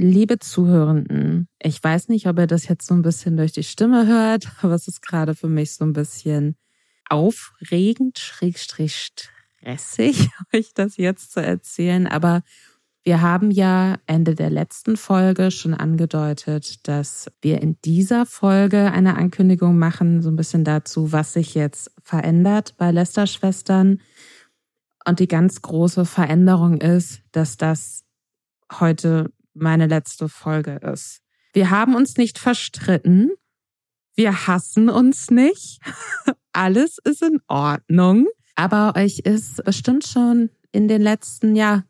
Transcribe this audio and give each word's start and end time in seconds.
liebe 0.00 0.38
Zuhörenden, 0.38 1.48
ich 1.60 1.82
weiß 1.82 2.08
nicht, 2.08 2.26
ob 2.26 2.38
ihr 2.38 2.46
das 2.46 2.68
jetzt 2.68 2.86
so 2.86 2.94
ein 2.94 3.02
bisschen 3.02 3.36
durch 3.36 3.52
die 3.52 3.62
Stimme 3.62 4.06
hört, 4.06 4.48
aber 4.62 4.74
es 4.74 4.88
ist 4.88 5.02
gerade 5.02 5.34
für 5.34 5.48
mich 5.48 5.74
so 5.74 5.84
ein 5.84 5.92
bisschen 5.92 6.56
aufregend, 7.08 8.18
schrägstrich 8.18 9.12
stressig, 9.60 10.28
euch 10.54 10.72
das 10.74 10.96
jetzt 10.96 11.32
zu 11.32 11.40
erzählen. 11.40 12.06
Aber 12.06 12.42
wir 13.02 13.20
haben 13.22 13.50
ja 13.50 13.96
Ende 14.06 14.34
der 14.34 14.50
letzten 14.50 14.96
Folge 14.96 15.50
schon 15.50 15.74
angedeutet, 15.74 16.86
dass 16.86 17.30
wir 17.40 17.60
in 17.62 17.78
dieser 17.84 18.26
Folge 18.26 18.92
eine 18.92 19.16
Ankündigung 19.16 19.78
machen, 19.78 20.22
so 20.22 20.30
ein 20.30 20.36
bisschen 20.36 20.64
dazu, 20.64 21.12
was 21.12 21.32
sich 21.32 21.54
jetzt 21.54 21.90
verändert 22.02 22.74
bei 22.76 22.90
Lester-Schwestern. 22.90 24.00
Und 25.06 25.18
die 25.18 25.28
ganz 25.28 25.62
große 25.62 26.04
Veränderung 26.04 26.80
ist, 26.80 27.22
dass 27.32 27.56
das 27.56 28.04
heute 28.70 29.32
meine 29.60 29.86
letzte 29.86 30.28
Folge 30.28 30.76
ist. 30.76 31.20
Wir 31.52 31.70
haben 31.70 31.94
uns 31.94 32.16
nicht 32.16 32.38
verstritten. 32.38 33.30
Wir 34.14 34.46
hassen 34.46 34.88
uns 34.88 35.30
nicht. 35.30 35.80
Alles 36.52 36.98
ist 37.04 37.22
in 37.22 37.40
Ordnung. 37.48 38.26
Aber 38.56 38.94
euch 38.96 39.20
ist 39.20 39.64
bestimmt 39.64 40.06
schon 40.06 40.50
in 40.72 40.88
den 40.88 41.02
letzten, 41.02 41.56
ja, 41.56 41.84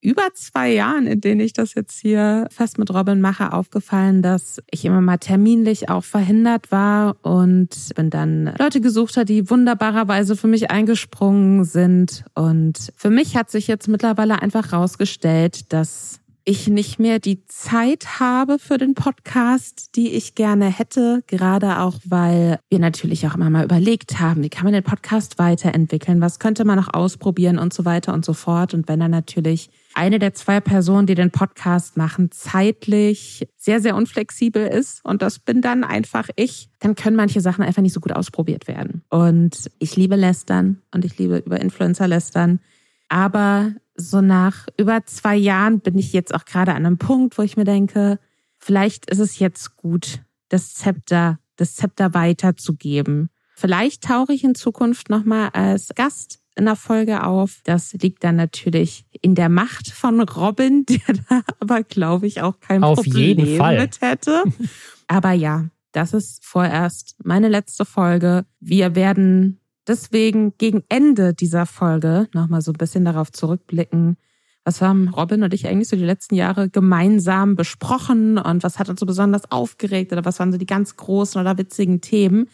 über 0.00 0.32
zwei 0.34 0.72
Jahren, 0.72 1.06
in 1.06 1.20
denen 1.20 1.40
ich 1.40 1.52
das 1.52 1.74
jetzt 1.74 1.98
hier 1.98 2.46
fest 2.50 2.78
mit 2.78 2.92
Robin 2.94 3.20
mache, 3.20 3.52
aufgefallen, 3.52 4.22
dass 4.22 4.62
ich 4.70 4.84
immer 4.84 5.00
mal 5.00 5.18
terminlich 5.18 5.88
auch 5.88 6.04
verhindert 6.04 6.70
war 6.70 7.16
und 7.22 7.70
bin 7.96 8.10
dann 8.10 8.54
Leute 8.58 8.80
gesucht 8.80 9.16
hat, 9.16 9.28
die 9.28 9.50
wunderbarerweise 9.50 10.36
für 10.36 10.46
mich 10.46 10.70
eingesprungen 10.70 11.64
sind. 11.64 12.24
Und 12.34 12.92
für 12.96 13.10
mich 13.10 13.36
hat 13.36 13.50
sich 13.50 13.66
jetzt 13.66 13.88
mittlerweile 13.88 14.40
einfach 14.40 14.72
rausgestellt, 14.72 15.72
dass 15.72 16.20
ich 16.48 16.68
nicht 16.68 17.00
mehr 17.00 17.18
die 17.18 17.44
Zeit 17.46 18.20
habe 18.20 18.60
für 18.60 18.78
den 18.78 18.94
Podcast, 18.94 19.96
die 19.96 20.12
ich 20.12 20.36
gerne 20.36 20.66
hätte, 20.66 21.24
gerade 21.26 21.80
auch, 21.80 21.98
weil 22.04 22.60
wir 22.70 22.78
natürlich 22.78 23.26
auch 23.26 23.34
immer 23.34 23.50
mal 23.50 23.64
überlegt 23.64 24.20
haben, 24.20 24.44
wie 24.44 24.48
kann 24.48 24.62
man 24.62 24.72
den 24.72 24.84
Podcast 24.84 25.40
weiterentwickeln, 25.40 26.20
was 26.20 26.38
könnte 26.38 26.64
man 26.64 26.78
noch 26.78 26.94
ausprobieren 26.94 27.58
und 27.58 27.74
so 27.74 27.84
weiter 27.84 28.14
und 28.14 28.24
so 28.24 28.32
fort. 28.32 28.74
Und 28.74 28.86
wenn 28.86 29.00
dann 29.00 29.10
natürlich 29.10 29.70
eine 29.94 30.20
der 30.20 30.34
zwei 30.34 30.60
Personen, 30.60 31.08
die 31.08 31.16
den 31.16 31.32
Podcast 31.32 31.96
machen, 31.96 32.30
zeitlich 32.30 33.48
sehr, 33.56 33.80
sehr 33.80 33.96
unflexibel 33.96 34.68
ist 34.68 35.04
und 35.04 35.22
das 35.22 35.40
bin 35.40 35.62
dann 35.62 35.82
einfach 35.82 36.28
ich, 36.36 36.68
dann 36.78 36.94
können 36.94 37.16
manche 37.16 37.40
Sachen 37.40 37.64
einfach 37.64 37.82
nicht 37.82 37.94
so 37.94 38.00
gut 38.00 38.12
ausprobiert 38.12 38.68
werden. 38.68 39.02
Und 39.10 39.68
ich 39.80 39.96
liebe 39.96 40.14
Lästern 40.14 40.80
und 40.94 41.04
ich 41.04 41.18
liebe 41.18 41.38
über 41.38 41.60
Influencer 41.60 42.06
lästern. 42.06 42.60
Aber 43.08 43.72
so 43.96 44.20
nach 44.20 44.66
über 44.76 45.04
zwei 45.06 45.36
Jahren 45.36 45.80
bin 45.80 45.98
ich 45.98 46.12
jetzt 46.12 46.34
auch 46.34 46.44
gerade 46.44 46.72
an 46.72 46.86
einem 46.86 46.98
Punkt, 46.98 47.38
wo 47.38 47.42
ich 47.42 47.56
mir 47.56 47.64
denke, 47.64 48.18
vielleicht 48.58 49.10
ist 49.10 49.18
es 49.18 49.38
jetzt 49.38 49.76
gut, 49.76 50.22
das 50.48 50.74
Zepter, 50.74 51.38
das 51.56 51.74
Zepter 51.74 52.14
weiterzugeben. 52.14 53.30
Vielleicht 53.54 54.04
tauche 54.04 54.32
ich 54.32 54.44
in 54.44 54.54
Zukunft 54.54 55.08
nochmal 55.08 55.50
als 55.54 55.88
Gast 55.94 56.40
in 56.56 56.64
der 56.64 56.76
Folge 56.76 57.24
auf. 57.24 57.60
Das 57.64 57.92
liegt 57.92 58.24
dann 58.24 58.36
natürlich 58.36 59.04
in 59.22 59.34
der 59.34 59.48
Macht 59.48 59.88
von 59.88 60.20
Robin, 60.20 60.84
der 60.88 61.00
da 61.28 61.42
aber, 61.60 61.82
glaube 61.82 62.26
ich, 62.26 62.42
auch 62.42 62.60
kein 62.60 62.82
auf 62.82 62.96
Problem 62.96 63.38
jeden 63.38 63.56
Fall. 63.56 63.80
mit 63.80 64.00
hätte. 64.00 64.42
Aber 65.06 65.32
ja, 65.32 65.66
das 65.92 66.12
ist 66.12 66.44
vorerst 66.44 67.16
meine 67.22 67.48
letzte 67.48 67.84
Folge. 67.84 68.44
Wir 68.58 68.96
werden 68.96 69.60
deswegen 69.86 70.56
gegen 70.58 70.82
Ende 70.88 71.34
dieser 71.34 71.66
Folge 71.66 72.28
nochmal 72.32 72.62
so 72.62 72.72
ein 72.72 72.78
bisschen 72.78 73.04
darauf 73.04 73.32
zurückblicken, 73.32 74.16
was 74.64 74.82
haben 74.82 75.08
Robin 75.10 75.44
und 75.44 75.54
ich 75.54 75.68
eigentlich 75.68 75.88
so 75.88 75.96
die 75.96 76.04
letzten 76.04 76.34
Jahre 76.34 76.68
gemeinsam 76.68 77.54
besprochen 77.54 78.36
und 78.36 78.64
was 78.64 78.80
hat 78.80 78.88
uns 78.88 78.98
so 78.98 79.06
besonders 79.06 79.50
aufgeregt 79.52 80.12
oder 80.12 80.24
was 80.24 80.40
waren 80.40 80.50
so 80.50 80.58
die 80.58 80.66
ganz 80.66 80.96
großen 80.96 81.40
oder 81.40 81.56
witzigen 81.56 82.00
Themen. 82.00 82.48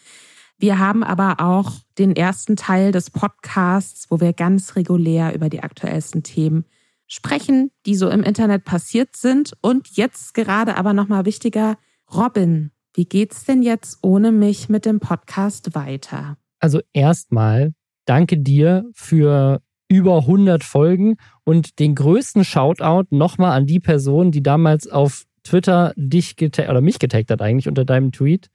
Wir 0.59 0.77
haben 0.77 1.03
aber 1.03 1.39
auch 1.39 1.71
den 1.97 2.15
ersten 2.15 2.55
Teil 2.55 2.91
des 2.91 3.09
Podcasts, 3.09 4.11
wo 4.11 4.19
wir 4.19 4.33
ganz 4.33 4.75
regulär 4.75 5.33
über 5.33 5.49
die 5.49 5.63
aktuellsten 5.63 6.21
Themen 6.21 6.65
sprechen, 7.07 7.71
die 7.85 7.95
so 7.95 8.09
im 8.09 8.23
Internet 8.23 8.63
passiert 8.63 9.15
sind. 9.15 9.53
Und 9.61 9.97
jetzt 9.97 10.35
gerade 10.35 10.77
aber 10.77 10.93
nochmal 10.93 11.25
wichtiger, 11.25 11.77
Robin, 12.13 12.71
wie 12.93 13.05
geht's 13.05 13.43
denn 13.45 13.63
jetzt 13.63 13.97
ohne 14.03 14.31
mich 14.31 14.69
mit 14.69 14.85
dem 14.85 14.99
Podcast 14.99 15.73
weiter? 15.73 16.37
Also 16.63 16.79
erstmal 16.93 17.73
danke 18.05 18.37
dir 18.37 18.85
für 18.93 19.61
über 19.89 20.19
100 20.19 20.63
Folgen 20.63 21.17
und 21.43 21.77
den 21.77 21.93
größten 21.93 22.45
Shoutout 22.45 23.13
nochmal 23.13 23.51
an 23.51 23.65
die 23.65 23.81
Person, 23.81 24.31
die 24.31 24.41
damals 24.41 24.87
auf 24.87 25.25
Twitter 25.43 25.91
dich 25.97 26.37
getaggt 26.37 26.69
oder 26.69 26.79
mich 26.79 26.99
getaggt 26.99 27.31
hat 27.31 27.41
eigentlich 27.41 27.67
unter 27.67 27.83
deinem 27.83 28.13
Tweet, 28.13 28.47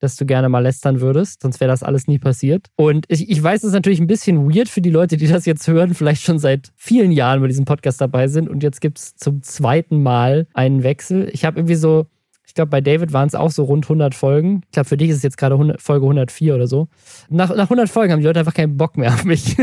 dass 0.00 0.16
du 0.16 0.26
gerne 0.26 0.48
mal 0.48 0.58
lästern 0.58 1.00
würdest, 1.00 1.42
sonst 1.42 1.60
wäre 1.60 1.70
das 1.70 1.84
alles 1.84 2.08
nie 2.08 2.18
passiert. 2.18 2.66
Und 2.74 3.04
ich, 3.06 3.30
ich 3.30 3.40
weiß, 3.40 3.60
es 3.60 3.68
ist 3.68 3.74
natürlich 3.74 4.00
ein 4.00 4.08
bisschen 4.08 4.52
weird 4.52 4.68
für 4.68 4.80
die 4.80 4.90
Leute, 4.90 5.16
die 5.16 5.28
das 5.28 5.46
jetzt 5.46 5.68
hören, 5.68 5.94
vielleicht 5.94 6.22
schon 6.22 6.40
seit 6.40 6.72
vielen 6.74 7.12
Jahren 7.12 7.42
bei 7.42 7.46
diesem 7.46 7.64
Podcast 7.64 8.00
dabei 8.00 8.26
sind 8.26 8.48
und 8.48 8.64
jetzt 8.64 8.80
gibt 8.80 8.98
es 8.98 9.14
zum 9.14 9.40
zweiten 9.44 10.02
Mal 10.02 10.48
einen 10.52 10.82
Wechsel. 10.82 11.30
Ich 11.32 11.44
habe 11.44 11.60
irgendwie 11.60 11.76
so 11.76 12.06
ich 12.52 12.54
glaube, 12.54 12.68
bei 12.68 12.82
David 12.82 13.14
waren 13.14 13.26
es 13.26 13.34
auch 13.34 13.50
so 13.50 13.64
rund 13.64 13.86
100 13.86 14.14
Folgen. 14.14 14.60
Ich 14.66 14.72
glaube, 14.72 14.86
für 14.86 14.98
dich 14.98 15.08
ist 15.08 15.16
es 15.16 15.22
jetzt 15.22 15.38
gerade 15.38 15.54
100, 15.54 15.80
Folge 15.80 16.04
104 16.04 16.54
oder 16.54 16.66
so. 16.66 16.88
Nach, 17.30 17.48
nach 17.48 17.64
100 17.64 17.88
Folgen 17.88 18.12
haben 18.12 18.20
die 18.20 18.26
Leute 18.26 18.40
einfach 18.40 18.52
keinen 18.52 18.76
Bock 18.76 18.98
mehr 18.98 19.14
auf 19.14 19.24
mich. 19.24 19.56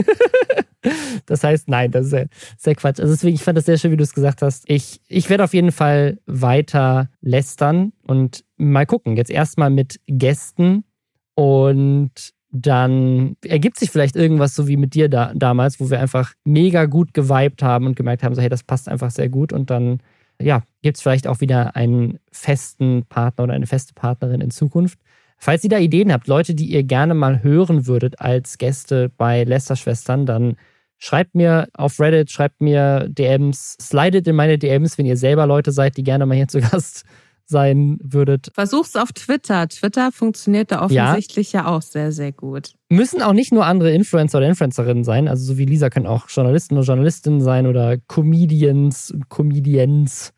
das 1.28 1.44
heißt, 1.44 1.70
nein, 1.70 1.92
das 1.92 2.06
ist 2.06 2.10
sehr, 2.10 2.28
sehr 2.58 2.74
Quatsch. 2.74 3.00
Also 3.00 3.14
deswegen, 3.14 3.36
ich 3.36 3.44
fand 3.44 3.60
das 3.60 3.66
sehr 3.66 3.78
schön, 3.78 3.92
wie 3.92 3.98
du 3.98 4.02
es 4.02 4.16
gesagt 4.16 4.42
hast. 4.42 4.68
Ich, 4.68 5.02
ich 5.08 5.30
werde 5.30 5.44
auf 5.44 5.54
jeden 5.54 5.72
Fall 5.72 6.18
weiter 6.26 7.12
lästern 7.22 7.94
und 8.08 8.44
mal 8.58 8.88
gucken. 8.88 9.16
Jetzt 9.16 9.30
erstmal 9.30 9.70
mit 9.70 10.00
Gästen 10.08 10.84
und 11.36 12.12
dann 12.50 13.36
ergibt 13.46 13.78
sich 13.78 13.92
vielleicht 13.92 14.16
irgendwas 14.16 14.56
so 14.56 14.68
wie 14.68 14.78
mit 14.78 14.96
dir 14.96 15.10
da, 15.10 15.32
damals, 15.36 15.80
wo 15.80 15.92
wir 15.92 16.00
einfach 16.00 16.34
mega 16.44 16.86
gut 16.86 17.14
geweibt 17.14 17.62
haben 17.62 17.86
und 17.86 17.96
gemerkt 17.96 18.24
haben, 18.24 18.34
so 18.34 18.42
hey, 18.42 18.50
das 18.50 18.64
passt 18.64 18.90
einfach 18.90 19.12
sehr 19.12 19.30
gut 19.30 19.54
und 19.54 19.70
dann 19.70 20.00
ja, 20.42 20.64
gibt 20.82 20.98
es 20.98 21.04
vielleicht 21.04 21.28
auch 21.28 21.42
wieder 21.42 21.76
einen 21.76 22.20
festen 22.32 23.06
Partner 23.08 23.44
oder 23.46 23.54
eine 23.54 23.68
feste 23.68 23.94
Partnerin 23.94 24.42
in 24.42 24.52
Zukunft. 24.52 25.00
Falls 25.38 25.64
ihr 25.64 25.70
da 25.70 25.78
Ideen 25.78 26.12
habt, 26.12 26.28
Leute, 26.28 26.54
die 26.54 26.66
ihr 26.66 26.84
gerne 26.84 27.14
mal 27.14 27.44
hören 27.44 27.88
würdet 27.88 28.20
als 28.20 28.58
Gäste 28.58 29.10
bei 29.18 29.44
Lester-Schwestern, 29.44 30.26
dann 30.26 30.58
schreibt 30.98 31.34
mir 31.34 31.70
auf 31.74 32.00
Reddit, 32.00 32.30
schreibt 32.30 32.60
mir 32.60 33.08
DMs, 33.10 33.78
slidet 33.82 34.28
in 34.28 34.36
meine 34.36 34.58
DMs, 34.58 34.98
wenn 34.98 35.06
ihr 35.06 35.18
selber 35.18 35.48
Leute 35.48 35.72
seid, 35.72 35.96
die 35.96 36.04
gerne 36.04 36.26
mal 36.26 36.36
hier 36.36 36.50
zu 36.50 36.60
Gast 36.60 37.06
sein 37.50 37.98
würdet. 38.02 38.52
Versuch's 38.54 38.96
auf 38.96 39.12
Twitter. 39.12 39.68
Twitter 39.68 40.12
funktioniert 40.12 40.72
da 40.72 40.84
offensichtlich 40.84 41.52
ja. 41.52 41.62
ja 41.62 41.68
auch 41.68 41.82
sehr, 41.82 42.12
sehr 42.12 42.32
gut. 42.32 42.74
Müssen 42.90 43.24
auch 43.24 43.34
nicht 43.34 43.52
nur 43.52 43.66
andere 43.66 43.92
Influencer 43.92 44.38
oder 44.38 44.48
Influencerinnen 44.48 45.04
sein. 45.04 45.28
Also 45.28 45.44
so 45.44 45.58
wie 45.58 45.66
Lisa 45.66 45.90
können 45.90 46.06
auch 46.06 46.30
Journalisten 46.30 46.78
und 46.78 46.84
Journalistinnen 46.84 47.42
sein 47.42 47.66
oder 47.66 47.98
Comedians 47.98 49.10
und 49.10 49.30
Comedians. 49.30 50.32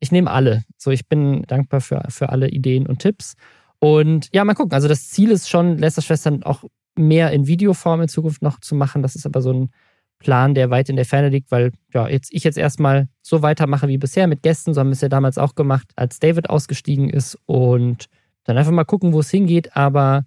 Ich 0.00 0.12
nehme 0.12 0.30
alle. 0.30 0.64
So, 0.78 0.90
ich 0.90 1.06
bin 1.06 1.42
dankbar 1.42 1.82
für, 1.82 2.02
für 2.08 2.30
alle 2.30 2.48
Ideen 2.48 2.86
und 2.86 3.00
Tipps. 3.00 3.34
Und 3.78 4.30
ja, 4.32 4.42
mal 4.44 4.54
gucken. 4.54 4.72
Also 4.72 4.88
das 4.88 5.10
Ziel 5.10 5.30
ist 5.30 5.50
schon, 5.50 5.76
Lester 5.76 6.00
Schwestern 6.00 6.42
auch 6.42 6.64
mehr 6.96 7.32
in 7.32 7.46
Videoform 7.46 8.00
in 8.00 8.08
Zukunft 8.08 8.40
noch 8.40 8.60
zu 8.60 8.74
machen. 8.74 9.02
Das 9.02 9.14
ist 9.14 9.26
aber 9.26 9.42
so 9.42 9.52
ein 9.52 9.70
Plan, 10.18 10.54
der 10.54 10.70
weit 10.70 10.88
in 10.88 10.96
der 10.96 11.04
Ferne 11.04 11.28
liegt, 11.28 11.50
weil 11.50 11.72
ja, 11.92 12.08
jetzt 12.08 12.32
ich 12.32 12.44
jetzt 12.44 12.58
erstmal 12.58 13.08
so 13.22 13.42
weitermache 13.42 13.88
wie 13.88 13.98
bisher 13.98 14.26
mit 14.26 14.42
Gästen, 14.42 14.74
so 14.74 14.80
haben 14.80 14.88
wir 14.88 14.92
es 14.94 15.00
ja 15.00 15.08
damals 15.08 15.38
auch 15.38 15.54
gemacht, 15.54 15.92
als 15.96 16.18
David 16.18 16.48
ausgestiegen 16.50 17.10
ist 17.10 17.38
und 17.46 18.06
dann 18.44 18.56
einfach 18.56 18.72
mal 18.72 18.84
gucken, 18.84 19.12
wo 19.12 19.20
es 19.20 19.30
hingeht. 19.30 19.76
Aber 19.76 20.24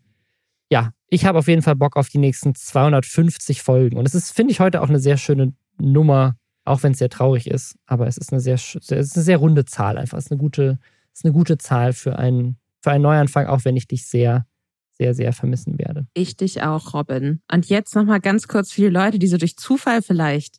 ja, 0.69 0.91
ich 1.07 1.25
habe 1.25 1.39
auf 1.39 1.47
jeden 1.47 1.61
Fall 1.61 1.75
Bock 1.75 1.97
auf 1.97 2.09
die 2.09 2.19
nächsten 2.19 2.53
250 2.53 3.61
Folgen. 3.61 3.97
Und 3.97 4.07
es 4.07 4.13
ist, 4.13 4.31
finde 4.31 4.51
ich, 4.51 4.59
heute 4.59 4.81
auch 4.81 4.89
eine 4.89 4.99
sehr 4.99 5.17
schöne 5.17 5.53
Nummer, 5.79 6.35
auch 6.65 6.83
wenn 6.83 6.91
es 6.91 6.99
sehr 6.99 7.09
traurig 7.09 7.49
ist. 7.49 7.77
Aber 7.87 8.07
es 8.07 8.17
ist 8.17 8.31
eine 8.31 8.41
sehr, 8.41 8.55
es 8.55 8.75
ist 8.75 9.15
eine 9.15 9.23
sehr 9.23 9.37
runde 9.37 9.65
Zahl 9.65 9.97
einfach. 9.97 10.17
Es 10.17 10.25
ist 10.25 10.31
eine 10.31 10.39
gute, 10.39 10.77
es 11.13 11.19
ist 11.19 11.25
eine 11.25 11.33
gute 11.33 11.57
Zahl 11.57 11.93
für 11.93 12.19
einen, 12.19 12.57
für 12.81 12.91
einen 12.91 13.03
Neuanfang, 13.03 13.47
auch 13.47 13.65
wenn 13.65 13.75
ich 13.75 13.87
dich 13.87 14.05
sehr 14.05 14.45
sehr, 14.99 15.13
sehr 15.13 15.33
vermissen 15.33 15.79
werde. 15.79 16.07
Ich 16.13 16.35
dich 16.37 16.61
auch, 16.61 16.93
Robin. 16.93 17.41
Und 17.51 17.67
jetzt 17.67 17.95
nochmal 17.95 18.19
ganz 18.19 18.47
kurz 18.47 18.71
für 18.71 18.81
die 18.81 18.87
Leute, 18.87 19.17
die 19.17 19.27
so 19.27 19.37
durch 19.37 19.55
Zufall 19.55 20.01
vielleicht 20.01 20.57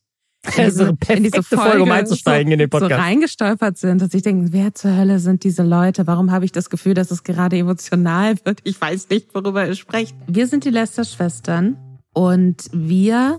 in 0.56 0.64
diese, 0.64 0.96
in 1.08 1.22
diese 1.24 1.42
Folge, 1.42 1.64
Folge 1.64 1.82
um 1.82 1.90
einzusteigen 1.90 2.48
so, 2.48 2.52
in 2.54 2.58
den 2.58 2.70
Podcast. 2.70 2.92
so 2.92 2.98
reingestolpert 2.98 3.76
sind, 3.76 4.00
dass 4.00 4.14
ich 4.14 4.22
denke, 4.22 4.52
wer 4.52 4.74
zur 4.74 4.96
Hölle 4.96 5.18
sind 5.18 5.44
diese 5.44 5.62
Leute? 5.62 6.06
Warum 6.06 6.30
habe 6.30 6.46
ich 6.46 6.52
das 6.52 6.70
Gefühl, 6.70 6.94
dass 6.94 7.10
es 7.10 7.22
gerade 7.24 7.58
emotional 7.58 8.36
wird? 8.44 8.60
Ich 8.64 8.80
weiß 8.80 9.10
nicht, 9.10 9.34
worüber 9.34 9.66
ihr 9.66 9.74
sprecht. 9.74 10.16
Wir 10.26 10.46
sind 10.46 10.64
die 10.64 10.70
Lester-Schwestern 10.70 11.76
und 12.14 12.64
wir 12.72 13.38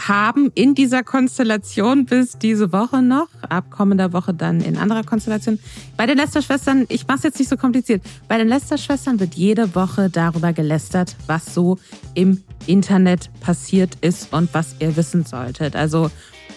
haben 0.00 0.52
in 0.54 0.74
dieser 0.74 1.02
Konstellation 1.02 2.06
bis 2.06 2.38
diese 2.38 2.72
Woche 2.72 3.02
noch, 3.02 3.26
ab 3.48 3.70
kommender 3.70 4.12
Woche 4.12 4.32
dann 4.32 4.60
in 4.60 4.76
anderer 4.76 5.02
Konstellation. 5.02 5.58
Bei 5.96 6.06
den 6.06 6.18
Lester-Schwestern, 6.18 6.86
ich 6.88 7.06
mache 7.08 7.18
es 7.18 7.24
jetzt 7.24 7.38
nicht 7.40 7.48
so 7.48 7.56
kompliziert, 7.56 8.02
bei 8.28 8.38
den 8.38 8.48
Lester-Schwestern 8.48 9.18
wird 9.18 9.34
jede 9.34 9.74
Woche 9.74 10.08
darüber 10.08 10.52
gelästert, 10.52 11.16
was 11.26 11.52
so 11.52 11.78
im 12.14 12.42
Internet 12.66 13.30
passiert 13.40 13.96
ist 14.00 14.32
und 14.32 14.54
was 14.54 14.76
ihr 14.78 14.96
wissen 14.96 15.24
solltet. 15.24 15.74
Also 15.74 16.10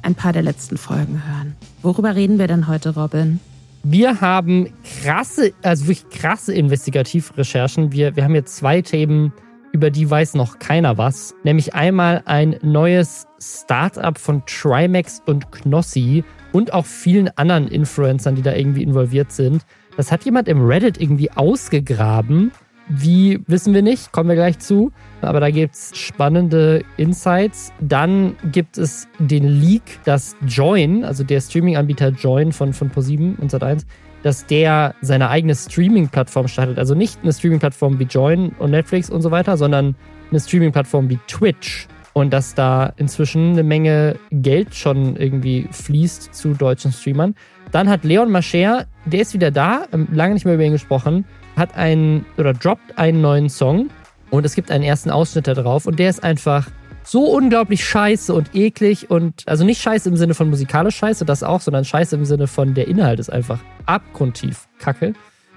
ein 0.02 0.16
paar 0.16 0.34
der 0.34 0.44
letzten 0.44 0.78
Folgen 0.78 1.24
hören. 1.26 1.56
Worüber 1.82 2.16
reden 2.16 2.38
wir 2.38 2.48
denn 2.48 2.68
heute, 2.68 2.96
Robin? 2.96 3.40
Wir 3.86 4.22
haben 4.22 4.70
krasse, 5.02 5.52
also 5.62 5.88
wirklich 5.88 6.10
krasse 6.10 6.54
Investigativrecherchen. 6.54 7.92
Wir, 7.92 8.16
wir 8.16 8.24
haben 8.24 8.34
jetzt 8.34 8.56
zwei 8.56 8.82
Themen, 8.82 9.34
über 9.74 9.90
die 9.90 10.10
weiß 10.10 10.36
noch 10.36 10.58
keiner 10.58 10.98
was. 10.98 11.36
Nämlich 11.44 11.74
einmal 11.76 12.22
ein 12.24 12.56
neues 12.62 13.28
Startup 13.42 14.18
von 14.18 14.42
Trimax 14.46 15.22
und 15.26 15.52
Knossi 15.52 16.24
und 16.54 16.72
auch 16.72 16.86
vielen 16.86 17.30
anderen 17.38 17.68
Influencern, 17.68 18.36
die 18.36 18.42
da 18.42 18.54
irgendwie 18.54 18.84
involviert 18.84 19.34
sind. 19.34 19.66
Das 19.98 20.14
hat 20.14 20.24
jemand 20.24 20.48
im 20.48 20.66
Reddit 20.66 21.02
irgendwie 21.02 21.32
ausgegraben. 21.32 22.54
Wie 22.90 23.40
wissen 23.48 23.74
wir 23.74 23.82
nicht, 23.82 24.12
kommen 24.12 24.30
wir 24.30 24.36
gleich 24.36 24.60
zu. 24.60 24.92
Aber 25.22 25.40
da 25.40 25.50
gibt 25.50 25.76
es 25.76 25.98
spannende 25.98 26.84
Insights. 26.98 27.72
Dann 27.80 28.36
gibt 28.52 28.78
es 28.78 29.08
den 29.20 29.48
Leak, 29.48 30.00
dass 30.04 30.36
Join, 30.46 31.06
also 31.06 31.24
der 31.24 31.40
Streaming-Anbieter 31.40 32.10
Join 32.10 32.52
von, 32.52 32.74
von 32.74 32.90
ProSieben 32.90 33.36
und 33.36 33.54
Sat1, 33.54 33.86
dass 34.22 34.46
der 34.46 34.96
seine 35.02 35.30
eigene 35.30 35.56
Streaming-Plattform 35.56 36.48
startet. 36.48 36.78
Also 36.78 36.94
nicht 36.94 37.20
eine 37.24 37.32
Streaming-Plattform 37.32 38.00
wie 38.00 38.04
Join 38.04 38.50
und 38.60 38.72
Netflix 38.72 39.10
und 39.10 39.22
so 39.22 39.32
weiter, 39.32 39.58
sondern 39.58 39.96
eine 40.30 40.40
Streaming-Plattform 40.40 41.10
wie 41.10 41.20
Twitch. 41.28 41.88
Und 42.14 42.32
dass 42.32 42.54
da 42.54 42.94
inzwischen 42.98 43.54
eine 43.54 43.64
Menge 43.64 44.18
Geld 44.30 44.76
schon 44.76 45.16
irgendwie 45.16 45.68
fließt 45.72 46.34
zu 46.34 46.54
deutschen 46.54 46.92
Streamern. 46.92 47.34
Dann 47.72 47.90
hat 47.90 48.04
Leon 48.04 48.30
Mascher, 48.30 48.86
der 49.06 49.22
ist 49.22 49.34
wieder 49.34 49.50
da, 49.50 49.86
ähm, 49.92 50.08
lange 50.12 50.36
nicht 50.36 50.46
mehr 50.46 50.54
über 50.54 50.64
ihn 50.64 50.74
gesprochen, 50.74 51.26
hat 51.56 51.76
einen 51.76 52.26
oder 52.38 52.54
droppt 52.54 52.98
einen 52.98 53.22
neuen 53.22 53.50
Song 53.50 53.90
und 54.30 54.46
es 54.46 54.56
gibt 54.56 54.72
einen 54.72 54.84
ersten 54.84 55.10
Ausschnitt 55.10 55.48
da 55.48 55.54
drauf 55.54 55.86
und 55.86 56.00
der 56.00 56.10
ist 56.10 56.24
einfach 56.24 56.68
so 57.04 57.26
unglaublich 57.26 57.86
scheiße 57.86 58.34
und 58.34 58.56
eklig 58.56 59.10
und 59.10 59.44
also 59.46 59.66
nicht 59.66 59.82
scheiße 59.82 60.10
im 60.10 60.16
Sinne 60.16 60.34
von 60.34 60.50
musikalisch 60.50 60.96
scheiße, 60.96 61.26
das 61.26 61.44
auch, 61.44 61.62
sondern 61.62 61.86
scheiße 61.86 62.16
im 62.16 62.26
Sinne 62.26 62.48
von 62.48 62.74
der 62.74 62.88
Inhalt 62.88 63.20
ist 63.20 63.30
einfach 63.30 63.60
abgrundtief 63.86 64.68
kacke. 64.80 65.14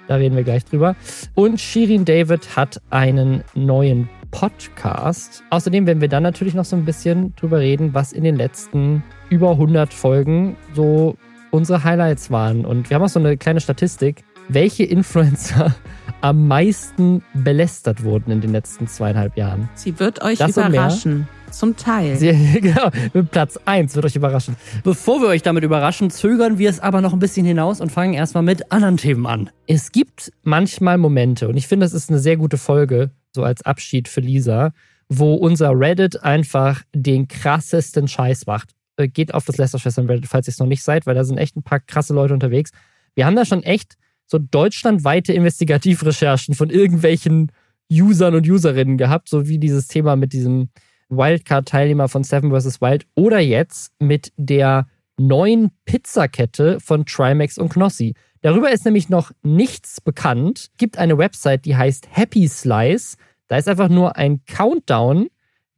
Da 0.08 0.16
reden 0.16 0.36
wir 0.36 0.44
gleich 0.44 0.64
drüber. 0.64 0.94
Und 1.34 1.60
Shirin 1.60 2.04
David 2.04 2.56
hat 2.56 2.80
einen 2.90 3.42
neuen 3.54 4.08
Podcast. 4.30 5.42
Außerdem 5.50 5.86
werden 5.86 6.00
wir 6.00 6.08
dann 6.08 6.22
natürlich 6.22 6.54
noch 6.54 6.64
so 6.64 6.76
ein 6.76 6.84
bisschen 6.84 7.34
drüber 7.36 7.58
reden, 7.58 7.92
was 7.92 8.12
in 8.12 8.22
den 8.22 8.36
letzten 8.36 9.02
über 9.30 9.52
100 9.52 9.92
Folgen 9.92 10.56
so 10.74 11.16
unsere 11.50 11.82
Highlights 11.82 12.30
waren. 12.30 12.64
Und 12.64 12.88
wir 12.88 12.94
haben 12.94 13.02
auch 13.02 13.08
so 13.08 13.18
eine 13.18 13.36
kleine 13.36 13.60
Statistik, 13.60 14.22
welche 14.48 14.84
Influencer 14.84 15.74
am 16.20 16.48
meisten 16.48 17.22
belästert 17.34 18.02
wurden 18.02 18.30
in 18.30 18.40
den 18.40 18.52
letzten 18.52 18.86
zweieinhalb 18.86 19.36
Jahren. 19.36 19.68
Sie 19.74 19.98
wird 19.98 20.22
euch 20.22 20.38
das 20.38 20.56
überraschen. 20.56 21.28
Zum 21.50 21.76
Teil. 21.76 22.16
Sie, 22.16 22.32
genau, 22.60 22.90
Platz 23.30 23.58
1 23.64 23.94
wird 23.94 24.04
euch 24.04 24.16
überraschen. 24.16 24.56
Bevor 24.82 25.20
wir 25.20 25.28
euch 25.28 25.42
damit 25.42 25.64
überraschen, 25.64 26.10
zögern 26.10 26.58
wir 26.58 26.68
es 26.68 26.80
aber 26.80 27.00
noch 27.00 27.12
ein 27.12 27.18
bisschen 27.18 27.46
hinaus 27.46 27.80
und 27.80 27.90
fangen 27.90 28.14
erstmal 28.14 28.42
mit 28.42 28.72
anderen 28.72 28.96
Themen 28.96 29.26
an. 29.26 29.50
Es 29.66 29.92
gibt 29.92 30.32
manchmal 30.42 30.98
Momente, 30.98 31.48
und 31.48 31.56
ich 31.56 31.66
finde, 31.66 31.86
das 31.86 31.94
ist 31.94 32.10
eine 32.10 32.18
sehr 32.18 32.36
gute 32.36 32.58
Folge, 32.58 33.10
so 33.32 33.42
als 33.42 33.62
Abschied 33.62 34.08
für 34.08 34.20
Lisa, 34.20 34.72
wo 35.08 35.34
unser 35.34 35.70
Reddit 35.70 36.22
einfach 36.24 36.82
den 36.94 37.28
krassesten 37.28 38.08
Scheiß 38.08 38.46
macht. 38.46 38.70
Äh, 38.96 39.08
geht 39.08 39.32
auf 39.32 39.44
das 39.44 39.56
Lester-Schwestern 39.56 40.06
Reddit, 40.06 40.26
falls 40.26 40.48
ihr 40.48 40.52
es 40.52 40.58
noch 40.58 40.66
nicht 40.66 40.82
seid, 40.82 41.06
weil 41.06 41.14
da 41.14 41.24
sind 41.24 41.38
echt 41.38 41.56
ein 41.56 41.62
paar 41.62 41.80
krasse 41.80 42.12
Leute 42.12 42.34
unterwegs. 42.34 42.72
Wir 43.14 43.24
haben 43.24 43.36
da 43.36 43.44
schon 43.44 43.62
echt 43.62 43.96
so 44.26 44.38
deutschlandweite 44.38 45.32
Investigativrecherchen 45.32 46.54
von 46.54 46.70
irgendwelchen 46.70 47.52
Usern 47.90 48.34
und 48.34 48.48
Userinnen 48.48 48.98
gehabt, 48.98 49.28
so 49.28 49.46
wie 49.48 49.58
dieses 49.58 49.88
Thema 49.88 50.16
mit 50.16 50.32
diesem 50.32 50.70
Wildcard-Teilnehmer 51.08 52.08
von 52.08 52.24
Seven 52.24 52.50
vs. 52.50 52.80
Wild 52.80 53.06
oder 53.14 53.38
jetzt 53.38 53.92
mit 54.00 54.32
der 54.36 54.88
neuen 55.18 55.70
Pizzakette 55.84 56.80
von 56.80 57.06
Trimax 57.06 57.58
und 57.58 57.68
Knossi. 57.70 58.14
Darüber 58.42 58.70
ist 58.70 58.84
nämlich 58.84 59.08
noch 59.08 59.32
nichts 59.42 60.00
bekannt. 60.00 60.70
Gibt 60.78 60.98
eine 60.98 61.16
Website, 61.18 61.64
die 61.64 61.76
heißt 61.76 62.08
Happy 62.10 62.48
Slice. 62.48 63.16
Da 63.48 63.56
ist 63.56 63.68
einfach 63.68 63.88
nur 63.88 64.16
ein 64.16 64.44
Countdown 64.44 65.28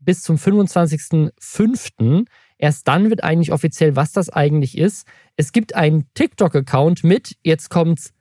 bis 0.01 0.23
zum 0.23 0.37
25.05. 0.37 2.27
Erst 2.57 2.89
dann 2.89 3.11
wird 3.11 3.23
eigentlich 3.23 3.53
offiziell, 3.53 3.95
was 3.95 4.13
das 4.13 4.31
eigentlich 4.31 4.77
ist. 4.77 5.07
Es 5.37 5.53
gibt 5.53 5.75
einen 5.75 6.07
TikTok-Account 6.15 7.05
mit, 7.05 7.37
jetzt 7.45 7.71
kommt's, 7.71 8.13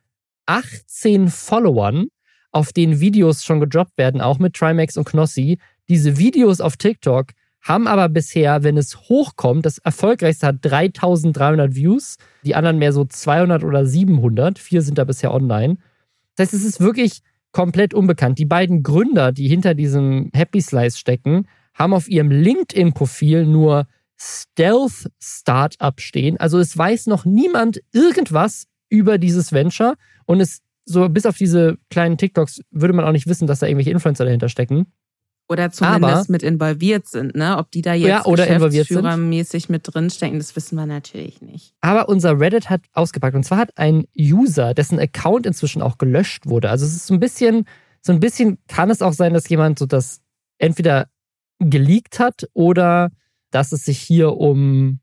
18 0.47 1.29
Followern, 1.29 2.07
auf 2.51 2.73
denen 2.73 2.99
Videos 2.99 3.43
schon 3.43 3.59
gedroppt 3.59 3.97
werden, 3.97 4.21
auch 4.21 4.39
mit 4.39 4.55
Trimax 4.55 4.97
und 4.97 5.05
Knossi. 5.05 5.59
Diese 5.87 6.17
Videos 6.17 6.59
auf 6.59 6.77
TikTok 6.77 7.27
haben 7.61 7.87
aber 7.87 8.09
bisher, 8.09 8.63
wenn 8.63 8.77
es 8.77 8.97
hochkommt, 9.09 9.65
das 9.65 9.77
erfolgreichste 9.77 10.47
hat 10.47 10.57
3300 10.61 11.75
Views, 11.75 12.17
die 12.43 12.55
anderen 12.55 12.77
mehr 12.79 12.93
so 12.93 13.05
200 13.05 13.63
oder 13.63 13.85
700. 13.85 14.57
Vier 14.57 14.81
sind 14.81 14.97
da 14.97 15.03
bisher 15.03 15.33
online. 15.33 15.77
Das 16.35 16.47
heißt, 16.47 16.53
es 16.53 16.65
ist 16.65 16.79
wirklich 16.79 17.19
komplett 17.51 17.93
unbekannt. 17.93 18.39
Die 18.39 18.45
beiden 18.45 18.83
Gründer, 18.83 19.31
die 19.31 19.47
hinter 19.47 19.73
diesem 19.73 20.29
Happy 20.33 20.61
Slice 20.61 20.97
stecken, 20.97 21.47
haben 21.73 21.93
auf 21.93 22.07
ihrem 22.07 22.31
LinkedIn-Profil 22.31 23.45
nur 23.45 23.87
Stealth 24.19 25.11
Startup 25.21 25.99
stehen. 25.99 26.37
Also 26.37 26.59
es 26.59 26.77
weiß 26.77 27.07
noch 27.07 27.25
niemand 27.25 27.81
irgendwas 27.93 28.65
über 28.89 29.17
dieses 29.17 29.51
Venture 29.51 29.95
und 30.25 30.39
es 30.39 30.61
so 30.85 31.09
bis 31.09 31.25
auf 31.25 31.37
diese 31.37 31.77
kleinen 31.89 32.17
TikToks 32.17 32.61
würde 32.71 32.93
man 32.93 33.05
auch 33.05 33.11
nicht 33.11 33.27
wissen, 33.27 33.45
dass 33.45 33.59
da 33.59 33.67
irgendwelche 33.67 33.91
Influencer 33.91 34.25
dahinter 34.25 34.49
stecken. 34.49 34.87
Oder 35.49 35.71
zumindest 35.71 36.03
Aber, 36.03 36.25
mit 36.27 36.43
involviert 36.43 37.07
sind, 37.07 37.35
ne? 37.35 37.57
Ob 37.57 37.71
die 37.71 37.81
da 37.81 37.93
jetzt 37.93 38.07
ja, 38.07 38.25
oder 38.25 38.45
geschäftsführermäßig 38.45 39.69
mit 39.69 39.83
drinstecken, 39.85 40.39
das 40.39 40.55
wissen 40.57 40.75
wir 40.75 40.85
natürlich 40.85 41.41
nicht. 41.41 41.73
Aber 41.79 42.09
unser 42.09 42.37
Reddit 42.37 42.69
hat 42.69 42.81
ausgepackt. 42.91 43.35
Und 43.35 43.43
zwar 43.43 43.59
hat 43.59 43.77
ein 43.77 44.05
User, 44.17 44.73
dessen 44.73 44.99
Account 44.99 45.45
inzwischen 45.45 45.81
auch 45.81 45.97
gelöscht 45.97 46.47
wurde. 46.47 46.69
Also 46.69 46.85
es 46.85 46.93
ist 46.93 47.07
so 47.07 47.13
ein 47.13 47.21
bisschen, 47.21 47.65
so 48.01 48.11
ein 48.11 48.19
bisschen 48.19 48.57
kann 48.67 48.89
es 48.89 49.01
auch 49.01 49.13
sein, 49.13 49.33
dass 49.33 49.47
jemand 49.47 49.79
so 49.79 49.85
das 49.85 50.19
entweder 50.57 51.07
geleakt 51.59 52.19
hat 52.19 52.49
oder 52.53 53.11
dass 53.51 53.71
es 53.71 53.85
sich 53.85 53.99
hier 53.99 54.33
um, 54.33 54.99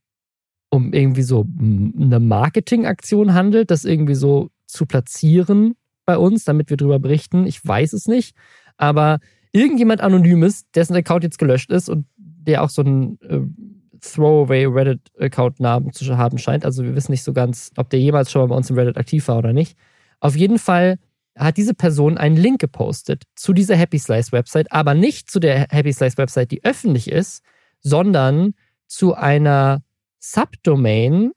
um 0.75 0.93
irgendwie 0.93 1.23
so 1.23 1.47
eine 1.59 2.19
Marketingaktion 2.21 3.33
handelt, 3.33 3.71
das 3.71 3.85
irgendwie 3.85 4.17
so 4.17 4.51
zu 4.67 4.87
platzieren 4.87 5.77
bei 6.05 6.19
uns, 6.19 6.45
damit 6.45 6.69
wir 6.69 6.77
darüber 6.77 6.99
berichten. 6.99 7.47
Ich 7.47 7.65
weiß 7.65 7.93
es 7.93 8.07
nicht. 8.07 8.37
Aber 8.77 9.21
irgendjemand 9.53 10.01
Anonymes, 10.01 10.69
dessen 10.73 10.97
Account 10.97 11.23
jetzt 11.23 11.39
gelöscht 11.39 11.71
ist 11.71 11.89
und 11.89 12.07
der 12.17 12.63
auch 12.63 12.71
so 12.71 12.83
einen 12.83 13.19
äh, 13.23 13.41
Throwaway 14.01 14.67
Reddit-Account-Namen 14.67 15.93
zu 15.93 16.19
haben 16.19 16.39
scheint. 16.39 16.65
Also 16.65 16.83
wir 16.83 16.95
wissen 16.95 17.13
nicht 17.13 17.23
so 17.23 17.33
ganz, 17.33 17.71
ob 17.77 17.89
der 17.89 18.01
jemals 18.01 18.31
schon 18.31 18.43
mal 18.43 18.49
bei 18.49 18.57
uns 18.57 18.69
im 18.69 18.77
Reddit 18.77 18.99
aktiv 18.99 19.29
war 19.29 19.39
oder 19.39 19.53
nicht. 19.53 19.79
Auf 20.21 20.37
jeden 20.37 20.59
Fall 20.59 20.99
hat 21.37 21.57
diese 21.57 21.75
Person 21.75 22.19
einen 22.19 22.37
Link 22.37 22.61
gepostet 22.61 23.23
zu 23.37 23.53
dieser 23.53 23.77
Happy 23.77 23.99
Slice 23.99 24.33
Website, 24.33 24.71
aber 24.73 24.95
nicht 24.95 25.31
zu 25.31 25.41
der 25.41 25.69
Happy 25.71 25.93
Slice 25.93 26.19
Website, 26.19 26.51
die 26.51 26.65
öffentlich 26.65 27.11
ist, 27.11 27.43
sondern 27.81 28.55
zu 28.87 29.15
einer 29.15 29.83
Subdomain 30.33 31.33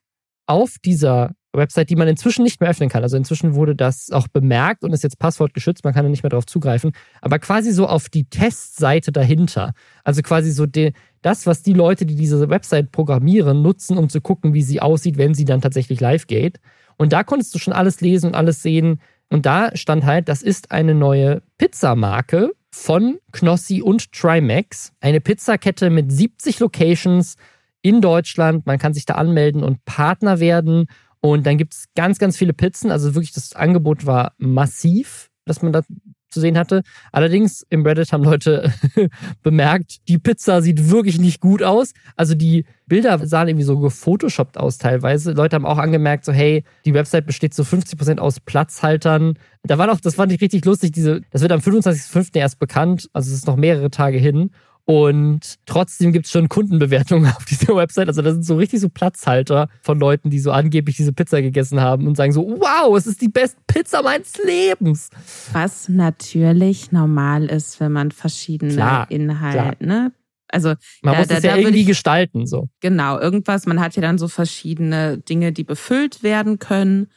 auf 0.45 0.77
dieser 0.83 1.31
Website, 1.53 1.89
die 1.89 1.95
man 1.95 2.07
inzwischen 2.07 2.43
nicht 2.43 2.61
mehr 2.61 2.69
öffnen 2.69 2.89
kann. 2.89 3.03
Also 3.03 3.17
inzwischen 3.17 3.55
wurde 3.55 3.75
das 3.75 4.11
auch 4.11 4.27
bemerkt 4.27 4.83
und 4.83 4.93
ist 4.93 5.03
jetzt 5.03 5.19
passwortgeschützt, 5.19 5.83
man 5.83 5.93
kann 5.93 6.05
da 6.05 6.09
nicht 6.09 6.23
mehr 6.23 6.29
darauf 6.29 6.45
zugreifen. 6.45 6.91
Aber 7.21 7.39
quasi 7.39 7.71
so 7.71 7.87
auf 7.87 8.09
die 8.09 8.25
Testseite 8.29 9.11
dahinter. 9.11 9.73
Also 10.03 10.21
quasi 10.21 10.51
so 10.51 10.65
die, 10.65 10.93
das, 11.21 11.45
was 11.45 11.63
die 11.63 11.73
Leute, 11.73 12.05
die 12.05 12.15
diese 12.15 12.49
Website 12.49 12.91
programmieren, 12.91 13.61
nutzen, 13.61 13.97
um 13.97 14.07
zu 14.07 14.21
gucken, 14.21 14.53
wie 14.53 14.61
sie 14.61 14.81
aussieht, 14.81 15.17
wenn 15.17 15.33
sie 15.33 15.45
dann 15.45 15.61
tatsächlich 15.61 15.99
live 15.99 16.27
geht. 16.27 16.59
Und 16.97 17.11
da 17.11 17.23
konntest 17.23 17.53
du 17.55 17.59
schon 17.59 17.73
alles 17.73 18.01
lesen 18.01 18.27
und 18.27 18.35
alles 18.35 18.61
sehen. 18.61 19.01
Und 19.29 19.45
da 19.45 19.75
stand 19.75 20.05
halt, 20.05 20.29
das 20.29 20.41
ist 20.41 20.71
eine 20.71 20.95
neue 20.95 21.41
Pizzamarke 21.57 22.51
von 22.71 23.17
Knossi 23.31 23.81
und 23.81 24.11
Trimax. 24.13 24.93
Eine 25.01 25.19
Pizzakette 25.19 25.89
mit 25.89 26.11
70 26.11 26.59
Locations 26.59 27.35
in 27.81 28.01
Deutschland. 28.01 28.65
Man 28.65 28.79
kann 28.79 28.93
sich 28.93 29.05
da 29.05 29.15
anmelden 29.15 29.63
und 29.63 29.85
Partner 29.85 30.39
werden. 30.39 30.87
Und 31.19 31.45
dann 31.45 31.57
gibt 31.57 31.73
es 31.73 31.85
ganz, 31.95 32.19
ganz 32.19 32.37
viele 32.37 32.53
Pizzen. 32.53 32.91
Also 32.91 33.15
wirklich, 33.15 33.31
das 33.31 33.55
Angebot 33.55 34.05
war 34.05 34.33
massiv, 34.37 35.29
das 35.45 35.61
man 35.61 35.73
da 35.73 35.81
zu 36.29 36.41
sehen 36.41 36.57
hatte. 36.57 36.83
Allerdings 37.11 37.65
im 37.69 37.85
Reddit 37.85 38.11
haben 38.11 38.23
Leute 38.23 38.73
bemerkt, 39.43 40.07
die 40.07 40.17
Pizza 40.17 40.61
sieht 40.61 40.89
wirklich 40.89 41.19
nicht 41.19 41.39
gut 41.39 41.63
aus. 41.63 41.93
Also 42.15 42.35
die 42.35 42.65
Bilder 42.85 43.25
sahen 43.25 43.47
irgendwie 43.47 43.65
so 43.65 43.79
gefotoshoppt 43.79 44.57
aus 44.57 44.77
teilweise. 44.77 45.31
Leute 45.31 45.55
haben 45.55 45.65
auch 45.65 45.77
angemerkt, 45.77 46.25
so 46.25 46.31
hey, 46.31 46.63
die 46.85 46.93
Website 46.93 47.25
besteht 47.25 47.53
zu 47.53 47.63
50% 47.63 48.19
aus 48.19 48.39
Platzhaltern. 48.39 49.37
Da 49.63 49.77
war 49.77 49.87
noch, 49.87 49.99
das 49.99 50.15
fand 50.15 50.31
ich 50.31 50.41
richtig 50.41 50.65
lustig, 50.65 50.91
diese, 50.91 51.21
das 51.31 51.41
wird 51.41 51.51
am 51.51 51.59
25.05. 51.59 52.37
erst 52.37 52.59
bekannt, 52.59 53.09
also 53.13 53.29
es 53.29 53.37
ist 53.39 53.47
noch 53.47 53.57
mehrere 53.57 53.89
Tage 53.89 54.17
hin. 54.17 54.51
Und 54.89 55.59
trotzdem 55.65 56.13
gibt 56.13 56.27
es 56.27 56.31
schon 56.31 56.47
Kundenbewertungen 56.47 57.29
auf 57.35 57.43
dieser 57.43 57.75
Website. 57.75 58.07
Also 58.07 58.21
das 58.21 58.35
sind 58.35 58.43
so 58.43 58.55
richtig 58.55 58.79
so 58.79 58.87
Platzhalter 58.87 59.67
von 59.81 59.99
Leuten, 59.99 60.29
die 60.29 60.39
so 60.39 60.51
angeblich 60.51 60.95
diese 60.95 61.11
Pizza 61.11 61.41
gegessen 61.41 61.81
haben 61.81 62.07
und 62.07 62.15
sagen 62.15 62.31
so, 62.31 62.47
wow, 62.47 62.95
es 62.95 63.05
ist 63.05 63.21
die 63.21 63.27
beste 63.27 63.59
Pizza 63.67 64.01
meines 64.01 64.41
Lebens. 64.41 65.09
Was 65.51 65.89
natürlich 65.89 66.93
normal 66.93 67.47
ist, 67.47 67.81
wenn 67.81 67.91
man 67.91 68.11
verschiedene 68.11 68.75
klar, 68.75 69.11
Inhalte, 69.11 69.75
klar. 69.75 70.03
ne? 70.03 70.13
Also 70.47 70.69
man 71.01 71.15
da, 71.15 71.19
muss 71.19 71.29
es 71.29 71.41
da, 71.41 71.47
ja 71.49 71.55
da 71.55 71.57
irgendwie 71.57 71.81
ich, 71.81 71.87
gestalten 71.87 72.47
so. 72.47 72.69
Genau, 72.79 73.19
irgendwas. 73.19 73.65
Man 73.65 73.81
hat 73.81 73.97
ja 73.97 74.01
dann 74.01 74.17
so 74.17 74.29
verschiedene 74.29 75.17
Dinge, 75.17 75.51
die 75.51 75.65
befüllt 75.65 76.23
werden 76.23 76.59
können. 76.59 77.07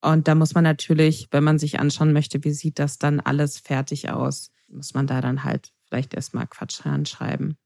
Und 0.00 0.28
da 0.28 0.34
muss 0.34 0.54
man 0.54 0.64
natürlich, 0.64 1.28
wenn 1.30 1.44
man 1.44 1.58
sich 1.58 1.78
anschauen 1.78 2.14
möchte, 2.14 2.42
wie 2.44 2.52
sieht 2.52 2.78
das 2.78 2.96
dann 2.96 3.20
alles 3.20 3.58
fertig 3.58 4.08
aus, 4.08 4.50
muss 4.68 4.94
man 4.94 5.06
da 5.06 5.20
dann 5.20 5.44
halt 5.44 5.72
vielleicht 5.88 6.14
erstmal 6.14 6.46
Quatsch 6.46 6.82
schreiben. 7.06 7.56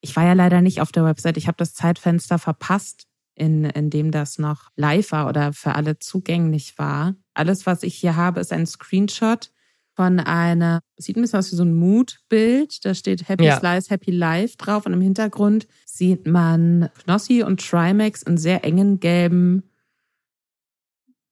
Ich 0.00 0.16
war 0.16 0.24
ja 0.24 0.32
leider 0.32 0.60
nicht 0.60 0.80
auf 0.80 0.92
der 0.92 1.04
Website. 1.04 1.36
Ich 1.36 1.46
habe 1.46 1.56
das 1.58 1.74
Zeitfenster 1.74 2.38
verpasst, 2.38 3.06
in, 3.34 3.64
in 3.64 3.88
dem 3.88 4.10
das 4.10 4.38
noch 4.38 4.70
live 4.76 5.12
war 5.12 5.28
oder 5.28 5.52
für 5.52 5.74
alle 5.74 5.98
zugänglich 5.98 6.76
war. 6.76 7.14
Alles, 7.34 7.66
was 7.66 7.82
ich 7.82 7.94
hier 7.94 8.16
habe, 8.16 8.40
ist 8.40 8.52
ein 8.52 8.66
Screenshot 8.66 9.50
von 9.94 10.20
einer, 10.20 10.80
sieht 10.96 11.16
ein 11.16 11.22
bisschen 11.22 11.38
aus 11.38 11.52
wie 11.52 11.56
so 11.56 11.64
ein 11.64 11.74
Mood-Bild. 11.74 12.84
Da 12.84 12.94
steht 12.94 13.28
Happy 13.28 13.44
ja. 13.44 13.58
Slice, 13.58 13.90
Happy 13.90 14.10
Life 14.10 14.56
drauf 14.56 14.86
und 14.86 14.92
im 14.92 15.00
Hintergrund 15.00 15.66
sieht 15.86 16.26
man 16.26 16.88
Knossi 17.04 17.42
und 17.42 17.60
Trimax 17.60 18.22
in 18.22 18.38
sehr 18.38 18.64
engen 18.64 19.00
gelben 19.00 19.62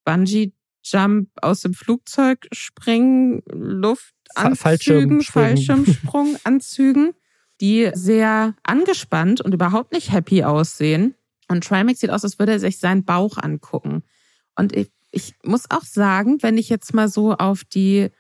Bungee 0.05 0.53
Jump 0.83 1.29
aus 1.43 1.61
dem 1.61 1.75
Flugzeug 1.75 2.47
springen, 2.53 3.43
Luftanzügen, 4.37 5.23
Fallschirmsprunganzügen, 5.23 7.13
die 7.61 7.91
sehr 7.95 8.55
angespannt 8.63 9.41
und 9.41 9.55
überhaupt 9.55 9.93
nicht 9.93 10.13
happy 10.13 10.45
aussehen. 10.45 11.15
Und 11.49 11.65
Trimax 11.65 12.01
sieht 12.01 12.11
aus, 12.11 12.25
als 12.25 12.39
würde 12.39 12.53
er 12.53 12.61
sich 12.61 12.79
seinen 12.79 13.05
Bauch 13.05 13.37
angucken. 13.37 14.03
Und 14.57 14.75
ich, 14.75 14.91
ich 15.11 15.35
muss 15.43 15.71
auch 15.71 15.83
sagen, 15.83 16.39
wenn 16.43 16.59
ich 16.59 16.69
jetzt 16.69 16.95
mal 16.95 17.09
so 17.09 17.33
auf 17.33 17.65
die 17.65 18.11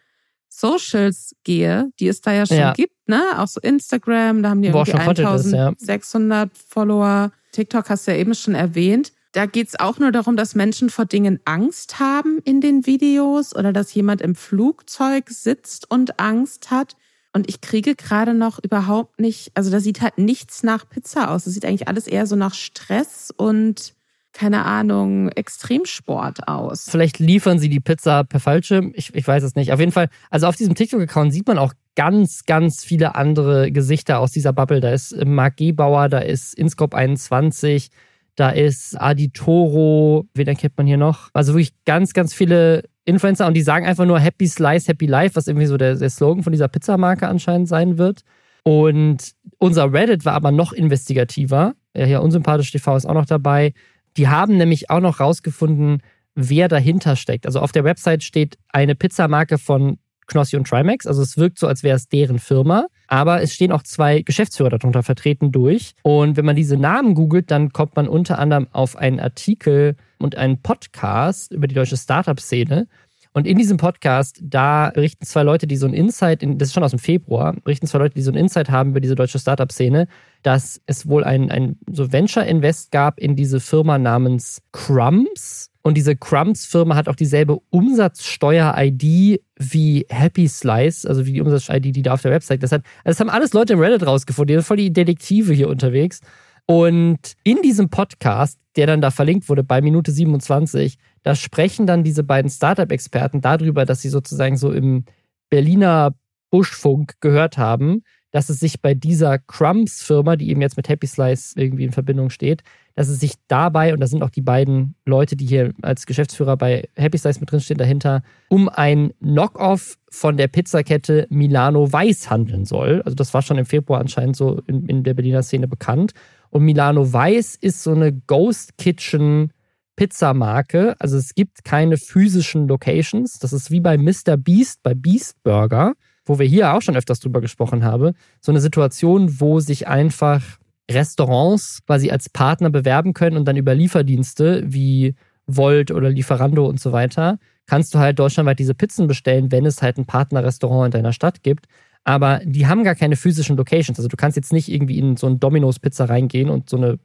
Socials 0.48 1.36
gehe, 1.44 1.90
die 2.00 2.08
es 2.08 2.20
da 2.20 2.32
ja 2.32 2.44
schon 2.44 2.56
ja. 2.56 2.72
gibt, 2.72 3.08
ne? 3.08 3.22
Auch 3.36 3.46
so 3.46 3.60
Instagram, 3.60 4.42
da 4.42 4.50
haben 4.50 4.62
die 4.62 4.68
irgendwie 4.68 4.92
1600 4.92 6.48
ja. 6.48 6.62
Follower. 6.68 7.32
TikTok 7.52 7.88
hast 7.88 8.06
du 8.06 8.12
ja 8.12 8.18
eben 8.18 8.34
schon 8.34 8.54
erwähnt. 8.54 9.12
Da 9.32 9.46
geht 9.46 9.68
es 9.68 9.78
auch 9.78 9.98
nur 9.98 10.10
darum, 10.10 10.36
dass 10.36 10.54
Menschen 10.54 10.90
vor 10.90 11.04
Dingen 11.04 11.38
Angst 11.44 12.00
haben 12.00 12.40
in 12.44 12.60
den 12.60 12.86
Videos 12.86 13.54
oder 13.54 13.72
dass 13.72 13.94
jemand 13.94 14.20
im 14.20 14.34
Flugzeug 14.34 15.30
sitzt 15.30 15.88
und 15.90 16.18
Angst 16.18 16.70
hat. 16.70 16.96
Und 17.32 17.48
ich 17.48 17.60
kriege 17.60 17.94
gerade 17.94 18.34
noch 18.34 18.58
überhaupt 18.62 19.20
nicht, 19.20 19.52
also 19.54 19.70
da 19.70 19.78
sieht 19.78 20.00
halt 20.00 20.18
nichts 20.18 20.64
nach 20.64 20.88
Pizza 20.88 21.30
aus. 21.30 21.44
Das 21.44 21.54
sieht 21.54 21.64
eigentlich 21.64 21.86
alles 21.86 22.08
eher 22.08 22.26
so 22.26 22.34
nach 22.34 22.54
Stress 22.54 23.32
und 23.36 23.94
keine 24.32 24.64
Ahnung, 24.64 25.28
Extremsport 25.28 26.46
aus. 26.48 26.86
Vielleicht 26.88 27.18
liefern 27.18 27.58
sie 27.58 27.68
die 27.68 27.80
Pizza 27.80 28.24
per 28.24 28.40
Fallschirm. 28.40 28.92
Ich, 28.94 29.14
ich 29.14 29.26
weiß 29.26 29.42
es 29.42 29.54
nicht. 29.54 29.72
Auf 29.72 29.80
jeden 29.80 29.92
Fall, 29.92 30.08
also 30.30 30.46
auf 30.46 30.56
diesem 30.56 30.74
TikTok-Account 30.74 31.32
sieht 31.32 31.46
man 31.46 31.58
auch 31.58 31.72
ganz, 31.96 32.46
ganz 32.46 32.84
viele 32.84 33.16
andere 33.16 33.72
Gesichter 33.72 34.20
aus 34.20 34.30
dieser 34.32 34.52
Bubble. 34.52 34.80
Da 34.80 34.92
ist 34.92 35.16
Marc 35.24 35.56
Gebauer, 35.56 36.08
da 36.08 36.18
ist 36.18 36.54
Inscope 36.54 36.96
21, 36.96 37.90
da 38.36 38.50
ist 38.50 39.00
Aditoro, 39.00 40.26
wen 40.34 40.46
erkennt 40.46 40.76
man 40.76 40.86
hier 40.86 40.96
noch? 40.96 41.30
Also 41.32 41.52
wirklich 41.52 41.72
ganz, 41.84 42.12
ganz 42.12 42.34
viele 42.34 42.84
Influencer 43.04 43.46
und 43.46 43.54
die 43.54 43.62
sagen 43.62 43.86
einfach 43.86 44.06
nur 44.06 44.18
Happy 44.18 44.46
Slice, 44.46 44.88
Happy 44.88 45.06
Life, 45.06 45.36
was 45.36 45.48
irgendwie 45.48 45.66
so 45.66 45.76
der, 45.76 45.96
der 45.96 46.10
Slogan 46.10 46.42
von 46.42 46.52
dieser 46.52 46.68
Pizzamarke 46.68 47.28
anscheinend 47.28 47.68
sein 47.68 47.98
wird. 47.98 48.22
Und 48.62 49.32
unser 49.58 49.92
Reddit 49.92 50.24
war 50.24 50.34
aber 50.34 50.50
noch 50.52 50.72
investigativer. 50.72 51.74
Ja, 51.96 52.04
hier 52.04 52.22
unsympathisch 52.22 52.70
TV 52.70 52.96
ist 52.96 53.06
auch 53.06 53.14
noch 53.14 53.26
dabei. 53.26 53.72
Die 54.16 54.28
haben 54.28 54.56
nämlich 54.56 54.90
auch 54.90 55.00
noch 55.00 55.20
rausgefunden, 55.20 56.02
wer 56.34 56.68
dahinter 56.68 57.16
steckt. 57.16 57.46
Also 57.46 57.60
auf 57.60 57.72
der 57.72 57.84
Website 57.84 58.22
steht 58.22 58.58
eine 58.68 58.94
Pizzamarke 58.94 59.58
von 59.58 59.98
Knossi 60.26 60.56
und 60.56 60.68
Trimax. 60.68 61.06
Also 61.06 61.22
es 61.22 61.36
wirkt 61.36 61.58
so, 61.58 61.66
als 61.66 61.82
wäre 61.82 61.96
es 61.96 62.08
deren 62.08 62.38
Firma. 62.38 62.86
Aber 63.10 63.42
es 63.42 63.52
stehen 63.52 63.72
auch 63.72 63.82
zwei 63.82 64.22
Geschäftsführer 64.22 64.70
darunter 64.70 65.02
vertreten 65.02 65.50
durch. 65.50 65.94
Und 66.02 66.36
wenn 66.36 66.44
man 66.44 66.54
diese 66.54 66.76
Namen 66.76 67.14
googelt, 67.14 67.50
dann 67.50 67.72
kommt 67.72 67.96
man 67.96 68.06
unter 68.06 68.38
anderem 68.38 68.68
auf 68.70 68.96
einen 68.96 69.18
Artikel 69.18 69.96
und 70.18 70.36
einen 70.36 70.62
Podcast 70.62 71.52
über 71.52 71.66
die 71.66 71.74
deutsche 71.74 71.96
Startup-Szene. 71.96 72.86
Und 73.32 73.48
in 73.48 73.58
diesem 73.58 73.78
Podcast, 73.78 74.38
da 74.42 74.90
berichten 74.94 75.24
zwei 75.24 75.42
Leute, 75.42 75.66
die 75.66 75.76
so 75.76 75.86
ein 75.86 75.92
Insight, 75.92 76.42
das 76.42 76.68
ist 76.68 76.74
schon 76.74 76.84
aus 76.84 76.90
dem 76.90 77.00
Februar, 77.00 77.54
berichten 77.64 77.88
zwei 77.88 77.98
Leute, 77.98 78.14
die 78.14 78.22
so 78.22 78.30
ein 78.30 78.36
Insight 78.36 78.70
haben 78.70 78.90
über 78.90 79.00
diese 79.00 79.16
deutsche 79.16 79.40
Startup-Szene, 79.40 80.06
dass 80.44 80.80
es 80.86 81.08
wohl 81.08 81.24
ein, 81.24 81.50
ein 81.50 81.78
so 81.90 82.12
Venture-Invest 82.12 82.92
gab 82.92 83.18
in 83.18 83.34
diese 83.34 83.58
Firma 83.58 83.98
namens 83.98 84.62
Crumbs. 84.70 85.69
Und 85.82 85.96
diese 85.96 86.14
Crumbs-Firma 86.14 86.94
hat 86.94 87.08
auch 87.08 87.16
dieselbe 87.16 87.58
Umsatzsteuer-ID 87.70 89.40
wie 89.56 90.06
Happy 90.08 90.46
Slice, 90.46 91.08
also 91.08 91.24
wie 91.24 91.32
die 91.32 91.40
Umsatz-ID, 91.40 91.96
die 91.96 92.02
da 92.02 92.14
auf 92.14 92.22
der 92.22 92.32
Website 92.32 92.62
hat. 92.70 92.82
Das 93.04 93.20
haben 93.20 93.30
alles 93.30 93.54
Leute 93.54 93.72
im 93.72 93.80
Reddit 93.80 94.06
rausgefunden. 94.06 94.48
Die 94.48 94.54
sind 94.54 94.66
voll 94.66 94.76
die 94.76 94.92
Detektive 94.92 95.54
hier 95.54 95.68
unterwegs. 95.68 96.20
Und 96.66 97.34
in 97.44 97.62
diesem 97.62 97.88
Podcast, 97.88 98.58
der 98.76 98.86
dann 98.86 99.00
da 99.00 99.10
verlinkt 99.10 99.48
wurde 99.48 99.64
bei 99.64 99.80
Minute 99.80 100.12
27, 100.12 100.98
da 101.22 101.34
sprechen 101.34 101.86
dann 101.86 102.04
diese 102.04 102.24
beiden 102.24 102.50
Startup-Experten 102.50 103.40
darüber, 103.40 103.84
dass 103.84 104.02
sie 104.02 104.08
sozusagen 104.08 104.56
so 104.56 104.70
im 104.70 105.04
Berliner 105.48 106.14
Buschfunk 106.50 107.14
gehört 107.20 107.58
haben, 107.58 108.02
dass 108.30 108.48
es 108.48 108.60
sich 108.60 108.80
bei 108.80 108.94
dieser 108.94 109.38
Crumbs-Firma, 109.38 110.36
die 110.36 110.50
eben 110.50 110.60
jetzt 110.60 110.76
mit 110.76 110.88
Happy 110.88 111.06
Slice 111.06 111.54
irgendwie 111.56 111.84
in 111.84 111.92
Verbindung 111.92 112.30
steht, 112.30 112.62
dass 112.94 113.08
es 113.08 113.20
sich 113.20 113.34
dabei, 113.48 113.92
und 113.92 114.00
da 114.00 114.06
sind 114.06 114.22
auch 114.22 114.30
die 114.30 114.40
beiden 114.40 114.94
Leute, 115.04 115.36
die 115.36 115.46
hier 115.46 115.72
als 115.82 116.06
Geschäftsführer 116.06 116.56
bei 116.56 116.88
Happy 116.96 117.18
Slice 117.18 117.40
mit 117.40 117.50
drinstehen, 117.50 117.78
dahinter, 117.78 118.22
um 118.48 118.68
ein 118.68 119.12
Knock-off 119.20 119.98
von 120.10 120.36
der 120.36 120.48
Pizzakette 120.48 121.26
Milano 121.30 121.92
Weiß 121.92 122.30
handeln 122.30 122.64
soll. 122.64 123.02
Also 123.02 123.14
das 123.14 123.32
war 123.32 123.42
schon 123.42 123.58
im 123.58 123.66
Februar 123.66 124.00
anscheinend 124.00 124.36
so 124.36 124.60
in, 124.66 124.86
in 124.86 125.02
der 125.02 125.14
Berliner 125.14 125.42
Szene 125.42 125.68
bekannt. 125.68 126.12
Und 126.50 126.64
Milano 126.64 127.12
Weiß 127.12 127.56
ist 127.56 127.82
so 127.82 127.92
eine 127.92 128.12
Ghost 128.12 128.76
Kitchen 128.76 129.52
Pizzamarke. 129.96 130.96
Also 130.98 131.16
es 131.16 131.34
gibt 131.34 131.64
keine 131.64 131.96
physischen 131.96 132.66
Locations. 132.66 133.38
Das 133.38 133.52
ist 133.52 133.70
wie 133.70 133.80
bei 133.80 133.98
Mr. 133.98 134.36
Beast, 134.36 134.82
bei 134.82 134.94
Beast 134.94 135.42
Burger 135.42 135.94
wo 136.30 136.38
wir 136.38 136.46
hier 136.46 136.72
auch 136.72 136.80
schon 136.80 136.96
öfters 136.96 137.18
drüber 137.18 137.40
gesprochen 137.40 137.84
haben, 137.84 138.14
so 138.40 138.52
eine 138.52 138.60
Situation, 138.60 139.40
wo 139.40 139.58
sich 139.58 139.88
einfach 139.88 140.59
Restaurants 140.90 141.80
quasi 141.86 142.10
als 142.10 142.28
Partner 142.28 142.70
bewerben 142.70 143.14
können 143.14 143.36
und 143.36 143.46
dann 143.46 143.56
über 143.56 143.74
Lieferdienste 143.74 144.64
wie 144.66 145.14
Volt 145.46 145.90
oder 145.90 146.10
Lieferando 146.10 146.66
und 146.66 146.80
so 146.80 146.92
weiter, 146.92 147.38
kannst 147.66 147.94
du 147.94 147.98
halt 147.98 148.18
deutschlandweit 148.18 148.58
diese 148.58 148.74
Pizzen 148.74 149.06
bestellen, 149.06 149.52
wenn 149.52 149.66
es 149.66 149.82
halt 149.82 149.98
ein 149.98 150.06
Partnerrestaurant 150.06 150.86
in 150.86 151.02
deiner 151.02 151.12
Stadt 151.12 151.42
gibt. 151.42 151.66
Aber 152.04 152.40
die 152.44 152.66
haben 152.66 152.84
gar 152.84 152.94
keine 152.94 153.16
physischen 153.16 153.56
Locations. 153.56 153.98
Also 153.98 154.08
du 154.08 154.16
kannst 154.16 154.36
jetzt 154.36 154.52
nicht 154.52 154.68
irgendwie 154.68 154.98
in 154.98 155.16
so 155.16 155.26
ein 155.26 155.38
Domino's-Pizza 155.38 156.06
reingehen 156.06 156.48
und 156.48 156.70
so 156.70 156.76
eine 156.76 156.98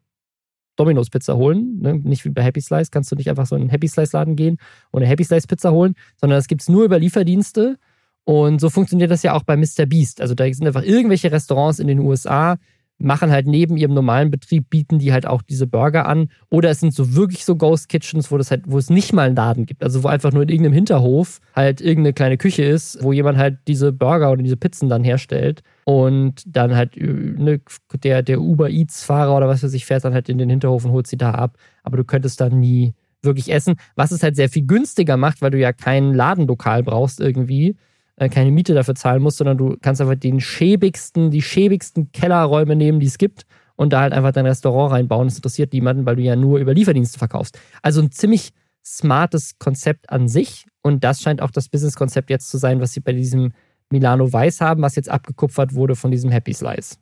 Domino's-Pizza 0.77 1.36
holen. 1.36 1.80
Ne? 1.82 1.96
Nicht 1.96 2.25
wie 2.25 2.30
bei 2.30 2.44
Happy 2.44 2.62
Slice, 2.62 2.92
kannst 2.92 3.12
du 3.12 3.15
nicht 3.15 3.30
einfach 3.30 3.46
so 3.46 3.56
in 3.56 3.63
einen 3.63 3.70
Happy 3.70 3.88
Slice-Laden 3.88 4.36
gehen 4.36 4.58
und 4.92 5.01
eine 5.01 5.10
Happy 5.10 5.24
Slice-Pizza 5.24 5.72
holen, 5.72 5.96
sondern 6.15 6.38
das 6.38 6.48
gibt 6.48 6.62
es 6.62 6.70
nur 6.70 6.86
über 6.86 7.00
Lieferdienste. 7.00 7.77
Und 8.24 8.60
so 8.60 8.70
funktioniert 8.70 9.12
das 9.12 9.22
ja 9.22 9.34
auch 9.34 9.44
bei 9.44 9.56
Mr. 9.56 9.86
Beast. 9.86 10.20
Also 10.20 10.34
da 10.34 10.51
sind 10.51 10.65
einfach 10.65 10.84
irgendwelche 10.84 11.32
Restaurants 11.32 11.80
in 11.80 11.88
den 11.88 12.00
USA, 12.00 12.58
machen 12.98 13.32
halt 13.32 13.46
neben 13.48 13.78
ihrem 13.78 13.94
normalen 13.94 14.32
Betrieb, 14.32 14.70
bieten 14.70 15.00
die 15.00 15.12
halt 15.12 15.28
auch 15.28 15.42
diese 15.42 15.68
Burger 15.68 16.08
an. 16.08 16.30
Oder 16.50 16.70
es 16.70 16.80
sind 16.80 16.94
so 16.94 17.16
wirklich 17.16 17.46
so 17.46 17.56
Ghost 17.56 17.90
Kitchens, 17.90 18.32
wo 18.32 18.38
das 18.38 18.52
halt, 18.52 18.64
wo 18.66 18.78
es 18.78 18.90
nicht 18.90 19.14
mal 19.14 19.28
einen 19.28 19.36
Laden 19.36 19.66
gibt. 19.66 19.84
Also 19.84 20.04
wo 20.04 20.08
einfach 20.08 20.32
nur 20.32 20.44
in 20.44 20.50
irgendeinem 20.50 20.74
Hinterhof 20.74 21.40
halt 21.56 21.82
irgendeine 21.82 22.14
kleine 22.14 22.38
Küche 22.38 22.64
ist, 22.64 23.04
wo 23.04 23.12
jemand 23.12 23.38
halt 23.38 23.58
diese 23.68 23.92
Burger 23.92 24.32
oder 24.32 24.44
diese 24.44 24.58
Pizzen 24.58 24.90
dann 24.90 25.04
herstellt. 25.04 25.62
Und 25.84 26.44
dann 26.48 26.75
halt 26.75 26.96
ne, 26.98 27.62
der, 28.04 28.24
der 28.24 28.42
Uber 28.42 28.70
Eats-Fahrer 28.70 29.36
oder 29.36 29.48
was 29.48 29.60
für 29.60 29.70
sich 29.70 29.86
fährt 29.86 30.06
dann 30.06 30.14
halt 30.14 30.30
in 30.30 30.38
den 30.38 30.50
Hinterhof 30.50 30.86
und 30.86 30.92
holt 30.92 31.08
sie 31.08 31.18
da 31.18 31.32
ab. 31.32 31.58
Aber 31.84 31.98
du 31.98 32.04
könntest 32.04 32.40
dann 32.40 32.60
nie 32.60 32.94
wirklich 33.25 33.52
essen, 33.52 33.75
was 33.96 34.12
es 34.12 34.24
halt 34.24 34.36
sehr 34.36 34.50
viel 34.50 34.66
günstiger 34.66 35.18
macht, 35.18 35.42
weil 35.42 35.52
du 35.52 35.60
ja 35.60 35.74
kein 35.74 36.14
Ladenlokal 36.14 36.84
brauchst 36.84 37.20
irgendwie, 37.20 37.75
äh, 38.18 38.30
keine 38.30 38.52
Miete 38.52 38.74
dafür 38.74 38.96
zahlen 38.96 39.22
musst, 39.22 39.38
sondern 39.38 39.58
du 39.58 39.78
kannst 39.82 40.02
einfach 40.02 40.16
den 40.16 40.40
schäbigsten, 40.40 41.32
die 41.32 41.42
schäbigsten 41.42 42.12
Kellerräume 42.12 42.76
nehmen, 42.76 43.00
die 43.00 43.08
es 43.08 43.18
gibt 43.18 43.46
und 43.76 43.94
da 43.94 44.02
halt 44.02 44.14
einfach 44.14 44.32
dein 44.32 44.46
Restaurant 44.46 44.94
reinbauen. 44.94 45.28
Das 45.28 45.38
interessiert 45.38 45.74
niemanden, 45.74 46.06
weil 46.06 46.16
du 46.16 46.22
ja 46.22 46.36
nur 46.36 46.60
über 46.60 46.74
Lieferdienste 46.74 47.20
verkaufst. 47.20 47.60
Also 47.82 48.02
ein 48.02 48.12
ziemlich 48.12 48.52
smartes 48.84 49.58
Konzept 49.58 50.10
an 50.10 50.28
sich 50.28 50.66
und 50.82 51.04
das 51.04 51.22
scheint 51.22 51.42
auch 51.42 51.52
das 51.52 51.70
Businesskonzept 51.70 52.30
jetzt 52.30 52.50
zu 52.50 52.58
sein, 52.58 52.80
was 52.80 52.94
sie 52.94 53.00
bei 53.00 53.14
diesem 53.14 53.54
Milano 53.90 54.32
Weiß 54.32 54.62
haben, 54.62 54.82
was 54.82 54.96
jetzt 54.96 55.10
abgekupfert 55.10 55.74
wurde 55.74 55.96
von 55.96 56.12
diesem 56.12 56.32
Happy 56.32 56.54
Slice. 56.54 56.98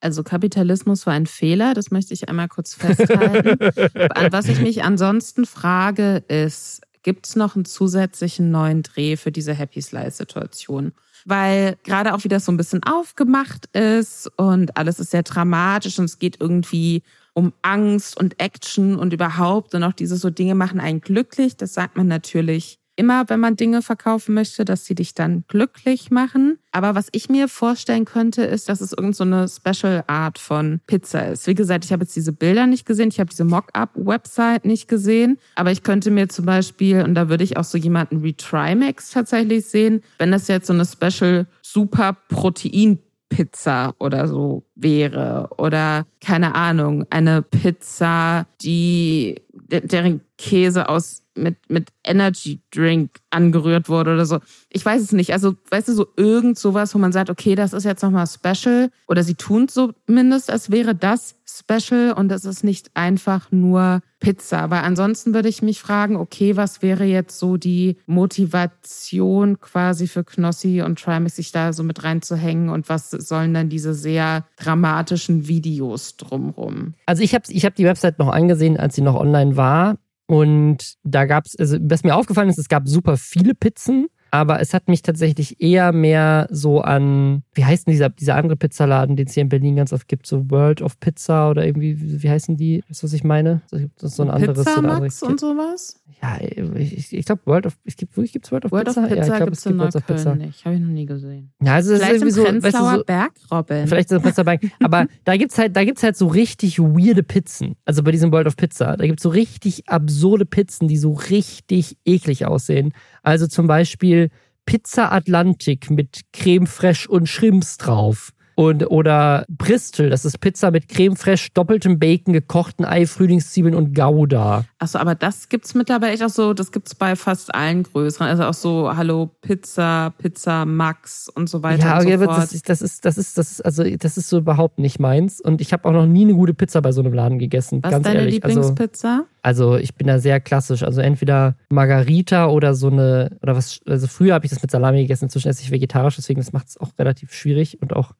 Also 0.00 0.22
Kapitalismus 0.22 1.06
war 1.06 1.14
ein 1.14 1.26
Fehler, 1.26 1.74
das 1.74 1.90
möchte 1.90 2.12
ich 2.12 2.28
einmal 2.28 2.48
kurz 2.48 2.74
festhalten. 2.74 3.58
An 4.10 4.32
was 4.32 4.46
ich 4.46 4.60
mich 4.60 4.84
ansonsten 4.84 5.46
frage, 5.46 6.18
ist, 6.28 6.82
gibt 7.06 7.28
es 7.28 7.36
noch 7.36 7.54
einen 7.54 7.64
zusätzlichen 7.64 8.50
neuen 8.50 8.82
Dreh 8.82 9.16
für 9.16 9.30
diese 9.30 9.54
Happy 9.54 9.80
Slice-Situation? 9.80 10.90
Weil 11.24 11.76
gerade 11.84 12.12
auch 12.12 12.24
wieder 12.24 12.40
so 12.40 12.50
ein 12.50 12.56
bisschen 12.56 12.82
aufgemacht 12.82 13.66
ist 13.66 14.28
und 14.36 14.76
alles 14.76 14.98
ist 14.98 15.12
sehr 15.12 15.22
dramatisch 15.22 16.00
und 16.00 16.06
es 16.06 16.18
geht 16.18 16.40
irgendwie 16.40 17.04
um 17.32 17.52
Angst 17.62 18.18
und 18.18 18.40
Action 18.40 18.96
und 18.96 19.12
überhaupt 19.12 19.76
und 19.76 19.84
auch 19.84 19.92
diese 19.92 20.16
so 20.16 20.30
Dinge 20.30 20.56
machen 20.56 20.80
einen 20.80 21.00
glücklich. 21.00 21.56
Das 21.56 21.74
sagt 21.74 21.96
man 21.96 22.08
natürlich 22.08 22.80
immer, 22.96 23.28
wenn 23.28 23.40
man 23.40 23.56
Dinge 23.56 23.82
verkaufen 23.82 24.34
möchte, 24.34 24.64
dass 24.64 24.84
sie 24.84 24.94
dich 24.94 25.14
dann 25.14 25.44
glücklich 25.48 26.10
machen. 26.10 26.58
Aber 26.72 26.94
was 26.94 27.08
ich 27.12 27.28
mir 27.28 27.48
vorstellen 27.48 28.04
könnte, 28.04 28.42
ist, 28.42 28.68
dass 28.68 28.80
es 28.80 28.92
irgendeine 28.92 29.48
so 29.48 29.56
Special 29.56 30.04
Art 30.06 30.38
von 30.38 30.80
Pizza 30.86 31.28
ist. 31.28 31.46
Wie 31.46 31.54
gesagt, 31.54 31.84
ich 31.84 31.92
habe 31.92 32.02
jetzt 32.04 32.16
diese 32.16 32.32
Bilder 32.32 32.66
nicht 32.66 32.86
gesehen, 32.86 33.08
ich 33.08 33.20
habe 33.20 33.30
diese 33.30 33.44
Mock-up-Website 33.44 34.64
nicht 34.64 34.88
gesehen, 34.88 35.38
aber 35.54 35.70
ich 35.70 35.82
könnte 35.82 36.10
mir 36.10 36.28
zum 36.28 36.46
Beispiel, 36.46 37.02
und 37.02 37.14
da 37.14 37.28
würde 37.28 37.44
ich 37.44 37.56
auch 37.56 37.64
so 37.64 37.78
jemanden 37.78 38.22
wie 38.22 38.34
Trimax 38.34 39.10
tatsächlich 39.10 39.66
sehen, 39.66 40.02
wenn 40.18 40.32
das 40.32 40.48
jetzt 40.48 40.66
so 40.66 40.72
eine 40.72 40.84
Special 40.84 41.46
Super 41.62 42.16
Protein 42.28 42.98
Pizza 43.28 43.94
oder 43.98 44.28
so 44.28 44.64
wäre 44.74 45.48
oder 45.58 46.06
keine 46.20 46.54
Ahnung, 46.54 47.06
eine 47.10 47.42
Pizza, 47.42 48.46
die 48.62 49.42
deren 49.52 50.20
Käse 50.38 50.88
aus 50.88 51.22
mit, 51.36 51.56
mit 51.68 51.90
Energy 52.04 52.60
Drink 52.70 53.20
angerührt 53.30 53.88
wurde 53.88 54.14
oder 54.14 54.26
so. 54.26 54.38
Ich 54.70 54.84
weiß 54.84 55.02
es 55.02 55.12
nicht. 55.12 55.32
Also, 55.32 55.54
weißt 55.70 55.88
du, 55.88 55.92
so 55.92 56.06
irgend 56.16 56.58
sowas, 56.58 56.94
wo 56.94 56.98
man 56.98 57.12
sagt, 57.12 57.30
okay, 57.30 57.54
das 57.54 57.72
ist 57.72 57.84
jetzt 57.84 58.02
nochmal 58.02 58.26
special. 58.26 58.90
Oder 59.08 59.22
sie 59.22 59.34
tun 59.34 59.68
zumindest, 59.68 60.50
als 60.50 60.70
wäre 60.70 60.94
das 60.94 61.36
special 61.46 62.12
und 62.12 62.28
das 62.28 62.44
ist 62.44 62.64
nicht 62.64 62.90
einfach 62.94 63.52
nur 63.52 64.00
Pizza. 64.20 64.60
Aber 64.60 64.82
ansonsten 64.82 65.34
würde 65.34 65.48
ich 65.48 65.62
mich 65.62 65.80
fragen, 65.80 66.16
okay, 66.16 66.56
was 66.56 66.82
wäre 66.82 67.04
jetzt 67.04 67.38
so 67.38 67.56
die 67.56 67.98
Motivation 68.06 69.60
quasi 69.60 70.08
für 70.08 70.24
Knossi 70.24 70.82
und 70.82 70.98
Trimax, 70.98 71.36
sich 71.36 71.52
da 71.52 71.72
so 71.72 71.82
mit 71.82 72.02
reinzuhängen 72.02 72.68
und 72.68 72.88
was 72.88 73.10
sollen 73.10 73.54
dann 73.54 73.68
diese 73.68 73.94
sehr 73.94 74.46
dramatischen 74.56 75.48
Videos 75.48 76.16
drumrum? 76.16 76.94
Also 77.06 77.22
ich 77.22 77.34
habe 77.34 77.44
ich 77.48 77.64
hab 77.64 77.74
die 77.74 77.84
Website 77.84 78.18
noch 78.18 78.28
angesehen, 78.28 78.76
als 78.76 78.94
sie 78.94 79.02
noch 79.02 79.14
online 79.14 79.56
war 79.56 79.96
und 80.26 80.94
da 81.04 81.24
gab 81.24 81.46
es, 81.46 81.56
also 81.56 81.78
was 81.80 82.02
mir 82.02 82.14
aufgefallen 82.14 82.48
ist, 82.48 82.58
es 82.58 82.68
gab 82.68 82.88
super 82.88 83.16
viele 83.16 83.54
Pizzen, 83.54 84.08
aber 84.30 84.60
es 84.60 84.74
hat 84.74 84.88
mich 84.88 85.02
tatsächlich 85.02 85.60
eher 85.60 85.92
mehr 85.92 86.46
so 86.50 86.80
an, 86.80 87.42
wie 87.54 87.64
heißt 87.64 87.86
denn 87.86 87.92
dieser, 87.92 88.10
dieser 88.10 88.36
andere 88.36 88.56
Pizzaladen, 88.56 89.16
den 89.16 89.26
es 89.26 89.34
hier 89.34 89.42
in 89.42 89.48
Berlin 89.48 89.76
ganz 89.76 89.92
oft 89.92 90.08
gibt, 90.08 90.26
so 90.26 90.50
World 90.50 90.82
of 90.82 90.98
Pizza 91.00 91.50
oder 91.50 91.64
irgendwie, 91.64 92.22
wie 92.22 92.30
heißen 92.30 92.56
die? 92.56 92.82
Weißt 92.88 93.02
du, 93.02 93.06
was 93.06 93.12
ich 93.12 93.24
meine? 93.24 93.62
Das 93.70 93.80
ist 94.10 94.16
so 94.16 94.22
ein 94.22 94.30
anderes. 94.30 94.64
Pizza 94.64 94.78
ein 94.78 94.84
Max 94.84 95.22
und 95.22 95.40
sowas? 95.40 96.00
Ja, 96.22 96.38
ich, 96.40 97.12
ich 97.12 97.26
glaube, 97.26 97.42
World 97.44 97.66
of, 97.66 97.76
es 97.84 97.96
gibt, 97.96 98.16
wirklich 98.16 98.32
gibt 98.32 98.46
es 98.46 98.52
World 98.52 98.64
of 98.64 98.72
World 98.72 98.86
Pizza? 98.86 99.02
Of 99.02 99.08
Pizza 99.08 99.16
ja, 99.16 99.22
ich 99.22 99.36
glaube, 99.36 99.44
gibt's 99.44 99.58
es 99.58 99.64
gibt 99.64 99.78
World 99.78 99.96
of 99.96 100.06
Pizza. 100.06 100.34
Nicht. 100.34 100.64
Habe 100.64 100.74
ich 100.76 100.80
noch 100.80 100.88
nie 100.88 101.06
gesehen. 101.06 101.52
Ja, 101.62 101.74
also 101.74 101.92
es 101.92 101.98
ist 101.98 102.04
Vielleicht 102.04 102.22
irgendwie 102.22 102.32
so, 102.32 102.42
weißt 102.42 102.54
du, 102.54 102.60
Prenzlauer 102.60 102.96
so, 102.96 103.04
Berg, 103.04 103.32
Robin. 103.50 103.86
Vielleicht 103.86 104.12
ist 104.12 104.24
das 104.24 104.34
dabei. 104.34 104.60
Aber 104.82 105.06
da 105.24 105.36
gibt's 105.36 105.58
halt, 105.58 105.76
da 105.76 105.84
gibt's 105.84 106.02
halt 106.02 106.16
so 106.16 106.26
richtig 106.26 106.78
weirde 106.78 107.22
Pizzen. 107.22 107.76
Also 107.84 108.02
bei 108.02 108.12
diesem 108.12 108.32
World 108.32 108.46
of 108.46 108.56
Pizza. 108.56 108.96
Da 108.96 109.06
gibt's 109.06 109.22
so 109.22 109.28
richtig 109.28 109.88
absurde 109.88 110.46
Pizzen, 110.46 110.88
die 110.88 110.96
so 110.96 111.12
richtig 111.12 111.98
eklig 112.06 112.46
aussehen. 112.46 112.92
Also 113.26 113.48
zum 113.48 113.66
Beispiel 113.66 114.30
Pizza 114.66 115.10
Atlantik 115.10 115.90
mit 115.90 116.20
Creme 116.32 116.68
Fraiche 116.68 117.08
und 117.08 117.28
Shrimps 117.28 117.76
drauf. 117.76 118.30
Und, 118.56 118.90
oder 118.90 119.44
Bristol, 119.50 120.08
das 120.08 120.24
ist 120.24 120.40
Pizza 120.40 120.70
mit 120.70 120.88
Creme 120.88 121.14
Fraiche, 121.14 121.50
doppeltem 121.52 121.98
Bacon, 121.98 122.32
gekochten 122.32 122.86
Ei, 122.86 123.04
Frühlingszwiebeln 123.04 123.74
und 123.74 123.94
Gouda. 123.94 124.64
Achso, 124.78 124.98
aber 124.98 125.14
das 125.14 125.50
gibt's 125.50 125.74
mittlerweile 125.74 126.14
echt 126.14 126.22
auch 126.22 126.30
so, 126.30 126.54
das 126.54 126.72
gibt's 126.72 126.94
bei 126.94 127.16
fast 127.16 127.54
allen 127.54 127.82
größeren. 127.82 128.28
Also 128.28 128.44
auch 128.44 128.54
so 128.54 128.96
Hallo 128.96 129.30
Pizza, 129.42 130.14
Pizza 130.16 130.64
Max 130.64 131.28
und 131.28 131.50
so 131.50 131.62
weiter. 131.62 131.84
Ja, 131.84 131.98
und 131.98 132.08
so 132.08 132.14
aber 132.14 132.24
fort. 132.24 132.38
das 132.38 132.54
ist, 132.54 132.68
das 132.70 132.80
ist, 132.80 133.04
das 133.04 133.18
ist, 133.18 133.36
das 133.36 133.52
ist, 133.52 133.60
also 133.60 133.84
das 133.84 134.16
ist 134.16 134.30
so 134.30 134.38
überhaupt 134.38 134.78
nicht 134.78 134.98
meins. 135.00 135.38
Und 135.42 135.60
ich 135.60 135.74
habe 135.74 135.86
auch 135.86 135.92
noch 135.92 136.06
nie 136.06 136.22
eine 136.22 136.32
gute 136.32 136.54
Pizza 136.54 136.80
bei 136.80 136.92
so 136.92 137.02
einem 137.02 137.12
Laden 137.12 137.38
gegessen. 137.38 137.80
Was 137.82 137.90
ganz 137.90 138.06
ist 138.06 138.10
deine 138.10 138.20
ehrlich. 138.20 138.42
Also, 138.42 138.60
Lieblingspizza? 138.60 139.26
also 139.46 139.76
ich 139.76 139.94
bin 139.94 140.08
da 140.08 140.18
sehr 140.18 140.40
klassisch. 140.40 140.82
Also 140.82 141.02
entweder 141.02 141.56
Margarita 141.68 142.48
oder 142.48 142.74
so 142.74 142.88
eine, 142.88 143.36
oder 143.42 143.54
was, 143.54 143.80
also 143.86 144.06
früher 144.06 144.34
habe 144.34 144.44
ich 144.44 144.50
das 144.50 144.60
mit 144.60 144.70
Salami 144.70 145.02
gegessen, 145.02 145.26
inzwischen 145.26 145.48
esse 145.48 145.62
ich 145.62 145.70
vegetarisch, 145.70 146.16
deswegen 146.16 146.40
das 146.40 146.52
macht 146.52 146.68
es 146.68 146.76
auch 146.78 146.88
relativ 146.98 147.32
schwierig 147.32 147.80
und 147.80 147.94
auch 147.94 148.12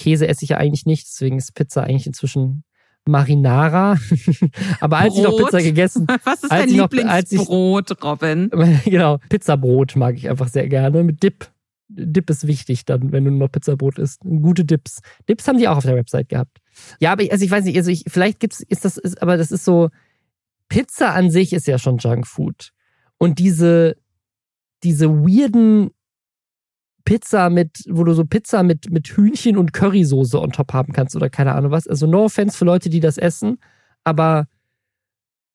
Käse 0.00 0.26
esse 0.26 0.44
ich 0.44 0.50
ja 0.50 0.56
eigentlich 0.56 0.86
nicht, 0.86 1.06
deswegen 1.06 1.36
ist 1.38 1.54
Pizza 1.54 1.84
eigentlich 1.84 2.06
inzwischen 2.06 2.64
Marinara. 3.06 3.96
Aber 4.80 4.98
als 4.98 5.16
ich 5.16 5.22
noch 5.22 5.30
Brot? 5.30 5.46
Pizza 5.46 5.62
gegessen, 5.62 6.06
Was 6.24 6.42
ist 6.42 6.50
als 6.50 6.60
dein 6.62 6.68
ich 6.70 6.76
noch- 6.76 6.90
als 6.90 7.32
ich- 7.32 7.38
Lieblingsbrot, 7.38 8.02
Robin? 8.04 8.50
genau, 8.84 9.18
Pizzabrot 9.28 9.96
mag 9.96 10.16
ich 10.16 10.28
einfach 10.28 10.48
sehr 10.48 10.68
gerne 10.68 11.02
mit 11.04 11.22
Dip. 11.22 11.50
Dip 11.88 12.30
ist 12.30 12.46
wichtig 12.46 12.84
dann, 12.84 13.10
wenn 13.10 13.24
du 13.24 13.30
noch 13.32 13.50
Pizzabrot 13.50 13.98
isst. 13.98 14.20
Gute 14.20 14.64
Dips. 14.64 15.00
Dips 15.28 15.48
haben 15.48 15.58
die 15.58 15.66
auch 15.66 15.76
auf 15.78 15.84
der 15.84 15.96
Website 15.96 16.28
gehabt. 16.28 16.58
Ja, 17.00 17.10
aber 17.12 17.22
ich, 17.24 17.32
also 17.32 17.44
ich 17.44 17.50
weiß 17.50 17.64
nicht, 17.64 17.76
also 17.76 17.90
ich, 17.90 18.04
vielleicht 18.06 18.38
gibt's, 18.38 18.60
ist 18.60 18.84
das, 18.84 18.96
ist, 18.96 19.20
aber 19.20 19.36
das 19.36 19.50
ist 19.50 19.64
so, 19.64 19.88
Pizza 20.68 21.14
an 21.14 21.30
sich 21.32 21.52
ist 21.52 21.66
ja 21.66 21.78
schon 21.78 21.98
Junkfood. 21.98 22.70
Und 23.18 23.40
diese, 23.40 23.96
diese 24.84 25.10
weirden 25.10 25.90
Pizza 27.10 27.50
mit, 27.50 27.82
wo 27.88 28.04
du 28.04 28.12
so 28.12 28.24
Pizza 28.24 28.62
mit, 28.62 28.88
mit 28.92 29.08
Hühnchen 29.08 29.56
und 29.56 29.72
Currysoße 29.72 30.40
on 30.40 30.52
top 30.52 30.72
haben 30.72 30.92
kannst 30.92 31.16
oder 31.16 31.28
keine 31.28 31.56
Ahnung 31.56 31.72
was. 31.72 31.88
Also 31.88 32.06
no 32.06 32.26
offense 32.26 32.56
für 32.56 32.64
Leute, 32.64 32.88
die 32.88 33.00
das 33.00 33.18
essen, 33.18 33.58
aber 34.04 34.46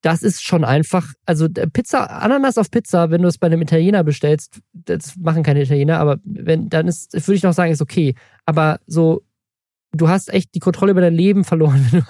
das 0.01 0.21
ist 0.21 0.43
schon 0.43 0.65
einfach, 0.65 1.13
also 1.25 1.45
äh, 1.45 1.67
Pizza, 1.69 2.09
Ananas 2.09 2.57
auf 2.57 2.69
Pizza, 2.69 3.09
wenn 3.09 3.21
du 3.21 3.29
es 3.29 3.37
bei 3.37 3.47
einem 3.47 3.61
Italiener 3.61 4.03
bestellst, 4.03 4.59
das 4.73 5.15
machen 5.15 5.43
keine 5.43 5.61
Italiener, 5.61 5.97
aber 5.97 6.17
wenn, 6.25 6.67
dann 6.67 6.89
ist, 6.89 7.13
würde 7.13 7.35
ich 7.35 7.43
noch 7.43 7.53
sagen, 7.53 7.71
ist 7.71 7.81
okay. 7.81 8.15
Aber 8.45 8.81
so, 8.85 9.23
du 9.93 10.09
hast 10.09 10.33
echt 10.33 10.53
die 10.55 10.59
Kontrolle 10.59 10.91
über 10.91 10.99
dein 10.99 11.15
Leben 11.15 11.45
verloren, 11.45 11.87
wenn 11.89 12.01
du, 12.01 12.05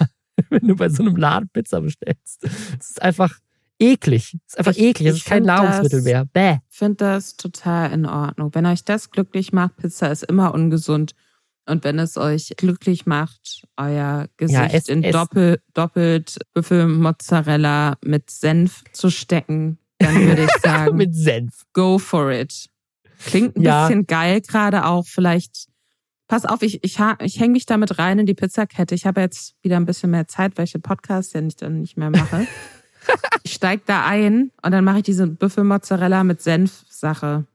wenn 0.50 0.66
du 0.66 0.74
bei 0.74 0.88
so 0.88 1.04
einem 1.04 1.14
Laden 1.14 1.48
Pizza 1.50 1.82
bestellst. 1.82 2.42
Es 2.42 2.90
ist 2.90 3.00
einfach 3.00 3.38
eklig. 3.78 4.36
Es 4.46 4.52
ist 4.54 4.58
einfach 4.58 4.72
Ich- 4.72 4.78
eklig. 4.82 5.08
Es 5.08 5.16
ist 5.18 5.24
kein 5.26 5.42
Nahrungsmittel 5.44 5.98
das- 6.00 6.04
mehr. 6.04 6.24
Bäh. 6.26 6.58
Ich 6.70 6.76
finde 6.78 6.96
das 6.96 7.36
total 7.36 7.92
in 7.92 8.06
Ordnung. 8.06 8.54
Wenn 8.54 8.66
euch 8.66 8.84
das 8.84 9.10
glücklich 9.10 9.52
macht, 9.52 9.76
Pizza 9.76 10.10
ist 10.10 10.22
immer 10.24 10.54
ungesund. 10.54 11.14
Und 11.68 11.82
wenn 11.82 11.98
es 11.98 12.16
euch 12.16 12.52
glücklich 12.56 13.06
macht, 13.06 13.64
euer 13.76 14.26
Gesicht 14.36 14.72
es- 14.72 14.88
in 14.88 15.02
es- 15.02 15.12
Doppel, 15.12 15.60
doppelt 15.74 16.38
Büffelmozzarella 16.54 17.96
mit 18.04 18.30
Senf 18.30 18.82
zu 18.92 19.10
stecken, 19.10 19.78
dann 19.98 20.14
würde 20.26 20.44
ich 20.44 20.50
sagen, 20.62 20.96
Mit 20.96 21.14
Senf. 21.14 21.62
go 21.72 21.98
for 21.98 22.30
it. 22.30 22.66
Klingt 23.24 23.56
ein 23.56 23.62
Ja. 23.62 23.88
bisschen 23.88 24.06
geil 24.06 24.40
gerade 24.42 24.84
auch. 24.84 25.06
Vielleicht, 25.06 25.66
pass 26.28 26.44
auf, 26.44 26.62
ich, 26.62 26.84
ich, 26.84 26.98
ich 27.20 27.40
hänge 27.40 27.52
mich 27.52 27.66
damit 27.66 27.98
rein 27.98 28.18
in 28.20 28.26
die 28.26 28.34
Pizzakette. 28.34 28.94
Ich 28.94 29.06
habe 29.06 29.20
jetzt 29.22 29.54
wieder 29.62 29.76
ein 29.76 29.86
bisschen 29.86 30.10
mehr 30.10 30.28
Zeit, 30.28 30.56
weil 30.58 30.64
ich 30.66 30.72
den 30.72 30.82
Podcast 30.82 31.34
ja 31.34 31.40
nicht, 31.40 31.62
dann 31.62 31.80
nicht 31.80 31.96
mehr 31.96 32.10
mache. 32.10 32.46
ich 33.42 33.52
steig 33.54 33.86
da 33.86 34.06
ein 34.06 34.50
und 34.62 34.72
dann 34.72 34.84
mache 34.84 34.98
ich 34.98 35.04
diese 35.04 35.26
Büffelmozzarella 35.26 36.24
mit 36.24 36.42
Senf-Sache. 36.42 37.46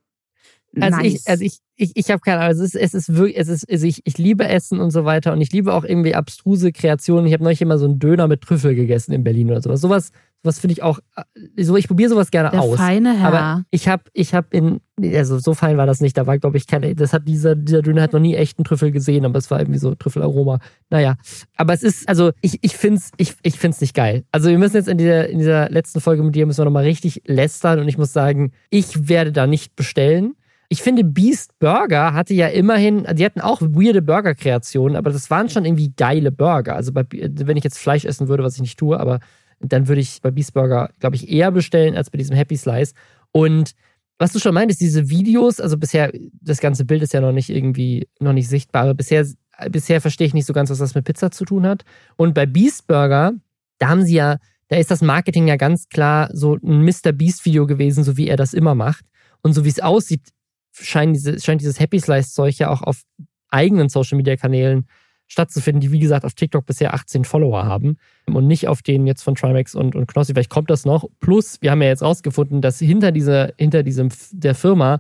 Also 0.80 0.98
nice. 0.98 1.14
ich, 1.14 1.28
also 1.28 1.44
ich, 1.44 1.58
ich, 1.76 1.92
ich 1.96 2.12
habe 2.12 2.22
keine 2.22 2.42
Ahnung. 2.42 2.54
Es 2.54 2.60
ist, 2.60 2.76
es 2.76 2.94
ist 2.94 3.16
wirklich, 3.16 3.38
es 3.38 3.50
ist, 3.50 3.70
also 3.70 3.86
ich, 3.86 4.02
ich 4.06 4.18
liebe 4.18 4.48
Essen 4.48 4.80
und 4.80 4.92
so 4.92 5.04
weiter 5.04 5.34
und 5.34 5.42
ich 5.42 5.52
liebe 5.52 5.74
auch 5.74 5.84
irgendwie 5.84 6.16
abstruse 6.16 6.72
Kreationen. 6.72 7.26
Ich 7.26 7.34
habe 7.34 7.44
neulich 7.44 7.62
immer 7.62 7.78
so 7.78 7.86
einen 7.86 8.00
Döner 8.00 8.28
mit 8.28 8.42
Trüffel 8.42 8.76
gegessen 8.76 9.12
in 9.12 9.24
Berlin 9.24 9.52
oder 9.52 9.62
sowas. 9.62 9.82
Sowas, 9.82 10.12
sowas 10.44 10.60
finde 10.60 10.74
ich 10.74 10.84
auch, 10.84 11.00
äh, 11.16 11.64
so 11.64 11.76
ich 11.78 11.88
probiere 11.88 12.10
sowas 12.10 12.32
gerne 12.32 12.50
Der 12.52 12.62
aus. 12.62 12.78
feine 12.78 13.18
Herr. 13.18 13.28
Aber 13.28 13.64
ich 13.72 13.88
habe, 13.88 14.04
ich 14.14 14.34
habe 14.34 14.48
in, 14.52 14.82
also 15.14 15.40
so 15.40 15.54
fein 15.54 15.78
war 15.78 15.86
das 15.86 16.02
nicht. 16.02 16.18
Da 16.18 16.28
war, 16.28 16.38
glaube 16.40 16.58
ich, 16.58 16.68
keine, 16.68 16.96
das 16.96 17.14
hat 17.14 17.28
dieser, 17.28 17.56
dieser 17.56 17.82
Döner 17.82 18.02
hat 18.02 18.14
noch 18.14 18.20
nie 18.20 18.36
echten 18.36 18.64
Trüffel 18.64 18.92
gesehen, 18.92 19.26
aber 19.26 19.38
es 19.38 19.52
war 19.52 19.60
irgendwie 19.60 19.80
so 19.80 19.94
Trüffelaroma. 19.96 20.60
Naja, 20.90 21.16
aber 21.58 21.74
es 21.74 21.84
ist, 21.84 22.10
also 22.10 22.32
ich, 22.42 22.60
ich 22.62 22.76
find's, 22.76 23.12
ich, 23.18 23.36
ich 23.44 23.60
find's 23.60 23.82
nicht 23.82 23.94
geil. 23.94 24.24
Also 24.32 24.50
wir 24.50 24.58
müssen 24.58 24.76
jetzt 24.76 24.88
in 24.90 24.98
dieser, 24.98 25.30
in 25.30 25.40
dieser 25.40 25.70
letzten 25.70 26.02
Folge 26.02 26.24
mit 26.24 26.36
dir 26.36 26.46
müssen 26.46 26.60
wir 26.60 26.66
nochmal 26.66 26.84
richtig 26.84 27.22
lästern 27.26 27.80
und 27.80 27.88
ich 27.88 27.98
muss 27.98 28.14
sagen, 28.14 28.52
ich 28.70 29.08
werde 29.08 29.32
da 29.32 29.48
nicht 29.48 29.76
bestellen. 29.76 30.34
Ich 30.70 30.82
finde, 30.82 31.04
Beast 31.04 31.60
Burger 31.60 32.14
hatte 32.14 32.34
ja 32.34 32.48
immerhin, 32.48 33.06
die 33.16 33.26
hatten 33.26 33.42
auch 33.42 33.62
weirde 33.62 34.02
Burger-Kreationen, 34.02 34.96
aber 34.96 35.12
das 35.12 35.30
waren 35.30 35.50
schon 35.50 35.66
irgendwie 35.66 35.92
geile 35.98 36.32
Burger. 36.32 36.78
Also 36.78 36.94
bei, 36.94 37.04
wenn 37.12 37.58
ich 37.58 37.66
jetzt 37.66 37.78
Fleisch 37.78 38.06
essen 38.06 38.30
würde, 38.30 38.44
was 38.44 38.56
ich 38.56 38.62
nicht 38.62 38.80
tue, 38.80 38.98
aber 38.98 39.20
dann 39.64 39.88
würde 39.88 40.02
ich 40.02 40.22
bei 40.22 40.32
Beast 40.32 40.54
Burger, 40.54 40.90
glaube 41.00 41.16
ich, 41.16 41.30
eher 41.30 41.52
bestellen 41.52 41.96
als 41.96 42.10
bei 42.10 42.18
diesem 42.18 42.36
Happy 42.36 42.58
Slice. 42.58 42.94
Und 43.32 43.74
was 44.18 44.34
du 44.34 44.40
schon 44.40 44.54
meintest, 44.54 44.82
diese 44.82 45.10
Videos, 45.10 45.60
also 45.60 45.78
bisher, 45.78 46.12
das 46.42 46.60
ganze 46.60 46.86
Bild 46.86 47.02
ist 47.02 47.14
ja 47.14 47.22
noch 47.22 47.32
nicht 47.32 47.50
irgendwie, 47.50 48.08
noch 48.20 48.34
nicht 48.34 48.48
sichtbar, 48.48 48.84
aber 48.84 48.94
bisher, 48.94 49.26
bisher 49.70 50.02
verstehe 50.02 50.28
ich 50.28 50.34
nicht 50.34 50.46
so 50.46 50.54
ganz, 50.54 50.70
was 50.70 50.78
das 50.78 50.96
mit 50.96 51.06
Pizza 51.06 51.32
zu 51.32 51.46
tun 51.46 51.66
hat. 51.66 51.84
Und 52.18 52.34
bei 52.34 52.46
Beast 52.46 52.88
Burger, 52.88 53.34
da 53.80 53.90
haben 53.90 54.04
sie 54.04 54.16
ja, 54.16 54.38
da 54.68 54.78
ist 54.78 54.92
das 54.92 55.02
Marketing 55.02 55.48
ja 55.48 55.56
ganz 55.56 55.90
klar 55.90 56.30
so 56.34 56.56
ein 56.56 56.84
Mr. 56.84 57.12
Beast 57.12 57.46
Video 57.46 57.66
gewesen, 57.66 58.04
so 58.04 58.16
wie 58.16 58.28
er 58.28 58.38
das 58.38 58.54
immer 58.54 58.76
macht. 58.76 59.06
Und 59.42 59.54
so 59.54 59.66
wie 59.66 59.70
es 59.70 59.80
aussieht, 59.80 60.30
scheint, 60.72 61.16
diese, 61.16 61.40
scheint 61.40 61.62
dieses 61.62 61.80
Happy 61.80 62.00
Slice-Zeug 62.00 62.58
ja 62.58 62.70
auch 62.70 62.82
auf 62.82 63.02
eigenen 63.50 63.90
Social-Media-Kanälen 63.90 64.86
stattzufinden, 65.32 65.80
die 65.80 65.92
wie 65.94 66.00
gesagt 66.00 66.26
auf 66.26 66.34
TikTok 66.34 66.66
bisher 66.66 66.94
18 66.94 67.24
Follower 67.24 67.64
haben 67.66 67.98
und 68.28 68.48
nicht 68.48 68.68
auf 68.68 68.82
den 68.82 69.08
jetzt 69.08 69.24
von 69.24 69.36
Trimax 69.36 69.76
und, 69.76 69.96
und 69.96 70.08
Knossi. 70.08 70.34
Vielleicht 70.34 70.50
kommt 70.50 70.70
das 70.70 70.84
noch. 70.84 71.06
Plus, 71.22 71.62
wir 71.62 71.72
haben 71.72 71.82
ja 71.82 71.88
jetzt 71.88 72.02
rausgefunden, 72.02 72.62
dass 72.62 72.80
hinter 72.80 73.14
dieser, 73.14 73.54
hinter 73.58 73.82
diesem, 73.82 74.10
der 74.34 74.56
Firma 74.56 75.00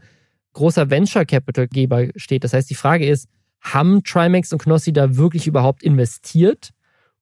großer 0.53 0.89
Venture 0.89 1.25
Capital 1.25 1.67
Geber 1.67 2.07
steht. 2.15 2.45
Das 2.45 2.53
heißt, 2.53 2.69
die 2.69 2.75
Frage 2.75 3.05
ist, 3.05 3.27
haben 3.59 4.05
Trimax 4.05 4.53
und 4.53 4.61
Knossi 4.61 4.93
da 4.93 5.17
wirklich 5.17 5.47
überhaupt 5.47 5.83
investiert 5.83 6.69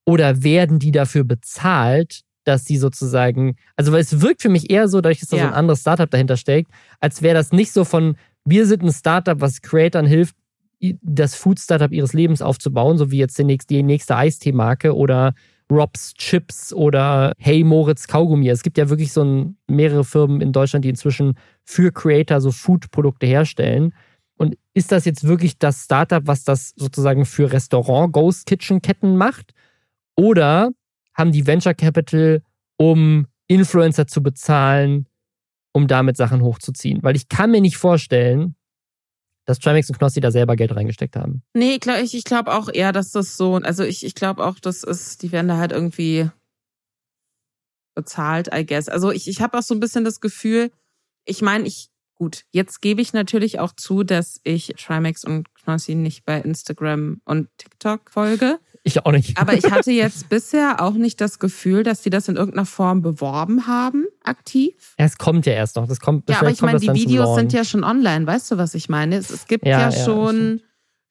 oder 0.06 0.44
werden 0.44 0.78
die 0.78 0.92
dafür 0.92 1.24
bezahlt, 1.24 2.22
dass 2.44 2.66
sie 2.66 2.78
sozusagen, 2.78 3.56
also 3.76 3.92
weil 3.92 4.02
es 4.02 4.22
wirkt 4.22 4.44
für 4.44 4.50
mich 4.50 4.70
eher 4.70 4.88
so, 4.88 5.02
dadurch, 5.02 5.20
dass 5.20 5.30
da 5.30 5.38
ja. 5.38 5.44
so 5.44 5.48
ein 5.50 5.56
anderes 5.56 5.82
Startup 5.82 6.10
dahinter 6.10 6.38
steckt, 6.38 6.70
als 7.00 7.24
wäre 7.24 7.34
das 7.34 7.52
nicht 7.52 7.72
so 7.72 7.86
von, 7.86 8.18
wir 8.46 8.68
sind 8.68 8.84
ein 8.84 8.94
Startup, 8.94 9.42
was 9.42 9.64
Creatern 9.64 10.06
hilft, 10.06 10.36
das 11.02 11.36
Food-Startup 11.36 11.92
ihres 11.92 12.14
Lebens 12.14 12.42
aufzubauen, 12.42 12.98
so 12.98 13.12
wie 13.12 13.18
jetzt 13.18 13.38
die 13.38 13.44
nächste, 13.44 13.74
die 13.74 13.84
nächste 13.84 14.16
Eistee-Marke 14.16 14.96
oder 14.96 15.34
Rob's 15.72 16.14
Chips 16.16 16.74
oder 16.74 17.34
Hey 17.38 17.64
Moritz 17.64 18.08
Kaugummi. 18.08 18.50
Es 18.50 18.64
gibt 18.64 18.78
ja 18.78 18.90
wirklich 18.90 19.12
so 19.14 19.24
ein, 19.24 19.58
mehrere 19.68 20.04
Firmen 20.04 20.42
in 20.42 20.52
Deutschland, 20.52 20.84
die 20.84 20.90
inzwischen 20.90 21.36
für 21.64 21.92
Creator 21.92 22.42
so 22.42 22.52
Food-Produkte 22.52 23.28
herstellen. 23.28 23.94
Und 24.38 24.58
ist 24.74 24.92
das 24.92 25.06
jetzt 25.06 25.26
wirklich 25.26 25.60
das 25.60 25.84
Startup, 25.84 26.26
was 26.26 26.44
das 26.44 26.74
sozusagen 26.76 27.26
für 27.26 27.52
Restaurant 27.52 28.14
Ghost 28.14 28.46
Kitchen 28.46 28.82
Ketten 28.82 29.16
macht? 29.16 29.54
Oder 30.16 30.72
haben 31.14 31.32
die 31.32 31.46
Venture 31.46 31.74
Capital, 31.74 32.42
um 32.78 33.28
Influencer 33.48 34.08
zu 34.08 34.24
bezahlen, 34.24 35.08
um 35.74 35.88
damit 35.88 36.18
Sachen 36.18 36.42
hochzuziehen? 36.42 37.04
Weil 37.04 37.16
ich 37.16 37.30
kann 37.30 37.52
mir 37.52 37.62
nicht 37.62 37.78
vorstellen, 37.78 38.56
dass 39.50 39.58
Trimax 39.58 39.90
und 39.90 39.98
Knossi 39.98 40.22
da 40.22 40.30
selber 40.30 40.56
Geld 40.56 40.76
reingesteckt 40.76 41.16
haben. 41.16 41.42
Nee, 41.56 41.80
ich 42.04 42.24
glaube 42.24 42.54
auch 42.54 42.70
eher, 42.72 42.92
dass 42.92 43.12
das 43.12 43.36
so, 43.36 43.56
also 43.56 43.84
ich, 43.84 44.06
ich 44.06 44.14
glaube 44.14 44.46
auch, 44.46 44.60
das 44.60 44.84
ist, 44.84 45.24
die 45.24 45.32
werden 45.32 45.48
da 45.48 45.58
halt 45.58 45.72
irgendwie 45.72 46.30
bezahlt, 47.96 48.50
I 48.54 48.64
guess. 48.64 48.90
Also 48.90 49.12
ich, 49.12 49.28
ich 49.28 49.42
habe 49.42 49.58
auch 49.58 49.64
so 49.64 49.74
ein 49.74 49.80
bisschen 49.80 50.06
das 50.06 50.22
Gefühl, 50.22 50.70
ich 51.26 51.42
meine, 51.42 51.66
ich, 51.68 51.90
gut, 52.14 52.44
jetzt 52.52 52.80
gebe 52.82 53.02
ich 53.02 53.12
natürlich 53.12 53.60
auch 53.60 53.74
zu, 53.76 54.04
dass 54.04 54.40
ich 54.44 54.76
Trimax 54.78 55.24
und 55.24 55.52
Knossi 55.56 55.96
nicht 55.96 56.26
bei 56.26 56.40
Instagram 56.40 57.20
und 57.26 57.50
TikTok 57.58 58.12
folge. 58.12 58.60
Ich 58.84 59.06
auch 59.06 59.12
nicht. 59.12 59.38
Aber 59.38 59.54
ich 59.54 59.70
hatte 59.70 59.92
jetzt 59.92 60.30
bisher 60.30 60.82
auch 60.82 60.94
nicht 60.94 61.20
das 61.20 61.40
Gefühl, 61.40 61.84
dass 61.84 62.02
die 62.02 62.10
das 62.10 62.28
in 62.28 62.38
irgendeiner 62.38 62.66
Form 62.66 63.02
beworben 63.02 63.68
haben, 63.68 64.06
aktiv. 64.24 64.96
Ja, 64.98 65.06
es 65.06 65.18
kommt 65.18 65.46
ja 65.46 65.54
erst 65.54 65.76
noch. 65.76 65.88
Das 65.88 66.00
kommt, 66.00 66.30
ja, 66.30 66.40
aber 66.40 66.50
ich 66.50 66.62
meine, 66.62 66.80
die 66.80 66.94
Videos 66.94 67.36
sind 67.36 67.52
ja 67.52 67.66
schon 67.66 67.84
online. 67.84 68.26
Weißt 68.26 68.52
du, 68.52 68.58
was 68.58 68.74
ich 68.76 68.88
meine? 68.90 69.18
Es, 69.18 69.30
es 69.30 69.48
gibt 69.48 69.66
ja, 69.66 69.90
ja 69.90 69.92
schon 69.92 70.62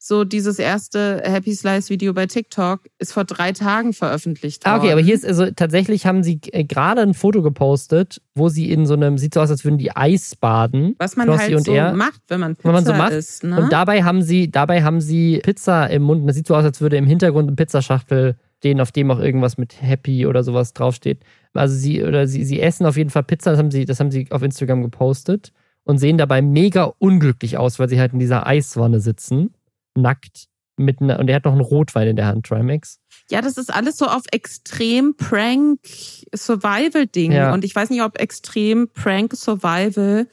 so 0.01 0.23
dieses 0.23 0.61
erste 0.61 1.23
Happy 1.25 1.53
Slice 1.53 1.91
Video 1.91 2.15
bei 2.15 2.27
TikTok 2.27 2.83
ist 2.99 3.13
vor 3.13 3.25
drei 3.25 3.51
Tagen 3.53 3.93
veröffentlicht 3.93 4.65
worden. 4.65 4.75
Ah, 4.75 4.79
okay, 4.79 4.93
aber 4.93 5.01
hier 5.01 5.15
ist 5.15 5.27
also 5.27 5.51
tatsächlich 5.51 6.07
haben 6.07 6.23
sie 6.23 6.41
äh, 6.53 6.65
gerade 6.65 7.01
ein 7.03 7.15
Foto 7.15 7.43
gepostet, 7.43 8.23
wo 8.35 8.49
sie 8.49 8.71
in 8.71 8.87
so 8.87 8.95
einem, 8.95 9.19
sieht 9.19 9.35
so 9.35 9.41
aus, 9.41 9.51
als 9.51 9.65
würden 9.65 9.79
die 9.79 9.95
Eis 9.95 10.37
baden. 10.37 10.95
Was 10.99 11.17
man 11.17 11.27
Flossie 11.27 11.55
halt 11.55 11.65
so 11.65 11.73
er, 11.73 11.93
macht, 11.95 12.23
wenn 12.29 12.41
man 12.41 12.55
Pizza 12.55 12.69
wenn 12.69 12.75
man 12.75 12.85
so 12.85 12.93
macht. 12.93 13.13
isst. 13.13 13.43
Ne? 13.43 13.61
Und 13.61 13.73
dabei 13.73 14.05
haben 14.05 14.23
sie, 14.23 14.51
dabei 14.51 14.85
haben 14.85 15.01
sie 15.01 15.41
Pizza 15.43 15.91
im 15.91 16.03
Mund. 16.03 16.21
Und 16.21 16.29
das 16.29 16.37
sieht 16.37 16.47
so 16.47 16.55
aus, 16.55 16.65
als 16.65 16.81
würde 16.81 16.97
im 16.97 17.07
Hintergrund 17.07 17.49
eine 17.49 17.57
Pizzaschachtel 17.57 18.37
stehen, 18.59 18.81
auf 18.81 18.93
dem 18.93 19.11
auch 19.11 19.19
irgendwas 19.19 19.59
mit 19.59 19.83
Happy 19.83 20.27
oder 20.27 20.45
sowas 20.45 20.75
draufsteht. 20.75 21.25
Also 21.55 21.75
sie, 21.75 22.05
oder 22.05 22.29
sie, 22.29 22.45
sie 22.45 22.61
essen 22.61 22.87
auf 22.87 22.97
jeden 22.97 23.11
Fall 23.11 23.25
Pizza, 23.25 23.51
das 23.51 23.59
haben 23.59 23.73
sie, 23.73 23.85
das 23.85 23.99
haben 23.99 24.13
sie 24.13 24.31
auf 24.31 24.43
Instagram 24.43 24.83
gepostet 24.83 25.53
und 25.83 25.99
sehen 25.99 26.19
dabei 26.19 26.41
mega 26.41 26.93
unglücklich 26.99 27.57
aus, 27.59 27.81
weil 27.81 27.89
sie 27.89 27.99
halt 27.99 28.13
in 28.13 28.21
dieser 28.21 28.47
Eiswanne 28.47 29.01
sitzen 29.01 29.51
nackt 30.01 30.49
mit 30.77 31.01
einer, 31.01 31.19
und 31.19 31.29
er 31.29 31.37
hat 31.37 31.45
noch 31.45 31.53
einen 31.53 31.61
Rotwein 31.61 32.09
in 32.09 32.17
der 32.17 32.27
Hand, 32.27 32.47
Trimax. 32.47 33.01
Ja, 33.31 33.43
das 33.43 33.59
ist 33.59 33.73
alles 33.73 33.97
so 33.97 34.07
auf 34.07 34.23
extrem 34.31 35.17
Prank 35.17 35.81
Survival 36.35 37.07
Ding. 37.07 37.33
Ja. 37.33 37.53
Und 37.53 37.65
ich 37.65 37.75
weiß 37.75 37.91
nicht, 37.91 38.03
ob 38.03 38.19
extrem 38.19 38.89
Prank 38.89 39.35
Survival 39.35 40.29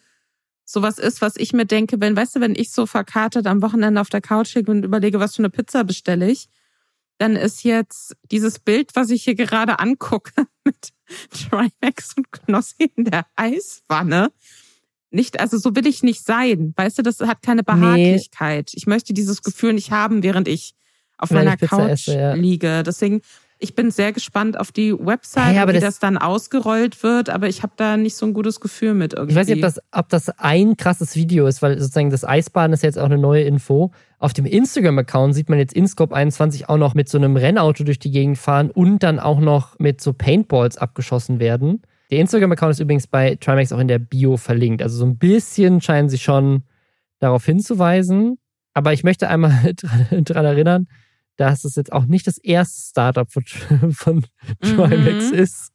sowas 0.64 0.98
ist, 0.98 1.22
was 1.22 1.36
ich 1.38 1.54
mir 1.54 1.66
denke, 1.66 2.00
wenn, 2.00 2.16
weißt 2.16 2.36
du, 2.36 2.40
wenn 2.42 2.56
ich 2.56 2.72
so 2.72 2.86
verkartet 2.86 3.48
am 3.48 3.62
Wochenende 3.62 4.02
auf 4.02 4.10
der 4.10 4.22
Couch 4.22 4.56
liege 4.56 4.72
und 4.72 4.84
überlege, 4.84 5.20
was 5.20 5.36
für 5.36 5.42
eine 5.42 5.50
Pizza 5.50 5.84
bestelle 5.84 6.30
ich, 6.30 6.50
dann 7.18 7.36
ist 7.36 7.64
jetzt 7.64 8.16
dieses 8.32 8.60
Bild, 8.60 8.96
was 8.96 9.10
ich 9.10 9.24
hier 9.24 9.36
gerade 9.36 9.80
angucke, 9.80 10.48
mit 10.64 10.90
Trimax 11.32 12.16
und 12.18 12.32
Knossi 12.32 12.92
in 12.96 13.06
der 13.06 13.26
Eiswanne, 13.36 14.32
nicht, 15.16 15.40
also 15.40 15.58
so 15.58 15.76
will 15.76 15.88
ich 15.88 16.04
nicht 16.04 16.24
sein. 16.24 16.74
Weißt 16.76 16.98
du, 16.98 17.02
das 17.02 17.20
hat 17.22 17.42
keine 17.42 17.64
Behaglichkeit. 17.64 18.72
Nee. 18.72 18.78
Ich 18.78 18.86
möchte 18.86 19.14
dieses 19.14 19.42
Gefühl 19.42 19.74
nicht 19.74 19.92
haben, 19.92 20.22
während 20.22 20.48
ich 20.48 20.76
auf 21.18 21.32
Wenn 21.32 21.46
meiner 21.46 21.56
ich 21.60 21.70
Couch 21.70 21.90
esse, 21.90 22.18
ja. 22.18 22.34
liege. 22.34 22.84
Deswegen, 22.84 23.22
ich 23.58 23.74
bin 23.74 23.90
sehr 23.90 24.12
gespannt 24.12 24.60
auf 24.60 24.72
die 24.72 24.94
Website, 24.94 25.56
hey, 25.56 25.68
wie 25.68 25.74
das, 25.74 25.82
das, 25.82 26.00
dann 26.00 26.18
ausgerollt 26.18 27.02
wird, 27.04 27.30
aber 27.30 27.48
ich 27.48 27.64
habe 27.64 27.74
da 27.78 27.96
nicht 27.96 28.16
so 28.16 28.26
ein 28.26 28.34
gutes 28.34 28.60
Gefühl 28.60 28.94
mit 28.94 29.14
irgendwie. 29.14 29.32
Ich 29.32 29.38
weiß 29.38 29.48
nicht, 29.48 29.58
ob 29.58 29.62
das, 29.62 29.80
ob 29.92 30.10
das 30.10 30.30
ein 30.40 30.76
krasses 30.76 31.16
Video 31.16 31.48
ist, 31.48 31.62
weil 31.62 31.80
sozusagen 31.80 32.10
das 32.10 32.26
Eisbaden 32.26 32.74
ist 32.74 32.84
jetzt 32.84 33.00
auch 33.00 33.06
eine 33.06 33.18
neue 33.18 33.44
Info. 33.44 33.92
Auf 34.20 34.34
dem 34.34 34.46
Instagram-Account 34.46 35.34
sieht 35.34 35.50
man 35.50 35.58
jetzt 35.58 35.76
InScope21 35.76 36.68
auch 36.68 36.78
noch 36.78 36.96
mit 36.96 37.08
so 37.08 37.18
einem 37.18 37.38
Rennauto 37.38 37.86
durch 37.86 38.00
die 38.00 38.12
Gegend 38.12 38.38
fahren 38.38 38.72
und 38.72 39.04
dann 39.04 39.20
auch 39.20 39.40
noch 39.40 39.80
mit 39.80 40.02
so 40.02 40.12
Paintballs 40.12 40.78
abgeschossen 40.78 41.40
werden. 41.40 41.82
Der 42.12 42.20
Instagram-Account 42.20 42.72
ist 42.72 42.80
übrigens 42.80 43.08
bei 43.08 43.36
Trimax 43.36 43.72
auch 43.72 43.80
in 43.80 43.88
der 43.88 44.00
Bio 44.00 44.38
verlinkt. 44.38 44.82
Also 44.82 44.98
so 44.98 45.06
ein 45.06 45.18
bisschen 45.18 45.82
scheinen 45.82 46.10
sie 46.10 46.18
schon 46.18 46.64
darauf 47.20 47.46
hinzuweisen. 47.46 48.38
Aber 48.74 48.94
ich 48.94 49.04
möchte 49.04 49.30
einmal 49.30 49.74
daran 50.12 50.46
erinnern, 50.46 50.88
dass 51.38 51.64
es 51.64 51.76
jetzt 51.76 51.92
auch 51.92 52.06
nicht 52.06 52.28
das 52.28 52.38
erste 52.38 52.90
Startup 52.90 53.32
von, 53.32 53.44
von 53.92 54.26
Trimax 54.62 55.32
mhm. 55.32 55.38
ist. 55.38 55.72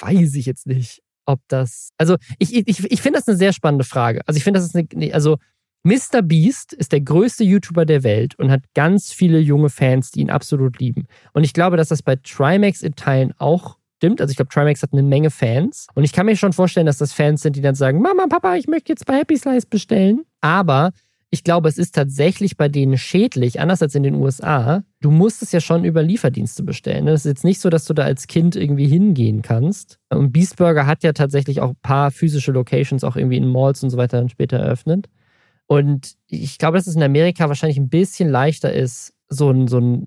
Weiß 0.00 0.34
ich 0.34 0.46
jetzt 0.46 0.66
nicht, 0.66 1.02
ob 1.26 1.40
das. 1.48 1.90
Also, 1.96 2.16
ich, 2.38 2.56
ich, 2.56 2.90
ich 2.90 3.02
finde 3.02 3.18
das 3.18 3.28
eine 3.28 3.36
sehr 3.36 3.52
spannende 3.52 3.84
Frage. 3.84 4.22
Also, 4.26 4.38
ich 4.38 4.44
finde, 4.44 4.58
das 4.58 4.66
ist 4.66 4.74
eine. 4.74 5.14
Also, 5.14 5.38
Mr. 5.84 6.22
Beast 6.22 6.72
ist 6.72 6.90
der 6.90 7.00
größte 7.00 7.44
YouTuber 7.44 7.86
der 7.86 8.02
Welt 8.02 8.36
und 8.36 8.50
hat 8.50 8.62
ganz 8.74 9.12
viele 9.12 9.38
junge 9.38 9.70
Fans, 9.70 10.10
die 10.10 10.20
ihn 10.20 10.30
absolut 10.30 10.80
lieben. 10.80 11.06
Und 11.34 11.44
ich 11.44 11.52
glaube, 11.52 11.76
dass 11.76 11.88
das 11.88 12.02
bei 12.02 12.16
Trimax 12.16 12.82
in 12.82 12.96
Teilen 12.96 13.32
auch 13.38 13.78
stimmt. 13.98 14.20
Also 14.20 14.30
ich 14.30 14.36
glaube, 14.36 14.48
Trimax 14.48 14.82
hat 14.82 14.92
eine 14.92 15.02
Menge 15.02 15.30
Fans. 15.30 15.88
Und 15.94 16.04
ich 16.04 16.12
kann 16.12 16.26
mir 16.26 16.36
schon 16.36 16.52
vorstellen, 16.52 16.86
dass 16.86 16.98
das 16.98 17.12
Fans 17.12 17.42
sind, 17.42 17.56
die 17.56 17.60
dann 17.60 17.74
sagen, 17.74 18.00
Mama, 18.00 18.26
Papa, 18.28 18.56
ich 18.56 18.68
möchte 18.68 18.92
jetzt 18.92 19.06
bei 19.06 19.18
Happy 19.18 19.36
Slice 19.36 19.66
bestellen. 19.66 20.22
Aber 20.40 20.92
ich 21.30 21.44
glaube, 21.44 21.68
es 21.68 21.76
ist 21.76 21.94
tatsächlich 21.94 22.56
bei 22.56 22.68
denen 22.68 22.96
schädlich, 22.96 23.60
anders 23.60 23.82
als 23.82 23.94
in 23.94 24.02
den 24.02 24.14
USA. 24.14 24.82
Du 25.00 25.10
musst 25.10 25.42
es 25.42 25.52
ja 25.52 25.60
schon 25.60 25.84
über 25.84 26.02
Lieferdienste 26.02 26.62
bestellen. 26.62 27.06
Es 27.08 27.26
ist 27.26 27.30
jetzt 27.30 27.44
nicht 27.44 27.60
so, 27.60 27.68
dass 27.68 27.84
du 27.84 27.92
da 27.92 28.04
als 28.04 28.28
Kind 28.28 28.56
irgendwie 28.56 28.86
hingehen 28.86 29.42
kannst. 29.42 29.98
Und 30.08 30.32
Beastburger 30.32 30.86
hat 30.86 31.02
ja 31.02 31.12
tatsächlich 31.12 31.60
auch 31.60 31.70
ein 31.70 31.82
paar 31.82 32.10
physische 32.12 32.52
Locations 32.52 33.04
auch 33.04 33.16
irgendwie 33.16 33.36
in 33.36 33.48
Malls 33.48 33.82
und 33.82 33.90
so 33.90 33.98
weiter 33.98 34.18
dann 34.18 34.30
später 34.30 34.58
eröffnet. 34.58 35.08
Und 35.66 36.14
ich 36.28 36.56
glaube, 36.56 36.78
dass 36.78 36.86
es 36.86 36.96
in 36.96 37.02
Amerika 37.02 37.48
wahrscheinlich 37.48 37.78
ein 37.78 37.90
bisschen 37.90 38.30
leichter 38.30 38.72
ist, 38.72 39.12
so 39.28 39.50
ein, 39.50 39.68
so 39.68 39.78
ein 39.78 40.06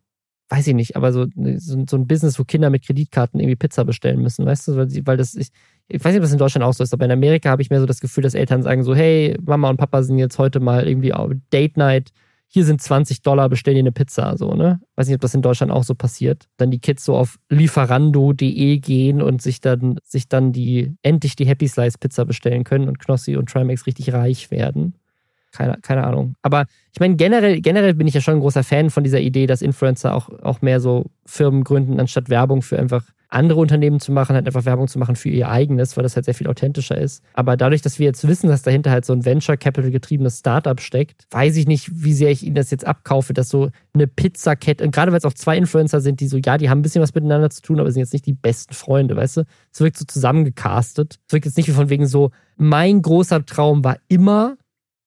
weiß 0.52 0.68
ich 0.68 0.76
nicht, 0.76 0.98
aber 0.98 1.14
so, 1.14 1.28
so, 1.36 1.84
so, 1.90 1.98
ein 1.98 2.08
Business, 2.08 2.38
wo 2.38 2.44
Kinder 2.44 2.70
mit 2.70 2.86
Kreditkarten 2.86 3.40
irgendwie 3.40 3.56
Pizza 3.56 3.86
bestellen 3.86 4.22
müssen, 4.22 4.46
weißt 4.46 4.68
du, 4.68 4.76
weil, 4.76 4.90
weil 5.06 5.16
das, 5.16 5.34
ich, 5.34 5.48
ich 5.88 6.04
weiß 6.04 6.12
nicht, 6.12 6.20
ob 6.20 6.24
das 6.24 6.34
in 6.34 6.40
Deutschland 6.40 6.66
auch 6.66 6.74
so 6.74 6.84
ist, 6.84 6.94
aber 6.94 7.06
in 7.06 7.12
Amerika 7.12 7.50
habe 7.50 7.62
ich 7.62 7.70
mehr 7.70 7.80
so 7.80 7.86
das 7.86 8.02
Gefühl, 8.02 8.24
dass 8.24 8.34
Eltern 8.34 8.62
sagen 8.62 8.84
so, 8.84 8.94
hey, 8.94 9.38
Mama 9.42 9.70
und 9.70 9.78
Papa 9.78 10.04
sind 10.04 10.20
jetzt 10.20 10.38
heute 10.38 10.60
mal 10.60 10.86
irgendwie 10.86 11.14
Date 11.54 11.78
Night, 11.78 12.12
hier 12.54 12.66
sind 12.66 12.82
20 12.82 13.22
Dollar, 13.22 13.48
bestell 13.48 13.76
dir 13.76 13.80
eine 13.80 13.94
Pizza, 13.94 14.36
so, 14.38 14.54
ne? 14.54 14.82
Weiß 14.98 15.08
nicht, 15.08 15.16
ob 15.16 15.22
das 15.22 15.34
in 15.34 15.42
Deutschland 15.42 15.72
auch 15.72 15.86
so 15.86 15.96
passiert. 15.96 16.50
Dann 16.58 16.70
die 16.70 16.80
Kids 16.80 17.06
so 17.06 17.16
auf 17.16 17.40
lieferando.de 17.48 18.78
gehen 18.80 19.22
und 19.22 19.42
sich 19.42 19.62
dann, 19.62 20.00
sich 20.04 20.28
dann 20.28 20.52
die, 20.52 20.94
endlich 21.02 21.38
die 21.38 21.46
Happy 21.46 21.70
Slice 21.70 21.98
Pizza 21.98 22.26
bestellen 22.26 22.66
können 22.66 22.90
und 22.90 23.00
Knossi 23.00 23.38
und 23.38 23.48
Trimax 23.50 23.88
richtig 23.88 24.12
reich 24.12 24.52
werden. 24.52 24.96
Keine, 25.52 25.78
keine 25.82 26.06
Ahnung. 26.06 26.36
Aber 26.42 26.66
ich 26.94 27.00
meine, 27.00 27.16
generell, 27.16 27.62
generell 27.62 27.94
bin 27.94 28.08
ich 28.08 28.14
ja 28.14 28.22
schon 28.22 28.36
ein 28.36 28.40
großer 28.40 28.64
Fan 28.64 28.90
von 28.90 29.04
dieser 29.04 29.20
Idee, 29.20 29.48
dass 29.48 29.62
Influencer 29.62 30.14
auch, 30.14 30.30
auch 30.42 30.62
mehr 30.62 30.80
so 30.80 31.06
Firmen 31.26 31.64
gründen, 31.64 32.00
anstatt 32.00 32.30
Werbung 32.30 32.62
für 32.62 32.80
einfach 32.80 33.04
andere 33.32 33.60
Unternehmen 33.60 34.00
zu 34.00 34.12
machen, 34.12 34.36
halt 34.36 34.46
einfach 34.46 34.66
Werbung 34.66 34.88
zu 34.88 35.00
machen 35.00 35.16
für 35.16 35.30
ihr 35.30 35.50
eigenes, 35.50 35.96
weil 35.96 36.04
das 36.04 36.16
halt 36.16 36.26
sehr 36.26 36.34
viel 36.34 36.48
authentischer 36.48 36.98
ist. 36.98 37.24
Aber 37.34 37.56
dadurch, 37.56 37.82
dass 37.82 37.98
wir 37.98 38.06
jetzt 38.06 38.28
wissen, 38.28 38.50
dass 38.50 38.62
dahinter 38.62 38.92
halt 38.92 39.06
so 39.06 39.14
ein 39.14 39.26
Venture 39.26 39.56
Capital 39.58 39.90
getriebenes 39.90 40.40
Startup 40.40 40.80
steckt, 40.80 41.26
weiß 41.32 41.56
ich 41.56 41.66
nicht, 41.66 41.90
wie 41.94 42.14
sehr 42.14 42.30
ich 42.30 42.44
ihnen 42.44 42.56
das 42.56 42.72
jetzt 42.72 42.86
abkaufe, 42.86 43.34
dass 43.34 43.50
so 43.50 43.70
eine 43.94 44.08
Pizzakette, 44.08 44.84
und 44.84 44.92
gerade 44.92 45.12
weil 45.12 45.18
es 45.18 45.26
auch 45.26 45.34
zwei 45.34 45.58
Influencer 45.58 46.02
sind, 46.02 46.20
die 46.20 46.28
so, 46.28 46.38
ja, 46.38 46.58
die 46.58 46.70
haben 46.70 46.80
ein 46.80 46.82
bisschen 46.82 47.02
was 47.02 47.14
miteinander 47.14 47.50
zu 47.50 47.62
tun, 47.62 47.80
aber 47.80 47.90
sind 47.92 48.02
jetzt 48.02 48.14
nicht 48.14 48.26
die 48.26 48.34
besten 48.34 48.74
Freunde, 48.74 49.16
weißt 49.16 49.38
du? 49.38 49.44
Es 49.74 49.80
wirkt 49.80 49.98
so 49.98 50.06
zusammengecastet. 50.06 51.20
Es 51.28 51.34
wirkt 51.34 51.46
jetzt 51.46 51.58
nicht 51.58 51.70
wie 51.70 51.74
von 51.74 51.90
wegen 51.90 52.08
so, 52.08 52.32
mein 52.58 53.02
großer 53.02 53.46
Traum 53.46 53.84
war 53.84 53.98
immer, 54.10 54.58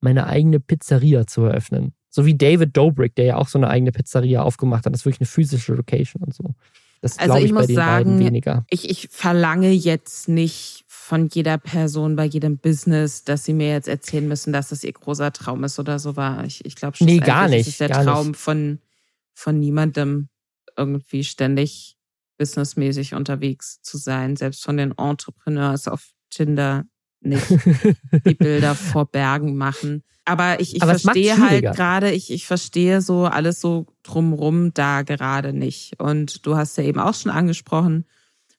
meine 0.04 0.26
eigene 0.26 0.60
Pizzeria 0.60 1.26
zu 1.26 1.42
eröffnen. 1.42 1.94
So 2.10 2.26
wie 2.26 2.36
David 2.36 2.76
Dobrik, 2.76 3.16
der 3.16 3.24
ja 3.24 3.36
auch 3.36 3.48
so 3.48 3.58
eine 3.58 3.68
eigene 3.68 3.90
Pizzeria 3.90 4.42
aufgemacht 4.42 4.86
hat. 4.86 4.92
Das 4.92 5.00
ist 5.00 5.06
wirklich 5.06 5.20
eine 5.20 5.26
physische 5.26 5.74
Location 5.74 6.22
und 6.22 6.32
so. 6.32 6.54
Das 7.00 7.18
also 7.18 7.36
ich, 7.36 7.46
ich 7.46 7.52
muss 7.52 7.62
bei 7.62 7.66
den 7.66 7.76
sagen, 7.76 8.18
weniger. 8.20 8.64
Ich, 8.70 8.88
ich 8.88 9.08
verlange 9.10 9.70
jetzt 9.72 10.28
nicht 10.28 10.84
von 10.86 11.28
jeder 11.28 11.58
Person 11.58 12.16
bei 12.16 12.24
jedem 12.24 12.58
Business, 12.58 13.24
dass 13.24 13.44
sie 13.44 13.52
mir 13.52 13.68
jetzt 13.68 13.88
erzählen 13.88 14.26
müssen, 14.28 14.52
dass 14.52 14.68
das 14.68 14.84
ihr 14.84 14.92
großer 14.92 15.32
Traum 15.32 15.64
ist 15.64 15.78
oder 15.78 15.98
so 15.98 16.16
war. 16.16 16.44
Ich, 16.44 16.64
ich 16.64 16.76
glaube 16.76 16.96
schon, 16.96 17.06
nee, 17.06 17.18
gar 17.18 17.48
nicht. 17.48 17.66
Das 17.66 17.68
ist 17.68 17.80
der 17.80 17.90
Traum 17.90 18.28
nicht. 18.28 18.40
von, 18.40 18.78
von 19.34 19.58
niemandem, 19.58 20.28
irgendwie 20.76 21.24
ständig 21.24 21.96
businessmäßig 22.38 23.14
unterwegs 23.14 23.80
zu 23.82 23.96
sein, 23.96 24.36
selbst 24.36 24.64
von 24.64 24.76
den 24.76 24.92
Entrepreneurs 24.96 25.88
auf 25.88 26.10
Tinder 26.30 26.84
nicht 27.26 27.46
die 28.26 28.34
Bilder 28.34 28.74
vor 28.74 29.06
Bergen 29.06 29.56
machen. 29.56 30.02
Aber 30.24 30.60
ich, 30.60 30.76
ich 30.76 30.82
Aber 30.82 30.98
verstehe 30.98 31.38
halt 31.38 31.62
gerade, 31.76 32.10
ich, 32.10 32.32
ich 32.32 32.46
verstehe 32.46 33.00
so 33.00 33.26
alles 33.26 33.60
so 33.60 33.86
drumrum 34.02 34.72
da 34.72 35.02
gerade 35.02 35.52
nicht. 35.52 36.00
Und 36.00 36.46
du 36.46 36.56
hast 36.56 36.78
ja 36.78 36.84
eben 36.84 37.00
auch 37.00 37.14
schon 37.14 37.30
angesprochen, 37.30 38.06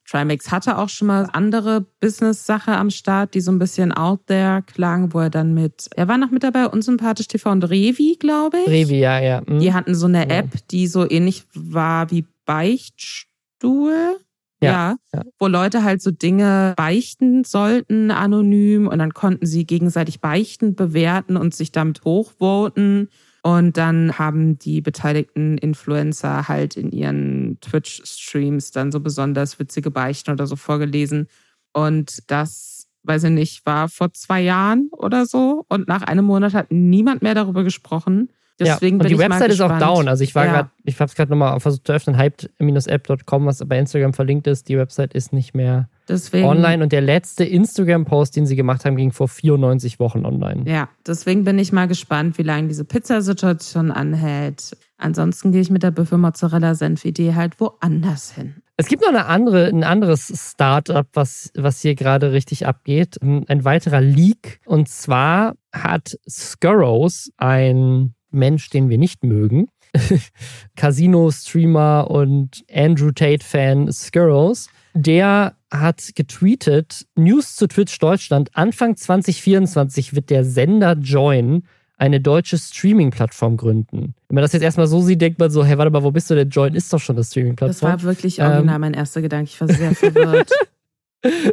Trimax 0.08 0.52
hatte 0.52 0.78
auch 0.78 0.90
schon 0.90 1.08
mal 1.08 1.28
andere 1.34 1.82
Business-Sache 2.00 2.72
am 2.72 2.92
Start, 2.92 3.34
die 3.34 3.42
so 3.42 3.52
ein 3.52 3.60
bisschen 3.60 3.92
out 3.92 4.28
there 4.28 4.62
klang, 4.62 5.14
wo 5.14 5.20
er 5.20 5.30
dann 5.30 5.54
mit, 5.54 5.88
er 5.96 6.08
war 6.08 6.18
noch 6.18 6.30
mit 6.30 6.44
dabei, 6.44 6.68
Unsympathisch 6.68 7.28
TV 7.28 7.52
und 7.52 7.64
Revi, 7.64 8.18
glaube 8.20 8.58
ich. 8.60 8.68
Revi, 8.68 9.00
ja, 9.00 9.20
ja. 9.20 9.42
hm. 9.46 9.60
Die 9.60 9.74
hatten 9.74 9.96
so 9.96 10.06
eine. 10.06 10.30
App, 10.30 10.68
die 10.70 10.88
so 10.88 11.10
ähnlich 11.10 11.44
war 11.54 12.12
wie 12.12 12.26
Beichtstuhl. 12.46 14.18
Ja, 14.66 14.96
Ja, 15.14 15.22
wo 15.40 15.48
Leute 15.48 15.84
halt 15.84 16.02
so 16.02 16.12
Dinge 16.12 16.74
beichten 16.76 17.44
sollten 17.44 18.12
anonym 18.12 18.88
und 18.88 19.00
dann 19.00 19.14
konnten 19.14 19.46
sie 19.46 19.66
gegenseitig 19.66 20.22
Beichten 20.22 20.76
bewerten 20.76 21.38
und 21.38 21.56
sich 21.56 21.72
damit 21.72 22.04
hochvoten. 22.04 23.10
Und 23.44 23.78
dann 23.78 24.18
haben 24.18 24.58
die 24.58 24.82
beteiligten 24.82 25.60
Influencer 25.60 26.48
halt 26.48 26.76
in 26.78 26.92
ihren 26.92 27.60
Twitch-Streams 27.62 28.72
dann 28.72 28.92
so 28.92 29.00
besonders 29.00 29.60
witzige 29.60 29.92
Beichten 29.92 30.32
oder 30.32 30.48
so 30.48 30.56
vorgelesen. 30.56 31.28
Und 31.72 32.20
das, 32.32 32.88
weiß 33.04 33.26
ich 33.26 33.32
nicht, 33.32 33.66
war 33.66 33.88
vor 33.88 34.12
zwei 34.14 34.42
Jahren 34.42 34.90
oder 34.92 35.28
so. 35.28 35.64
Und 35.70 35.88
nach 35.88 36.02
einem 36.02 36.26
Monat 36.26 36.54
hat 36.56 36.72
niemand 36.72 37.22
mehr 37.22 37.36
darüber 37.36 37.64
gesprochen. 37.64 38.30
Deswegen 38.60 38.98
ja. 38.98 39.04
Und 39.04 39.10
die 39.10 39.18
Website 39.18 39.52
ist 39.52 39.60
auch 39.62 39.78
down. 39.80 40.08
Also 40.08 40.24
ich 40.24 40.34
war 40.34 40.46
Ja. 40.46 40.52
gerade, 40.54 40.70
ich 40.84 40.96
habe 41.00 41.10
es 41.10 41.16
gerade 41.16 41.30
nochmal 41.32 41.60
versucht 41.60 41.86
zu 41.88 41.94
öffnen, 41.94 42.18
hyped-app.com, 42.18 43.46
was 43.46 43.60
bei 43.68 43.78
Instagram 43.78 44.14
verlinkt 44.14 44.48
ist. 44.48 44.70
Die 44.70 44.78
Website 44.78 45.14
ist 45.14 45.34
nicht 45.34 45.54
mehr 45.54 45.90
Deswegen, 46.08 46.46
online 46.48 46.84
und 46.84 46.92
der 46.92 47.02
letzte 47.02 47.44
Instagram-Post, 47.44 48.36
den 48.36 48.46
sie 48.46 48.56
gemacht 48.56 48.86
haben, 48.86 48.96
ging 48.96 49.12
vor 49.12 49.28
94 49.28 50.00
Wochen 50.00 50.26
online. 50.26 50.64
Ja, 50.70 50.88
deswegen 51.06 51.44
bin 51.44 51.60
ich 51.60 51.74
mal 51.74 51.88
gespannt, 51.88 52.38
wie 52.38 52.44
lange 52.44 52.68
diese 52.70 52.86
Pizzasituation 52.86 53.92
anhält. 53.92 54.78
Ansonsten 54.98 55.52
gehe 55.52 55.60
ich 55.62 55.70
mit 55.70 55.84
der 55.84 55.92
Büffel-Mozzarella-Senf-Idee 55.92 57.34
halt 57.34 57.60
woanders 57.60 58.32
hin. 58.32 58.56
Es 58.78 58.88
gibt 58.88 59.02
noch 59.04 59.10
eine 59.10 59.26
andere, 59.26 59.68
ein 59.68 59.84
anderes 59.84 60.32
Startup, 60.52 61.08
was, 61.14 61.52
was 61.56 61.82
hier 61.82 61.96
gerade 61.96 62.32
richtig 62.34 62.66
abgeht. 62.68 63.18
Ein 63.22 63.64
weiterer 63.66 64.02
Leak. 64.02 64.60
Und 64.66 64.90
zwar 64.90 65.56
hat 65.74 66.18
Skurrows, 66.30 67.30
ein 67.38 68.14
Mensch, 68.32 68.70
den 68.70 68.90
wir 68.90 68.98
nicht 68.98 69.24
mögen, 69.24 69.68
Casino-Streamer 70.76 72.10
und 72.10 72.64
Andrew 72.74 73.12
Tate-Fan 73.12 73.92
Skurrows, 73.92 74.70
der 74.94 75.56
hat 75.72 76.12
getweetet, 76.16 77.06
News 77.16 77.56
zu 77.56 77.68
Twitch 77.68 77.98
Deutschland, 78.00 78.50
Anfang 78.54 78.96
2024 78.96 80.16
wird 80.16 80.30
der 80.30 80.44
Sender 80.46 80.94
Join 80.94 81.64
eine 81.98 82.20
deutsche 82.20 82.58
Streaming-Plattform 82.58 83.56
gründen. 83.58 84.16
Wenn 84.28 84.36
man 84.36 84.42
das 84.42 84.52
jetzt 84.54 84.64
erstmal 84.64 84.88
so 84.88 85.02
sieht, 85.02 85.22
denkt 85.22 85.40
man 85.40 85.50
so, 85.50 85.64
hey, 85.64 85.78
warte 85.78 85.92
mal, 85.92 86.04
wo 86.04 86.12
bist 86.12 86.30
du 86.30 86.36
denn? 86.36 86.50
Join 86.50 86.76
ist 86.76 86.92
doch 86.92 87.00
schon 87.00 87.16
eine 87.16 87.22
Das 87.22 87.32
Streaming-Plattform. 87.32 87.92
war 87.92 88.04
wirklich 88.04 88.40
Ähm, 88.40 88.46
original 88.48 88.80
mein 88.80 88.94
erster 88.94 89.22
Gedanke. 89.22 89.50
Ich 89.50 89.62
war 89.62 89.68
sehr 89.68 89.96
verwirrt. 89.96 90.52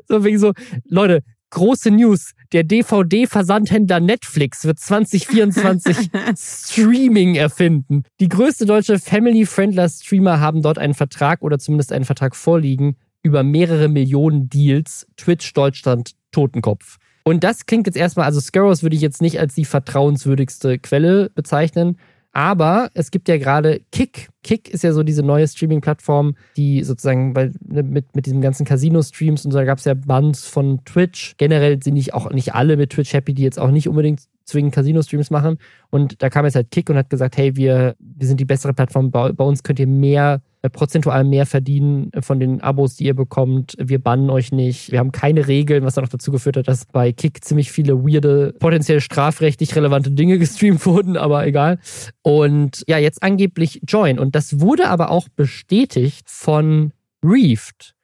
So 0.07 0.23
wegen 0.23 0.39
so, 0.39 0.53
Leute, 0.85 1.23
große 1.49 1.91
News. 1.91 2.33
Der 2.53 2.65
DVD-Versandhändler 2.65 4.01
Netflix 4.01 4.67
wird 4.67 4.79
2024 4.79 6.11
Streaming 6.37 7.35
erfinden. 7.35 8.03
Die 8.21 8.29
größte 8.29 8.67
deutsche 8.67 8.99
Family-Friendler-Streamer 8.99 10.39
haben 10.39 10.61
dort 10.61 10.79
einen 10.79 10.93
Vertrag 10.93 11.41
oder 11.41 11.59
zumindest 11.59 11.93
einen 11.93 12.05
Vertrag 12.05 12.37
vorliegen 12.37 12.97
über 13.23 13.43
mehrere 13.43 13.89
Millionen 13.89 14.51
Deals. 14.51 15.07
Twitch 15.17 15.55
Deutschland 15.55 16.13
Totenkopf. 16.31 16.99
Und 17.25 17.43
das 17.43 17.65
klingt 17.65 17.87
jetzt 17.87 17.97
erstmal, 17.97 18.27
also 18.27 18.41
Scarrows 18.41 18.83
würde 18.83 18.97
ich 18.97 19.03
jetzt 19.03 19.23
nicht 19.23 19.41
als 19.41 19.55
die 19.55 19.65
vertrauenswürdigste 19.65 20.79
Quelle 20.79 21.31
bezeichnen. 21.31 21.99
Aber 22.33 22.91
es 22.95 23.11
gibt 23.11 23.29
ja 23.29 23.37
gerade 23.37 23.83
Kick. 23.93 24.31
Kick 24.43 24.71
ist 24.71 24.83
ja 24.83 24.93
so 24.93 25.03
diese 25.03 25.23
neue 25.23 25.47
Streaming-Plattform, 25.47 26.35
die 26.57 26.83
sozusagen 26.83 27.35
bei, 27.35 27.51
ne, 27.61 27.83
mit, 27.83 28.17
mit 28.17 28.25
diesem 28.25 28.41
ganzen 28.41 28.65
Casino-Streams 28.65 29.45
und 29.45 29.53
so, 29.53 29.59
da 29.59 29.65
gab 29.65 29.79
es 29.79 29.85
ja 29.85 29.95
Bands 29.95 30.47
von 30.47 30.83
Twitch. 30.85 31.35
Generell 31.37 31.83
sind 31.83 31.95
nicht 31.95 32.15
auch 32.15 32.31
nicht 32.31 32.55
alle 32.55 32.79
mit 32.79 32.91
Twitch 32.91 33.13
happy, 33.13 33.35
die 33.35 33.43
jetzt 33.43 33.59
auch 33.59 33.71
nicht 33.71 33.87
unbedingt 33.87 34.23
zwingend 34.45 34.75
Casino-Streams 34.75 35.31
machen. 35.31 35.59
Und 35.91 36.23
da 36.23 36.31
kam 36.31 36.47
jetzt 36.47 36.55
halt 36.55 36.71
Kick 36.71 36.89
und 36.89 36.97
hat 36.97 37.11
gesagt, 37.11 37.37
hey, 37.37 37.55
wir, 37.57 37.97
wir 37.99 38.27
sind 38.27 38.41
die 38.41 38.47
bessere 38.47 38.73
Plattform, 38.73 39.11
bei, 39.11 39.33
bei 39.33 39.45
uns 39.45 39.63
könnt 39.63 39.79
ihr 39.79 39.87
mehr, 39.87 40.41
prozentual 40.69 41.25
mehr 41.25 41.47
verdienen 41.47 42.11
von 42.21 42.39
den 42.39 42.61
Abos, 42.61 42.97
die 42.97 43.05
ihr 43.05 43.15
bekommt. 43.15 43.75
Wir 43.79 43.99
bannen 43.99 44.31
euch 44.31 44.53
nicht. 44.53 44.93
Wir 44.93 45.01
haben 45.01 45.11
keine 45.11 45.49
Regeln, 45.49 45.85
was 45.85 45.95
dann 45.95 46.05
auch 46.05 46.09
dazu 46.09 46.31
geführt 46.31 46.57
hat, 46.57 46.69
dass 46.69 46.87
bei 46.87 47.13
Kick 47.13 47.45
ziemlich 47.45 47.73
viele 47.73 48.05
weirde, 48.05 48.55
potenziell 48.59 49.01
strafrechtlich 49.01 49.75
relevante 49.75 50.13
Dinge 50.13 50.39
gestreamt 50.41 50.87
wurden, 50.87 51.17
aber 51.17 51.47
egal. 51.47 51.79
Und 52.23 52.85
ja, 52.87 52.99
jetzt 52.99 53.23
angeblich 53.23 53.81
Join. 53.87 54.19
Und 54.19 54.35
das 54.35 54.61
wurde 54.61 54.89
aber 54.89 55.11
auch 55.11 55.29
bestätigt 55.29 56.31
von 56.31 56.93
Reefed. 57.25 57.95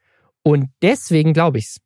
Und 0.42 0.70
deswegen 0.82 1.32
glaube 1.32 1.58
ich's. 1.58 1.78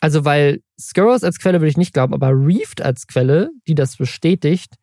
Also, 0.00 0.24
weil 0.24 0.62
Skurrows 0.80 1.22
als 1.22 1.38
Quelle 1.38 1.60
würde 1.60 1.68
ich 1.68 1.76
nicht 1.76 1.92
glauben, 1.92 2.14
aber 2.14 2.30
Reefed 2.30 2.82
als 2.82 3.06
Quelle, 3.06 3.50
die 3.68 3.76
das 3.76 3.96
bestätigt, 3.96 4.74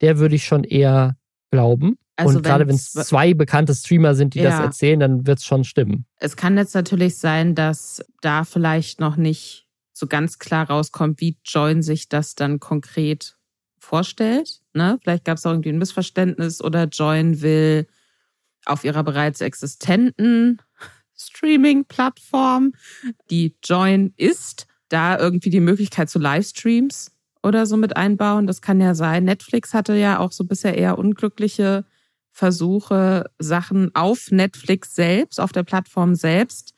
der 0.00 0.18
würde 0.18 0.36
ich 0.36 0.44
schon 0.44 0.62
eher 0.62 1.16
glauben. 1.50 1.98
Also 2.18 2.38
und 2.38 2.42
gerade 2.42 2.66
wenn 2.66 2.74
es 2.74 2.92
zwei 2.92 3.32
bekannte 3.32 3.74
Streamer 3.74 4.14
sind, 4.16 4.34
die 4.34 4.40
das 4.42 4.54
Ja. 4.54 4.64
erzählen, 4.64 4.98
dann 4.98 5.26
wird 5.26 5.38
es 5.38 5.44
schon 5.44 5.62
stimmen. 5.62 6.04
Es 6.16 6.36
kann 6.36 6.56
jetzt 6.56 6.74
natürlich 6.74 7.16
sein, 7.16 7.54
dass 7.54 8.04
da 8.22 8.44
vielleicht 8.44 8.98
noch 8.98 9.16
nicht 9.16 9.68
so 9.92 10.08
ganz 10.08 10.38
klar 10.38 10.68
rauskommt, 10.68 11.20
wie 11.20 11.38
Join 11.44 11.80
sich 11.82 12.08
das 12.08 12.34
dann 12.34 12.58
konkret 12.58 13.36
vorstellt. 13.78 14.60
Ne? 14.74 14.98
Vielleicht 15.02 15.24
gab 15.24 15.38
es 15.38 15.46
auch 15.46 15.52
irgendwie 15.52 15.68
ein 15.70 15.78
Missverständnis 15.78 16.60
oder 16.60 16.84
Join 16.84 17.40
will 17.40 17.86
auf 18.64 18.82
ihrer 18.84 19.04
bereits 19.04 19.40
existenten 19.40 20.60
Streaming-Plattform, 21.16 22.72
die 23.30 23.56
Join 23.64 24.12
ist, 24.16 24.66
da 24.88 25.18
irgendwie 25.18 25.50
die 25.50 25.60
Möglichkeit 25.60 26.10
zu 26.10 26.18
Livestreams 26.18 27.12
oder 27.42 27.66
so 27.66 27.76
mit 27.76 27.96
einbauen. 27.96 28.46
Das 28.46 28.60
kann 28.62 28.80
ja 28.80 28.94
sein. 28.94 29.24
Netflix 29.24 29.74
hatte 29.74 29.94
ja 29.94 30.18
auch 30.18 30.32
so 30.32 30.44
bisher 30.44 30.76
eher 30.76 30.98
unglückliche 30.98 31.84
Versuche, 32.38 33.28
Sachen 33.40 33.92
auf 33.96 34.30
Netflix 34.30 34.94
selbst, 34.94 35.40
auf 35.40 35.50
der 35.50 35.64
Plattform 35.64 36.14
selbst, 36.14 36.72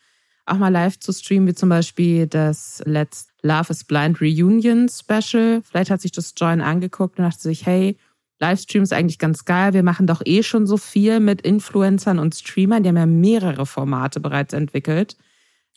auch 0.46 0.56
mal 0.56 0.70
live 0.70 0.98
zu 0.98 1.12
streamen, 1.12 1.48
wie 1.48 1.54
zum 1.54 1.68
Beispiel 1.68 2.26
das 2.26 2.82
Let's 2.86 3.28
Love 3.42 3.70
is 3.70 3.84
Blind 3.84 4.22
Reunion 4.22 4.88
Special. 4.88 5.60
Vielleicht 5.62 5.90
hat 5.90 6.00
sich 6.00 6.12
das 6.12 6.32
Join 6.34 6.62
angeguckt 6.62 7.18
und 7.18 7.26
dachte 7.26 7.42
sich, 7.42 7.66
hey, 7.66 7.98
Livestream 8.38 8.82
ist 8.82 8.94
eigentlich 8.94 9.18
ganz 9.18 9.44
geil. 9.44 9.74
Wir 9.74 9.82
machen 9.82 10.06
doch 10.06 10.22
eh 10.24 10.42
schon 10.42 10.66
so 10.66 10.78
viel 10.78 11.20
mit 11.20 11.42
Influencern 11.42 12.18
und 12.18 12.34
Streamern. 12.34 12.82
Die 12.82 12.88
haben 12.88 12.96
ja 12.96 13.04
mehrere 13.04 13.66
Formate 13.66 14.18
bereits 14.18 14.54
entwickelt 14.54 15.18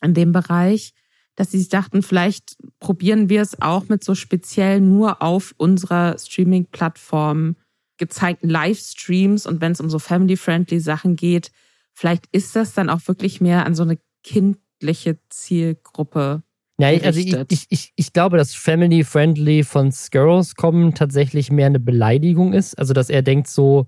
in 0.02 0.14
dem 0.14 0.32
Bereich, 0.32 0.94
dass 1.36 1.52
sie 1.52 1.60
sich 1.60 1.68
dachten, 1.68 2.04
vielleicht 2.04 2.56
probieren 2.80 3.28
wir 3.28 3.42
es 3.42 3.62
auch 3.62 3.90
mit 3.90 4.02
so 4.02 4.16
speziell 4.16 4.80
nur 4.80 5.22
auf 5.22 5.54
unserer 5.58 6.18
Streaming-Plattform 6.18 7.58
gezeigten 7.98 8.50
Livestreams 8.50 9.46
und 9.46 9.62
wenn 9.62 9.72
es 9.72 9.82
um 9.82 9.90
so 9.90 10.00
family-friendly 10.00 10.80
Sachen 10.80 11.16
geht, 11.16 11.52
vielleicht 11.94 12.26
ist 12.32 12.56
das 12.56 12.74
dann 12.74 12.90
auch 12.90 13.08
wirklich 13.08 13.42
mehr 13.42 13.66
an 13.66 13.76
so 13.76 13.84
eine 13.84 13.98
kindliche 14.24 15.20
Zielgruppe. 15.30 16.44
Ja, 16.80 16.92
ich- 16.92 17.06
also 17.06 17.20
ich, 17.20 17.36
ich, 17.50 17.66
ich, 17.70 17.94
ich 17.96 18.14
glaube, 18.14 18.38
dass 18.38 18.56
Family 18.56 19.04
Friendly 19.04 19.64
von 19.64 19.92
Skurrows 19.92 20.56
kommen 20.56 20.96
tatsächlich 20.96 21.52
mehr 21.52 21.68
eine 21.68 21.80
Beleidigung 21.80 22.54
ist. 22.54 22.78
Also, 22.80 22.94
dass 22.94 23.10
er 23.10 23.22
denkt 23.22 23.48
so, 23.48 23.88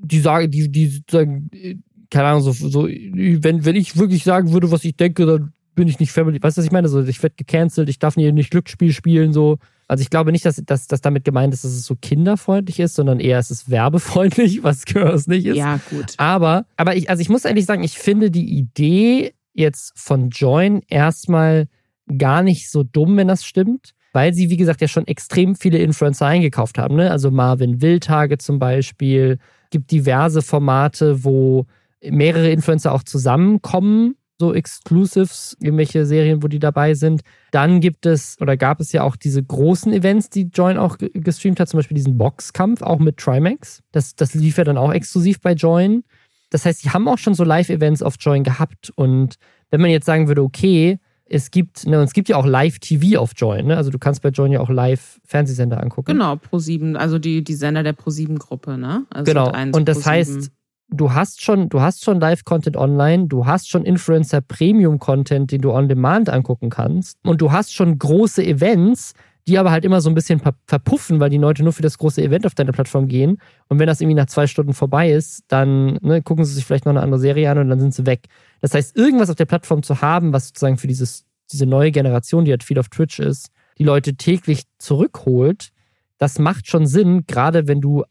die 0.00 0.20
sagen, 0.20 0.50
die, 0.50 0.70
die 0.70 1.02
sagen, 1.10 1.48
äh, 1.52 1.76
keine 2.10 2.26
Ahnung, 2.28 2.42
so, 2.42 2.52
so 2.52 2.86
wenn, 2.86 3.64
wenn 3.64 3.76
ich 3.76 3.96
wirklich 3.96 4.24
sagen 4.24 4.52
würde, 4.52 4.70
was 4.70 4.84
ich 4.84 4.96
denke, 4.96 5.26
dann 5.26 5.52
bin 5.74 5.88
ich 5.88 5.98
nicht 6.00 6.12
Family. 6.12 6.42
Weißt 6.42 6.56
du, 6.56 6.60
was 6.60 6.66
ich 6.66 6.72
meine? 6.72 6.88
So, 6.88 7.02
ich 7.02 7.22
werde 7.22 7.36
gecancelt, 7.36 7.88
ich 7.88 7.98
darf 7.98 8.16
nie 8.16 8.30
nicht 8.32 8.50
Glücksspiel 8.50 8.92
spielen, 8.92 9.32
so. 9.32 9.58
Also 9.88 10.02
ich 10.02 10.10
glaube 10.10 10.32
nicht, 10.32 10.44
dass, 10.44 10.62
dass, 10.64 10.86
dass 10.86 11.00
damit 11.00 11.24
gemeint 11.24 11.54
ist, 11.54 11.64
dass 11.64 11.72
es 11.72 11.84
so 11.84 11.96
kinderfreundlich 12.00 12.78
ist, 12.78 12.94
sondern 12.94 13.20
eher 13.20 13.38
es 13.38 13.50
ist 13.50 13.70
werbefreundlich, 13.70 14.62
was 14.62 14.82
Skurrows 14.82 15.26
nicht 15.26 15.46
ist. 15.46 15.56
Ja, 15.56 15.80
gut. 15.90 16.14
Aber, 16.18 16.66
aber 16.76 16.94
ich, 16.94 17.08
also 17.08 17.22
ich 17.22 17.30
muss 17.30 17.46
ehrlich 17.46 17.64
sagen, 17.64 17.82
ich 17.82 17.98
finde 17.98 18.30
die 18.30 18.58
Idee 18.58 19.32
jetzt 19.54 19.92
von 19.96 20.28
Join 20.28 20.82
erstmal 20.88 21.68
gar 22.16 22.42
nicht 22.42 22.70
so 22.70 22.84
dumm, 22.84 23.16
wenn 23.16 23.28
das 23.28 23.44
stimmt, 23.44 23.94
weil 24.12 24.34
sie, 24.34 24.50
wie 24.50 24.56
gesagt, 24.56 24.80
ja 24.82 24.88
schon 24.88 25.06
extrem 25.06 25.56
viele 25.56 25.78
Influencer 25.78 26.26
eingekauft 26.26 26.78
haben. 26.78 26.96
Ne? 26.96 27.10
Also 27.10 27.30
Marvin 27.30 27.80
Wildtage 27.80 28.38
zum 28.38 28.58
Beispiel, 28.58 29.38
gibt 29.70 29.90
diverse 29.90 30.42
Formate, 30.42 31.24
wo 31.24 31.66
mehrere 32.02 32.50
Influencer 32.50 32.92
auch 32.92 33.02
zusammenkommen 33.02 34.16
so 34.38 34.54
Exclusives, 34.54 35.56
irgendwelche 35.60 36.06
Serien, 36.06 36.42
wo 36.42 36.48
die 36.48 36.58
dabei 36.58 36.94
sind. 36.94 37.22
Dann 37.50 37.80
gibt 37.80 38.06
es 38.06 38.40
oder 38.40 38.56
gab 38.56 38.80
es 38.80 38.92
ja 38.92 39.02
auch 39.02 39.16
diese 39.16 39.42
großen 39.42 39.92
Events, 39.92 40.30
die 40.30 40.42
Join 40.42 40.78
auch 40.78 40.96
gestreamt 40.98 41.60
hat, 41.60 41.68
zum 41.68 41.78
Beispiel 41.78 41.96
diesen 41.96 42.18
Boxkampf, 42.18 42.82
auch 42.82 42.98
mit 42.98 43.16
Trimax. 43.16 43.82
Das, 43.92 44.14
das 44.14 44.34
lief 44.34 44.58
ja 44.58 44.64
dann 44.64 44.78
auch 44.78 44.92
exklusiv 44.92 45.40
bei 45.40 45.52
Join. 45.52 46.04
Das 46.50 46.64
heißt, 46.64 46.82
sie 46.82 46.90
haben 46.90 47.08
auch 47.08 47.18
schon 47.18 47.34
so 47.34 47.44
Live-Events 47.44 48.02
auf 48.02 48.14
Join 48.18 48.44
gehabt. 48.44 48.90
Und 48.94 49.36
wenn 49.70 49.80
man 49.80 49.90
jetzt 49.90 50.06
sagen 50.06 50.28
würde, 50.28 50.42
okay, 50.42 50.98
es 51.30 51.50
gibt, 51.50 51.86
ne, 51.86 51.98
und 51.98 52.04
es 52.04 52.14
gibt 52.14 52.28
ja 52.28 52.36
auch 52.36 52.46
Live-TV 52.46 53.20
auf 53.20 53.32
Join, 53.36 53.66
ne? 53.66 53.76
Also 53.76 53.90
du 53.90 53.98
kannst 53.98 54.22
bei 54.22 54.30
Join 54.30 54.50
ja 54.50 54.60
auch 54.60 54.70
Live-Fernsehsender 54.70 55.82
angucken. 55.82 56.12
Genau, 56.12 56.34
Pro7, 56.34 56.94
also 56.94 57.18
die, 57.18 57.44
die 57.44 57.54
Sender 57.54 57.82
der 57.82 57.94
Pro7-Gruppe, 57.94 58.78
ne? 58.78 59.04
Also 59.10 59.30
genau. 59.30 59.52
Und 59.76 59.88
das 59.88 60.04
Pro7. 60.04 60.06
heißt, 60.06 60.50
du 60.88 61.12
hast 61.12 61.42
schon, 61.42 61.68
du 61.68 61.80
hast 61.80 62.04
schon 62.04 62.20
Live-Content 62.20 62.76
online, 62.76 63.26
du 63.26 63.46
hast 63.46 63.68
schon 63.68 63.84
Influencer-Premium-Content, 63.84 65.52
den 65.52 65.60
du 65.60 65.72
on 65.72 65.88
demand 65.88 66.30
angucken 66.30 66.70
kannst. 66.70 67.18
Und 67.24 67.40
du 67.40 67.52
hast 67.52 67.74
schon 67.74 67.98
große 67.98 68.44
Events, 68.44 69.14
die 69.46 69.58
aber 69.58 69.70
halt 69.70 69.84
immer 69.84 70.00
so 70.00 70.10
ein 70.10 70.14
bisschen 70.14 70.40
verpuffen, 70.66 71.20
weil 71.20 71.30
die 71.30 71.38
Leute 71.38 71.62
nur 71.62 71.72
für 71.72 71.82
das 71.82 71.96
große 71.96 72.22
Event 72.22 72.44
auf 72.44 72.54
deine 72.54 72.72
Plattform 72.72 73.08
gehen. 73.08 73.38
Und 73.68 73.78
wenn 73.78 73.86
das 73.86 74.00
irgendwie 74.00 74.16
nach 74.16 74.26
zwei 74.26 74.46
Stunden 74.46 74.74
vorbei 74.74 75.10
ist, 75.10 75.44
dann 75.48 75.98
ne, 76.02 76.22
gucken 76.22 76.44
sie 76.44 76.52
sich 76.52 76.66
vielleicht 76.66 76.84
noch 76.84 76.92
eine 76.92 77.00
andere 77.00 77.20
Serie 77.20 77.50
an 77.50 77.58
und 77.58 77.68
dann 77.68 77.80
sind 77.80 77.94
sie 77.94 78.04
weg. 78.04 78.26
Das 78.60 78.74
heißt, 78.74 78.96
irgendwas 78.96 79.30
auf 79.30 79.36
der 79.36 79.46
Plattform 79.46 79.82
zu 79.82 80.02
haben, 80.02 80.32
was 80.32 80.48
sozusagen 80.48 80.76
für 80.76 80.86
dieses, 80.86 81.24
diese 81.50 81.64
neue 81.64 81.92
Generation, 81.92 82.44
die 82.44 82.50
halt 82.50 82.62
viel 82.62 82.78
auf 82.78 82.88
Twitch 82.88 83.20
ist, 83.20 83.50
die 83.78 83.84
Leute 83.84 84.16
täglich 84.16 84.64
zurückholt, 84.78 85.70
das 86.18 86.38
macht 86.38 86.66
schon 86.66 86.86
Sinn, 86.86 87.24
gerade 87.26 87.68
wenn 87.68 87.80
du 87.80 88.04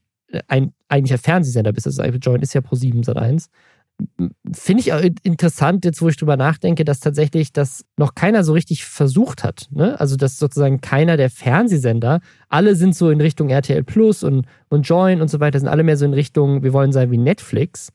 ein 0.48 0.74
eigentlicher 0.88 1.18
Fernsehsender 1.18 1.74
bist. 1.74 1.88
Also 1.88 2.02
Join 2.04 2.42
ist 2.42 2.54
ja 2.54 2.62
Pro 2.62 2.76
7 2.76 3.04
Sat 3.04 3.18
1 3.18 3.50
finde 4.54 4.82
ich 4.82 4.94
auch 4.94 5.02
interessant, 5.24 5.84
jetzt 5.84 6.02
wo 6.02 6.08
ich 6.08 6.18
drüber 6.18 6.38
nachdenke, 6.38 6.86
dass 6.86 7.00
tatsächlich 7.00 7.52
das 7.52 7.84
noch 7.98 8.14
keiner 8.14 8.44
so 8.44 8.54
richtig 8.54 8.86
versucht 8.86 9.44
hat. 9.44 9.68
Ne? 9.72 10.00
Also, 10.00 10.16
dass 10.16 10.38
sozusagen 10.38 10.82
keiner 10.82 11.18
der 11.18 11.30
Fernsehsender, 11.30 12.22
alle 12.48 12.76
sind 12.76 12.96
so 12.96 13.10
in 13.10 13.22
Richtung 13.22 13.50
RTL 13.50 13.84
Plus 13.84 14.24
und, 14.24 14.46
und 14.70 14.88
Join 14.88 15.22
und 15.22 15.30
so 15.30 15.40
weiter, 15.40 15.60
sind 15.60 15.68
alle 15.68 15.84
mehr 15.84 15.98
so 15.98 16.06
in 16.06 16.14
Richtung, 16.14 16.64
wir 16.64 16.74
wollen 16.74 16.92
sein 16.92 17.10
wie 17.12 17.18
Netflix. 17.18 17.90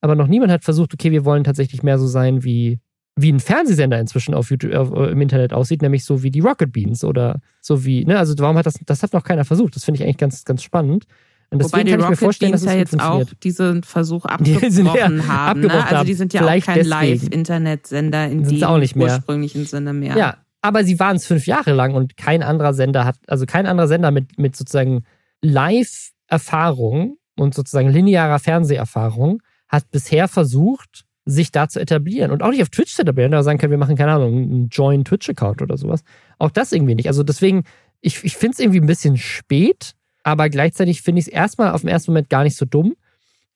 Aber 0.00 0.14
noch 0.14 0.28
niemand 0.28 0.52
hat 0.52 0.62
versucht, 0.62 0.94
okay, 0.94 1.10
wir 1.10 1.24
wollen 1.24 1.42
tatsächlich 1.42 1.82
mehr 1.82 1.98
so 1.98 2.06
sein 2.06 2.44
wie, 2.44 2.78
wie 3.16 3.32
ein 3.32 3.40
Fernsehsender 3.40 3.98
inzwischen 3.98 4.34
auf 4.34 4.50
YouTube, 4.50 4.74
auf, 4.74 4.92
im 4.92 5.20
Internet 5.20 5.52
aussieht, 5.52 5.82
nämlich 5.82 6.04
so 6.04 6.22
wie 6.22 6.30
die 6.30 6.40
Rocket 6.40 6.72
Beans 6.72 7.02
oder 7.02 7.40
so 7.60 7.84
wie, 7.84 8.04
ne? 8.04 8.16
Also, 8.16 8.34
warum 8.38 8.56
hat 8.56 8.66
das, 8.66 8.78
das 8.86 9.02
hat 9.02 9.12
noch 9.12 9.24
keiner 9.24 9.44
versucht? 9.44 9.74
Das 9.74 9.84
finde 9.84 9.98
ich 9.98 10.04
eigentlich 10.04 10.18
ganz, 10.18 10.44
ganz 10.44 10.62
spannend. 10.62 11.04
Und 11.50 11.62
deswegen 11.62 11.72
Wobei 11.72 11.84
die 11.84 11.90
kann 11.92 12.00
Rocket 12.00 12.14
ich 12.14 12.20
mir 12.20 12.26
vorstellen, 12.26 12.52
Beans 12.52 12.62
dass 12.62 12.70
es 12.70 12.74
ja 12.74 12.78
jetzt 12.78 13.00
auch 13.00 13.34
diesen 13.42 13.82
Versuch 13.82 14.24
abgebrochen 14.26 14.70
die 14.70 14.82
ja 14.82 15.28
haben. 15.28 15.60
Ne? 15.62 15.86
Also 15.86 16.04
die 16.04 16.14
sind 16.14 16.32
ja 16.34 16.40
Vielleicht 16.42 16.68
auch 16.68 16.74
kein 16.74 16.84
Live-Internetsender 16.84 18.26
in 18.26 18.44
dem 18.44 19.02
ursprünglichen 19.02 19.64
Sinne 19.64 19.94
mehr. 19.94 20.16
Ja, 20.16 20.36
aber 20.60 20.84
sie 20.84 20.98
waren 21.00 21.16
es 21.16 21.26
fünf 21.26 21.46
Jahre 21.46 21.72
lang 21.72 21.94
und 21.94 22.16
kein 22.16 22.42
anderer 22.42 22.74
Sender 22.74 23.04
hat, 23.04 23.16
also 23.26 23.46
kein 23.46 23.66
anderer 23.66 23.88
Sender 23.88 24.10
mit, 24.10 24.38
mit 24.38 24.56
sozusagen 24.56 25.04
Live-Erfahrung 25.40 27.16
und 27.36 27.54
sozusagen 27.54 27.88
linearer 27.88 28.38
Fernseherfahrung 28.38 29.40
hat 29.68 29.90
bisher 29.90 30.28
versucht, 30.28 31.04
sich 31.24 31.52
da 31.52 31.68
zu 31.68 31.78
etablieren 31.78 32.30
und 32.30 32.42
auch 32.42 32.50
nicht 32.50 32.62
auf 32.62 32.70
Twitch 32.70 32.94
zu 32.94 33.02
etablieren, 33.02 33.32
da 33.32 33.42
sagen 33.42 33.58
können, 33.58 33.70
wir 33.70 33.78
machen, 33.78 33.96
keine 33.96 34.12
Ahnung, 34.12 34.34
einen 34.34 34.68
Join 34.68 35.04
Twitch-Account 35.04 35.62
oder 35.62 35.76
sowas. 35.76 36.02
Auch 36.38 36.50
das 36.50 36.72
irgendwie 36.72 36.94
nicht. 36.94 37.06
Also 37.06 37.22
deswegen, 37.22 37.64
ich, 38.00 38.24
ich 38.24 38.36
finde 38.36 38.54
es 38.54 38.58
irgendwie 38.58 38.80
ein 38.80 38.86
bisschen 38.86 39.16
spät, 39.18 39.94
aber 40.28 40.50
gleichzeitig 40.50 41.00
finde 41.00 41.20
ich 41.20 41.28
es 41.28 41.32
erstmal 41.32 41.72
auf 41.72 41.80
den 41.80 41.88
ersten 41.88 42.10
Moment 42.10 42.28
gar 42.28 42.44
nicht 42.44 42.56
so 42.56 42.66
dumm. 42.66 42.94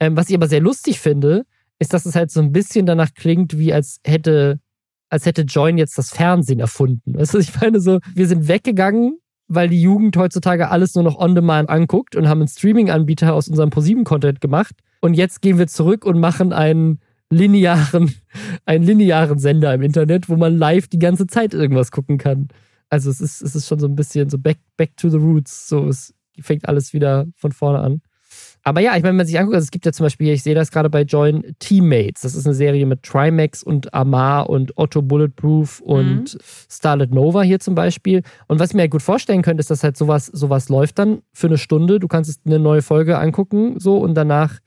Ähm, 0.01 0.17
was 0.17 0.31
ich 0.31 0.35
aber 0.35 0.49
sehr 0.49 0.63
lustig 0.63 1.01
finde, 1.01 1.45
ist, 1.79 1.93
dass 1.93 2.07
es 2.07 2.15
halt 2.15 2.31
so 2.31 2.41
ein 2.41 2.51
bisschen 2.51 2.87
danach 2.87 3.13
klingt, 3.15 3.59
wie 3.59 3.75
als 3.75 4.01
hätte, 4.07 4.59
als 5.11 5.27
hätte 5.27 5.43
Join 5.43 5.77
jetzt 5.77 5.99
das 5.99 6.09
Fernsehen 6.09 6.61
erfunden. 6.61 7.15
Weißt 7.15 7.35
du, 7.35 7.39
ich 7.39 7.61
meine 7.61 7.79
so, 7.79 7.99
wir 8.15 8.27
sind 8.27 8.49
weggegangen, 8.49 9.19
weil 9.49 9.69
die 9.69 9.83
Jugend 9.83 10.17
heutzutage 10.17 10.71
alles 10.71 10.95
nur 10.95 11.05
noch 11.05 11.19
on 11.19 11.35
demand 11.35 11.69
anguckt 11.69 12.17
und 12.17 12.27
haben 12.27 12.41
einen 12.41 12.49
Streaming-Anbieter 12.49 13.35
aus 13.35 13.49
unserem 13.49 13.69
ProSieben-Content 13.69 14.41
gemacht. 14.41 14.75
Und 15.03 15.13
jetzt 15.13 15.43
gehen 15.43 15.59
wir 15.59 15.67
zurück 15.67 16.07
und 16.07 16.19
machen 16.19 16.55
einen 16.55 17.01
linearen, 17.29 18.15
einen 18.65 18.85
linearen 18.85 19.39
Sender 19.39 19.75
im 19.75 19.83
Internet, 19.83 20.31
wo 20.31 20.37
man 20.37 20.57
live 20.57 20.89
die 20.89 20.99
ganze 20.99 21.27
Zeit 21.27 21.53
irgendwas 21.53 21.91
gucken 21.91 22.17
kann. 22.17 22.49
Also 22.89 23.11
es 23.11 23.21
ist, 23.21 23.43
es 23.43 23.55
ist 23.55 23.69
schon 23.69 23.79
so 23.79 23.87
ein 23.87 23.95
bisschen 23.95 24.31
so 24.31 24.39
back, 24.39 24.59
back 24.79 24.97
to 24.97 25.11
the 25.11 25.19
roots. 25.19 25.69
So, 25.69 25.87
es 25.87 26.15
fängt 26.41 26.69
alles 26.69 26.93
wieder 26.93 27.27
von 27.37 27.53
vorne 27.53 27.81
an. 27.81 28.03
Aber 28.65 28.81
ja, 28.81 28.97
ich 28.97 29.03
meine, 29.03 29.11
wenn 29.11 29.17
man 29.17 29.27
sich 29.27 29.39
anguckt, 29.39 29.57
also 29.57 29.65
es 29.65 29.71
gibt 29.73 29.87
ja 29.87 29.93
zum 29.93 30.05
Beispiel, 30.05 30.33
ich 30.33 30.43
sehe 30.43 30.55
das 30.55 30.71
gerade 30.71 30.89
bei 30.89 31.03
Join 31.03 31.57
Teammates. 31.59 32.23
Das 32.23 32.35
ist 32.35 32.47
eine 32.47 32.55
Serie 32.55 32.87
mit 32.87 33.03
Trimax 33.03 33.63
und 33.63 33.93
Amar 33.93 34.49
und 34.49 34.79
Otto 34.79 35.03
Bulletproof 35.03 35.81
und 35.81 36.35
mhm. 36.35 36.41
Starlet 36.71 37.13
Nova 37.13 37.43
hier 37.43 37.59
zum 37.59 37.75
Beispiel. 37.75 38.23
Und 38.47 38.61
was 38.61 38.71
ich 38.71 38.75
mir 38.75 38.83
halt 38.83 38.93
gut 38.93 39.03
vorstellen 39.03 39.43
könnte, 39.43 39.61
ist, 39.61 39.71
dass 39.71 39.83
halt 39.83 39.97
sowas, 39.97 40.27
sowas 40.27 40.69
läuft 40.69 40.99
dann 41.01 41.23
für 41.33 41.49
eine 41.49 41.59
Stunde. 41.59 41.99
Du 41.99 42.07
kannst 42.07 42.41
eine 42.47 42.61
neue 42.61 42.83
Folge 42.83 43.19
angucken, 43.19 43.81
so, 43.81 43.99
und 43.99 44.15
danach 44.15 44.59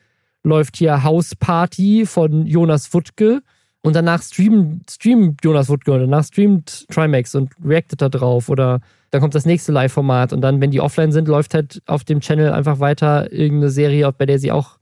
läuft 0.44 0.76
hier 0.76 1.04
House 1.04 1.34
Party 1.36 2.06
von 2.06 2.46
Jonas 2.46 2.94
Wuttke. 2.94 3.42
Und 3.82 3.96
danach 3.96 4.22
streamt, 4.24 4.90
streamt 4.90 5.46
Jonas 5.46 5.70
Wuttke 5.70 5.94
und 5.94 6.00
danach 6.00 6.26
streamt 6.26 6.88
Trimax 6.90 7.36
und 7.36 7.54
reactet 7.64 8.02
da 8.02 8.10
drauf 8.10 8.50
oder 8.50 8.82
dann 9.16 9.22
kommt 9.22 9.34
das 9.34 9.46
nächste 9.46 9.72
Live-Format 9.72 10.34
und 10.34 10.42
dann, 10.42 10.60
wenn 10.60 10.72
die 10.72 10.82
offline 10.82 11.14
sind, 11.14 11.30
läuft 11.30 11.54
halt 11.54 11.82
auf 11.86 12.04
dem 12.04 12.20
Channel 12.20 12.52
einfach 12.52 12.82
weiter 12.82 13.32
irgendeine 13.32 13.72
Serie, 13.72 14.12
bei 14.12 14.26
der 14.26 14.40
sie 14.40 14.52
auch 14.52 14.78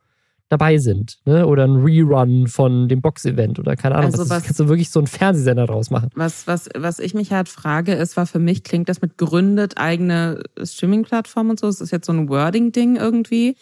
dabei 0.49 0.79
sind. 0.79 1.19
Ne? 1.25 1.45
Oder 1.45 1.65
ein 1.65 1.83
Rerun 1.83 2.47
von 2.47 2.87
dem 2.87 2.99
Box-Event 2.99 3.59
oder 3.59 3.75
keine 3.75 3.93
Ahnung. 3.93 4.11
Also 4.11 4.23
was, 4.23 4.29
was 4.31 4.43
kannst 4.43 4.59
du 4.59 4.67
wirklich 4.69 4.89
so 4.89 4.99
einen 4.99 5.05
Fernsehsender 5.05 5.67
draus 5.67 5.91
machen. 5.91 6.09
Was, 6.15 6.47
was, 6.47 6.67
was 6.75 6.97
ich 6.97 7.13
mich 7.13 7.31
halt 7.31 7.47
frage, 7.47 7.93
ist, 7.93 8.17
war 8.17 8.25
für 8.25 8.39
mich 8.39 8.63
klingt 8.63 8.89
das 8.89 9.03
mit 9.03 9.19
gründet 9.19 9.77
eigene 9.77 10.41
Streaming-Plattform 10.63 11.51
und 11.51 11.59
so. 11.59 11.67
Es 11.67 11.79
ist 11.79 11.91
jetzt 11.91 12.07
so 12.07 12.13
ein 12.13 12.27
Wording-Ding 12.27 12.95
irgendwie. 12.95 13.55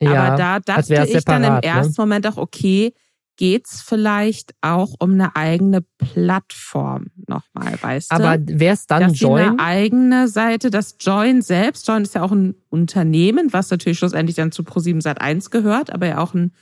Ja, 0.00 0.24
Aber 0.24 0.36
da 0.36 0.60
dachte 0.60 1.06
ich 1.06 1.24
dann 1.24 1.44
im 1.44 1.52
ne? 1.52 1.62
ersten 1.62 1.92
ne? 1.92 2.06
Moment 2.06 2.26
auch, 2.26 2.38
okay, 2.38 2.94
geht's 3.38 3.80
vielleicht 3.80 4.52
auch 4.60 4.94
um 4.98 5.12
eine 5.12 5.34
eigene 5.34 5.80
Plattform 5.96 7.06
nochmal, 7.26 7.78
weißt 7.80 8.12
Aber 8.12 8.36
du? 8.36 8.52
Aber 8.52 8.60
wäre 8.60 8.74
es 8.74 8.86
dann 8.86 9.02
Dass 9.04 9.20
Join? 9.20 9.42
Eine 9.42 9.58
eigene 9.60 10.28
Seite, 10.28 10.70
das 10.70 10.96
Join 11.00 11.40
selbst, 11.40 11.88
Join 11.88 12.02
ist 12.02 12.14
ja 12.14 12.22
auch 12.22 12.32
ein 12.32 12.56
Unternehmen, 12.68 13.52
was 13.52 13.70
natürlich 13.70 13.98
schlussendlich 13.98 14.36
dann 14.36 14.52
zu 14.52 14.62
Pro7 14.62 15.02
Sat1 15.02 15.50
gehört, 15.50 15.90
aber 15.90 16.06
ja 16.06 16.18
auch 16.18 16.34
ein 16.34 16.52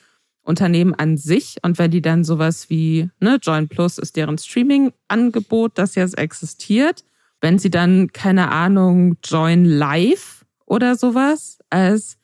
Unternehmen 0.42 0.94
an 0.94 1.16
sich. 1.16 1.56
Und 1.62 1.78
wenn 1.78 1.90
die 1.90 2.02
dann 2.02 2.22
sowas 2.22 2.70
wie, 2.70 3.10
ne, 3.20 3.38
Join 3.42 3.68
Plus 3.68 3.98
ist 3.98 4.14
deren 4.16 4.38
Streaming-Angebot, 4.38 5.72
das 5.76 5.94
jetzt 5.96 6.16
existiert. 6.16 7.04
Wenn 7.40 7.58
sie 7.58 7.70
dann, 7.70 8.12
keine 8.12 8.50
Ahnung, 8.50 9.16
Join 9.24 9.64
Live 9.64 10.44
oder 10.66 10.94
sowas 10.94 11.58
als 11.70 12.15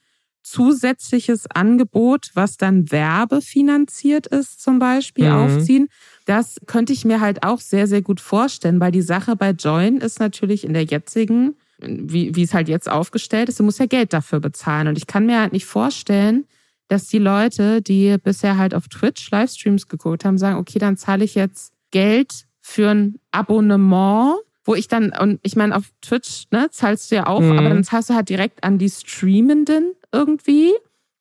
zusätzliches 0.42 1.46
Angebot, 1.50 2.30
was 2.34 2.56
dann 2.56 2.90
werbefinanziert 2.90 4.26
ist, 4.26 4.62
zum 4.62 4.78
Beispiel 4.78 5.30
mhm. 5.30 5.36
aufziehen. 5.36 5.88
Das 6.24 6.56
könnte 6.66 6.92
ich 6.92 7.04
mir 7.04 7.20
halt 7.20 7.42
auch 7.42 7.60
sehr, 7.60 7.86
sehr 7.86 8.02
gut 8.02 8.20
vorstellen, 8.20 8.80
weil 8.80 8.92
die 8.92 9.02
Sache 9.02 9.36
bei 9.36 9.50
Join 9.50 9.98
ist 9.98 10.20
natürlich 10.20 10.64
in 10.64 10.74
der 10.74 10.84
jetzigen, 10.84 11.56
wie, 11.78 12.34
wie 12.34 12.42
es 12.42 12.54
halt 12.54 12.68
jetzt 12.68 12.90
aufgestellt 12.90 13.48
ist, 13.48 13.60
du 13.60 13.64
musst 13.64 13.80
ja 13.80 13.86
Geld 13.86 14.12
dafür 14.12 14.40
bezahlen. 14.40 14.88
Und 14.88 14.98
ich 14.98 15.06
kann 15.06 15.26
mir 15.26 15.40
halt 15.40 15.52
nicht 15.52 15.66
vorstellen, 15.66 16.44
dass 16.88 17.06
die 17.06 17.18
Leute, 17.18 17.80
die 17.80 18.16
bisher 18.22 18.58
halt 18.58 18.74
auf 18.74 18.88
Twitch 18.88 19.30
Livestreams 19.30 19.88
geguckt 19.88 20.24
haben, 20.24 20.38
sagen, 20.38 20.58
okay, 20.58 20.78
dann 20.78 20.96
zahle 20.96 21.24
ich 21.24 21.34
jetzt 21.34 21.72
Geld 21.90 22.46
für 22.60 22.90
ein 22.90 23.18
Abonnement 23.30 24.36
wo 24.64 24.74
ich 24.74 24.88
dann, 24.88 25.12
und 25.18 25.40
ich 25.42 25.56
meine, 25.56 25.76
auf 25.76 25.84
Twitch, 26.02 26.44
ne, 26.50 26.68
zahlst 26.70 27.10
du 27.10 27.16
ja 27.16 27.26
auch, 27.26 27.40
mhm. 27.40 27.58
aber 27.58 27.68
dann 27.68 27.84
zahlst 27.84 28.10
du 28.10 28.14
halt 28.14 28.28
direkt 28.28 28.62
an 28.62 28.78
die 28.78 28.90
Streamenden 28.90 29.92
irgendwie 30.12 30.72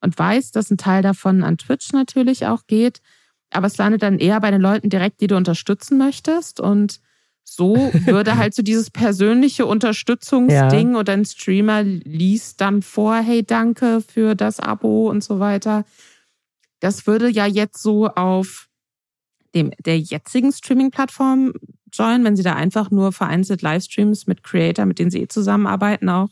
und 0.01 0.17
weißt, 0.17 0.55
dass 0.55 0.69
ein 0.69 0.77
Teil 0.77 1.01
davon 1.01 1.43
an 1.43 1.57
Twitch 1.57 1.93
natürlich 1.93 2.45
auch 2.47 2.67
geht. 2.67 3.01
Aber 3.51 3.67
es 3.67 3.77
landet 3.77 4.01
dann 4.01 4.19
eher 4.19 4.39
bei 4.39 4.51
den 4.51 4.61
Leuten 4.61 4.89
direkt, 4.89 5.21
die 5.21 5.27
du 5.27 5.35
unterstützen 5.35 5.97
möchtest. 5.97 6.59
Und 6.59 6.99
so 7.43 7.75
würde 8.05 8.37
halt 8.37 8.53
so 8.53 8.63
dieses 8.63 8.89
persönliche 8.89 9.65
Unterstützungsding 9.65 10.93
ja. 10.93 10.99
oder 10.99 11.13
ein 11.13 11.25
Streamer 11.25 11.83
liest 11.83 12.61
dann 12.61 12.81
vor, 12.81 13.15
hey, 13.15 13.43
danke 13.43 14.01
für 14.01 14.35
das 14.35 14.59
Abo 14.59 15.09
und 15.09 15.23
so 15.23 15.39
weiter. 15.39 15.85
Das 16.79 17.05
würde 17.05 17.29
ja 17.29 17.45
jetzt 17.45 17.81
so 17.81 18.07
auf 18.07 18.67
dem, 19.53 19.71
der 19.85 19.99
jetzigen 19.99 20.51
Streaming-Plattform 20.51 21.53
joinen, 21.91 22.23
wenn 22.23 22.37
sie 22.37 22.43
da 22.43 22.55
einfach 22.55 22.89
nur 22.89 23.11
vereinzelt 23.11 23.61
Livestreams 23.61 24.25
mit 24.25 24.43
Creator, 24.43 24.85
mit 24.85 24.97
denen 24.97 25.11
sie 25.11 25.21
eh 25.21 25.27
zusammenarbeiten, 25.27 26.09
auch 26.09 26.29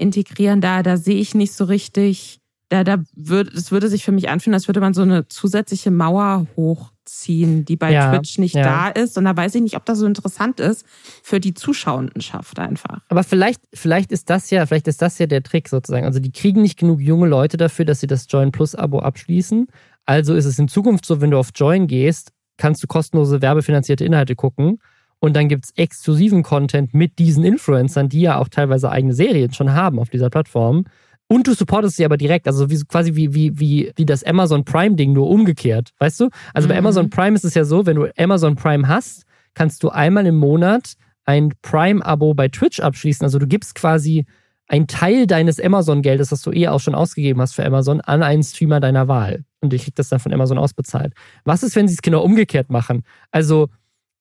integrieren, 0.00 0.60
da, 0.60 0.82
da 0.82 0.96
sehe 0.96 1.20
ich 1.20 1.34
nicht 1.34 1.52
so 1.52 1.64
richtig, 1.64 2.40
da, 2.68 2.84
da 2.84 2.98
würde, 3.14 3.50
es 3.54 3.72
würde 3.72 3.88
sich 3.88 4.04
für 4.04 4.12
mich 4.12 4.28
anfühlen, 4.28 4.54
als 4.54 4.68
würde 4.68 4.80
man 4.80 4.94
so 4.94 5.02
eine 5.02 5.28
zusätzliche 5.28 5.90
Mauer 5.90 6.46
hochziehen, 6.56 7.64
die 7.64 7.76
bei 7.76 7.92
ja, 7.92 8.10
Twitch 8.10 8.38
nicht 8.38 8.54
ja. 8.54 8.62
da 8.62 8.88
ist. 8.88 9.18
Und 9.18 9.24
da 9.24 9.36
weiß 9.36 9.54
ich 9.56 9.62
nicht, 9.62 9.76
ob 9.76 9.84
das 9.84 9.98
so 9.98 10.06
interessant 10.06 10.60
ist 10.60 10.86
für 11.22 11.40
die 11.40 11.54
Zuschauendenschaft 11.54 12.58
einfach. 12.58 13.00
Aber 13.08 13.24
vielleicht, 13.24 13.60
vielleicht 13.74 14.12
ist 14.12 14.30
das 14.30 14.50
ja, 14.50 14.66
vielleicht 14.66 14.88
ist 14.88 15.02
das 15.02 15.18
ja 15.18 15.26
der 15.26 15.42
Trick 15.42 15.68
sozusagen. 15.68 16.06
Also 16.06 16.20
die 16.20 16.32
kriegen 16.32 16.62
nicht 16.62 16.78
genug 16.78 17.00
junge 17.00 17.26
Leute 17.26 17.56
dafür, 17.56 17.84
dass 17.84 18.00
sie 18.00 18.06
das 18.06 18.26
Join 18.28 18.52
Plus 18.52 18.74
Abo 18.74 19.00
abschließen. 19.00 19.66
Also 20.06 20.34
ist 20.34 20.46
es 20.46 20.58
in 20.58 20.68
Zukunft 20.68 21.06
so, 21.06 21.20
wenn 21.20 21.30
du 21.30 21.38
auf 21.38 21.50
Join 21.54 21.86
gehst, 21.86 22.32
kannst 22.56 22.82
du 22.82 22.86
kostenlose 22.86 23.42
werbefinanzierte 23.42 24.04
Inhalte 24.04 24.36
gucken. 24.36 24.78
Und 25.20 25.36
dann 25.36 25.48
gibt's 25.48 25.72
exklusiven 25.76 26.42
Content 26.42 26.94
mit 26.94 27.18
diesen 27.18 27.44
Influencern, 27.44 28.08
die 28.08 28.22
ja 28.22 28.38
auch 28.38 28.48
teilweise 28.48 28.90
eigene 28.90 29.12
Serien 29.12 29.52
schon 29.52 29.72
haben 29.72 29.98
auf 29.98 30.08
dieser 30.08 30.30
Plattform. 30.30 30.84
Und 31.28 31.46
du 31.46 31.54
supportest 31.54 31.96
sie 31.96 32.04
aber 32.04 32.16
direkt, 32.16 32.48
also 32.48 32.70
wie, 32.70 32.80
quasi 32.80 33.14
wie, 33.14 33.32
wie, 33.34 33.60
wie, 33.60 33.92
wie 33.94 34.06
das 34.06 34.24
Amazon 34.24 34.64
Prime-Ding, 34.64 35.12
nur 35.12 35.28
umgekehrt. 35.28 35.90
Weißt 35.98 36.18
du? 36.18 36.30
Also 36.54 36.66
mhm. 36.66 36.72
bei 36.72 36.78
Amazon 36.78 37.10
Prime 37.10 37.36
ist 37.36 37.44
es 37.44 37.54
ja 37.54 37.64
so, 37.64 37.86
wenn 37.86 37.96
du 37.96 38.08
Amazon 38.16 38.56
Prime 38.56 38.88
hast, 38.88 39.24
kannst 39.54 39.82
du 39.82 39.90
einmal 39.90 40.26
im 40.26 40.36
Monat 40.36 40.94
ein 41.26 41.52
Prime-Abo 41.62 42.34
bei 42.34 42.48
Twitch 42.48 42.80
abschließen. 42.80 43.24
Also 43.24 43.38
du 43.38 43.46
gibst 43.46 43.74
quasi 43.74 44.26
einen 44.66 44.86
Teil 44.86 45.26
deines 45.26 45.60
Amazon-Geldes, 45.60 46.30
das 46.30 46.42
du 46.42 46.52
eh 46.52 46.68
auch 46.68 46.80
schon 46.80 46.94
ausgegeben 46.94 47.40
hast 47.40 47.54
für 47.54 47.64
Amazon, 47.64 48.00
an 48.00 48.22
einen 48.22 48.42
Streamer 48.42 48.80
deiner 48.80 49.06
Wahl. 49.08 49.44
Und 49.60 49.74
ich 49.74 49.84
krieg 49.84 49.94
das 49.96 50.08
dann 50.08 50.20
von 50.20 50.32
Amazon 50.32 50.58
ausbezahlt. 50.58 51.12
Was 51.44 51.62
ist, 51.62 51.76
wenn 51.76 51.86
sie 51.86 51.94
es 51.94 52.02
genau 52.02 52.22
umgekehrt 52.22 52.70
machen? 52.70 53.02
Also 53.30 53.68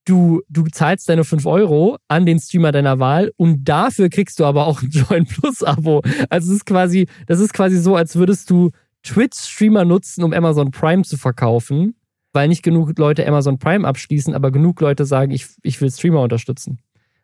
du, 0.10 0.42
du 0.50 0.66
zahlst 0.66 1.08
deine 1.08 1.24
5 1.24 1.46
Euro 1.46 1.98
an 2.08 2.26
den 2.26 2.40
Streamer 2.40 2.72
deiner 2.72 3.00
Wahl 3.00 3.32
und 3.38 3.64
dafür 3.66 4.10
kriegst 4.10 4.40
du 4.40 4.46
aber 4.46 4.66
auch 4.66 4.82
ein 4.82 4.90
Join 4.92 5.26
Plus 5.26 5.64
Abo. 5.64 6.02
Also 6.30 6.52
es 6.52 6.58
ist 6.58 6.66
quasi, 6.66 7.08
das 7.28 7.40
ist 7.40 7.54
quasi 7.54 7.78
so, 7.78 7.96
als 7.96 8.16
würdest 8.16 8.50
du 8.50 8.72
Twitch-Streamer 9.04 9.86
nutzen, 9.86 10.24
um 10.24 10.34
Amazon 10.34 10.72
Prime 10.72 11.04
zu 11.04 11.18
verkaufen, 11.18 11.96
weil 12.34 12.48
nicht 12.48 12.64
genug 12.64 12.98
Leute 12.98 13.26
Amazon 13.28 13.60
Prime 13.60 13.88
abschließen, 13.88 14.34
aber 14.34 14.52
genug 14.52 14.82
Leute 14.82 15.06
sagen, 15.06 15.32
ich, 15.32 15.48
ich 15.62 15.80
will 15.80 15.92
Streamer 15.92 16.22
unterstützen. 16.22 16.80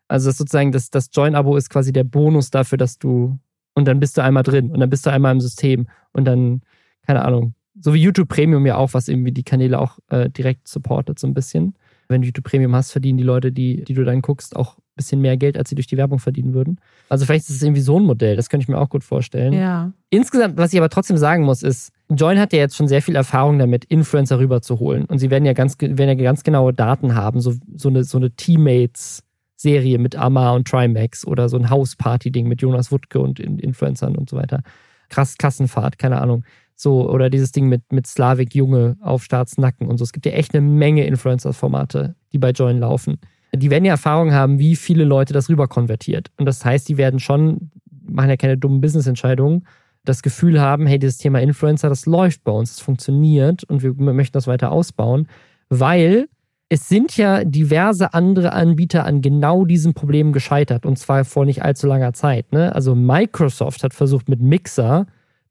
Also 0.07 0.29
das 0.29 0.37
sozusagen, 0.37 0.71
das, 0.71 0.91
das 0.91 1.09
Join-Abo 1.11 1.57
ist 1.57 1.69
quasi 1.69 1.91
der 1.91 2.03
Bonus 2.03 2.51
dafür, 2.51 2.77
dass 2.77 2.99
du, 2.99 3.39
und 3.73 3.87
dann 3.87 3.99
bist 3.99 4.17
du 4.17 4.23
einmal 4.23 4.43
drin 4.43 4.69
und 4.69 4.79
dann 4.79 4.89
bist 4.89 5.05
du 5.05 5.09
einmal 5.09 5.31
im 5.31 5.41
System 5.41 5.87
und 6.13 6.25
dann, 6.25 6.61
keine 7.05 7.25
Ahnung, 7.25 7.55
so 7.79 7.93
wie 7.93 8.01
YouTube 8.01 8.29
Premium 8.29 8.65
ja 8.65 8.77
auch, 8.77 8.93
was 8.93 9.07
irgendwie 9.07 9.31
die 9.31 9.43
Kanäle 9.43 9.79
auch 9.79 9.97
äh, 10.09 10.29
direkt 10.29 10.67
supportet, 10.67 11.19
so 11.19 11.27
ein 11.27 11.33
bisschen. 11.33 11.75
Wenn 12.07 12.21
du 12.21 12.27
YouTube 12.27 12.45
Premium 12.45 12.75
hast, 12.75 12.91
verdienen 12.91 13.17
die 13.17 13.23
Leute, 13.23 13.51
die, 13.51 13.83
die 13.83 13.93
du 13.93 14.03
dann 14.03 14.21
guckst, 14.21 14.55
auch 14.55 14.77
ein 14.77 14.95
bisschen 14.95 15.21
mehr 15.21 15.37
Geld, 15.37 15.57
als 15.57 15.69
sie 15.69 15.75
durch 15.75 15.87
die 15.87 15.97
Werbung 15.97 16.19
verdienen 16.19 16.53
würden. 16.53 16.79
Also 17.09 17.25
vielleicht 17.25 17.49
ist 17.49 17.57
es 17.57 17.63
irgendwie 17.63 17.81
so 17.81 17.99
ein 17.99 18.05
Modell, 18.05 18.35
das 18.35 18.49
könnte 18.49 18.63
ich 18.63 18.67
mir 18.69 18.77
auch 18.77 18.89
gut 18.89 19.03
vorstellen. 19.03 19.53
Ja. 19.53 19.91
Insgesamt, 20.09 20.57
was 20.57 20.71
ich 20.71 20.79
aber 20.79 20.89
trotzdem 20.89 21.17
sagen 21.17 21.43
muss, 21.43 21.63
ist, 21.63 21.91
Join 22.09 22.39
hat 22.39 22.53
ja 22.53 22.59
jetzt 22.59 22.75
schon 22.75 22.87
sehr 22.87 23.01
viel 23.01 23.15
Erfahrung 23.15 23.59
damit, 23.59 23.85
Influencer 23.85 24.39
rüberzuholen. 24.39 25.05
Und 25.05 25.19
sie 25.19 25.29
werden 25.29 25.45
ja 25.45 25.53
ganz, 25.53 25.75
werden 25.79 26.17
ja 26.17 26.23
ganz 26.23 26.43
genaue 26.43 26.73
Daten 26.73 27.15
haben, 27.15 27.41
so, 27.41 27.53
so 27.75 27.89
eine, 27.89 28.03
so 28.03 28.17
eine 28.17 28.31
Teammates-Serie 28.31 29.97
mit 29.97 30.15
Amar 30.15 30.53
und 30.53 30.67
Trimax 30.67 31.25
oder 31.25 31.49
so 31.49 31.57
ein 31.57 31.69
Hausparty-Ding 31.69 32.47
mit 32.47 32.61
Jonas 32.61 32.91
Wuttke 32.91 33.19
und 33.19 33.39
Influencern 33.39 34.15
und 34.15 34.29
so 34.29 34.37
weiter. 34.37 34.61
Krass 35.09 35.37
Kassenfahrt, 35.37 35.97
keine 35.97 36.21
Ahnung. 36.21 36.43
So, 36.75 37.09
oder 37.09 37.29
dieses 37.29 37.51
Ding 37.51 37.67
mit, 37.67 37.91
mit 37.91 38.05
Slavik 38.05 38.53
Junge 38.53 38.97
auf 39.01 39.23
Staatsnacken 39.23 39.87
und 39.87 39.97
so. 39.97 40.03
Es 40.03 40.11
gibt 40.11 40.25
ja 40.25 40.33
echt 40.33 40.53
eine 40.53 40.65
Menge 40.65 41.05
Influencer-Formate, 41.05 42.15
die 42.33 42.37
bei 42.37 42.51
Join 42.51 42.79
laufen. 42.79 43.17
Die 43.53 43.69
werden 43.69 43.85
ja 43.85 43.91
Erfahrung 43.91 44.33
haben, 44.33 44.59
wie 44.59 44.75
viele 44.75 45.05
Leute 45.05 45.33
das 45.33 45.49
rüber 45.49 45.67
konvertiert. 45.67 46.31
Und 46.37 46.45
das 46.45 46.65
heißt, 46.65 46.89
die 46.89 46.97
werden 46.97 47.19
schon, 47.19 47.71
machen 48.05 48.29
ja 48.29 48.35
keine 48.35 48.57
dummen 48.57 48.81
Business-Entscheidungen, 48.81 49.65
das 50.03 50.21
Gefühl 50.21 50.61
haben, 50.61 50.85
hey, 50.85 50.99
dieses 50.99 51.17
Thema 51.17 51.41
Influencer, 51.41 51.89
das 51.89 52.05
läuft 52.05 52.43
bei 52.43 52.51
uns, 52.51 52.75
das 52.75 52.81
funktioniert 52.81 53.63
und 53.63 53.81
wir 53.81 53.93
möchten 53.93 54.33
das 54.33 54.47
weiter 54.47 54.71
ausbauen, 54.71 55.27
weil 55.69 56.27
es 56.69 56.89
sind 56.89 57.15
ja 57.17 57.43
diverse 57.43 58.13
andere 58.13 58.53
Anbieter 58.53 59.05
an 59.05 59.21
genau 59.21 59.65
diesem 59.65 59.93
Problem 59.93 60.33
gescheitert 60.33 60.85
und 60.85 60.97
zwar 60.97 61.25
vor 61.25 61.45
nicht 61.45 61.63
allzu 61.63 61.87
langer 61.87 62.13
Zeit. 62.13 62.51
Ne? 62.51 62.73
Also 62.73 62.95
Microsoft 62.95 63.83
hat 63.83 63.93
versucht 63.93 64.29
mit 64.29 64.41
Mixer 64.41 65.05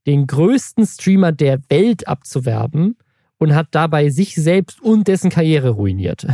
den 0.06 0.26
größten 0.26 0.86
Streamer 0.86 1.32
der 1.32 1.60
Welt 1.68 2.06
abzuwerben 2.08 2.96
und 3.38 3.54
hat 3.54 3.68
dabei 3.72 4.10
sich 4.10 4.34
selbst 4.34 4.80
und 4.82 5.08
dessen 5.08 5.30
Karriere 5.30 5.70
ruiniert. 5.70 6.26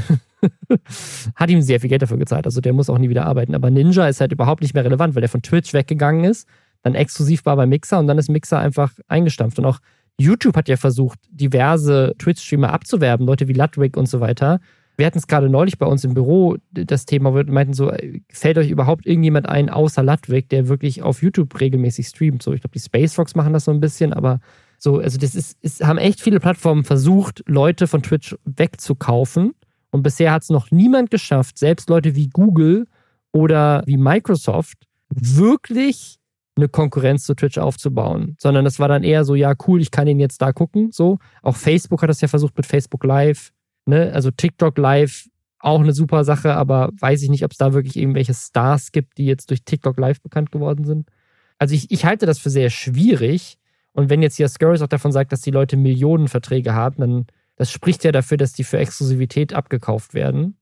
hat 1.35 1.51
ihm 1.51 1.63
sehr 1.63 1.81
viel 1.81 1.91
Geld 1.91 2.03
dafür 2.03 2.19
gezahlt, 2.19 2.47
also 2.47 2.61
der 2.61 2.73
muss 2.73 2.91
auch 2.91 2.99
nie 2.99 3.09
wieder 3.09 3.27
arbeiten. 3.27 3.55
Aber 3.55 3.71
Ninja 3.71 4.09
ist 4.09 4.21
halt 4.21 4.33
überhaupt 4.33 4.63
nicht 4.63 4.75
mehr 4.75 4.85
relevant, 4.85 5.15
weil 5.15 5.21
der 5.21 5.29
von 5.29 5.43
Twitch 5.43 5.73
weggegangen 5.73 6.25
ist, 6.25 6.49
dann 6.83 6.95
exklusiv 6.95 7.45
war 7.45 7.57
bei 7.57 7.67
Mixer 7.67 7.99
und 7.99 8.07
dann 8.07 8.19
ist 8.19 8.31
Mixer 8.31 8.59
einfach 8.59 8.93
eingestampft. 9.09 9.59
Und 9.59 9.67
auch 9.67 9.81
YouTube 10.19 10.57
hat 10.57 10.69
ja 10.69 10.77
versucht, 10.77 11.19
diverse 11.31 12.15
Twitch-Streamer 12.19 12.73
abzuwerben, 12.73 13.27
Leute 13.27 13.49
wie 13.49 13.53
Ludwig 13.53 13.97
und 13.97 14.07
so 14.07 14.21
weiter 14.21 14.61
wir 15.01 15.07
hatten 15.07 15.19
es 15.19 15.27
gerade 15.27 15.49
neulich 15.49 15.79
bei 15.79 15.87
uns 15.87 16.05
im 16.05 16.15
Büro, 16.15 16.57
das 16.71 17.07
Thema, 17.07 17.35
wir 17.35 17.45
meinten 17.51 17.73
so, 17.73 17.91
fällt 18.31 18.59
euch 18.59 18.71
überhaupt 18.71 19.07
irgendjemand 19.07 19.49
ein, 19.49 19.69
außer 19.69 20.03
Ludwig, 20.03 20.49
der 20.51 20.69
wirklich 20.69 21.03
auf 21.03 21.23
YouTube 21.23 21.59
regelmäßig 21.59 22.07
streamt? 22.07 22.43
So, 22.43 22.53
ich 22.53 22.61
glaube, 22.61 22.75
die 22.75 22.81
Space 22.81 23.19
Rocks 23.19 23.35
machen 23.35 23.53
das 23.53 23.65
so 23.65 23.73
ein 23.73 23.81
bisschen, 23.81 24.13
aber 24.13 24.41
so, 24.79 24.99
also 24.99 25.19
das 25.19 25.35
ist, 25.35 25.59
es 25.63 25.81
haben 25.81 25.99
echt 25.99 26.21
viele 26.21 26.39
Plattformen 26.39 26.85
versucht, 26.85 27.43
Leute 27.47 27.87
von 27.87 28.03
Twitch 28.03 28.37
wegzukaufen. 28.45 29.55
Und 29.91 30.03
bisher 30.03 30.33
hat 30.33 30.43
es 30.43 30.51
noch 30.51 30.71
niemand 30.71 31.11
geschafft, 31.11 31.59
selbst 31.59 31.91
Leute 31.91 32.15
wie 32.15 32.29
Google 32.29 32.87
oder 33.33 33.83
wie 33.87 33.97
Microsoft, 33.97 34.87
wirklich 35.09 36.19
eine 36.57 36.69
Konkurrenz 36.69 37.25
zu 37.25 37.35
Twitch 37.35 37.59
aufzubauen, 37.59 38.37
sondern 38.39 38.65
das 38.65 38.79
war 38.79 38.89
dann 38.89 39.03
eher 39.03 39.25
so, 39.25 39.35
ja, 39.35 39.55
cool, 39.67 39.81
ich 39.81 39.91
kann 39.91 40.07
ihn 40.07 40.21
jetzt 40.21 40.43
da 40.43 40.53
gucken, 40.53 40.93
so. 40.93 41.19
Auch 41.43 41.57
Facebook 41.57 42.03
hat 42.03 42.11
das 42.11 42.21
ja 42.21 42.29
versucht 42.29 42.57
mit 42.57 42.67
Facebook 42.67 43.05
Live. 43.05 43.53
Ne? 43.91 44.13
Also 44.13 44.31
TikTok 44.31 44.79
Live 44.79 45.29
auch 45.59 45.81
eine 45.81 45.93
super 45.93 46.25
Sache, 46.25 46.55
aber 46.55 46.91
weiß 46.99 47.23
ich 47.23 47.29
nicht, 47.29 47.45
ob 47.45 47.53
es 47.53 47.59
da 47.59 47.75
wirklich 47.75 47.97
irgendwelche 47.97 48.33
Stars 48.33 48.93
gibt, 48.93 49.19
die 49.19 49.27
jetzt 49.27 49.51
durch 49.51 49.65
TikTok 49.65 49.99
Live 49.99 50.23
bekannt 50.23 50.51
geworden 50.51 50.85
sind. 50.85 51.11
Also 51.59 51.75
ich, 51.75 51.91
ich 51.91 52.07
halte 52.07 52.25
das 52.25 52.39
für 52.39 52.51
sehr 52.51 52.71
schwierig. 52.71 53.59
Und 53.93 54.09
wenn 54.09 54.23
jetzt 54.23 54.37
hier 54.37 54.49
Scurries 54.49 54.81
auch 54.81 54.89
davon 54.89 55.13
sagt, 55.13 55.33
dass 55.33 55.43
die 55.43 55.51
Leute 55.51 55.77
Millionenverträge 55.77 56.73
haben, 56.75 57.01
dann 57.01 57.27
das 57.57 57.71
spricht 57.71 58.05
ja 58.05 58.13
dafür, 58.13 58.39
dass 58.39 58.55
die 58.55 58.65
für 58.65 58.79
Exklusivität 58.79 59.53
abgekauft 59.53 60.15
werden. 60.15 60.57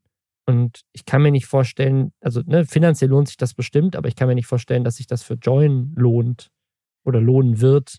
Und 0.47 0.81
ich 0.93 1.05
kann 1.05 1.23
mir 1.23 1.31
nicht 1.31 1.47
vorstellen, 1.47 2.11
also 2.21 2.41
ne, 2.45 2.65
finanziell 2.65 3.11
lohnt 3.11 3.29
sich 3.29 3.37
das 3.37 3.55
bestimmt, 3.55 3.95
aber 3.95 4.09
ich 4.09 4.17
kann 4.17 4.27
mir 4.27 4.35
nicht 4.35 4.47
vorstellen, 4.47 4.83
dass 4.83 4.97
sich 4.97 5.07
das 5.07 5.23
für 5.23 5.35
Join 5.35 5.93
lohnt 5.95 6.51
oder 7.05 7.21
lohnen 7.21 7.61
wird, 7.61 7.99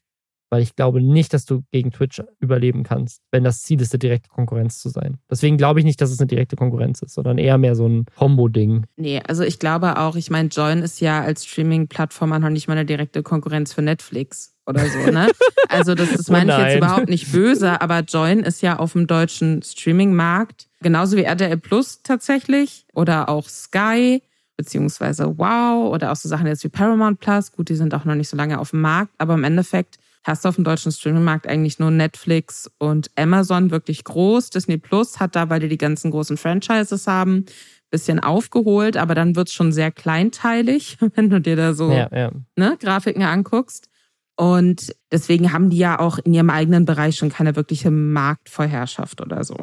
weil 0.50 0.62
ich 0.62 0.76
glaube 0.76 1.02
nicht, 1.02 1.34
dass 1.34 1.46
du 1.46 1.64
gegen 1.72 1.92
Twitch 1.92 2.22
überleben 2.40 2.84
kannst, 2.84 3.22
wenn 3.32 3.44
das 3.44 3.62
Ziel 3.62 3.82
ist, 3.82 3.94
eine 3.94 4.00
direkte 4.00 4.30
Konkurrenz 4.30 4.80
zu 4.80 4.90
sein. 4.90 5.18
Deswegen 5.30 5.58
glaube 5.58 5.80
ich 5.80 5.86
nicht, 5.86 6.02
dass 6.02 6.12
es 6.12 6.20
eine 6.20 6.28
direkte 6.28 6.56
Konkurrenz 6.56 7.02
ist, 7.02 7.14
sondern 7.14 7.38
eher 7.38 7.58
mehr 7.58 7.76
so 7.76 7.88
ein 7.88 8.06
Combo-Ding. 8.18 8.86
Nee, 8.98 9.22
also 9.28 9.44
ich 9.44 9.60
glaube 9.60 9.98
auch, 9.98 10.16
ich 10.16 10.30
meine, 10.30 10.50
Join 10.50 10.80
ist 10.80 11.02
ja 11.02 11.22
als 11.22 11.46
Streaming-Plattform 11.46 12.30
noch 12.30 12.50
nicht 12.50 12.68
mal 12.68 12.74
eine 12.74 12.86
direkte 12.86 13.24
Konkurrenz 13.24 13.74
für 13.74 13.82
Netflix 13.82 14.56
oder 14.66 14.86
so, 14.86 15.12
ne? 15.12 15.30
Also 15.72 15.94
das, 15.94 16.12
das 16.12 16.30
meine 16.30 16.52
oh 16.52 16.58
ich 16.58 16.64
jetzt 16.64 16.78
überhaupt 16.78 17.10
nicht 17.10 17.32
böse, 17.32 17.80
aber 17.80 18.00
Join 18.00 18.40
ist 18.40 18.64
ja 18.64 18.80
auf 18.80 18.94
dem 18.94 19.06
deutschen 19.06 19.62
Streaming-Markt 19.62 20.68
genauso 20.82 21.16
wie 21.16 21.24
RTL 21.24 21.58
Plus 21.58 22.02
tatsächlich 22.02 22.86
oder 22.94 23.30
auch 23.30 23.48
Sky 23.48 24.24
beziehungsweise 24.58 25.38
Wow 25.38 25.94
oder 25.94 26.12
auch 26.12 26.16
so 26.16 26.28
Sachen 26.28 26.48
jetzt 26.48 26.64
wie 26.64 26.70
Paramount 26.70 27.20
Plus. 27.20 27.52
Gut, 27.52 27.70
die 27.70 27.76
sind 27.76 27.94
auch 27.94 28.04
noch 28.04 28.16
nicht 28.16 28.30
so 28.30 28.36
lange 28.36 28.60
auf 28.60 28.72
dem 28.72 28.82
Markt, 28.82 29.14
aber 29.18 29.36
im 29.36 29.44
Endeffekt 29.44 30.00
hast 30.24 30.44
du 30.44 30.50
auf 30.50 30.56
dem 30.56 30.64
deutschen 30.64 30.92
Streamingmarkt 30.92 31.48
eigentlich 31.48 31.80
nur 31.80 31.92
Netflix 31.92 32.70
und 32.78 33.10
Amazon 33.16 33.72
wirklich 33.72 34.04
groß. 34.04 34.50
Disney 34.50 34.78
Plus 34.78 35.20
hat 35.20 35.36
da, 35.36 35.50
weil 35.50 35.60
die 35.60 35.70
die 35.70 35.78
ganzen 35.78 36.12
großen 36.12 36.38
Franchises 36.38 37.08
haben, 37.08 37.46
bisschen 37.90 38.20
aufgeholt, 38.20 38.98
aber 38.98 39.16
dann 39.16 39.36
wird's 39.36 39.54
schon 39.54 39.72
sehr 39.72 39.92
kleinteilig, 39.92 40.98
wenn 41.16 41.30
du 41.30 41.42
dir 41.42 41.56
da 41.56 41.74
so 41.74 41.92
ja, 41.92 42.10
ja. 42.14 42.32
Ne, 42.56 42.78
Grafiken 42.80 43.24
anguckst. 43.24 43.90
Und 44.36 44.96
deswegen 45.12 45.52
haben 45.52 45.70
die 45.70 45.78
ja 45.78 46.00
auch 46.00 46.18
in 46.18 46.34
ihrem 46.34 46.50
eigenen 46.50 46.86
Bereich 46.86 47.18
schon 47.18 47.30
keine 47.30 47.58
wirkliche 47.58 47.92
Marktvorherrschaft 47.92 49.20
oder 49.20 49.44
so. 49.44 49.58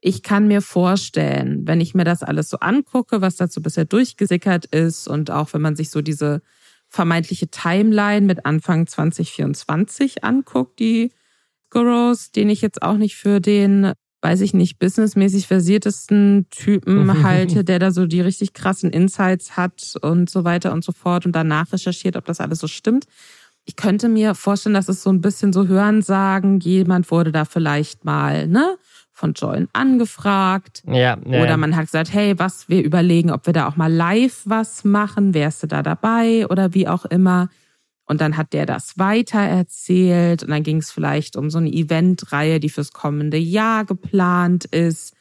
Ich 0.00 0.22
kann 0.22 0.46
mir 0.46 0.62
vorstellen, 0.62 1.66
wenn 1.66 1.80
ich 1.80 1.94
mir 1.94 2.04
das 2.04 2.22
alles 2.22 2.48
so 2.48 2.58
angucke, 2.58 3.20
was 3.20 3.36
dazu 3.36 3.60
bisher 3.60 3.86
durchgesickert 3.86 4.66
ist 4.66 5.08
und 5.08 5.30
auch 5.30 5.52
wenn 5.52 5.60
man 5.60 5.74
sich 5.74 5.90
so 5.90 6.00
diese 6.00 6.42
vermeintliche 6.90 7.48
Timeline 7.48 8.26
mit 8.26 8.44
Anfang 8.44 8.86
2024 8.86 10.24
anguckt, 10.24 10.78
die 10.80 11.12
Gurus, 11.70 12.32
den 12.32 12.50
ich 12.50 12.60
jetzt 12.60 12.82
auch 12.82 12.96
nicht 12.96 13.16
für 13.16 13.40
den, 13.40 13.92
weiß 14.22 14.40
ich 14.40 14.52
nicht, 14.52 14.80
businessmäßig 14.80 15.46
versiertesten 15.46 16.46
Typen 16.50 17.22
halte, 17.22 17.64
der 17.64 17.78
da 17.78 17.92
so 17.92 18.06
die 18.06 18.20
richtig 18.20 18.52
krassen 18.52 18.90
Insights 18.90 19.56
hat 19.56 19.94
und 20.02 20.28
so 20.28 20.44
weiter 20.44 20.72
und 20.72 20.84
so 20.84 20.92
fort 20.92 21.26
und 21.26 21.32
danach 21.32 21.72
recherchiert, 21.72 22.16
ob 22.16 22.24
das 22.24 22.40
alles 22.40 22.58
so 22.58 22.66
stimmt. 22.66 23.06
Ich 23.66 23.76
könnte 23.76 24.08
mir 24.08 24.34
vorstellen, 24.34 24.74
dass 24.74 24.88
es 24.88 25.02
so 25.02 25.10
ein 25.10 25.20
bisschen 25.20 25.52
so 25.52 25.68
Hören 25.68 26.02
sagen, 26.02 26.58
jemand 26.58 27.10
wurde 27.12 27.30
da 27.30 27.44
vielleicht 27.44 28.04
mal, 28.04 28.48
ne? 28.48 28.76
Von 29.20 29.34
Join 29.34 29.68
angefragt. 29.72 30.82
Ja, 30.86 31.16
ja, 31.24 31.42
Oder 31.42 31.56
man 31.56 31.76
hat 31.76 31.86
gesagt, 31.86 32.12
hey, 32.12 32.38
was, 32.38 32.68
wir 32.68 32.82
überlegen, 32.82 33.30
ob 33.30 33.46
wir 33.46 33.52
da 33.52 33.68
auch 33.68 33.76
mal 33.76 33.92
live 33.92 34.42
was 34.46 34.82
machen. 34.82 35.34
Wärst 35.34 35.62
du 35.62 35.66
da 35.68 35.82
dabei? 35.82 36.46
Oder 36.48 36.74
wie 36.74 36.88
auch 36.88 37.04
immer. 37.04 37.48
Und 38.06 38.20
dann 38.20 38.36
hat 38.36 38.52
der 38.52 38.66
das 38.66 38.98
weiter 38.98 39.38
erzählt. 39.38 40.42
Und 40.42 40.50
dann 40.50 40.64
ging 40.64 40.78
es 40.78 40.90
vielleicht 40.90 41.36
um 41.36 41.50
so 41.50 41.58
eine 41.58 41.70
Eventreihe, 41.70 42.58
die 42.58 42.70
fürs 42.70 42.92
kommende 42.92 43.36
Jahr 43.36 43.84
geplant 43.84 44.64
ist. 44.64 45.14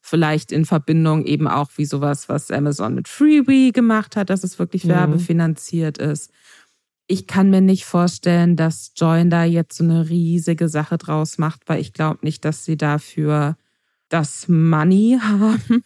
Vielleicht 0.00 0.50
in 0.50 0.64
Verbindung 0.64 1.26
eben 1.26 1.46
auch 1.46 1.70
wie 1.76 1.84
sowas, 1.84 2.28
was 2.30 2.50
Amazon 2.50 2.94
mit 2.94 3.08
Freebie 3.08 3.72
gemacht 3.72 4.16
hat, 4.16 4.30
dass 4.30 4.44
es 4.44 4.58
wirklich 4.58 4.84
mhm. 4.84 4.90
werbefinanziert 4.90 5.98
ist 5.98 6.30
ich 7.10 7.26
kann 7.26 7.50
mir 7.50 7.60
nicht 7.60 7.84
vorstellen, 7.84 8.54
dass 8.54 8.92
Join 8.94 9.30
da 9.30 9.42
jetzt 9.42 9.76
so 9.76 9.84
eine 9.84 10.08
riesige 10.08 10.68
Sache 10.68 10.96
draus 10.96 11.38
macht, 11.38 11.62
weil 11.66 11.80
ich 11.80 11.92
glaube 11.92 12.20
nicht, 12.22 12.44
dass 12.44 12.64
sie 12.64 12.76
dafür 12.76 13.56
das 14.08 14.46
Money 14.48 15.18
haben. 15.22 15.82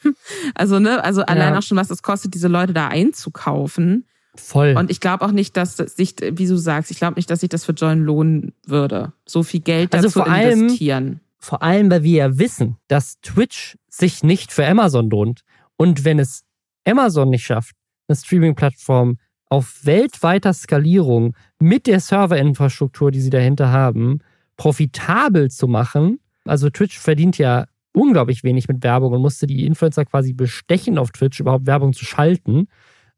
Also, 0.54 0.78
ne, 0.78 1.02
also 1.02 1.22
ja. 1.22 1.26
allein 1.28 1.56
auch 1.56 1.62
schon, 1.62 1.78
was 1.78 1.90
es 1.90 2.02
kostet, 2.02 2.34
diese 2.34 2.48
Leute 2.48 2.74
da 2.74 2.88
einzukaufen. 2.88 4.06
Voll. 4.34 4.74
Und 4.76 4.90
ich 4.90 5.00
glaube 5.00 5.24
auch 5.24 5.30
nicht, 5.30 5.56
dass 5.56 5.76
das 5.76 5.96
sich, 5.96 6.16
wie 6.20 6.46
du 6.46 6.56
sagst, 6.56 6.90
ich 6.90 6.98
glaube 6.98 7.14
nicht, 7.14 7.30
dass 7.30 7.40
sich 7.40 7.48
das 7.48 7.64
für 7.64 7.72
John 7.72 8.00
lohnen 8.00 8.52
würde, 8.66 9.12
so 9.24 9.42
viel 9.42 9.60
Geld 9.60 9.94
also 9.94 10.08
dazu 10.08 10.24
vor 10.24 10.36
investieren. 10.36 11.04
Allem, 11.04 11.20
vor 11.38 11.62
allem, 11.62 11.90
weil 11.90 12.02
wir 12.02 12.16
ja 12.16 12.38
wissen, 12.38 12.76
dass 12.88 13.20
Twitch 13.22 13.78
sich 13.88 14.22
nicht 14.22 14.52
für 14.52 14.66
Amazon 14.66 15.08
lohnt. 15.08 15.42
Und 15.76 16.04
wenn 16.04 16.18
es 16.18 16.44
Amazon 16.84 17.30
nicht 17.30 17.44
schafft, 17.44 17.76
eine 18.08 18.16
Streaming-Plattform 18.16 19.16
auf 19.54 19.86
weltweiter 19.86 20.52
Skalierung 20.52 21.36
mit 21.60 21.86
der 21.86 22.00
Serverinfrastruktur, 22.00 23.12
die 23.12 23.20
sie 23.20 23.30
dahinter 23.30 23.70
haben, 23.70 24.18
profitabel 24.56 25.48
zu 25.48 25.68
machen. 25.68 26.18
Also 26.44 26.70
Twitch 26.70 26.98
verdient 26.98 27.38
ja 27.38 27.66
unglaublich 27.92 28.42
wenig 28.42 28.66
mit 28.66 28.82
Werbung 28.82 29.12
und 29.12 29.22
musste 29.22 29.46
die 29.46 29.64
Influencer 29.64 30.06
quasi 30.06 30.32
bestechen 30.32 30.98
auf 30.98 31.12
Twitch, 31.12 31.38
überhaupt 31.38 31.66
Werbung 31.66 31.92
zu 31.92 32.04
schalten. 32.04 32.66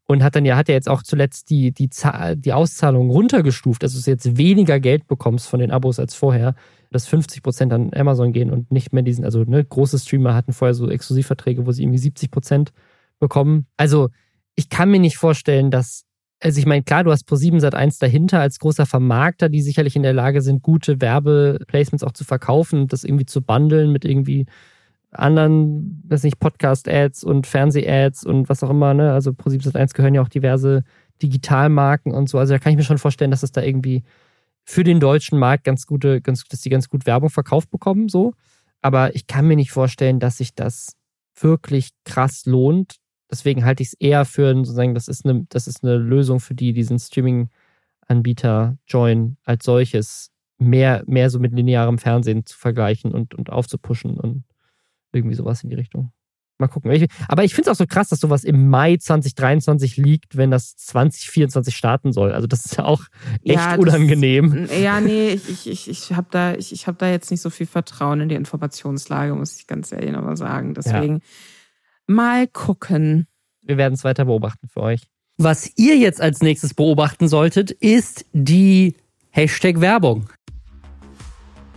Und 0.05 0.23
hat 0.23 0.35
dann 0.35 0.45
ja, 0.45 0.55
hat 0.55 0.69
ja 0.69 0.75
jetzt 0.75 0.87
auch 0.87 1.01
zuletzt 1.01 1.49
die, 1.49 1.71
die, 1.71 1.89
die 2.35 2.53
Auszahlung 2.53 3.09
runtergestuft, 3.09 3.81
dass 3.81 3.99
du 3.99 4.09
jetzt 4.11 4.37
weniger 4.37 4.79
Geld 4.79 5.07
bekommst 5.07 5.49
von 5.49 5.59
den 5.59 5.71
Abos 5.71 5.97
als 5.97 6.13
vorher, 6.13 6.53
dass 6.91 7.07
50 7.07 7.41
Prozent 7.41 7.73
an 7.73 7.91
Amazon 7.95 8.31
gehen 8.31 8.51
und 8.51 8.71
nicht 8.71 8.93
mehr 8.93 9.01
diesen, 9.01 9.25
also 9.25 9.43
ne, 9.43 9.65
große 9.65 9.97
Streamer 9.97 10.35
hatten 10.35 10.53
vorher 10.53 10.75
so 10.75 10.87
Exklusivverträge, 10.87 11.65
wo 11.65 11.71
sie 11.71 11.81
irgendwie 11.81 11.97
70 11.97 12.29
Prozent 12.29 12.73
bekommen. 13.19 13.65
Also 13.75 14.09
ich 14.55 14.69
kann 14.69 14.91
mir 14.91 14.99
nicht 14.99 15.17
vorstellen, 15.17 15.71
dass 15.71 16.06
also 16.41 16.59
ich 16.59 16.65
meine, 16.65 16.83
klar, 16.83 17.03
du 17.03 17.11
hast 17.11 17.27
Pro7 17.27 17.59
Sat 17.59 17.73
1 17.73 17.97
dahinter 17.99 18.39
als 18.39 18.59
großer 18.59 18.85
Vermarkter, 18.85 19.49
die 19.49 19.61
sicherlich 19.61 19.95
in 19.95 20.03
der 20.03 20.13
Lage 20.13 20.41
sind, 20.41 20.61
gute 20.61 21.01
Werbeplacements 21.01 22.03
auch 22.03 22.11
zu 22.11 22.23
verkaufen 22.23 22.81
und 22.81 22.93
das 22.93 23.03
irgendwie 23.03 23.25
zu 23.25 23.41
bundeln 23.41 23.91
mit 23.91 24.05
irgendwie 24.05 24.45
anderen, 25.11 26.03
weiß 26.07 26.23
nicht, 26.23 26.39
Podcast-Ads 26.39 27.23
und 27.23 27.47
Fernseh-Ads 27.47 28.25
und 28.25 28.49
was 28.49 28.61
auch 28.63 28.69
immer, 28.69 28.93
ne? 28.93 29.13
Also 29.13 29.31
Pro7 29.31 29.63
Sat 29.63 29.75
1 29.75 29.93
gehören 29.93 30.13
ja 30.13 30.21
auch 30.21 30.29
diverse 30.29 30.83
Digitalmarken 31.21 32.13
und 32.13 32.29
so. 32.29 32.37
Also 32.37 32.53
da 32.53 32.59
kann 32.59 32.71
ich 32.71 32.77
mir 32.77 32.83
schon 32.83 32.99
vorstellen, 32.99 33.31
dass 33.31 33.43
es 33.43 33.51
da 33.51 33.63
irgendwie 33.63 34.03
für 34.63 34.83
den 34.83 34.99
deutschen 34.99 35.39
Markt 35.39 35.63
ganz 35.63 35.87
gute, 35.87 36.21
ganz, 36.21 36.43
dass 36.43 36.61
die 36.61 36.69
ganz 36.69 36.89
gut 36.89 37.05
Werbung 37.05 37.29
verkauft 37.29 37.71
bekommen, 37.71 38.09
so. 38.09 38.33
Aber 38.81 39.15
ich 39.15 39.25
kann 39.27 39.47
mir 39.47 39.55
nicht 39.55 39.71
vorstellen, 39.71 40.19
dass 40.19 40.37
sich 40.37 40.53
das 40.53 40.93
wirklich 41.39 41.91
krass 42.05 42.45
lohnt, 42.45 42.97
deswegen 43.29 43.65
halte 43.65 43.83
ich 43.83 43.89
es 43.89 43.93
eher 43.93 44.25
für 44.25 44.53
sozusagen, 44.55 44.95
das 44.95 45.07
ist 45.07 45.25
eine, 45.25 45.45
das 45.49 45.67
ist 45.67 45.83
eine 45.83 45.97
Lösung 45.97 46.39
für 46.39 46.55
die, 46.55 46.73
diesen 46.73 46.99
Streaming-Anbieter 46.99 48.77
Join 48.87 49.37
als 49.43 49.65
solches 49.65 50.31
mehr, 50.57 51.03
mehr 51.07 51.29
so 51.29 51.39
mit 51.39 51.53
linearem 51.53 51.97
Fernsehen 51.97 52.45
zu 52.45 52.57
vergleichen 52.57 53.11
und, 53.11 53.35
und 53.35 53.51
aufzupuschen 53.51 54.19
und 54.19 54.43
irgendwie 55.11 55.35
sowas 55.35 55.63
in 55.63 55.69
die 55.69 55.75
Richtung. 55.75 56.11
Mal 56.59 56.67
gucken. 56.67 57.07
aber 57.27 57.43
ich 57.43 57.53
finde 57.53 57.69
es 57.69 57.75
auch 57.75 57.79
so 57.79 57.85
krass, 57.85 58.09
dass 58.09 58.19
sowas 58.19 58.43
im 58.43 58.67
Mai 58.67 58.97
2023 58.97 59.97
liegt, 59.97 60.37
wenn 60.37 60.49
das 60.49 60.75
2024 60.75 61.75
starten 61.75 62.11
soll. 62.11 62.31
Also 62.31 62.47
das 62.47 62.65
ist 62.65 62.77
ja 62.77 62.85
auch 62.85 63.03
echt 63.43 63.59
ja, 63.59 63.75
unangenehm. 63.75 64.63
Ist, 64.63 64.73
ja, 64.73 64.99
nee, 64.99 65.29
ich, 65.29 65.67
ich, 65.67 65.87
ich 65.87 66.13
habe 66.13 66.27
da, 66.31 66.55
ich, 66.55 66.71
ich 66.71 66.87
hab 66.87 66.97
da 66.97 67.11
jetzt 67.11 67.29
nicht 67.29 67.41
so 67.41 67.51
viel 67.51 67.67
Vertrauen 67.67 68.21
in 68.21 68.29
die 68.29 68.35
Informationslage, 68.35 69.35
muss 69.35 69.59
ich 69.59 69.67
ganz 69.67 69.91
ehrlich 69.91 70.11
nochmal 70.11 70.37
sagen. 70.37 70.73
Deswegen. 70.73 71.17
Ja 71.17 71.21
Mal 72.09 72.47
gucken. 72.47 73.27
Wir 73.61 73.75
werden 73.75 73.95
es 73.95 74.05
weiter 74.05 74.23
beobachten 74.23 74.69
für 74.69 74.81
euch. 74.81 75.01
Was 75.37 75.69
ihr 75.75 75.97
jetzt 75.97 76.21
als 76.21 76.41
nächstes 76.41 76.73
beobachten 76.73 77.27
solltet, 77.27 77.71
ist 77.71 78.25
die 78.31 78.95
Hashtag 79.29 79.81
Werbung. 79.81 80.29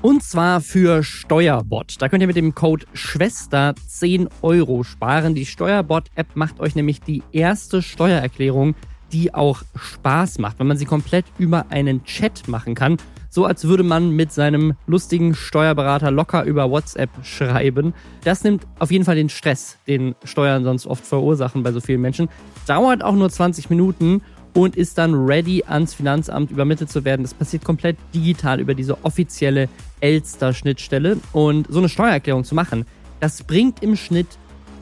Und 0.03 0.23
zwar 0.23 0.61
für 0.61 1.03
Steuerbot. 1.03 1.97
Da 1.99 2.09
könnt 2.09 2.23
ihr 2.23 2.29
mit 2.29 2.37
dem 2.37 2.55
Code 2.55 2.87
Schwester 2.95 3.75
10 3.89 4.29
Euro 4.41 4.85
sparen. 4.85 5.35
Die 5.35 5.47
Steuerbot-App 5.47 6.37
macht 6.37 6.61
euch 6.61 6.77
nämlich 6.77 7.01
die 7.01 7.25
erste 7.33 7.83
Steuererklärung, 7.83 8.77
die 9.13 9.35
auch 9.35 9.63
Spaß 9.75 10.39
macht, 10.39 10.61
wenn 10.61 10.69
man 10.69 10.77
sie 10.77 10.87
komplett 10.87 11.27
über 11.39 11.73
einen 11.73 12.05
Chat 12.05 12.47
machen 12.47 12.77
kann 12.77 12.99
so 13.31 13.47
als 13.47 13.65
würde 13.65 13.85
man 13.85 14.11
mit 14.11 14.33
seinem 14.33 14.75
lustigen 14.87 15.35
Steuerberater 15.35 16.11
locker 16.11 16.45
über 16.45 16.71
WhatsApp 16.71 17.09
schreiben. 17.23 17.95
Das 18.25 18.45
nimmt 18.45 18.67
auf 18.79 18.91
jeden 18.91 19.05
Fall 19.05 19.17
den 19.17 19.29
Stress, 19.29 19.77
den 19.87 20.15
Steuern 20.25 20.65
sonst 20.65 20.87
oft 20.87 21.07
verursachen 21.07 21.63
bei 21.63 21.73
so 21.73 21.81
vielen 21.81 22.01
Menschen. 22.03 22.29
Dauert 22.67 23.03
auch 23.03 23.15
nur 23.15 23.31
20 23.31 23.71
Minuten 23.71 24.21
und 24.53 24.77
ist 24.77 24.99
dann 24.99 25.15
ready 25.15 25.65
ans 25.67 25.95
Finanzamt 25.95 26.51
übermittelt 26.51 26.91
zu 26.91 27.05
werden. 27.05 27.23
Das 27.23 27.35
passiert 27.35 27.65
komplett 27.65 27.97
digital 28.13 28.59
über 28.61 28.75
diese 28.75 29.05
offizielle 29.05 29.69
Elster-Schnittstelle. 30.01 31.19
Und 31.33 31.69
so 31.71 31.79
eine 31.79 31.89
Steuererklärung 31.89 32.43
zu 32.45 32.57
machen, 32.57 32.85
das 33.21 33.45
bringt 33.45 33.81
im 33.83 33.97
Schnitt 33.97 34.27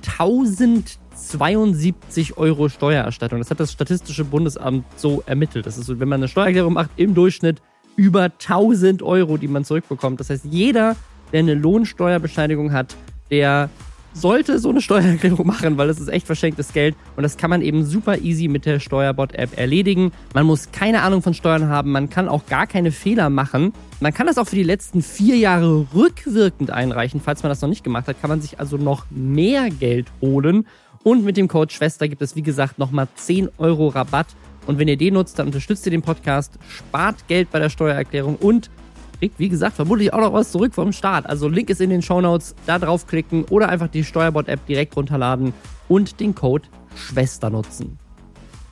1072 0.07 2.39
Euro 2.39 2.71
Steuererstattung. 2.71 3.41
Das 3.41 3.51
hat 3.51 3.61
das 3.61 3.73
Statistische 3.73 4.25
Bundesamt 4.25 4.87
so 4.97 5.23
ermittelt. 5.27 5.67
Das 5.67 5.77
ist 5.77 5.85
so, 5.87 6.01
wenn 6.01 6.09
man 6.09 6.21
eine 6.21 6.29
Steuererklärung 6.29 6.73
macht, 6.73 6.89
im 6.97 7.15
Durchschnitt 7.15 7.61
über 7.99 8.23
1000 8.25 9.03
Euro, 9.03 9.37
die 9.37 9.49
man 9.49 9.65
zurückbekommt. 9.65 10.21
Das 10.21 10.31
heißt, 10.31 10.45
jeder, 10.45 10.97
der 11.33 11.41
eine 11.41 11.55
Lohnsteuerbescheinigung 11.55 12.73
hat, 12.73 12.97
der 13.31 13.69
sollte 14.15 14.61
so 14.61 14.71
eine 14.71 14.81
Steuererklärung 14.81 15.47
machen, 15.47 15.77
weil 15.77 15.89
das 15.89 15.99
ist 15.99 16.09
echt 16.09 16.25
verschenktes 16.25 16.73
Geld 16.73 16.95
und 17.17 17.25
das 17.25 17.37
kann 17.37 17.51
man 17.51 17.61
eben 17.61 17.85
super 17.85 18.19
easy 18.19 18.47
mit 18.47 18.67
der 18.67 18.79
Steuerbot-App 18.79 19.59
erledigen. 19.59 20.13
Man 20.33 20.47
muss 20.47 20.71
keine 20.71 21.03
Ahnung 21.03 21.23
von 21.23 21.35
Steuern 21.35 21.69
haben, 21.69 21.91
man 21.91 22.09
kann 22.09 22.29
auch 22.29 22.47
gar 22.47 22.69
keine 22.69 22.93
Fehler 22.93 23.31
machen. 23.31 23.73
Man 24.01 24.15
kann 24.15 24.29
das 24.29 24.39
auch 24.39 24.47
für 24.47 24.57
die 24.57 24.63
letzten 24.63 25.03
vier 25.03 25.37
Jahre 25.37 25.89
rückwirkend 25.93 26.71
einreichen. 26.71 27.21
Falls 27.21 27.43
man 27.43 27.51
das 27.51 27.61
noch 27.61 27.69
nicht 27.69 27.83
gemacht 27.83 28.07
hat, 28.07 28.21
kann 28.21 28.31
man 28.31 28.41
sich 28.41 28.61
also 28.61 28.77
noch 28.77 29.07
mehr 29.11 29.71
Geld 29.71 30.07
holen. 30.21 30.69
Und 31.03 31.25
mit 31.25 31.37
dem 31.37 31.49
Code 31.49 31.73
Schwester 31.73 32.07
gibt 32.07 32.23
es, 32.23 32.37
wie 32.37 32.43
gesagt, 32.43 32.79
nochmal 32.79 33.09
10 33.17 33.51
Euro 33.59 33.89
Rabatt 33.89 34.29
und 34.69 34.79
wenn 34.79 34.87
ihr 34.87 34.99
den 34.99 35.15
nutzt, 35.15 35.39
dann 35.39 35.47
unterstützt 35.47 35.87
ihr 35.87 35.91
den 35.91 36.03
Podcast, 36.03 36.59
spart 36.69 37.27
Geld 37.27 37.51
bei 37.51 37.59
der 37.59 37.71
Steuererklärung 37.71 38.37
und 38.37 38.71
kriegt, 39.19 39.39
wie 39.39 39.49
gesagt, 39.49 39.77
vermutlich 39.77 40.13
auch 40.13 40.21
noch 40.21 40.35
was 40.35 40.53
zurück 40.53 40.75
vom 40.75 40.93
Start. 40.93 41.27
Also 41.27 41.49
Link 41.49 41.71
ist 41.71 41.81
in 41.81 41.89
den 41.89 42.03
Show 42.03 42.21
Notes, 42.21 42.55
da 42.67 42.79
draufklicken 42.79 43.45
oder 43.45 43.71
einfach 43.71 43.89
die 43.89 44.05
Steuerbot-App 44.05 44.67
direkt 44.67 44.95
runterladen 44.95 45.55
und 45.89 46.21
den 46.21 46.35
Code 46.35 46.69
Schwester 46.95 47.49
nutzen. 47.49 47.99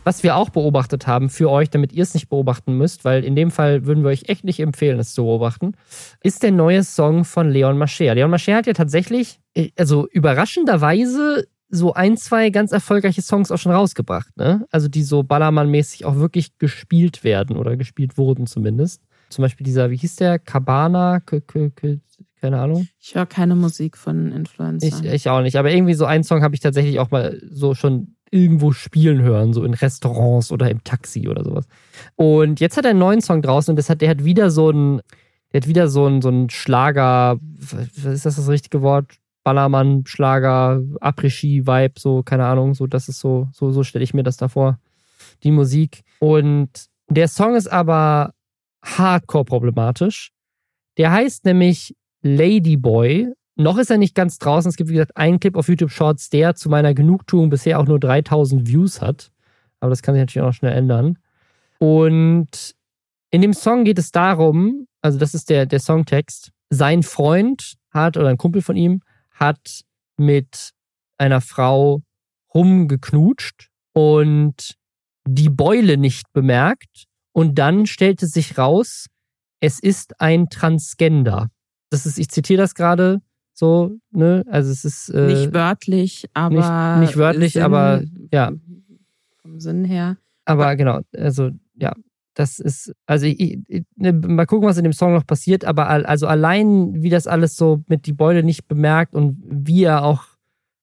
Was 0.05 0.23
wir 0.23 0.37
auch 0.37 0.51
beobachtet 0.51 1.07
haben 1.07 1.31
für 1.31 1.51
euch, 1.51 1.71
damit 1.71 1.95
ihr 1.95 2.03
es 2.03 2.13
nicht 2.13 2.29
beobachten 2.29 2.77
müsst, 2.77 3.07
weil 3.07 3.25
in 3.25 3.35
dem 3.35 3.51
Fall 3.51 3.87
würden 3.87 4.05
wir 4.05 4.11
euch 4.11 4.29
echt 4.29 4.45
nicht 4.45 4.61
empfehlen, 4.61 5.01
es 5.01 5.15
zu 5.15 5.25
beobachten, 5.25 5.73
ist 6.23 6.43
der 6.43 6.53
neue 6.53 6.85
Song 6.85 7.25
von 7.25 7.51
Leon 7.51 7.79
Mascher. 7.79 8.15
Leon 8.15 8.31
Mascher 8.31 8.55
hat 8.55 8.67
ja 8.67 8.75
tatsächlich, 8.75 9.41
äh, 9.55 9.71
also 9.77 10.07
überraschenderweise 10.09 11.47
so 11.69 11.95
ein, 11.95 12.17
zwei 12.17 12.51
ganz 12.51 12.73
erfolgreiche 12.73 13.23
Songs 13.23 13.51
auch 13.51 13.59
schon 13.59 13.73
rausgebracht, 13.73 14.37
ne? 14.37 14.67
Also 14.71 14.89
die 14.89 15.03
so 15.03 15.23
Ballermann-mäßig 15.23 16.05
auch 16.05 16.17
wirklich 16.17 16.59
gespielt 16.59 17.25
werden 17.25 17.57
oder 17.57 17.77
gespielt 17.77 18.17
wurden 18.19 18.47
zumindest. 18.47 19.03
Zum 19.31 19.43
Beispiel 19.43 19.65
dieser, 19.65 19.91
wie 19.91 19.97
hieß 19.97 20.17
der? 20.17 20.39
Cabana, 20.39 21.21
keine 21.21 22.61
Ahnung. 22.61 22.87
Ich 23.01 23.15
höre 23.15 23.27
keine 23.27 23.57
Musik 23.57 23.97
von 23.97 24.31
Influencern. 24.31 25.05
Ich, 25.05 25.13
ich 25.13 25.29
auch 25.29 25.43
nicht, 25.43 25.57
aber 25.57 25.71
irgendwie 25.73 25.95
so 25.95 26.05
einen 26.05 26.23
Song 26.23 26.43
habe 26.43 26.55
ich 26.55 26.61
tatsächlich 26.61 27.01
auch 27.01 27.11
mal 27.11 27.41
so 27.51 27.75
schon 27.75 28.15
irgendwo 28.31 28.73
spielen 28.73 29.23
hören, 29.23 29.53
so 29.53 29.65
in 29.65 29.75
Restaurants 29.75 30.53
oder 30.53 30.71
im 30.71 30.85
Taxi 30.85 31.29
oder 31.29 31.45
sowas. 31.45 31.67
Und 32.17 32.61
jetzt 32.61 32.77
hat 32.77 32.85
er 32.85 32.91
einen 32.91 33.01
neuen 33.01 33.21
Song 33.21 33.43
draußen 33.43 33.73
und 33.73 33.77
das 33.77 33.91
hat, 33.91 34.01
der 34.01 34.11
hat 34.11 34.25
wieder 34.25 34.51
so 34.51 34.71
ein, 34.71 35.01
der 35.53 35.63
hat 35.63 35.69
wieder 35.69 35.89
so 35.89 36.07
ein, 36.07 36.23
so 36.23 36.29
ein 36.29 36.51
Schlager, 36.51 37.39
ist 37.61 38.27
das 38.27 38.37
das 38.37 38.49
richtige 38.49 38.83
Wort? 38.83 39.07
Ballermann, 39.47 40.03
Schlager, 40.07 40.83
Après-Ski-Vibe, 41.01 42.01
so, 42.01 42.25
keine 42.25 42.47
Ahnung, 42.47 42.75
so, 42.75 42.89
das 42.89 43.09
ist 43.09 43.21
so, 43.21 43.47
so, 43.53 43.71
so 43.71 43.85
stelle 43.85 44.03
ich 44.03 44.13
mir 44.13 44.25
das 44.25 44.37
da 44.37 44.49
vor, 44.49 44.81
die 45.45 45.53
Musik. 45.53 46.03
Und 46.19 46.87
der 47.09 47.29
Song 47.29 47.55
ist 47.55 47.69
aber 47.69 48.35
hardcore 48.85 49.45
problematisch. 49.45 50.33
Der 50.99 51.13
heißt 51.13 51.45
nämlich 51.45 51.95
Ladyboy. 52.23 53.29
Noch 53.55 53.79
ist 53.79 53.89
er 53.89 53.99
nicht 53.99 54.17
ganz 54.17 54.39
draußen. 54.39 54.69
Es 54.69 54.77
gibt, 54.77 54.91
wie 54.91 54.95
gesagt, 54.95 55.17
einen 55.17 55.39
Clip 55.39 55.55
auf 55.55 55.69
YouTube 55.69 55.93
Shorts, 55.93 56.29
der 56.29 56.57
zu 56.57 56.69
meiner 56.69 56.93
Genugtuung 56.93 57.49
bisher 57.49 57.79
auch 57.79 57.87
nur 57.87 58.01
3000 58.01 58.67
Views 58.67 59.01
hat. 59.01 59.31
Aber 59.79 59.91
das 59.91 60.03
kann 60.03 60.17
sich 60.17 60.23
natürlich 60.23 60.49
auch 60.49 60.55
schnell 60.55 60.73
ändern. 60.73 61.19
Und 61.79 62.75
in 63.31 63.43
dem 63.43 63.53
Song 63.53 63.85
geht 63.85 64.01
es 64.01 64.11
darum, 64.11 64.89
also 65.03 65.21
das 65.21 65.35
ist 65.35 65.51
der, 65.51 65.67
der 65.67 65.79
Songtext, 65.79 66.51
sein 66.69 67.05
Freund 67.05 67.75
hat 67.91 68.17
oder 68.17 68.27
ein 68.27 68.39
Kumpel 68.39 68.61
von 68.61 68.75
ihm 68.75 69.03
hat 69.37 69.83
mit 70.19 70.73
einer 71.19 71.41
Frau 71.41 72.03
rumgeknutscht 72.55 73.69
und 73.93 74.77
die 75.27 75.51
Beule 75.51 75.97
nicht 75.97 76.33
bemerkt. 76.33 77.05
Und 77.33 77.59
dann 77.59 77.87
stellte 77.87 78.27
sich 78.27 78.59
raus, 78.59 79.07
es 79.61 79.79
ist 79.79 80.21
ein 80.21 80.49
Transgender. 80.49 81.49
Das 81.91 82.07
ist, 82.07 82.19
ich 82.19 82.29
zitiere 82.29 82.63
das 82.63 82.75
gerade 82.75 83.21
so, 83.53 83.99
ne? 84.11 84.45
Also 84.49 84.71
es 84.71 84.85
ist 84.85 85.09
äh, 85.11 85.27
nicht 85.27 85.55
wörtlich, 85.55 86.27
aber 86.35 86.99
nicht, 86.99 87.09
nicht 87.09 87.17
wörtlich, 87.17 87.53
Sinn, 87.55 87.63
aber 87.63 88.03
ja 88.33 88.53
vom 89.47 89.61
Sinn 89.61 89.85
her. 89.85 90.17
Aber 90.45 90.77
genau, 90.77 91.01
also 91.17 91.51
ja, 91.75 91.95
das 92.37 92.59
ist, 92.59 92.93
also 93.07 93.25
ich, 93.25 93.59
ich, 93.67 93.85
ne, 93.97 94.13
mal 94.13 94.45
gucken, 94.45 94.69
was 94.69 94.77
in 94.77 94.85
dem 94.85 94.93
Song 94.93 95.15
noch 95.15 95.27
passiert, 95.27 95.65
aber 95.65 95.89
also 95.89 96.27
allein, 96.27 97.03
wie 97.03 97.09
das 97.09 97.27
alles 97.27 97.57
so 97.57 97.83
mit 97.89 98.07
die 98.07 98.13
Beule 98.13 98.43
nicht 98.43 98.69
bemerkt 98.69 99.15
und 99.15 99.43
wie 99.49 99.85
er 99.85 100.05
auch, 100.05 100.25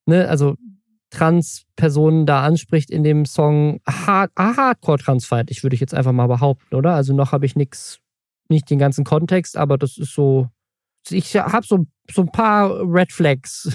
ne, 0.07 0.27
also 0.27 0.55
Trans-Personen 1.11 2.25
da 2.25 2.43
anspricht 2.43 2.89
in 2.89 3.03
dem 3.03 3.25
Song, 3.25 3.81
hard, 3.87 4.31
hardcore-transfeindlich, 4.35 5.61
würde 5.61 5.75
ich 5.75 5.79
jetzt 5.79 5.93
einfach 5.93 6.11
mal 6.11 6.25
behaupten, 6.25 6.73
oder? 6.73 6.95
Also 6.95 7.13
noch 7.13 7.31
habe 7.31 7.45
ich 7.45 7.55
nichts, 7.55 7.99
nicht 8.49 8.67
den 8.71 8.79
ganzen 8.79 9.03
Kontext, 9.03 9.55
aber 9.55 9.77
das 9.77 9.99
ist 9.99 10.15
so, 10.15 10.49
ich 11.09 11.35
habe 11.35 11.65
so, 11.65 11.85
so 12.11 12.21
ein 12.23 12.31
paar 12.31 12.81
Red 12.81 13.11
Flags. 13.11 13.69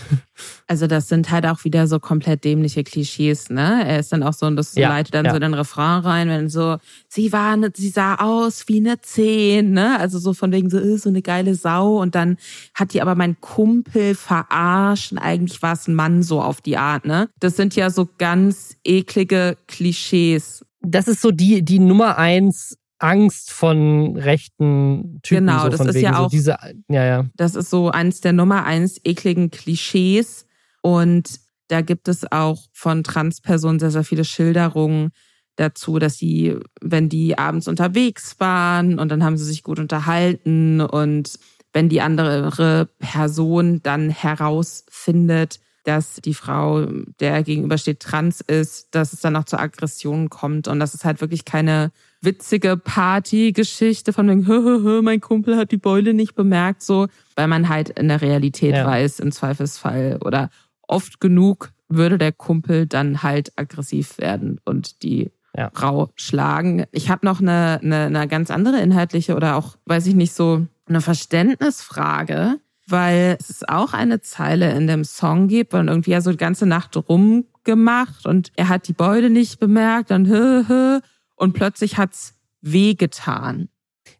Also 0.68 0.86
das 0.86 1.08
sind 1.08 1.30
halt 1.32 1.46
auch 1.46 1.64
wieder 1.64 1.88
so 1.88 1.98
komplett 1.98 2.44
dämliche 2.44 2.84
Klischees, 2.84 3.50
ne? 3.50 3.84
Er 3.84 3.98
ist 3.98 4.12
dann 4.12 4.22
auch 4.22 4.34
so, 4.34 4.46
und 4.46 4.54
das 4.54 4.74
ja, 4.76 4.88
leitet 4.88 5.14
dann 5.14 5.24
ja. 5.24 5.32
so 5.32 5.40
den 5.40 5.54
Refrain 5.54 6.02
rein, 6.02 6.28
wenn 6.28 6.48
so, 6.48 6.76
sie 7.08 7.32
war, 7.32 7.56
ne, 7.56 7.72
sie 7.74 7.88
sah 7.88 8.16
aus 8.16 8.68
wie 8.68 8.76
eine 8.76 9.00
Zehn, 9.00 9.72
ne? 9.72 9.98
Also 9.98 10.20
so 10.20 10.34
von 10.34 10.52
wegen 10.52 10.70
so, 10.70 10.78
ist 10.78 11.02
so 11.02 11.08
eine 11.08 11.22
geile 11.22 11.56
Sau 11.56 12.00
und 12.00 12.14
dann 12.14 12.36
hat 12.74 12.92
die 12.92 13.02
aber 13.02 13.16
mein 13.16 13.40
Kumpel 13.40 14.14
verarscht 14.14 15.10
und 15.10 15.18
eigentlich 15.18 15.60
war 15.60 15.72
es 15.72 15.88
ein 15.88 15.94
Mann 15.94 16.22
so 16.22 16.40
auf 16.40 16.60
die 16.60 16.76
Art, 16.76 17.04
ne? 17.04 17.28
Das 17.40 17.56
sind 17.56 17.74
ja 17.74 17.90
so 17.90 18.08
ganz 18.18 18.76
eklige 18.84 19.56
Klischees. 19.66 20.64
Das 20.82 21.08
ist 21.08 21.20
so 21.20 21.32
die, 21.32 21.64
die 21.64 21.80
Nummer 21.80 22.16
eins 22.16 22.77
Angst 22.98 23.52
von 23.52 24.16
rechten 24.16 25.20
Typen. 25.22 25.46
Genau, 25.46 25.64
so 25.64 25.68
das 25.68 25.86
ist 25.86 26.00
ja 26.00 26.14
so 26.14 26.18
auch. 26.24 26.30
Diese, 26.30 26.56
ja, 26.88 27.04
ja. 27.04 27.26
Das 27.36 27.54
ist 27.54 27.70
so 27.70 27.90
eins 27.90 28.20
der 28.20 28.32
Nummer 28.32 28.64
eins 28.64 29.00
ekligen 29.04 29.50
Klischees. 29.50 30.46
Und 30.82 31.40
da 31.68 31.80
gibt 31.80 32.08
es 32.08 32.30
auch 32.30 32.62
von 32.72 33.04
Transpersonen 33.04 33.78
sehr, 33.78 33.90
sehr 33.90 34.04
viele 34.04 34.24
Schilderungen 34.24 35.10
dazu, 35.56 35.98
dass 35.98 36.16
sie, 36.18 36.56
wenn 36.80 37.08
die 37.08 37.36
abends 37.36 37.68
unterwegs 37.68 38.36
waren 38.38 38.98
und 38.98 39.10
dann 39.10 39.24
haben 39.24 39.36
sie 39.36 39.44
sich 39.44 39.62
gut 39.62 39.78
unterhalten 39.78 40.80
und 40.80 41.38
wenn 41.72 41.88
die 41.88 42.00
andere 42.00 42.88
Person 42.98 43.82
dann 43.82 44.08
herausfindet, 44.08 45.60
dass 45.84 46.16
die 46.16 46.34
Frau, 46.34 46.86
der 47.20 47.42
gegenübersteht, 47.42 48.00
trans 48.00 48.40
ist, 48.40 48.94
dass 48.94 49.12
es 49.12 49.20
dann 49.20 49.36
auch 49.36 49.44
zur 49.44 49.60
Aggression 49.60 50.28
kommt 50.30 50.68
und 50.68 50.80
dass 50.80 50.94
es 50.94 51.04
halt 51.04 51.20
wirklich 51.20 51.44
keine 51.44 51.92
witzige 52.20 52.76
Partygeschichte 52.76 54.12
von 54.12 54.28
wegen, 54.28 54.46
hö, 54.46 54.62
hö, 54.62 54.82
hö, 54.82 55.02
mein 55.02 55.20
Kumpel 55.20 55.56
hat 55.56 55.70
die 55.70 55.76
Beule 55.76 56.14
nicht 56.14 56.34
bemerkt, 56.34 56.82
so, 56.82 57.08
weil 57.36 57.48
man 57.48 57.68
halt 57.68 57.90
in 57.90 58.08
der 58.08 58.20
Realität 58.20 58.74
ja. 58.74 58.86
weiß, 58.86 59.20
im 59.20 59.32
Zweifelsfall 59.32 60.18
oder 60.24 60.50
oft 60.82 61.20
genug 61.20 61.72
würde 61.88 62.18
der 62.18 62.32
Kumpel 62.32 62.86
dann 62.86 63.22
halt 63.22 63.52
aggressiv 63.56 64.18
werden 64.18 64.60
und 64.64 65.02
die 65.02 65.30
ja. 65.56 65.70
Frau 65.72 66.10
schlagen. 66.14 66.84
Ich 66.92 67.10
habe 67.10 67.24
noch 67.24 67.40
eine, 67.40 67.80
eine, 67.82 68.04
eine 68.04 68.28
ganz 68.28 68.50
andere 68.50 68.80
inhaltliche 68.80 69.34
oder 69.34 69.56
auch, 69.56 69.76
weiß 69.86 70.06
ich 70.06 70.14
nicht, 70.14 70.32
so 70.32 70.66
eine 70.86 71.00
Verständnisfrage, 71.00 72.60
weil 72.86 73.36
es 73.40 73.66
auch 73.68 73.92
eine 73.92 74.20
Zeile 74.20 74.72
in 74.72 74.86
dem 74.86 75.04
Song 75.04 75.48
gibt, 75.48 75.72
wo 75.72 75.78
irgendwie 75.78 76.12
ja 76.12 76.20
so 76.20 76.30
die 76.30 76.36
ganze 76.36 76.66
Nacht 76.66 76.96
rumgemacht 76.96 78.26
und 78.26 78.52
er 78.56 78.68
hat 78.68 78.88
die 78.88 78.92
Beule 78.92 79.30
nicht 79.30 79.58
bemerkt 79.58 80.10
und 80.10 80.26
hö, 80.28 80.64
hö, 80.66 81.00
und 81.38 81.52
plötzlich 81.52 81.96
hat's 81.96 82.34
wehgetan. 82.60 83.68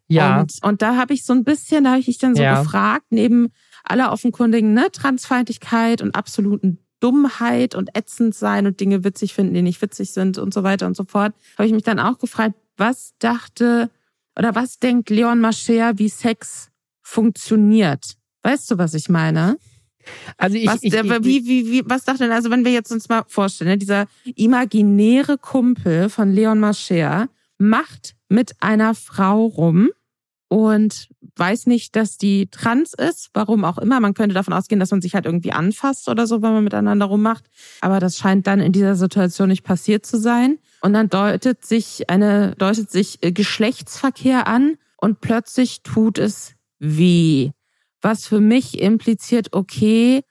Ja. 0.07 0.39
Und, 0.39 0.53
und 0.63 0.81
da 0.81 0.95
habe 0.95 1.13
ich 1.13 1.25
so 1.25 1.33
ein 1.33 1.43
bisschen, 1.43 1.83
da 1.83 1.91
habe 1.91 1.99
ich 1.99 2.05
dich 2.05 2.17
dann 2.17 2.35
so 2.35 2.41
ja. 2.41 2.61
gefragt, 2.61 3.05
neben 3.09 3.51
aller 3.83 4.11
offenkundigen 4.11 4.73
ne, 4.73 4.91
Transfeindlichkeit 4.91 6.01
und 6.01 6.15
absoluten 6.15 6.79
Dummheit 6.99 7.75
und 7.75 7.95
ätzend 7.95 8.35
sein 8.35 8.67
und 8.67 8.79
Dinge 8.79 9.03
witzig 9.03 9.33
finden, 9.33 9.53
die 9.53 9.61
nicht 9.61 9.81
witzig 9.81 10.11
sind 10.11 10.37
und 10.37 10.53
so 10.53 10.63
weiter 10.63 10.85
und 10.85 10.95
so 10.95 11.05
fort, 11.05 11.33
habe 11.57 11.67
ich 11.67 11.73
mich 11.73 11.83
dann 11.83 11.99
auch 11.99 12.17
gefragt, 12.17 12.55
was 12.77 13.13
dachte 13.19 13.89
oder 14.37 14.55
was 14.55 14.79
denkt 14.79 15.09
Leon 15.09 15.39
Mascher, 15.39 15.97
wie 15.97 16.09
Sex 16.09 16.69
funktioniert? 17.01 18.15
Weißt 18.43 18.69
du, 18.71 18.77
was 18.77 18.93
ich 18.93 19.09
meine? 19.09 19.57
Also 20.37 20.57
ich, 20.57 20.67
was, 20.67 20.83
ich, 20.83 20.93
ich, 20.93 21.03
wie, 21.03 21.45
wie, 21.45 21.71
wie, 21.71 21.83
was 21.85 22.05
dachte 22.05 22.23
denn, 22.23 22.31
also 22.31 22.49
wenn 22.49 22.65
wir 22.65 22.71
jetzt 22.71 22.91
uns 22.91 23.09
mal 23.09 23.23
vorstellen, 23.27 23.71
ne, 23.71 23.77
dieser 23.77 24.07
imaginäre 24.35 25.37
Kumpel 25.37 26.09
von 26.09 26.31
Leon 26.31 26.59
Mascher 26.59 27.29
macht 27.57 28.15
mit 28.29 28.53
einer 28.61 28.95
Frau 28.95 29.45
rum 29.45 29.89
und 30.47 31.09
weiß 31.35 31.67
nicht, 31.67 31.95
dass 31.95 32.17
die 32.17 32.47
trans 32.47 32.93
ist, 32.93 33.29
warum 33.33 33.63
auch 33.63 33.77
immer. 33.77 33.99
Man 33.99 34.13
könnte 34.13 34.33
davon 34.33 34.53
ausgehen, 34.53 34.79
dass 34.79 34.91
man 34.91 35.01
sich 35.01 35.15
halt 35.15 35.25
irgendwie 35.25 35.51
anfasst 35.51 36.09
oder 36.09 36.27
so, 36.27 36.41
wenn 36.41 36.53
man 36.53 36.63
miteinander 36.63 37.05
rummacht. 37.05 37.45
Aber 37.81 37.99
das 37.99 38.17
scheint 38.17 38.47
dann 38.47 38.59
in 38.59 38.71
dieser 38.71 38.95
Situation 38.95 39.49
nicht 39.49 39.63
passiert 39.63 40.05
zu 40.05 40.17
sein. 40.17 40.57
Und 40.81 40.93
dann 40.93 41.09
deutet 41.09 41.65
sich 41.65 42.09
eine, 42.09 42.55
deutet 42.57 42.89
sich 42.89 43.19
äh, 43.21 43.31
Geschlechtsverkehr 43.31 44.47
an 44.47 44.77
und 44.97 45.21
plötzlich 45.21 45.81
tut 45.83 46.17
es 46.17 46.53
weh 46.79 47.51
was 48.01 48.25
für 48.25 48.39
mich 48.39 48.79
impliziert, 48.79 49.53
okay, 49.53 50.21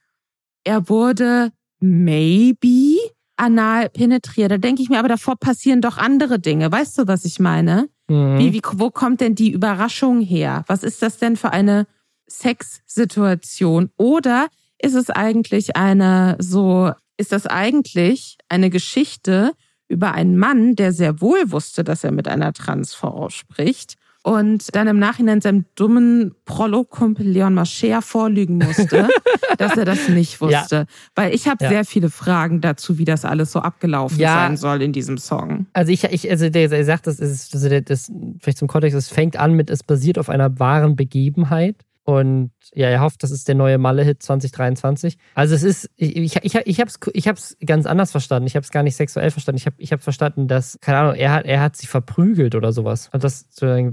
er 0.65 0.89
wurde 0.89 1.53
maybe 1.81 2.99
anal 3.37 3.89
penetriert. 3.89 4.51
Da 4.51 4.59
denke 4.59 4.83
ich 4.83 4.89
mir, 4.89 4.99
aber 4.99 5.09
davor 5.09 5.37
passieren 5.37 5.81
doch 5.81 5.97
andere 5.97 6.39
Dinge. 6.39 6.71
Weißt 6.71 6.99
du, 6.99 7.07
was 7.07 7.25
ich 7.25 7.39
meine? 7.39 7.89
Mhm. 8.09 8.39
Wie, 8.39 8.53
wie, 8.53 8.63
wo 8.75 8.91
kommt 8.91 9.21
denn 9.21 9.35
die 9.35 9.53
Überraschung 9.53 10.21
her? 10.21 10.65
Was 10.67 10.83
ist 10.83 11.03
das 11.03 11.19
denn 11.19 11.37
für 11.37 11.51
eine 11.51 11.87
Sexsituation? 12.29 13.91
Oder 13.97 14.49
ist 14.81 14.95
es 14.95 15.11
eigentlich 15.11 15.77
eine 15.77 16.37
so, 16.39 16.93
ist 17.17 17.33
das 17.33 17.47
eigentlich 17.47 18.39
eine 18.49 18.71
Geschichte 18.71 19.53
über 19.89 20.13
einen 20.13 20.37
Mann, 20.37 20.77
der 20.77 20.93
sehr 20.93 21.21
wohl 21.21 21.51
wusste, 21.51 21.83
dass 21.83 22.05
er 22.05 22.13
mit 22.13 22.29
einer 22.29 22.53
Transfrau 22.53 23.31
spricht 23.31 23.95
und 24.29 24.75
dann 24.75 24.89
im 24.89 24.99
Nachhinein 24.99 25.41
seinem 25.41 25.65
dummen 25.75 26.35
Prolog-Kumpel 26.45 27.27
Leon 27.27 27.55
Mascher 27.55 28.03
vorlügen 28.03 28.59
musste, 28.59 29.09
dass 29.59 29.77
er 29.79 29.87
das 29.87 30.11
nicht 30.11 30.39
wusste. 30.43 30.77
Ja. 30.77 30.85
Weil 31.15 31.35
ich 31.35 31.49
habe 31.49 31.65
ja. 31.65 31.71
sehr 31.71 31.85
viele 31.87 32.11
Fragen 32.11 32.61
dazu, 32.61 32.99
wie 32.99 33.07
das 33.07 33.25
alles 33.25 33.53
so 33.53 33.61
abgelaufen 33.61 34.19
ja. 34.19 34.35
sein 34.35 34.59
soll 34.59 34.83
in 34.83 34.93
diesem 34.93 35.17
Song. 35.17 35.67
Also 35.73 35.93
ich, 35.93 36.05
ich 36.05 36.31
also 36.31 36.51
der, 36.51 36.69
der 36.69 36.85
sagt, 36.85 37.07
das 37.07 37.21
ist, 37.21 37.55
also 37.55 37.71
das, 37.71 37.85
das, 37.85 38.13
vielleicht 38.41 38.59
zum 38.59 38.69
Kontext, 38.69 38.99
es 38.99 39.09
fängt 39.09 39.39
an 39.39 39.55
mit, 39.55 39.71
es 39.71 39.83
basiert 39.83 40.19
auf 40.19 40.29
einer 40.29 40.59
wahren 40.59 40.95
Begebenheit. 40.95 41.77
Und 42.09 42.53
ja, 42.73 42.89
er 42.89 43.03
hofft, 43.03 43.23
das 43.23 43.31
ist 43.31 43.49
der 43.49 43.55
neue 43.55 43.77
Malle-Hit 43.77 44.23
2023. 44.23 45.19
Also 45.35 45.55
es 45.55 45.63
ist, 45.63 45.91
ich, 45.95 46.17
ich, 46.17 46.37
ich, 46.43 46.81
habe 46.81 46.89
es 46.89 46.99
ich 47.13 47.29
hab's 47.29 47.55
ganz 47.67 47.85
anders 47.85 48.13
verstanden. 48.13 48.47
Ich 48.47 48.57
habe 48.57 48.65
es 48.65 48.71
gar 48.71 48.83
nicht 48.83 48.97
sexuell 48.97 49.31
verstanden. 49.31 49.59
Ich 49.59 49.67
habe 49.67 49.77
ich 49.79 49.93
hab 49.93 50.03
verstanden, 50.03 50.49
dass, 50.49 50.79
keine 50.81 50.97
Ahnung, 50.97 51.17
er 51.17 51.33
hat, 51.33 51.45
er 51.45 51.61
hat 51.61 51.77
sie 51.77 51.87
verprügelt 51.87 52.55
oder 52.55 52.73
sowas. 52.73 53.11
Und 53.13 53.25
das 53.25 53.43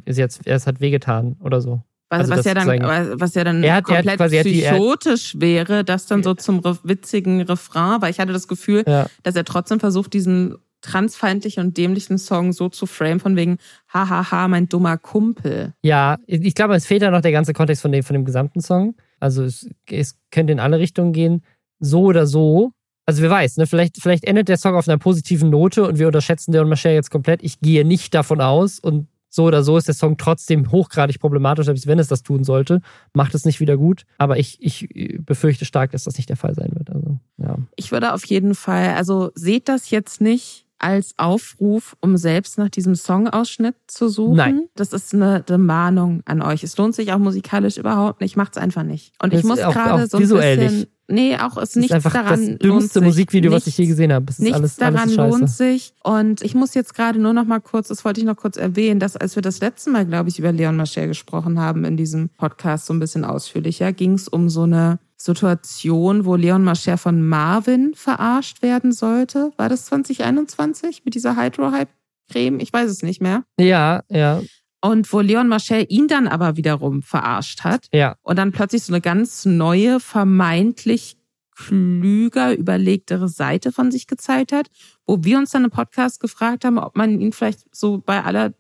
ist 0.05 0.18
jetzt, 0.18 0.47
es 0.47 0.66
hat 0.66 0.80
wehgetan 0.80 1.36
oder 1.41 1.59
so. 1.59 1.82
Was, 2.07 2.22
also 2.22 2.38
was, 2.38 2.45
ja 2.45 2.53
dann, 2.53 3.20
was 3.20 3.34
ja 3.34 3.43
dann 3.43 3.61
er 3.61 3.76
hat, 3.76 3.84
komplett 3.84 4.05
er 4.05 4.11
hat 4.13 4.18
quasi, 4.20 4.39
psychotisch 4.43 5.34
die, 5.34 5.41
wäre, 5.41 5.84
das 5.84 6.05
dann 6.05 6.24
so 6.24 6.36
zum 6.36 6.63
witzigen 6.84 7.41
Refrain, 7.41 8.01
weil 8.01 8.11
ich 8.11 8.22
hatte 8.22 8.32
das 8.32 8.47
Gefühl, 8.47 8.86
ja. 8.88 9.07
dass 9.24 9.36
er 9.36 9.43
trotzdem 9.43 9.82
versucht, 9.82 10.13
diesen 10.13 10.55
transfeindlichen 10.86 11.63
und 11.63 11.77
dämlichen 11.77 12.17
Song 12.17 12.53
so 12.53 12.69
zu 12.69 12.86
frame 12.86 13.19
von 13.19 13.36
wegen, 13.36 13.57
hahaha, 13.93 14.47
mein 14.47 14.69
dummer 14.69 14.97
Kumpel. 14.97 15.73
Ja, 15.81 16.17
ich 16.27 16.55
glaube, 16.55 16.75
es 16.75 16.86
fehlt 16.86 17.01
ja 17.01 17.11
noch 17.11 17.21
der 17.21 17.31
ganze 17.31 17.53
Kontext 17.53 17.81
von 17.81 17.91
dem, 17.91 18.03
von 18.03 18.13
dem 18.13 18.25
gesamten 18.25 18.61
Song. 18.61 18.95
Also 19.19 19.43
es, 19.43 19.69
es 19.89 20.17
könnte 20.31 20.53
in 20.53 20.59
alle 20.59 20.79
Richtungen 20.79 21.13
gehen. 21.13 21.43
So 21.79 22.03
oder 22.03 22.27
so. 22.27 22.71
Also 23.05 23.21
wer 23.21 23.29
weiß, 23.29 23.57
ne? 23.57 23.67
vielleicht, 23.67 24.01
vielleicht 24.01 24.23
endet 24.25 24.47
der 24.47 24.57
Song 24.57 24.75
auf 24.75 24.88
einer 24.88 24.97
positiven 24.97 25.49
Note 25.49 25.88
und 25.88 25.99
wir 25.99 26.07
unterschätzen 26.07 26.51
Leon 26.51 26.69
Mascher 26.69 26.91
jetzt 26.91 27.11
komplett. 27.11 27.43
Ich 27.43 27.59
gehe 27.59 27.86
nicht 27.86 28.13
davon 28.13 28.41
aus 28.41 28.79
und 28.79 29.07
so 29.36 29.43
oder 29.43 29.63
so 29.63 29.77
ist 29.77 29.88
der 29.89 29.95
Song 29.95 30.15
trotzdem 30.17 30.71
hochgradig 30.71 31.19
problematisch, 31.19 31.65
selbst 31.65 31.88
wenn 31.88 31.99
es 31.99 32.07
das 32.07 32.23
tun 32.23 32.45
sollte. 32.45 32.81
Macht 33.13 33.36
es 33.36 33.43
nicht 33.43 33.59
wieder 33.59 33.75
gut. 33.75 34.05
Aber 34.17 34.39
ich, 34.39 34.57
ich 34.61 34.88
befürchte 35.19 35.65
stark, 35.65 35.91
dass 35.91 36.05
das 36.05 36.15
nicht 36.15 36.29
der 36.29 36.38
Fall 36.38 36.55
sein 36.55 36.71
wird. 36.73 36.89
Also, 36.89 37.19
ja. 37.38 37.57
Ich 37.75 37.91
würde 37.91 38.13
auf 38.13 38.25
jeden 38.25 38.55
Fall, 38.55 38.95
also 38.95 39.31
seht 39.36 39.67
das 39.67 39.89
jetzt 39.89 40.21
nicht 40.21 40.64
als 40.80 41.13
Aufruf, 41.17 41.95
um 42.01 42.17
selbst 42.17 42.57
nach 42.57 42.69
diesem 42.69 42.95
Songausschnitt 42.95 43.76
zu 43.88 44.09
suchen. 44.09 44.36
Nein. 44.36 44.61
Das 44.76 44.93
ist 44.93 45.13
eine, 45.13 45.43
eine 45.47 45.57
Mahnung 45.57 46.21
an 46.26 46.41
euch. 46.41 46.63
Es 46.63 46.78
lohnt 46.78 46.95
sich 46.95 47.13
auch 47.13 47.17
musikalisch 47.17 47.78
überhaupt 47.78 48.21
nicht. 48.21 48.36
Macht's 48.36 48.57
einfach 48.57 48.84
nicht. 48.84 49.13
Und 49.21 49.34
ich 49.34 49.43
muss 49.43 49.59
gerade 49.59 50.07
so 50.07 50.17
ein 50.17 50.28
bisschen. 50.28 50.76
Nicht. 50.76 50.89
Nee, 51.07 51.38
auch 51.38 51.57
ist 51.57 51.76
nichts 51.76 51.95
ist 51.95 52.05
daran 52.05 52.49
das 52.49 52.59
dümmste 52.59 52.99
Musikvideo, 52.99 53.51
nichts, 53.51 53.67
was 53.67 53.73
ich 53.73 53.78
je 53.78 53.86
gesehen 53.86 54.11
habe. 54.11 54.26
Es 54.28 54.39
nichts 54.39 54.57
alles, 54.57 54.76
daran 54.78 55.01
alles 55.01 55.15
lohnt 55.15 55.49
sich. 55.49 55.93
Und 56.03 56.41
ich 56.41 56.55
muss 56.55 56.73
jetzt 56.73 56.95
gerade 56.95 57.19
nur 57.19 57.34
noch 57.34 57.45
mal 57.45 57.59
kurz, 57.59 57.89
das 57.89 58.03
wollte 58.05 58.21
ich 58.21 58.26
noch 58.26 58.38
kurz 58.38 58.57
erwähnen, 58.57 58.99
dass 58.99 59.15
als 59.15 59.36
wir 59.36 59.43
das 59.43 59.59
letzte 59.59 59.91
Mal, 59.91 60.05
glaube 60.07 60.30
ich, 60.30 60.39
über 60.39 60.51
Leon 60.51 60.76
Mascher 60.76 61.05
gesprochen 61.05 61.59
haben 61.59 61.86
in 61.86 61.95
diesem 61.95 62.30
Podcast 62.30 62.88
so 62.88 62.93
ein 62.93 62.99
bisschen 62.99 63.23
ausführlicher, 63.23 63.93
ging 63.93 64.13
es 64.13 64.28
um 64.28 64.49
so 64.49 64.63
eine 64.63 64.97
Situation, 65.26 66.26
wo 66.26 66.36
Leon 66.36 66.63
Mascher 66.63 66.97
von 66.97 67.26
Marvin 67.26 67.93
verarscht 67.95 68.61
werden 68.61 68.91
sollte. 68.91 69.51
War 69.57 69.69
das 69.69 69.86
2021 69.86 71.03
mit 71.03 71.15
dieser 71.15 71.36
Hydro-Hype-Creme? 71.36 72.59
Ich 72.59 72.71
weiß 72.71 72.89
es 72.89 73.01
nicht 73.01 73.21
mehr. 73.21 73.43
Ja, 73.59 74.03
ja. 74.09 74.41
Und 74.82 75.11
wo 75.11 75.21
Leon 75.21 75.47
Marchel 75.47 75.88
ihn 75.89 76.07
dann 76.07 76.28
aber 76.28 76.57
wiederum 76.57 77.01
verarscht 77.01 77.63
hat. 77.63 77.88
Ja. 77.91 78.17
Und 78.21 78.38
dann 78.38 78.51
plötzlich 78.51 78.84
so 78.84 78.93
eine 78.93 79.01
ganz 79.01 79.45
neue, 79.45 79.99
vermeintlich 79.99 81.17
klüger, 81.55 82.55
überlegtere 82.55 83.28
Seite 83.28 83.71
von 83.71 83.89
sich 83.89 84.05
gezeigt 84.05 84.51
hat, 84.51 84.67
wo 85.07 85.23
wir 85.23 85.39
uns 85.39 85.51
dann 85.51 85.63
im 85.63 85.71
Podcast 85.71 86.19
gefragt 86.19 86.65
haben, 86.65 86.78
ob 86.78 86.95
man 86.95 87.19
ihn 87.19 87.32
vielleicht 87.32 87.73
so 87.73 87.97
bei 87.97 88.23
aller 88.23 88.53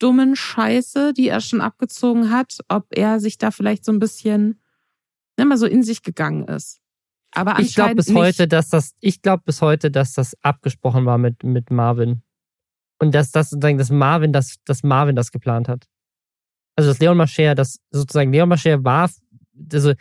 dummen 0.00 0.34
Scheiße, 0.34 1.12
die 1.12 1.28
er 1.28 1.40
schon 1.40 1.60
abgezogen 1.60 2.30
hat, 2.30 2.58
ob 2.68 2.86
er 2.90 3.20
sich 3.20 3.38
da 3.38 3.50
vielleicht 3.50 3.84
so 3.84 3.92
ein 3.92 3.98
bisschen 4.00 4.58
immer 5.38 5.56
so 5.56 5.66
in 5.66 5.82
sich 5.82 6.02
gegangen 6.02 6.46
ist. 6.48 6.80
Aber 7.32 7.58
ich 7.60 7.74
glaube 7.74 7.96
bis 7.96 8.08
nicht. 8.08 8.16
heute, 8.16 8.48
dass 8.48 8.68
das, 8.68 8.94
ich 9.00 9.22
glaube 9.22 9.42
bis 9.44 9.60
heute, 9.60 9.90
dass 9.90 10.14
das 10.14 10.34
abgesprochen 10.42 11.04
war 11.06 11.18
mit, 11.18 11.44
mit 11.44 11.70
Marvin. 11.70 12.22
Und 12.98 13.14
dass 13.14 13.30
das 13.30 13.50
sozusagen, 13.50 13.78
dass 13.78 13.90
Marvin 13.90 14.32
das, 14.32 14.56
dass 14.64 14.82
Marvin 14.82 15.14
das 15.14 15.30
geplant 15.30 15.68
hat. 15.68 15.86
Also 16.76 16.90
dass 16.90 16.98
Leon 16.98 17.16
Mascher, 17.16 17.54
das 17.54 17.80
sozusagen 17.90 18.32
Leon 18.32 18.48
Mascher 18.48 18.82
war, 18.84 19.10
also 19.72 19.92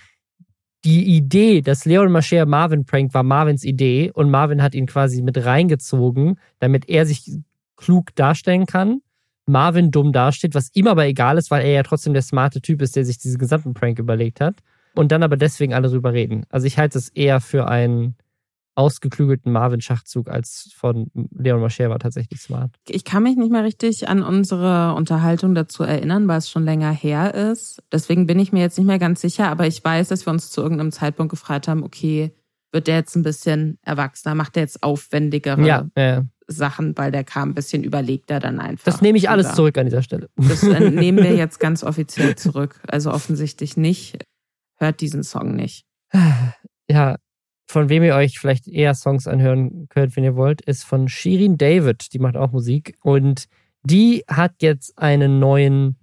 die 0.86 1.18
Idee, 1.18 1.62
dass 1.62 1.86
Leon 1.86 2.12
Mascher 2.12 2.46
Marvin 2.46 2.86
prankt, 2.86 3.14
war 3.14 3.24
Marvins 3.24 3.64
Idee 3.64 4.12
und 4.14 4.30
Marvin 4.30 4.62
hat 4.62 4.74
ihn 4.74 4.86
quasi 4.86 5.22
mit 5.22 5.44
reingezogen, 5.44 6.40
damit 6.60 6.88
er 6.88 7.06
sich 7.06 7.40
klug 7.76 8.16
darstellen 8.16 8.66
kann. 8.66 9.02
Marvin 9.46 9.92
dumm 9.92 10.12
dasteht, 10.12 10.56
was 10.56 10.70
ihm 10.76 10.88
aber 10.88 11.06
egal 11.06 11.38
ist, 11.38 11.52
weil 11.52 11.66
er 11.66 11.72
ja 11.72 11.84
trotzdem 11.84 12.14
der 12.14 12.22
smarte 12.22 12.62
Typ 12.62 12.82
ist, 12.82 12.96
der 12.96 13.06
sich 13.06 13.18
diesen 13.18 13.38
gesamten 13.38 13.74
Prank 13.74 14.00
überlegt 14.00 14.42
hat. 14.42 14.56
Und 14.98 15.12
dann 15.12 15.24
aber 15.24 15.38
deswegen 15.38 15.74
alle 15.74 15.90
drüber 15.90 16.14
reden. 16.14 16.46
Also 16.50 16.66
ich 16.66 16.78
halte 16.78 16.98
es 16.98 17.10
eher 17.10 17.40
für 17.40 17.68
einen 17.68 18.16
ausgeklügelten 18.78 19.52
Marvin-Schachzug 19.52 20.30
als 20.30 20.72
von 20.76 21.10
Leon 21.36 21.62
Mascher 21.62 21.90
war 21.90 21.98
tatsächlich 22.00 22.42
smart. 22.42 22.76
Ich 22.88 23.04
kann 23.04 23.24
mich 23.24 23.36
nicht 23.36 23.52
mehr 23.52 23.64
richtig 23.64 24.08
an 24.08 24.22
unsere 24.22 24.94
Unterhaltung 24.94 25.56
dazu 25.56 25.84
erinnern, 25.84 26.28
weil 26.28 26.38
es 26.38 26.50
schon 26.50 26.64
länger 26.64 26.92
her 26.92 27.34
ist. 27.34 27.82
Deswegen 27.92 28.28
bin 28.28 28.38
ich 28.38 28.54
mir 28.54 28.62
jetzt 28.62 28.78
nicht 28.78 28.86
mehr 28.86 29.00
ganz 29.00 29.22
sicher, 29.22 29.50
aber 29.50 29.66
ich 29.66 29.84
weiß, 29.84 30.10
dass 30.10 30.28
wir 30.28 30.32
uns 30.32 30.52
zu 30.52 30.62
irgendeinem 30.62 30.92
Zeitpunkt 30.92 31.32
gefragt 31.32 31.68
haben, 31.68 31.84
okay, 31.84 32.36
wird 32.72 32.88
der 32.88 32.98
jetzt 32.98 33.16
ein 33.16 33.24
bisschen 33.24 33.80
erwachsener, 33.82 34.36
macht 34.36 34.56
der 34.56 34.64
jetzt 34.64 34.84
aufwendigere 34.84 35.66
ja, 35.66 35.88
ja. 35.98 36.26
Sachen, 36.48 36.96
weil 36.98 37.12
der 37.12 37.24
kam 37.24 37.50
ein 37.50 37.56
bisschen 37.56 37.84
überlegter 37.84 38.40
dann 38.40 38.60
einfach. 38.60 38.86
Das 38.86 39.02
nehme 39.02 39.18
ich 39.18 39.30
alles 39.30 39.54
zurück 39.56 39.78
an 39.80 39.86
dieser 39.86 40.04
Stelle. 40.04 40.30
Das 40.36 40.62
nehmen 40.64 41.18
wir 41.18 41.36
jetzt 41.36 41.60
ganz 41.60 41.84
offiziell 41.84 42.36
zurück. 42.36 42.80
Also 42.88 43.12
offensichtlich 43.12 43.76
nicht. 43.76 44.20
Hört 44.78 45.02
diesen 45.02 45.24
Song 45.24 45.56
nicht. 45.56 45.86
Ja, 46.90 47.18
von 47.70 47.90
wem 47.90 48.02
ihr 48.04 48.16
euch 48.16 48.40
vielleicht 48.40 48.66
eher 48.66 48.96
Songs 48.96 49.28
anhören 49.28 49.90
könnt, 49.90 50.16
wenn 50.16 50.24
ihr 50.24 50.38
wollt, 50.38 50.62
ist 50.62 50.86
von 50.86 51.10
Shirin 51.10 51.58
David. 51.58 52.14
Die 52.14 52.20
macht 52.20 52.38
auch 52.38 52.54
Musik. 52.54 52.96
Und 53.02 53.48
die 53.84 54.24
hat 54.30 54.62
jetzt 54.62 54.98
einen 54.98 55.40
neuen 55.40 55.98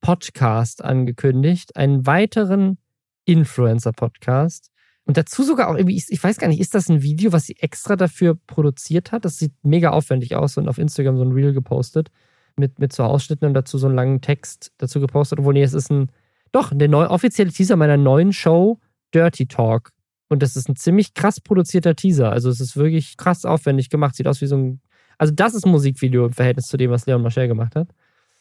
Podcast 0.00 0.84
angekündigt, 0.84 1.74
einen 1.74 2.06
weiteren 2.06 2.78
Influencer-Podcast. 3.24 4.70
Und 5.04 5.16
dazu 5.16 5.42
sogar 5.42 5.68
auch 5.68 5.74
irgendwie, 5.74 5.96
ich 5.96 6.22
weiß 6.22 6.38
gar 6.38 6.48
nicht, 6.48 6.60
ist 6.60 6.74
das 6.74 6.88
ein 6.88 7.02
Video, 7.02 7.32
was 7.32 7.46
sie 7.46 7.56
extra 7.58 7.96
dafür 7.96 8.36
produziert 8.46 9.10
hat? 9.10 9.24
Das 9.24 9.38
sieht 9.38 9.52
mega 9.62 9.90
aufwendig 9.90 10.36
aus 10.36 10.56
und 10.56 10.68
auf 10.68 10.78
Instagram 10.78 11.16
so 11.16 11.24
ein 11.24 11.32
Reel 11.32 11.52
gepostet 11.52 12.10
mit, 12.56 12.78
mit 12.78 12.92
so 12.92 13.04
Ausschnitten 13.04 13.46
und 13.46 13.54
dazu 13.54 13.78
so 13.78 13.86
einen 13.86 13.96
langen 13.96 14.20
Text 14.20 14.72
dazu 14.78 15.00
gepostet. 15.00 15.38
Obwohl, 15.38 15.54
nee, 15.54 15.62
es 15.62 15.74
ist 15.74 15.90
ein, 15.90 16.12
doch, 16.52 16.72
der 16.74 16.88
neue, 16.88 17.10
offizielle 17.10 17.52
Teaser 17.52 17.76
meiner 17.76 17.96
neuen 17.96 18.32
Show 18.32 18.78
Dirty 19.14 19.46
Talk. 19.46 19.90
Und 20.28 20.42
das 20.42 20.56
ist 20.56 20.68
ein 20.68 20.76
ziemlich 20.76 21.14
krass 21.14 21.40
produzierter 21.40 21.96
Teaser. 21.96 22.30
Also 22.30 22.50
es 22.50 22.60
ist 22.60 22.76
wirklich 22.76 23.16
krass 23.16 23.44
aufwendig 23.44 23.88
gemacht. 23.90 24.14
Sieht 24.14 24.26
aus 24.26 24.40
wie 24.40 24.46
so 24.46 24.56
ein. 24.56 24.80
Also 25.16 25.32
das 25.34 25.54
ist 25.54 25.64
ein 25.64 25.72
Musikvideo 25.72 26.26
im 26.26 26.32
Verhältnis 26.32 26.68
zu 26.68 26.76
dem, 26.76 26.90
was 26.90 27.06
Leon 27.06 27.22
Marchel 27.22 27.48
gemacht 27.48 27.74
hat. 27.74 27.88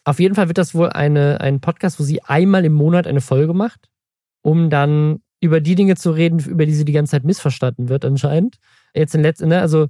Auf 0.03 0.19
jeden 0.19 0.35
Fall 0.35 0.47
wird 0.47 0.57
das 0.57 0.75
wohl 0.75 0.89
eine, 0.89 1.41
ein 1.41 1.59
Podcast, 1.59 1.99
wo 1.99 2.03
sie 2.03 2.21
einmal 2.23 2.63
im 2.65 2.73
Monat 2.73 3.07
eine 3.07 3.21
Folge 3.21 3.53
macht, 3.53 3.89
um 4.41 4.69
dann 4.69 5.21
über 5.41 5.59
die 5.59 5.75
Dinge 5.75 5.95
zu 5.95 6.11
reden, 6.11 6.39
über 6.39 6.65
die 6.65 6.73
sie 6.73 6.85
die 6.85 6.93
ganze 6.93 7.11
Zeit 7.11 7.23
missverstanden 7.23 7.89
wird, 7.89 8.05
anscheinend. 8.05 8.57
Jetzt 8.93 9.15
in 9.15 9.21
letzten, 9.21 9.49
ne, 9.49 9.59
also 9.59 9.87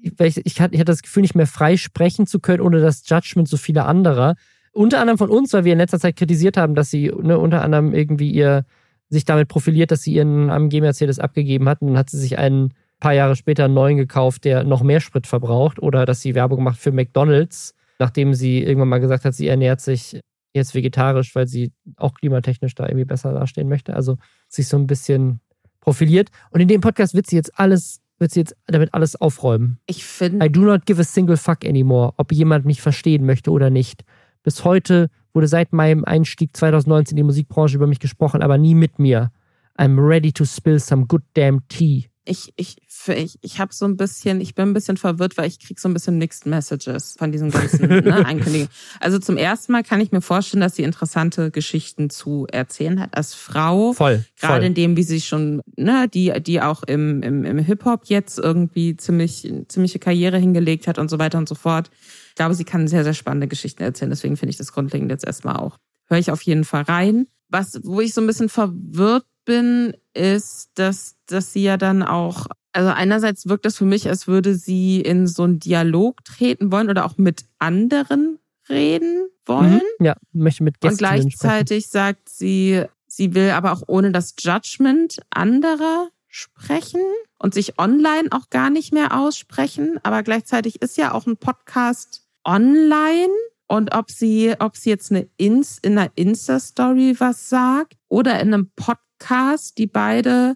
ich, 0.00 0.12
ich, 0.44 0.60
hatte, 0.60 0.74
ich 0.74 0.80
hatte 0.80 0.92
das 0.92 1.02
Gefühl, 1.02 1.22
nicht 1.22 1.34
mehr 1.34 1.46
frei 1.46 1.76
sprechen 1.76 2.26
zu 2.26 2.40
können, 2.40 2.60
ohne 2.60 2.80
das 2.80 3.08
Judgment 3.08 3.48
so 3.48 3.56
vieler 3.56 3.86
anderer. 3.86 4.34
Unter 4.76 5.00
anderem 5.00 5.16
von 5.16 5.30
uns, 5.30 5.52
weil 5.52 5.64
wir 5.64 5.72
in 5.72 5.78
letzter 5.78 5.98
Zeit 5.98 6.16
kritisiert 6.16 6.56
haben, 6.56 6.74
dass 6.74 6.90
sie 6.90 7.10
ne, 7.22 7.38
unter 7.38 7.62
anderem 7.62 7.94
irgendwie 7.94 8.30
ihr 8.30 8.64
sich 9.08 9.24
damit 9.24 9.48
profiliert, 9.48 9.90
dass 9.90 10.02
sie 10.02 10.12
ihren 10.12 10.50
AMG 10.50 10.80
Mercedes 10.80 11.18
abgegeben 11.18 11.68
hat 11.68 11.80
und 11.80 11.88
dann 11.88 11.98
hat 11.98 12.10
sie 12.10 12.18
sich 12.18 12.38
einen 12.38 12.74
paar 13.00 13.14
Jahre 13.14 13.36
später 13.36 13.64
einen 13.64 13.74
neuen 13.74 13.96
gekauft, 13.96 14.44
der 14.44 14.64
noch 14.64 14.82
mehr 14.82 15.00
Sprit 15.00 15.26
verbraucht 15.26 15.80
oder 15.80 16.04
dass 16.04 16.20
sie 16.20 16.34
Werbung 16.34 16.62
macht 16.62 16.78
für 16.78 16.92
McDonalds, 16.92 17.74
nachdem 17.98 18.34
sie 18.34 18.62
irgendwann 18.62 18.88
mal 18.88 18.98
gesagt 18.98 19.24
hat, 19.24 19.34
sie 19.34 19.48
ernährt 19.48 19.80
sich 19.80 20.20
jetzt 20.54 20.74
vegetarisch, 20.74 21.34
weil 21.34 21.46
sie 21.46 21.72
auch 21.96 22.14
klimatechnisch 22.14 22.74
da 22.74 22.84
irgendwie 22.84 23.04
besser 23.04 23.32
dastehen 23.32 23.68
möchte. 23.68 23.94
Also 23.94 24.16
sich 24.48 24.68
so 24.68 24.76
ein 24.76 24.86
bisschen 24.86 25.40
profiliert. 25.80 26.30
Und 26.50 26.60
in 26.60 26.68
dem 26.68 26.80
Podcast 26.80 27.14
wird 27.14 27.26
sie 27.28 27.36
jetzt 27.36 27.58
alles, 27.58 28.00
wird 28.18 28.32
sie 28.32 28.40
jetzt 28.40 28.56
damit 28.66 28.92
alles 28.92 29.16
aufräumen. 29.16 29.78
Ich 29.86 30.04
finde. 30.04 30.44
I 30.44 30.50
do 30.50 30.62
not 30.62 30.84
give 30.84 31.00
a 31.00 31.04
single 31.04 31.36
fuck 31.36 31.64
anymore, 31.64 32.12
ob 32.16 32.32
jemand 32.32 32.64
mich 32.64 32.82
verstehen 32.82 33.24
möchte 33.24 33.50
oder 33.50 33.70
nicht. 33.70 34.04
Bis 34.46 34.64
heute 34.64 35.10
wurde 35.34 35.48
seit 35.48 35.72
meinem 35.72 36.04
Einstieg 36.04 36.56
2019 36.56 37.14
in 37.14 37.16
die 37.16 37.22
Musikbranche 37.24 37.74
über 37.74 37.88
mich 37.88 37.98
gesprochen, 37.98 38.42
aber 38.42 38.58
nie 38.58 38.76
mit 38.76 39.00
mir. 39.00 39.32
I'm 39.76 39.98
ready 39.98 40.30
to 40.30 40.44
spill 40.44 40.78
some 40.78 41.06
good 41.06 41.24
damn 41.34 41.66
tea. 41.66 42.06
Ich, 42.26 42.52
ich, 42.56 42.76
ich, 43.08 43.38
ich 43.40 43.60
habe 43.60 43.72
so 43.72 43.84
ein 43.84 43.96
bisschen, 43.96 44.40
ich 44.40 44.54
bin 44.54 44.68
ein 44.68 44.74
bisschen 44.74 44.96
verwirrt, 44.96 45.38
weil 45.38 45.46
ich 45.46 45.60
krieg 45.60 45.78
so 45.78 45.88
ein 45.88 45.94
bisschen 45.94 46.18
Mixed 46.18 46.44
Messages 46.44 47.14
von 47.16 47.32
diesen 47.32 47.50
ganzen 47.50 47.88
ne, 47.88 48.26
Ankündigungen. 48.26 48.68
Also 49.00 49.18
zum 49.18 49.36
ersten 49.36 49.72
Mal 49.72 49.84
kann 49.84 50.00
ich 50.00 50.12
mir 50.12 50.20
vorstellen, 50.20 50.60
dass 50.60 50.76
sie 50.76 50.82
interessante 50.82 51.50
Geschichten 51.50 52.10
zu 52.10 52.46
erzählen 52.50 53.00
hat 53.00 53.16
als 53.16 53.34
Frau. 53.34 53.92
Voll. 53.92 54.24
Gerade 54.40 54.66
in 54.66 54.74
dem, 54.74 54.96
wie 54.96 55.04
sie 55.04 55.20
schon, 55.20 55.62
ne, 55.76 56.08
die, 56.12 56.32
die 56.42 56.60
auch 56.60 56.82
im, 56.82 57.22
im, 57.22 57.44
im 57.44 57.58
Hip-Hop 57.58 58.06
jetzt 58.06 58.38
irgendwie 58.38 58.96
ziemlich, 58.96 59.50
ziemliche 59.68 59.98
Karriere 59.98 60.38
hingelegt 60.38 60.88
hat 60.88 60.98
und 60.98 61.08
so 61.08 61.18
weiter 61.18 61.38
und 61.38 61.48
so 61.48 61.54
fort. 61.54 61.90
Ich 62.30 62.34
glaube, 62.34 62.54
sie 62.54 62.64
kann 62.64 62.88
sehr, 62.88 63.04
sehr 63.04 63.14
spannende 63.14 63.48
Geschichten 63.48 63.82
erzählen. 63.82 64.10
Deswegen 64.10 64.36
finde 64.36 64.50
ich 64.50 64.58
das 64.58 64.72
grundlegend 64.72 65.10
jetzt 65.10 65.24
erstmal 65.24 65.56
auch. 65.56 65.78
Höre 66.08 66.18
ich 66.18 66.30
auf 66.30 66.42
jeden 66.42 66.64
Fall 66.64 66.82
rein. 66.82 67.28
Was, 67.48 67.80
wo 67.84 68.00
ich 68.00 68.12
so 68.12 68.20
ein 68.20 68.26
bisschen 68.26 68.48
verwirrt 68.48 69.24
bin, 69.44 69.94
ist, 70.16 70.70
dass, 70.74 71.16
dass 71.26 71.52
sie 71.52 71.62
ja 71.62 71.76
dann 71.76 72.02
auch, 72.02 72.46
also 72.72 72.90
einerseits 72.90 73.46
wirkt 73.48 73.64
das 73.64 73.76
für 73.76 73.84
mich, 73.84 74.08
als 74.08 74.26
würde 74.26 74.54
sie 74.54 75.00
in 75.00 75.26
so 75.26 75.44
einen 75.44 75.60
Dialog 75.60 76.24
treten 76.24 76.72
wollen 76.72 76.88
oder 76.88 77.04
auch 77.04 77.18
mit 77.18 77.44
anderen 77.58 78.38
reden 78.68 79.28
wollen. 79.44 79.74
Mhm, 80.00 80.06
ja, 80.06 80.14
möchte 80.32 80.64
mit 80.64 80.80
Gästen 80.80 80.94
Und 80.94 80.98
gleichzeitig 80.98 81.84
sprechen. 81.84 81.92
sagt 81.92 82.28
sie, 82.28 82.84
sie 83.06 83.34
will 83.34 83.50
aber 83.50 83.72
auch 83.72 83.82
ohne 83.86 84.12
das 84.12 84.34
Judgment 84.38 85.18
anderer 85.30 86.08
sprechen 86.28 87.00
und 87.38 87.54
sich 87.54 87.78
online 87.78 88.28
auch 88.30 88.50
gar 88.50 88.70
nicht 88.70 88.92
mehr 88.92 89.18
aussprechen. 89.18 89.98
Aber 90.02 90.22
gleichzeitig 90.22 90.82
ist 90.82 90.96
ja 90.96 91.12
auch 91.12 91.26
ein 91.26 91.36
Podcast 91.36 92.26
online. 92.44 93.32
Und 93.68 93.94
ob 93.94 94.10
sie, 94.10 94.54
ob 94.58 94.76
sie 94.76 94.90
jetzt 94.90 95.10
eine 95.10 95.28
Ins, 95.36 95.78
in 95.78 95.98
einer 95.98 96.10
Insta-Story 96.14 97.16
was 97.18 97.48
sagt 97.48 97.94
oder 98.08 98.38
in 98.40 98.54
einem 98.54 98.70
Podcast 98.76 99.05
Podcasts, 99.18 99.74
die 99.74 99.86
beide 99.86 100.54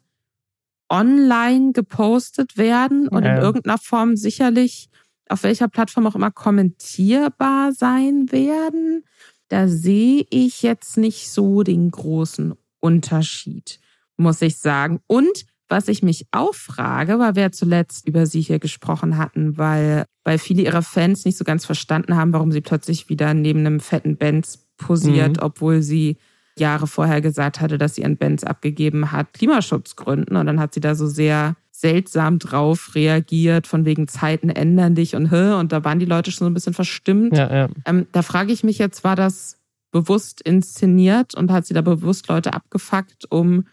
online 0.88 1.72
gepostet 1.72 2.56
werden 2.56 3.08
und 3.08 3.24
ja. 3.24 3.36
in 3.36 3.42
irgendeiner 3.42 3.78
Form 3.78 4.16
sicherlich 4.16 4.88
auf 5.28 5.44
welcher 5.44 5.68
Plattform 5.68 6.06
auch 6.06 6.16
immer 6.16 6.32
kommentierbar 6.32 7.72
sein 7.72 8.32
werden. 8.32 9.04
Da 9.48 9.68
sehe 9.68 10.26
ich 10.30 10.62
jetzt 10.62 10.96
nicht 10.96 11.30
so 11.30 11.62
den 11.62 11.90
großen 11.90 12.54
Unterschied, 12.80 13.78
muss 14.16 14.42
ich 14.42 14.56
sagen. 14.56 15.00
Und 15.06 15.46
was 15.68 15.86
ich 15.86 16.02
mich 16.02 16.26
auch 16.32 16.54
frage, 16.54 17.20
weil 17.20 17.36
wir 17.36 17.52
zuletzt 17.52 18.08
über 18.08 18.26
sie 18.26 18.40
hier 18.40 18.58
gesprochen 18.58 19.16
hatten, 19.16 19.56
weil, 19.56 20.04
weil 20.24 20.38
viele 20.38 20.62
ihrer 20.62 20.82
Fans 20.82 21.24
nicht 21.24 21.38
so 21.38 21.44
ganz 21.44 21.64
verstanden 21.64 22.16
haben, 22.16 22.32
warum 22.32 22.50
sie 22.50 22.60
plötzlich 22.60 23.08
wieder 23.08 23.34
neben 23.34 23.60
einem 23.60 23.78
fetten 23.78 24.16
Benz 24.16 24.66
posiert, 24.76 25.36
mhm. 25.36 25.42
obwohl 25.42 25.82
sie 25.82 26.16
Jahre 26.58 26.86
vorher 26.86 27.20
gesagt 27.20 27.60
hatte, 27.60 27.78
dass 27.78 27.94
sie 27.94 28.02
ihren 28.02 28.16
Benz 28.16 28.44
abgegeben 28.44 29.12
hat, 29.12 29.32
Klimaschutzgründen. 29.32 30.36
Und 30.36 30.46
dann 30.46 30.60
hat 30.60 30.74
sie 30.74 30.80
da 30.80 30.94
so 30.94 31.06
sehr 31.06 31.56
seltsam 31.70 32.38
drauf 32.38 32.94
reagiert, 32.94 33.66
von 33.66 33.84
wegen 33.84 34.06
Zeiten 34.06 34.50
ändern 34.50 34.94
dich 34.94 35.16
und 35.16 35.30
hä, 35.30 35.54
und 35.54 35.72
da 35.72 35.82
waren 35.82 35.98
die 35.98 36.06
Leute 36.06 36.30
schon 36.30 36.44
so 36.44 36.50
ein 36.50 36.54
bisschen 36.54 36.74
verstimmt. 36.74 37.36
Ja, 37.36 37.54
ja. 37.54 37.68
Ähm, 37.86 38.06
da 38.12 38.20
frage 38.22 38.52
ich 38.52 38.62
mich 38.62 38.78
jetzt, 38.78 39.02
war 39.02 39.16
das 39.16 39.58
bewusst 39.90 40.42
inszeniert 40.42 41.34
und 41.34 41.50
hat 41.50 41.66
sie 41.66 41.74
da 41.74 41.80
bewusst 41.80 42.28
Leute 42.28 42.52
abgefuckt, 42.52 43.30
um 43.30 43.66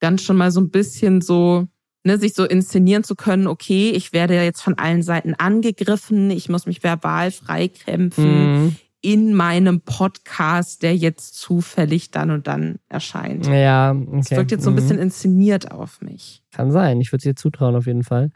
dann 0.00 0.18
schon 0.18 0.36
mal 0.36 0.50
so 0.50 0.60
ein 0.60 0.70
bisschen 0.70 1.20
so, 1.20 1.68
ne, 2.02 2.18
sich 2.18 2.32
so 2.32 2.44
inszenieren 2.44 3.04
zu 3.04 3.14
können, 3.14 3.46
okay, 3.46 3.90
ich 3.90 4.14
werde 4.14 4.34
jetzt 4.34 4.62
von 4.62 4.78
allen 4.78 5.02
Seiten 5.02 5.34
angegriffen, 5.34 6.30
ich 6.30 6.48
muss 6.48 6.64
mich 6.64 6.82
verbal 6.82 7.30
freikämpfen, 7.30 8.64
mhm 8.64 8.76
in 9.02 9.34
meinem 9.34 9.80
Podcast, 9.80 10.82
der 10.82 10.94
jetzt 10.94 11.34
zufällig 11.34 12.10
dann 12.10 12.30
und 12.30 12.46
dann 12.46 12.78
erscheint. 12.88 13.46
Ja, 13.46 13.92
okay. 13.92 14.18
Es 14.20 14.30
wirkt 14.30 14.50
jetzt 14.50 14.64
so 14.64 14.70
ein 14.70 14.76
bisschen 14.76 14.96
mhm. 14.96 15.02
inszeniert 15.02 15.70
auf 15.70 16.00
mich. 16.02 16.42
Kann 16.52 16.70
sein. 16.70 17.00
Ich 17.00 17.10
würde 17.12 17.18
es 17.18 17.24
dir 17.24 17.36
zutrauen 17.36 17.76
auf 17.76 17.86
jeden 17.86 18.04
Fall. 18.04 18.30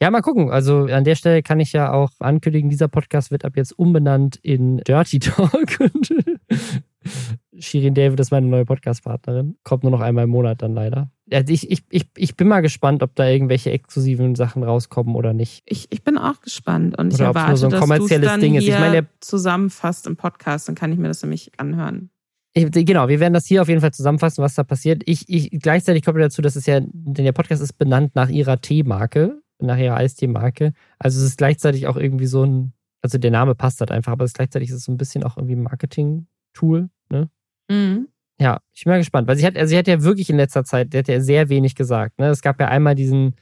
Ja, 0.00 0.10
mal 0.10 0.20
gucken. 0.20 0.50
Also 0.50 0.84
an 0.84 1.04
der 1.04 1.16
Stelle 1.16 1.42
kann 1.42 1.60
ich 1.60 1.72
ja 1.72 1.92
auch 1.92 2.10
ankündigen, 2.20 2.70
dieser 2.70 2.88
Podcast 2.88 3.30
wird 3.30 3.44
ab 3.44 3.56
jetzt 3.56 3.76
umbenannt 3.78 4.36
in 4.36 4.78
Dirty 4.78 5.18
Talk. 5.18 5.78
Shirin 7.58 7.94
David 7.94 8.20
ist 8.20 8.30
meine 8.30 8.46
neue 8.46 8.64
Podcast-Partnerin. 8.64 9.56
Kommt 9.64 9.82
nur 9.82 9.92
noch 9.92 10.00
einmal 10.00 10.24
im 10.24 10.30
Monat 10.30 10.62
dann 10.62 10.74
leider. 10.74 11.10
Also 11.30 11.52
ich, 11.52 11.70
ich, 11.70 11.84
ich, 11.90 12.06
ich 12.16 12.36
bin 12.36 12.48
mal 12.48 12.60
gespannt, 12.60 13.02
ob 13.02 13.14
da 13.14 13.28
irgendwelche 13.28 13.70
exklusiven 13.70 14.34
Sachen 14.34 14.62
rauskommen 14.62 15.14
oder 15.14 15.32
nicht. 15.32 15.62
Ich, 15.66 15.86
ich 15.90 16.02
bin 16.02 16.18
auch 16.18 16.40
gespannt 16.40 16.98
und 16.98 17.14
Oder 17.14 17.24
ich 17.24 17.28
ob's 17.28 17.34
nur 17.34 17.42
erwarte, 17.42 17.56
so 17.56 17.66
ein 17.66 17.70
dass 17.70 17.80
kommerzielles 17.80 18.28
dann 18.28 18.40
Ding 18.40 18.54
ist. 18.54 18.64
Ich 18.66 18.78
meine, 18.78 19.06
zusammenfasst 19.20 20.06
im 20.06 20.16
Podcast, 20.16 20.68
dann 20.68 20.74
kann 20.74 20.92
ich 20.92 20.98
mir 20.98 21.08
das 21.08 21.22
nämlich 21.22 21.52
anhören. 21.58 22.10
Ich, 22.54 22.70
genau, 22.70 23.08
wir 23.08 23.20
werden 23.20 23.34
das 23.34 23.46
hier 23.46 23.62
auf 23.62 23.68
jeden 23.68 23.80
Fall 23.80 23.92
zusammenfassen, 23.92 24.42
was 24.42 24.54
da 24.54 24.64
passiert. 24.64 25.02
Ich, 25.06 25.28
ich 25.28 25.50
gleichzeitig 25.50 26.04
kommt 26.04 26.18
dazu, 26.18 26.42
dass 26.42 26.56
es 26.56 26.66
ja, 26.66 26.80
denn 26.80 27.24
der 27.24 27.32
Podcast 27.32 27.62
ist 27.62 27.74
benannt 27.74 28.14
nach 28.14 28.28
ihrer 28.28 28.60
Teemarke, 28.60 29.40
nach 29.60 29.76
ihrer 29.76 29.96
Eistee-Marke. 29.96 30.72
Also 30.98 31.18
es 31.18 31.24
ist 31.24 31.38
gleichzeitig 31.38 31.86
auch 31.86 31.96
irgendwie 31.96 32.26
so 32.26 32.44
ein, 32.44 32.72
also 33.02 33.18
der 33.18 33.30
Name 33.30 33.54
passt 33.54 33.80
halt 33.80 33.90
einfach, 33.90 34.12
aber 34.12 34.24
es 34.24 34.32
gleichzeitig 34.32 34.70
ist 34.70 34.76
es 34.76 34.84
so 34.84 34.92
ein 34.92 34.96
bisschen 34.96 35.24
auch 35.24 35.36
irgendwie 35.36 35.56
ein 35.56 35.62
Marketing-Tool, 35.62 36.88
ne? 37.10 37.28
Mhm. 37.68 38.08
Ja, 38.40 38.60
ich 38.72 38.84
bin 38.84 38.92
mal 38.92 38.98
gespannt, 38.98 39.26
weil 39.26 39.36
sie 39.36 39.46
hat, 39.46 39.56
also 39.56 39.68
sie 39.70 39.78
hat 39.78 39.88
ja 39.88 40.02
wirklich 40.02 40.30
in 40.30 40.36
letzter 40.36 40.64
Zeit, 40.64 40.92
der 40.92 41.00
hat 41.00 41.08
ja 41.08 41.20
sehr 41.20 41.48
wenig 41.48 41.74
gesagt. 41.74 42.18
Ne? 42.18 42.28
Es 42.28 42.40
gab 42.40 42.60
ja 42.60 42.68
einmal 42.68 42.94
diesen, 42.94 43.34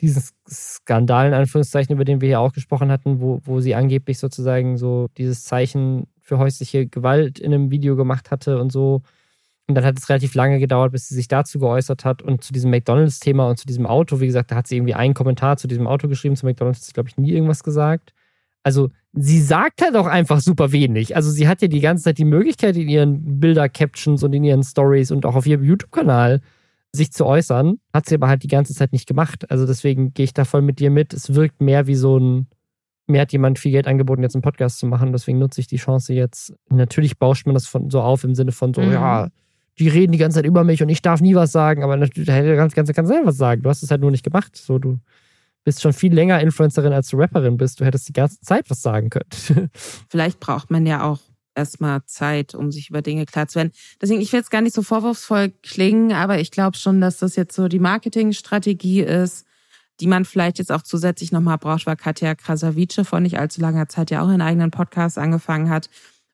diesen 0.00 0.22
Skandal, 0.48 1.28
in 1.28 1.34
Anführungszeichen, 1.34 1.94
über 1.94 2.04
den 2.04 2.20
wir 2.20 2.28
hier 2.28 2.40
auch 2.40 2.52
gesprochen 2.52 2.90
hatten, 2.90 3.20
wo, 3.20 3.40
wo 3.44 3.60
sie 3.60 3.74
angeblich 3.74 4.18
sozusagen 4.18 4.76
so 4.76 5.08
dieses 5.18 5.44
Zeichen 5.44 6.06
für 6.20 6.38
häusliche 6.38 6.86
Gewalt 6.86 7.40
in 7.40 7.52
einem 7.52 7.70
Video 7.70 7.96
gemacht 7.96 8.30
hatte 8.30 8.60
und 8.60 8.70
so. 8.70 9.02
Und 9.66 9.74
dann 9.74 9.84
hat 9.84 9.98
es 9.98 10.08
relativ 10.08 10.34
lange 10.34 10.60
gedauert, 10.60 10.92
bis 10.92 11.08
sie 11.08 11.14
sich 11.14 11.28
dazu 11.28 11.58
geäußert 11.58 12.04
hat 12.04 12.22
und 12.22 12.42
zu 12.42 12.52
diesem 12.52 12.70
McDonalds-Thema 12.70 13.48
und 13.48 13.58
zu 13.58 13.66
diesem 13.66 13.86
Auto. 13.86 14.20
Wie 14.20 14.26
gesagt, 14.26 14.50
da 14.50 14.56
hat 14.56 14.66
sie 14.66 14.76
irgendwie 14.76 14.94
einen 14.94 15.14
Kommentar 15.14 15.58
zu 15.58 15.68
diesem 15.68 15.86
Auto 15.86 16.08
geschrieben. 16.08 16.36
Zu 16.36 16.46
McDonalds 16.46 16.78
hat 16.78 16.84
sie, 16.84 16.92
glaube 16.92 17.08
ich, 17.08 17.18
nie 17.18 17.32
irgendwas 17.32 17.62
gesagt. 17.62 18.14
Also, 18.62 18.90
sie 19.12 19.40
sagt 19.40 19.82
halt 19.82 19.96
auch 19.96 20.06
einfach 20.06 20.40
super 20.40 20.72
wenig. 20.72 21.16
Also, 21.16 21.30
sie 21.30 21.48
hat 21.48 21.62
ja 21.62 21.68
die 21.68 21.80
ganze 21.80 22.04
Zeit 22.04 22.18
die 22.18 22.24
Möglichkeit, 22.24 22.76
in 22.76 22.88
ihren 22.88 23.40
Bilder-Captions 23.40 24.22
und 24.22 24.32
in 24.34 24.44
ihren 24.44 24.62
Stories 24.62 25.10
und 25.10 25.24
auch 25.24 25.36
auf 25.36 25.46
ihrem 25.46 25.64
YouTube-Kanal 25.64 26.40
sich 26.92 27.12
zu 27.12 27.24
äußern. 27.26 27.78
Hat 27.94 28.08
sie 28.08 28.16
aber 28.16 28.28
halt 28.28 28.42
die 28.42 28.48
ganze 28.48 28.74
Zeit 28.74 28.92
nicht 28.92 29.06
gemacht. 29.06 29.50
Also, 29.50 29.66
deswegen 29.66 30.12
gehe 30.12 30.24
ich 30.24 30.34
da 30.34 30.44
voll 30.44 30.62
mit 30.62 30.80
dir 30.80 30.90
mit. 30.90 31.12
Es 31.14 31.34
wirkt 31.34 31.60
mehr 31.62 31.86
wie 31.86 31.94
so 31.94 32.18
ein. 32.18 32.48
Mir 33.06 33.22
hat 33.22 33.32
jemand 33.32 33.58
viel 33.58 33.72
Geld 33.72 33.86
angeboten, 33.86 34.22
jetzt 34.22 34.34
einen 34.34 34.42
Podcast 34.42 34.78
zu 34.78 34.86
machen. 34.86 35.12
Deswegen 35.12 35.38
nutze 35.38 35.62
ich 35.62 35.66
die 35.66 35.78
Chance 35.78 36.12
jetzt. 36.12 36.52
Natürlich 36.68 37.18
bauscht 37.18 37.46
man 37.46 37.54
das 37.54 37.66
von, 37.66 37.88
so 37.88 38.02
auf 38.02 38.22
im 38.22 38.34
Sinne 38.34 38.52
von 38.52 38.74
so, 38.74 38.82
Mhm. 38.82 38.92
ja, 38.92 39.28
die 39.78 39.88
reden 39.88 40.12
die 40.12 40.18
ganze 40.18 40.36
Zeit 40.36 40.44
über 40.44 40.62
mich 40.62 40.82
und 40.82 40.90
ich 40.90 41.00
darf 41.00 41.22
nie 41.22 41.34
was 41.34 41.50
sagen. 41.52 41.82
Aber 41.82 41.96
natürlich, 41.96 42.26
da 42.26 42.34
hätte 42.34 42.54
ganz, 42.56 42.74
ganz, 42.74 42.92
ganz 42.92 43.08
selber 43.08 43.28
was 43.28 43.38
sagen. 43.38 43.62
Du 43.62 43.70
hast 43.70 43.82
es 43.82 43.90
halt 43.90 44.02
nur 44.02 44.10
nicht 44.10 44.24
gemacht. 44.24 44.56
So, 44.56 44.78
du 44.78 44.98
bist 45.68 45.82
schon 45.82 45.92
viel 45.92 46.14
länger 46.14 46.40
Influencerin, 46.40 46.94
als 46.94 47.08
du 47.08 47.18
Rapperin 47.18 47.58
bist. 47.58 47.78
Du 47.78 47.84
hättest 47.84 48.08
die 48.08 48.14
ganze 48.14 48.40
Zeit 48.40 48.70
was 48.70 48.80
sagen 48.80 49.10
können. 49.10 49.68
Vielleicht 50.08 50.40
braucht 50.40 50.70
man 50.70 50.86
ja 50.86 51.02
auch 51.02 51.18
erstmal 51.54 52.02
Zeit, 52.06 52.54
um 52.54 52.72
sich 52.72 52.88
über 52.88 53.02
Dinge 53.02 53.26
klar 53.26 53.48
zu 53.48 53.56
werden. 53.56 53.72
Deswegen, 54.00 54.22
ich 54.22 54.32
will 54.32 54.40
jetzt 54.40 54.50
gar 54.50 54.62
nicht 54.62 54.74
so 54.74 54.80
vorwurfsvoll 54.80 55.52
klingen, 55.62 56.12
aber 56.12 56.40
ich 56.40 56.52
glaube 56.52 56.78
schon, 56.78 57.02
dass 57.02 57.18
das 57.18 57.36
jetzt 57.36 57.54
so 57.54 57.68
die 57.68 57.80
Marketingstrategie 57.80 59.02
ist, 59.02 59.44
die 60.00 60.06
man 60.06 60.24
vielleicht 60.24 60.58
jetzt 60.58 60.72
auch 60.72 60.80
zusätzlich 60.80 61.32
nochmal 61.32 61.58
braucht, 61.58 61.84
weil 61.84 61.96
Katja 61.96 62.34
Krasavice 62.34 63.02
vor 63.06 63.20
nicht 63.20 63.38
allzu 63.38 63.60
langer 63.60 63.90
Zeit 63.90 64.10
ja 64.10 64.22
auch 64.22 64.28
einen 64.28 64.40
eigenen 64.40 64.70
Podcast 64.70 65.18
angefangen 65.18 65.68
hat 65.68 65.90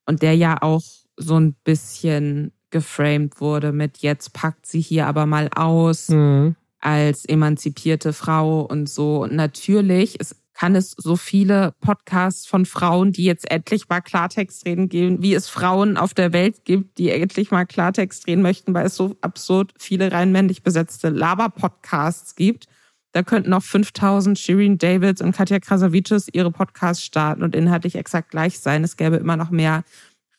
und 0.07 0.22
der 0.22 0.37
ja 0.37 0.62
auch 0.62 0.85
so 1.16 1.41
ein 1.41 1.57
bisschen 1.64 2.53
geframed 2.70 3.41
wurde 3.41 3.72
mit 3.72 3.99
jetzt 3.99 4.32
packt 4.32 4.66
sie 4.66 4.80
hier 4.80 5.09
aber 5.09 5.26
mal 5.26 5.49
aus 5.57 6.09
Mhm. 6.09 6.55
Als 6.85 7.24
emanzipierte 7.24 8.12
Frau 8.12 8.61
und 8.61 8.89
so. 8.89 9.22
Und 9.22 9.35
natürlich 9.35 10.16
es 10.20 10.37
kann 10.53 10.76
es 10.76 10.93
so 10.93 11.16
viele 11.16 11.74
Podcasts 11.80 12.47
von 12.47 12.64
Frauen, 12.64 13.11
die 13.11 13.24
jetzt 13.24 13.51
endlich 13.51 13.89
mal 13.89 14.01
Klartext 14.01 14.64
reden 14.66 14.89
geben, 14.89 15.20
wie 15.20 15.35
es 15.35 15.49
Frauen 15.49 15.97
auf 15.97 16.14
der 16.14 16.32
Welt 16.32 16.64
gibt, 16.64 16.99
die 16.99 17.11
endlich 17.11 17.51
mal 17.51 17.64
Klartext 17.64 18.26
reden 18.28 18.43
möchten, 18.43 18.72
weil 18.72 18.87
es 18.87 18.95
so 18.95 19.16
absurd 19.20 19.74
viele 19.78 20.12
rein 20.12 20.30
männlich 20.30 20.62
besetzte 20.62 21.09
Laber-Podcasts 21.09 22.37
gibt. 22.37 22.66
Da 23.12 23.22
könnten 23.22 23.51
noch 23.51 23.62
5000 23.62 24.39
Shirin 24.39 24.78
Davids 24.78 25.20
und 25.20 25.32
Katja 25.32 25.59
Krasavices 25.59 26.28
ihre 26.32 26.53
Podcasts 26.53 27.05
starten 27.05 27.43
und 27.43 27.57
inhaltlich 27.57 27.97
exakt 27.97 28.30
gleich 28.30 28.61
sein. 28.61 28.85
Es 28.85 28.97
gäbe 28.97 29.16
immer 29.16 29.37
noch 29.37 29.51
mehr 29.51 29.85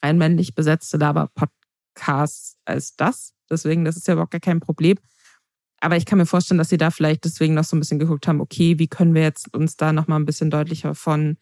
rein 0.01 0.17
männlich 0.17 0.55
besetzte 0.55 0.97
Laber-Podcasts 0.97 2.57
als 2.65 2.95
das. 2.95 3.33
Deswegen, 3.49 3.83
das 3.83 3.97
ist 3.97 4.07
ja 4.07 4.13
überhaupt 4.13 4.31
gar 4.31 4.41
kein 4.41 4.59
Problem. 4.59 4.97
Aber 5.85 5.97
ich 5.97 6.05
kann 6.05 6.17
mir 6.17 6.25
vorstellen, 6.25 6.57
dass 6.57 6.69
sie 6.69 6.77
da 6.77 6.89
vielleicht 6.89 7.25
deswegen 7.25 7.53
noch 7.53 7.63
so 7.63 7.75
ein 7.75 7.79
bisschen 7.79 7.99
geguckt 7.99 8.27
haben, 8.27 8.41
okay, 8.41 8.79
wie 8.79 8.87
können 8.87 9.13
wir 9.13 9.21
jetzt 9.21 9.53
uns 9.55 9.77
da 9.77 9.93
noch 9.93 10.07
mal 10.07 10.15
ein 10.15 10.25
bisschen 10.25 10.49
deutlicher 10.49 10.95
von 10.95 11.37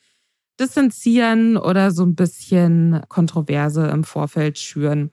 distanzieren 0.60 1.56
oder 1.56 1.92
so 1.92 2.04
ein 2.04 2.16
bisschen 2.16 3.02
Kontroverse 3.08 3.88
im 3.88 4.04
Vorfeld 4.04 4.60
schüren. 4.60 5.12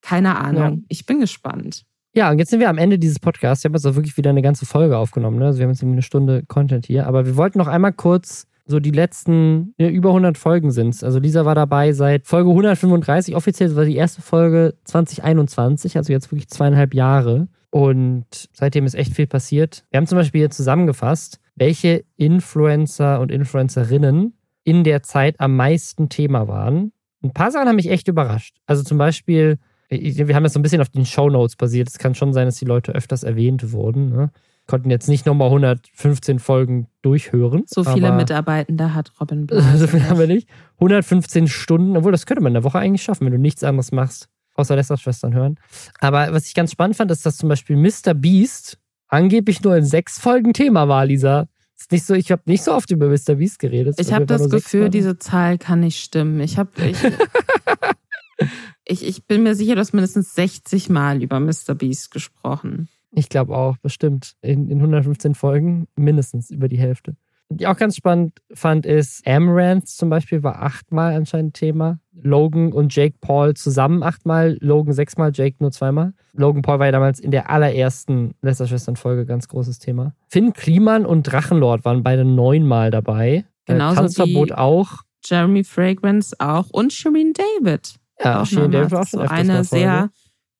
Keine 0.00 0.36
Ahnung. 0.36 0.78
Ja. 0.78 0.84
Ich 0.88 1.06
bin 1.06 1.20
gespannt. 1.20 1.84
Ja, 2.12 2.30
und 2.32 2.40
jetzt 2.40 2.50
sind 2.50 2.58
wir 2.58 2.68
am 2.68 2.76
Ende 2.76 2.98
dieses 2.98 3.20
Podcasts. 3.20 3.62
Wir 3.62 3.68
haben 3.68 3.74
jetzt 3.74 3.86
auch 3.86 3.94
wirklich 3.94 4.16
wieder 4.16 4.30
eine 4.30 4.42
ganze 4.42 4.66
Folge 4.66 4.98
aufgenommen. 4.98 5.38
Ne? 5.38 5.46
Also 5.46 5.60
wir 5.60 5.64
haben 5.64 5.70
jetzt 5.70 5.82
irgendwie 5.82 5.94
eine 5.94 6.02
Stunde 6.02 6.42
Content 6.48 6.84
hier. 6.84 7.06
Aber 7.06 7.24
wir 7.24 7.36
wollten 7.36 7.58
noch 7.58 7.68
einmal 7.68 7.92
kurz 7.92 8.48
so 8.66 8.80
die 8.80 8.90
letzten 8.90 9.74
ja, 9.78 9.88
über 9.88 10.08
100 10.10 10.36
Folgen 10.36 10.72
sind 10.72 11.02
Also 11.02 11.20
Lisa 11.20 11.44
war 11.44 11.54
dabei 11.54 11.92
seit 11.92 12.26
Folge 12.26 12.50
135. 12.50 13.36
Offiziell 13.36 13.74
war 13.76 13.84
die 13.84 13.96
erste 13.96 14.22
Folge 14.22 14.74
2021, 14.84 15.96
also 15.96 16.12
jetzt 16.12 16.32
wirklich 16.32 16.48
zweieinhalb 16.48 16.94
Jahre. 16.94 17.46
Und 17.72 18.26
seitdem 18.52 18.84
ist 18.84 18.94
echt 18.94 19.14
viel 19.14 19.26
passiert. 19.26 19.86
Wir 19.90 19.96
haben 19.96 20.06
zum 20.06 20.18
Beispiel 20.18 20.42
hier 20.42 20.50
zusammengefasst, 20.50 21.40
welche 21.54 22.04
Influencer 22.18 23.18
und 23.18 23.32
Influencerinnen 23.32 24.34
in 24.62 24.84
der 24.84 25.02
Zeit 25.02 25.40
am 25.40 25.56
meisten 25.56 26.10
Thema 26.10 26.48
waren. 26.48 26.92
Ein 27.24 27.32
paar 27.32 27.50
Sachen 27.50 27.68
haben 27.68 27.76
mich 27.76 27.88
echt 27.90 28.08
überrascht. 28.08 28.58
Also 28.66 28.82
zum 28.82 28.98
Beispiel, 28.98 29.58
wir 29.88 30.34
haben 30.34 30.42
das 30.42 30.52
so 30.52 30.58
ein 30.58 30.62
bisschen 30.62 30.82
auf 30.82 30.90
den 30.90 31.06
Shownotes 31.06 31.56
basiert. 31.56 31.88
Es 31.88 31.96
kann 31.96 32.14
schon 32.14 32.34
sein, 32.34 32.46
dass 32.46 32.56
die 32.56 32.66
Leute 32.66 32.92
öfters 32.92 33.22
erwähnt 33.22 33.72
wurden. 33.72 34.10
Ne? 34.10 34.30
Konnten 34.66 34.90
jetzt 34.90 35.08
nicht 35.08 35.24
nochmal 35.24 35.48
115 35.48 36.40
Folgen 36.40 36.88
durchhören. 37.00 37.62
So 37.64 37.84
viele 37.84 38.12
Mitarbeitende 38.12 38.92
hat 38.92 39.12
Robin 39.18 39.48
so 39.50 39.56
Blase. 39.56 39.88
viel 39.88 40.06
haben 40.06 40.18
wir 40.18 40.26
nicht. 40.26 40.46
115 40.74 41.48
Stunden, 41.48 41.96
obwohl 41.96 42.12
das 42.12 42.26
könnte 42.26 42.42
man 42.42 42.50
in 42.50 42.54
der 42.54 42.64
Woche 42.64 42.78
eigentlich 42.78 43.02
schaffen, 43.02 43.24
wenn 43.24 43.32
du 43.32 43.38
nichts 43.38 43.64
anderes 43.64 43.92
machst, 43.92 44.28
außer 44.54 44.76
Lester-Schwestern 44.76 45.34
hören. 45.34 45.58
Aber 46.00 46.32
was 46.32 46.46
ich 46.46 46.54
ganz 46.54 46.72
spannend 46.72 46.96
fand, 46.96 47.10
ist, 47.10 47.24
dass 47.24 47.36
zum 47.36 47.48
Beispiel 47.48 47.76
Mr. 47.76 48.14
Beast 48.14 48.78
angeblich 49.08 49.62
nur 49.62 49.76
in 49.76 49.84
sechs 49.84 50.18
Folgen 50.18 50.52
Thema 50.52 50.88
war, 50.88 51.06
Lisa. 51.06 51.48
Ist 51.78 51.92
nicht 51.92 52.04
so, 52.04 52.14
ich 52.14 52.30
habe 52.30 52.42
nicht 52.46 52.62
so 52.62 52.72
oft 52.72 52.90
über 52.90 53.08
Mr. 53.08 53.34
Beast 53.36 53.58
geredet. 53.58 53.96
Ich 53.98 54.12
habe 54.12 54.26
das 54.26 54.48
Gefühl, 54.48 54.88
diese 54.88 55.18
Zahl 55.18 55.58
kann 55.58 55.80
nicht 55.80 56.02
stimmen. 56.02 56.40
Ich 56.40 56.56
habe 56.58 56.70
ich, 56.80 56.96
ich, 58.84 59.04
ich 59.04 59.26
bin 59.26 59.42
mir 59.42 59.54
sicher, 59.54 59.74
du 59.74 59.80
hast 59.80 59.92
mindestens 59.92 60.34
60 60.34 60.88
Mal 60.90 61.22
über 61.22 61.40
Mr. 61.40 61.74
Beast 61.76 62.10
gesprochen. 62.10 62.88
Ich 63.10 63.28
glaube 63.28 63.56
auch, 63.56 63.76
bestimmt. 63.78 64.36
In, 64.40 64.70
in 64.70 64.78
115 64.78 65.34
Folgen 65.34 65.88
mindestens 65.96 66.50
über 66.50 66.68
die 66.68 66.78
Hälfte. 66.78 67.16
Die 67.56 67.66
auch 67.66 67.76
ganz 67.76 67.96
spannend 67.96 68.38
fand, 68.54 68.86
ist 68.86 69.26
Amaranth 69.26 69.88
zum 69.88 70.10
Beispiel 70.10 70.42
war 70.42 70.62
achtmal 70.62 71.14
anscheinend 71.14 71.54
Thema. 71.54 71.98
Logan 72.12 72.72
und 72.72 72.94
Jake 72.94 73.16
Paul 73.20 73.54
zusammen 73.54 74.02
achtmal, 74.02 74.56
Logan 74.60 74.92
sechsmal, 74.92 75.30
Jake 75.34 75.56
nur 75.60 75.70
zweimal. 75.72 76.12
Logan 76.34 76.62
Paul 76.62 76.78
war 76.78 76.86
ja 76.86 76.92
damals 76.92 77.18
in 77.20 77.30
der 77.30 77.50
allerersten 77.50 78.34
Lester-Schwestern-Folge 78.42 79.24
ganz 79.26 79.48
großes 79.48 79.78
Thema. 79.78 80.14
Finn 80.28 80.52
Kliman 80.52 81.06
und 81.06 81.24
Drachenlord 81.24 81.84
waren 81.84 82.02
beide 82.02 82.24
neunmal 82.24 82.90
dabei. 82.90 83.44
Äh, 83.66 83.72
Genauso 83.72 83.96
Tanzverbot 83.96 84.50
wie- 84.50 84.54
auch. 84.54 84.98
Jeremy 85.24 85.62
Fragrance 85.64 86.34
auch 86.38 86.68
und 86.70 86.92
Shireen 86.92 87.32
David. 87.32 87.94
Ja, 88.22 88.42
auch 88.42 88.50
nochmal. 88.50 88.70
David 88.70 88.90
war 88.90 89.00
auch 89.02 89.06
so 89.06 89.18
eine 89.20 89.62
sehr 89.64 90.10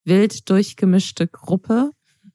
wild 0.04 0.48
durchgemischte 0.48 1.26
Gruppe. 1.26 1.90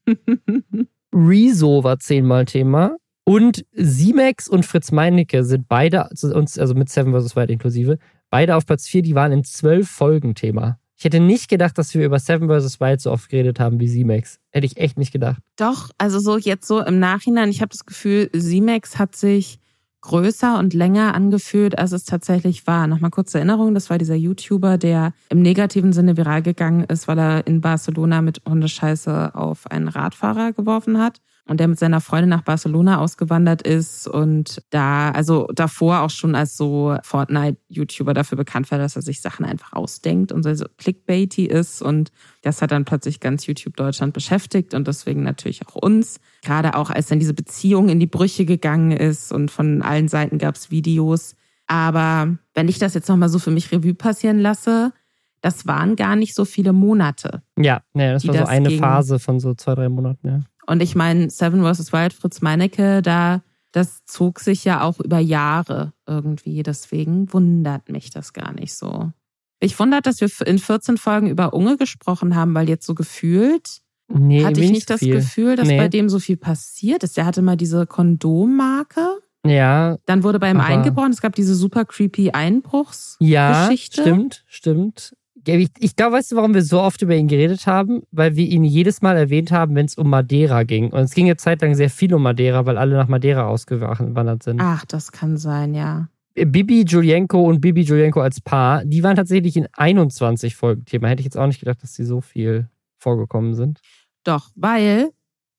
Rezo 1.14 1.84
war 1.84 2.00
zehnmal 2.00 2.46
Thema. 2.46 2.98
Und 3.28 3.66
Simex 3.74 4.48
und 4.48 4.66
Fritz 4.66 4.94
Meinecke 4.94 5.44
sind 5.44 5.68
beide, 5.68 6.10
also 6.10 6.74
mit 6.76 6.88
Seven 6.88 7.12
vs. 7.12 7.36
Wild 7.36 7.50
inklusive, 7.50 8.00
beide 8.30 8.56
auf 8.56 8.66
Platz 8.66 8.88
4, 8.88 9.02
die 9.02 9.16
waren 9.16 9.34
in 9.34 9.44
zwölf 9.44 9.90
Folgen 9.90 10.34
Thema. 10.34 10.80
Ich 10.96 11.04
hätte 11.04 11.20
nicht 11.20 11.50
gedacht, 11.50 11.78
dass 11.78 11.94
wir 11.94 12.06
über 12.06 12.20
Seven 12.20 12.48
vs. 12.48 12.80
Wild 12.80 13.02
so 13.02 13.12
oft 13.12 13.28
geredet 13.30 13.60
haben 13.60 13.82
wie 13.82 13.90
Simex. 13.90 14.40
Hätte 14.52 14.66
ich 14.66 14.78
echt 14.78 14.98
nicht 14.98 15.12
gedacht. 15.12 15.42
Doch, 15.58 15.90
also 15.98 16.20
so 16.20 16.38
jetzt 16.38 16.70
so 16.70 16.82
im 16.82 17.00
Nachhinein, 17.00 17.50
ich 17.50 17.60
habe 17.60 17.68
das 17.68 17.86
Gefühl, 17.86 18.30
Simex 18.32 18.98
hat 18.98 19.14
sich 19.18 19.60
größer 20.00 20.58
und 20.58 20.74
länger 20.74 21.14
angefühlt, 21.14 21.78
als 21.78 21.92
es 21.92 22.06
tatsächlich 22.06 22.66
war. 22.66 22.88
Nochmal 22.88 23.12
kurze 23.12 23.40
Erinnerung, 23.40 23.74
das 23.74 23.90
war 23.90 23.98
dieser 23.98 24.16
YouTuber, 24.16 24.78
der 24.78 25.12
im 25.30 25.42
negativen 25.42 25.92
Sinne 25.92 26.16
viral 26.16 26.44
gegangen 26.44 26.86
ist, 26.86 27.10
weil 27.10 27.20
er 27.20 27.46
in 27.46 27.60
Barcelona 27.60 28.22
mit 28.22 28.42
Hundescheiße 28.48 29.36
auf 29.36 29.70
einen 29.70 29.90
Radfahrer 29.90 30.54
geworfen 30.54 30.98
hat 30.98 31.20
und 31.48 31.60
der 31.60 31.68
mit 31.68 31.80
seiner 31.80 32.02
Freundin 32.02 32.30
nach 32.30 32.44
Barcelona 32.44 33.00
ausgewandert 33.00 33.62
ist 33.62 34.08
und 34.08 34.62
da, 34.70 35.12
also 35.12 35.48
davor 35.54 36.02
auch 36.02 36.10
schon 36.10 36.36
als 36.36 36.58
so 36.58 36.98
Fortnite-YouTuber 37.04 38.14
dafür 38.14 38.38
bekannt 38.38 38.70
war, 38.72 38.78
dass 38.78 38.96
er 38.96 39.02
sich 39.02 39.22
Sachen 39.22 39.46
einfach 39.46 39.74
ausdenkt 39.74 40.32
und 40.32 40.44
so 40.44 40.66
clickbaity 40.78 41.46
ist 41.46 41.82
und 41.82 42.12
das 42.42 42.62
hat 42.62 42.72
dann 42.72 42.86
plötzlich 42.86 43.20
ganz 43.20 43.46
YouTube 43.46 43.76
Deutschland 43.76 44.14
beschäftigt 44.14 44.74
und 44.74 44.88
deswegen 44.88 45.24
natürlich 45.24 45.66
auch 45.68 45.76
uns. 45.76 46.20
Gerade 46.44 46.76
auch 46.76 46.90
als 46.90 47.08
dann 47.08 47.20
diese 47.20 47.34
Beziehung 47.34 47.90
in 47.90 48.00
die 48.00 48.08
Brüche 48.08 48.46
gegangen 48.46 48.92
ist 48.92 49.32
und 49.32 49.52
von 49.52 49.82
allen 49.82 50.08
Seiten 50.08 50.38
gab 50.38 50.56
es 50.56 50.72
Videos. 50.72 51.36
Aber 51.68 52.38
wenn 52.54 52.68
ich 52.70 52.80
das 52.80 52.94
jetzt 52.94 53.10
nochmal 53.10 53.30
so 53.30 53.40
für 53.40 53.52
mich 53.52 53.72
Revue 53.72 53.94
passieren 53.94 54.40
lasse, 54.40 54.94
das 55.42 55.68
waren 55.68 55.96
gar 55.96 56.16
nicht 56.16 56.34
so 56.34 56.46
viele 56.46 56.74
Monate. 56.74 57.44
Ja, 57.58 57.82
nee, 57.94 58.12
das 58.12 58.28
war 58.28 58.34
so 58.34 58.40
das 58.42 58.50
eine. 58.50 58.72
Phase 58.72 59.20
von 59.20 59.40
so 59.40 59.54
zwei, 59.54 59.76
drei 59.76 59.90
Monaten, 59.90 60.28
ja. 60.28 60.40
Und 60.68 60.82
ich 60.84 60.96
meine, 60.96 61.30
Seven 61.30 61.64
vs. 61.64 61.92
Wild, 61.94 62.14
Fritz 62.14 62.42
Meinecke, 62.42 63.02
da, 63.02 63.42
das 63.72 64.04
zog 64.06 64.40
sich 64.40 64.64
ja 64.66 64.82
auch 64.84 65.00
über 65.00 65.20
Jahre 65.20 65.94
irgendwie. 66.06 66.62
Deswegen 66.62 67.32
wundert 67.34 67.90
mich 67.90 68.10
das 68.12 68.34
gar 68.34 68.54
nicht 68.54 68.76
so. 68.76 69.12
Ich 69.60 69.80
wundert, 69.80 70.06
dass 70.06 70.22
wir 70.22 70.30
in 70.46 70.60
14 70.60 70.98
Folgen 70.98 71.30
über 71.30 71.54
Unge 71.54 71.78
gesprochen 71.78 72.36
haben, 72.36 72.54
weil 72.54 72.70
jetzt 72.70 72.86
so 72.86 72.94
gefühlt 72.94 73.80
Nee, 74.10 74.46
hatte 74.46 74.62
ich 74.62 74.72
nicht 74.72 74.90
das 74.90 75.00
viel. 75.00 75.16
Gefühl, 75.16 75.56
dass 75.58 75.68
Nee. 75.68 75.78
bei 75.78 75.90
dem 75.90 76.08
so 76.10 76.20
viel 76.20 76.38
passiert 76.38 77.04
ist. 77.04 77.18
Der 77.18 77.26
hatte 77.26 77.42
mal 77.42 77.58
diese 77.58 77.86
Kondommarke. 77.88 79.20
Ja, 79.46 79.98
Dann 80.06 80.24
wurde 80.24 80.40
bei 80.40 80.50
ihm 80.52 80.60
eingebrochen. 80.60 81.12
Es 81.12 81.22
gab 81.22 81.36
diese 81.36 81.56
super 81.56 81.86
creepy 81.86 82.32
Einbruchs. 82.32 83.16
ja, 83.20 83.70
stimmt, 83.76 84.44
stimmt. 84.48 85.16
Ich, 85.48 85.70
ich 85.80 85.96
glaube, 85.96 86.18
weißt 86.18 86.32
du, 86.32 86.36
warum 86.36 86.54
wir 86.54 86.64
so 86.64 86.82
oft 86.82 87.02
über 87.02 87.16
ihn 87.16 87.28
geredet 87.28 87.68
haben? 87.68 88.04
Weil 88.12 88.36
wir 88.36 88.46
ihn 88.46 88.64
jedes 88.64 89.02
Mal 89.02 89.16
erwähnt 89.16 89.52
haben, 89.52 89.76
wenn 89.76 89.86
es 89.86 89.96
um 89.96 90.10
Madeira 90.10 90.64
ging. 90.64 90.92
Und 90.92 91.02
es 91.02 91.14
ging 91.14 91.26
eine 91.26 91.38
Zeit 91.38 91.62
lang 91.62 91.76
sehr 91.76 91.90
viel 91.90 92.14
um 92.14 92.24
Madeira, 92.24 92.66
weil 92.66 92.78
alle 92.78 92.96
nach 92.96 93.08
Madeira 93.08 93.48
ausgewandert 93.48 94.44
sind. 94.44 94.60
Ach, 94.62 94.86
das 94.86 95.12
kann 95.12 95.38
sein, 95.38 95.74
ja. 95.74 96.10
Bibi 96.46 96.84
Julienko 96.84 97.42
und 97.42 97.62
Bibi 97.62 97.82
Julienko 97.82 98.22
als 98.22 98.42
Paar, 98.42 98.86
die 98.86 99.02
waren 99.02 99.16
tatsächlich 99.16 99.58
in 99.58 99.68
21 99.74 100.56
Folgen 100.56 100.86
Thema. 100.86 101.08
Hätte 101.08 101.22
ich 101.22 101.26
jetzt 101.26 101.38
auch 101.38 101.48
nicht 101.48 101.60
gedacht, 101.60 101.82
dass 101.82 101.94
die 101.94 102.04
so 102.04 102.22
viel 102.22 102.70
vorgekommen 103.00 103.56
sind. 103.56 103.80
Doch, 104.24 104.50
weil, 104.56 105.12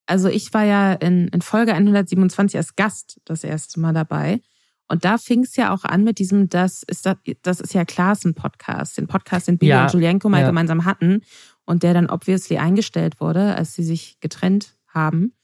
also 0.07 0.29
ich 0.29 0.53
war 0.55 0.65
ja 0.65 0.93
in, 0.93 1.29
in 1.29 1.43
Folge 1.43 1.73
127 1.73 2.57
als 2.57 2.77
Gast 2.77 3.21
das 3.25 3.43
erste 3.43 3.81
Mal 3.81 3.93
dabei. 3.93 4.41
Und 4.89 5.05
da 5.05 5.19
fing 5.19 5.45
es 5.45 5.55
ja 5.57 5.73
auch 5.73 5.85
an 5.85 6.03
mit 6.03 6.19
diesem, 6.19 6.49
das 6.49 6.83
ist, 6.83 7.05
das, 7.05 7.17
das 7.43 7.61
ist 7.61 7.75
ja 7.75 7.85
Klassen-Podcast, 7.85 8.97
den 8.97 9.07
Podcast, 9.07 9.49
den 9.49 9.59
Bibi 9.59 9.71
Ja, 9.71 9.85
und 9.85 9.93
Julienko 9.93 10.29
mal 10.29 10.41
ja. 10.41 10.47
gemeinsam 10.47 10.87
hatten 10.87 11.23
und 11.67 11.83
der 11.83 11.93
dann 11.93 12.09
obviously 12.09 12.57
eingestellt 12.57 13.21
wurde, 13.21 13.55
als 13.55 13.75
sie 13.75 13.85
sich 13.85 14.19
getrennt 14.21 14.77
haben. 14.87 15.35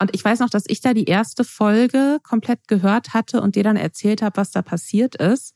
Und 0.00 0.12
ich 0.14 0.24
weiß 0.24 0.40
noch, 0.40 0.50
dass 0.50 0.64
ich 0.66 0.80
da 0.80 0.94
die 0.94 1.04
erste 1.04 1.44
Folge 1.44 2.18
komplett 2.24 2.66
gehört 2.66 3.14
hatte 3.14 3.40
und 3.40 3.54
dir 3.54 3.62
dann 3.62 3.76
erzählt 3.76 4.20
habe, 4.20 4.36
was 4.36 4.50
da 4.50 4.60
passiert 4.60 5.14
ist. 5.14 5.54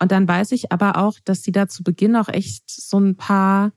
Und 0.00 0.10
dann 0.10 0.26
weiß 0.26 0.50
ich 0.50 0.72
aber 0.72 0.96
auch, 0.96 1.18
dass 1.24 1.44
sie 1.44 1.52
da 1.52 1.68
zu 1.68 1.84
Beginn 1.84 2.16
auch 2.16 2.28
echt 2.28 2.68
so 2.68 2.98
ein 2.98 3.16
paar 3.16 3.72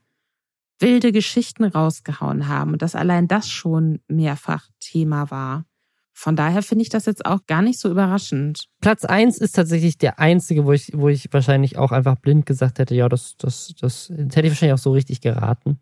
wilde 0.79 1.11
Geschichten 1.11 1.63
rausgehauen 1.63 2.47
haben 2.47 2.73
und 2.73 2.81
dass 2.81 2.95
allein 2.95 3.27
das 3.27 3.47
schon 3.47 3.99
mehrfach 4.07 4.67
Thema 4.79 5.29
war. 5.29 5.65
Von 6.13 6.35
daher 6.35 6.61
finde 6.61 6.83
ich 6.83 6.89
das 6.89 7.05
jetzt 7.05 7.25
auch 7.25 7.45
gar 7.47 7.61
nicht 7.61 7.79
so 7.79 7.89
überraschend. 7.89 8.65
Platz 8.81 9.05
1 9.05 9.37
ist 9.37 9.55
tatsächlich 9.55 9.97
der 9.97 10.19
einzige, 10.19 10.65
wo 10.65 10.73
ich, 10.73 10.91
wo 10.93 11.09
ich 11.09 11.31
wahrscheinlich 11.31 11.77
auch 11.77 11.91
einfach 11.91 12.17
blind 12.17 12.45
gesagt 12.45 12.79
hätte, 12.79 12.95
ja, 12.95 13.07
das, 13.09 13.37
das, 13.37 13.73
das, 13.79 14.11
das 14.15 14.35
hätte 14.35 14.47
ich 14.47 14.51
wahrscheinlich 14.51 14.73
auch 14.73 14.83
so 14.83 14.91
richtig 14.91 15.21
geraten. 15.21 15.79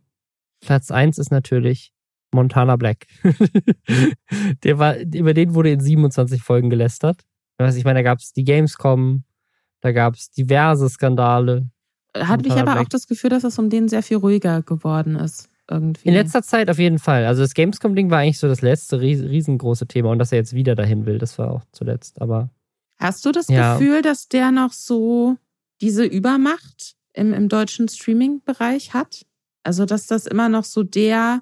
Platz 0.61 0.91
1 0.91 1.17
ist 1.17 1.31
natürlich 1.31 1.93
Montana 2.31 2.75
Black. 2.75 3.07
der 4.63 4.77
war, 4.77 4.97
über 4.99 5.33
den 5.33 5.55
wurde 5.55 5.71
in 5.71 5.79
27 5.79 6.41
Folgen 6.41 6.69
gelästert. 6.69 7.21
Ich 7.75 7.83
meine, 7.83 7.99
da 7.99 8.03
gab 8.03 8.19
es 8.19 8.31
die 8.31 8.45
Gamescom, 8.45 9.23
da 9.81 9.91
gab 9.91 10.13
es 10.13 10.31
diverse 10.31 10.89
Skandale. 10.89 11.69
Hatte 12.15 12.43
ich 12.43 12.49
Montana 12.49 12.61
aber 12.61 12.71
Black. 12.73 12.85
auch 12.85 12.89
das 12.89 13.07
Gefühl, 13.07 13.31
dass 13.31 13.43
es 13.43 13.57
um 13.59 13.69
den 13.69 13.89
sehr 13.89 14.03
viel 14.03 14.17
ruhiger 14.17 14.61
geworden 14.61 15.15
ist. 15.15 15.48
Irgendwie. 15.69 16.07
In 16.07 16.13
letzter 16.15 16.41
Zeit 16.41 16.69
auf 16.69 16.79
jeden 16.79 16.99
Fall. 16.99 17.25
Also 17.25 17.41
das 17.43 17.53
Gamescom-Ding 17.53 18.09
war 18.09 18.19
eigentlich 18.19 18.39
so 18.39 18.47
das 18.47 18.61
letzte 18.61 18.99
ries- 18.99 19.21
riesengroße 19.23 19.87
Thema 19.87 20.09
und 20.11 20.19
dass 20.19 20.31
er 20.31 20.39
jetzt 20.39 20.53
wieder 20.53 20.73
dahin 20.75 21.05
will, 21.05 21.17
das 21.19 21.37
war 21.37 21.51
auch 21.51 21.63
zuletzt. 21.71 22.21
Aber 22.21 22.49
Hast 22.99 23.25
du 23.25 23.31
das 23.31 23.47
Ja. 23.47 23.73
Gefühl, 23.77 24.01
dass 24.01 24.27
der 24.27 24.51
noch 24.51 24.73
so 24.73 25.37
diese 25.81 26.03
Übermacht 26.05 26.95
im, 27.13 27.33
im 27.33 27.47
deutschen 27.49 27.87
Streaming-Bereich 27.87 28.93
hat? 28.93 29.25
Also, 29.63 29.85
dass 29.85 30.07
das 30.07 30.25
immer 30.25 30.49
noch 30.49 30.63
so 30.65 30.83
der 30.83 31.41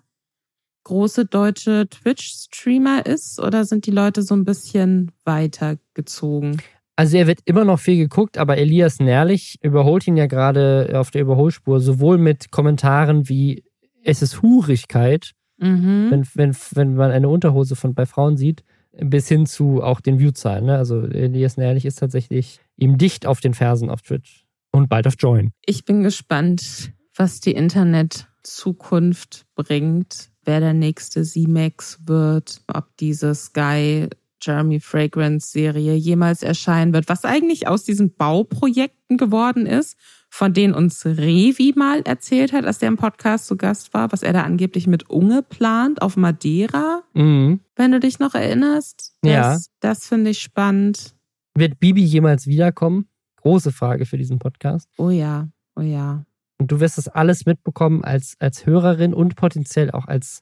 große 0.84 1.26
deutsche 1.26 1.88
Twitch-Streamer 1.90 3.06
ist? 3.06 3.40
Oder 3.40 3.66
sind 3.66 3.86
die 3.88 3.92
Leute 3.92 4.22
so 4.22 4.36
ein 4.36 4.44
bisschen 4.46 5.12
weitergezogen? 5.26 6.62
Also 6.96 7.18
er 7.18 7.28
wird 7.28 7.42
immer 7.46 7.64
noch 7.64 7.80
viel 7.80 7.98
geguckt, 7.98 8.38
aber 8.40 8.58
Elias 8.58 9.00
Nährlich 9.00 9.60
überholt 9.62 10.08
ihn 10.08 10.18
ja 10.18 10.26
gerade 10.26 10.94
auf 10.96 11.12
der 11.12 11.22
Überholspur, 11.22 11.80
sowohl 11.80 12.18
mit 12.18 12.50
Kommentaren 12.52 13.30
wie 13.30 13.64
es 14.08 14.22
ist 14.22 14.42
Hurigkeit, 14.42 15.34
Mhm. 15.60 16.12
wenn, 16.12 16.28
wenn, 16.36 16.56
wenn 16.74 16.94
man 16.96 17.10
eine 17.10 17.30
Unterhose 17.30 17.76
von 17.76 17.96
bei 17.96 18.06
Frauen 18.06 18.38
sieht, 18.38 18.64
bis 18.92 19.28
hin 19.28 19.48
zu 19.48 19.82
auch 19.82 20.02
den 20.02 20.20
Viewzahlen. 20.20 20.66
Ne? 20.66 20.78
Also 20.78 21.02
Elias 21.02 21.58
Nährlich 21.58 21.86
ist 21.86 21.98
tatsächlich 21.98 22.60
ihm 22.78 23.00
dicht 23.00 23.26
auf 23.26 23.40
den 23.42 23.56
Fersen 23.56 23.90
auf 23.90 24.04
Twitch 24.04 24.46
und 24.72 24.88
bald 24.88 25.08
auf 25.08 25.16
Join. 25.18 25.52
Ich 25.66 25.84
bin 25.84 26.04
gespannt, 26.04 26.92
was 27.16 27.40
die 27.40 27.54
Internetzukunft 27.54 29.46
bringt, 29.56 30.30
wer 30.46 30.60
der 30.60 30.74
nächste 30.74 31.24
Z-Max 31.24 32.02
wird, 32.06 32.62
ob 32.68 32.96
diese 32.98 33.34
Sky 33.34 34.08
Jeremy 34.42 34.80
Fragrance 34.80 35.50
Serie 35.52 35.96
jemals 35.96 36.44
erscheinen 36.44 36.94
wird, 36.94 37.10
was 37.10 37.26
eigentlich 37.26 37.68
aus 37.68 37.84
diesen 37.84 38.14
Bauprojekten 38.14 39.18
geworden 39.18 39.66
ist, 39.66 39.98
von 40.30 40.54
denen 40.54 40.74
uns 40.74 41.06
Revi 41.06 41.74
mal 41.76 42.02
erzählt 42.02 42.54
hat, 42.54 42.66
als 42.66 42.80
der 42.80 42.90
im 42.90 42.98
Podcast 42.98 43.48
zu 43.48 43.56
Gast 43.58 43.94
war, 43.94 44.12
was 44.12 44.24
er 44.24 44.34
da 44.34 44.44
angeblich 44.44 44.86
mit 44.88 45.10
Unge 45.10 45.42
plant 45.44 46.02
auf 46.02 46.18
Madeira, 46.18 47.04
Mhm. 47.14 47.62
wenn 47.76 47.92
du 47.92 48.00
dich 48.00 48.20
noch 48.20 48.36
erinnerst. 48.36 49.14
Das, 49.22 49.32
Ja. 49.32 49.58
Das 49.80 50.06
finde 50.08 50.32
ich 50.32 50.42
spannend. 50.42 51.16
Wird 51.56 51.80
Bibi 51.80 52.04
jemals 52.04 52.46
wiederkommen? 52.48 53.08
Große 53.42 53.72
Frage 53.72 54.06
für 54.06 54.18
diesen 54.18 54.38
Podcast. 54.40 54.90
Oh 54.98 55.10
ja, 55.10 55.48
oh 55.76 55.82
ja. 55.82 56.24
Und 56.60 56.72
du 56.72 56.80
wirst 56.80 56.98
das 56.98 57.08
alles 57.08 57.46
mitbekommen 57.46 58.04
als, 58.04 58.36
als 58.40 58.66
Hörerin 58.66 59.14
und 59.14 59.36
potenziell 59.36 59.92
auch 59.92 60.06
als 60.08 60.42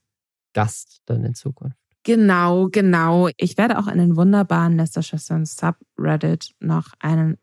Gast 0.54 1.02
dann 1.06 1.24
in 1.26 1.36
Zukunft. 1.36 1.78
Genau, 2.04 2.70
genau. 2.70 3.30
Ich 3.38 3.58
werde 3.58 3.78
auch 3.80 3.88
in 3.88 3.98
den 3.98 4.16
wunderbaren 4.16 4.78
Lästerschwestern 4.78 5.46
Subreddit 5.46 6.52
noch 6.60 6.94
einen 7.00 7.38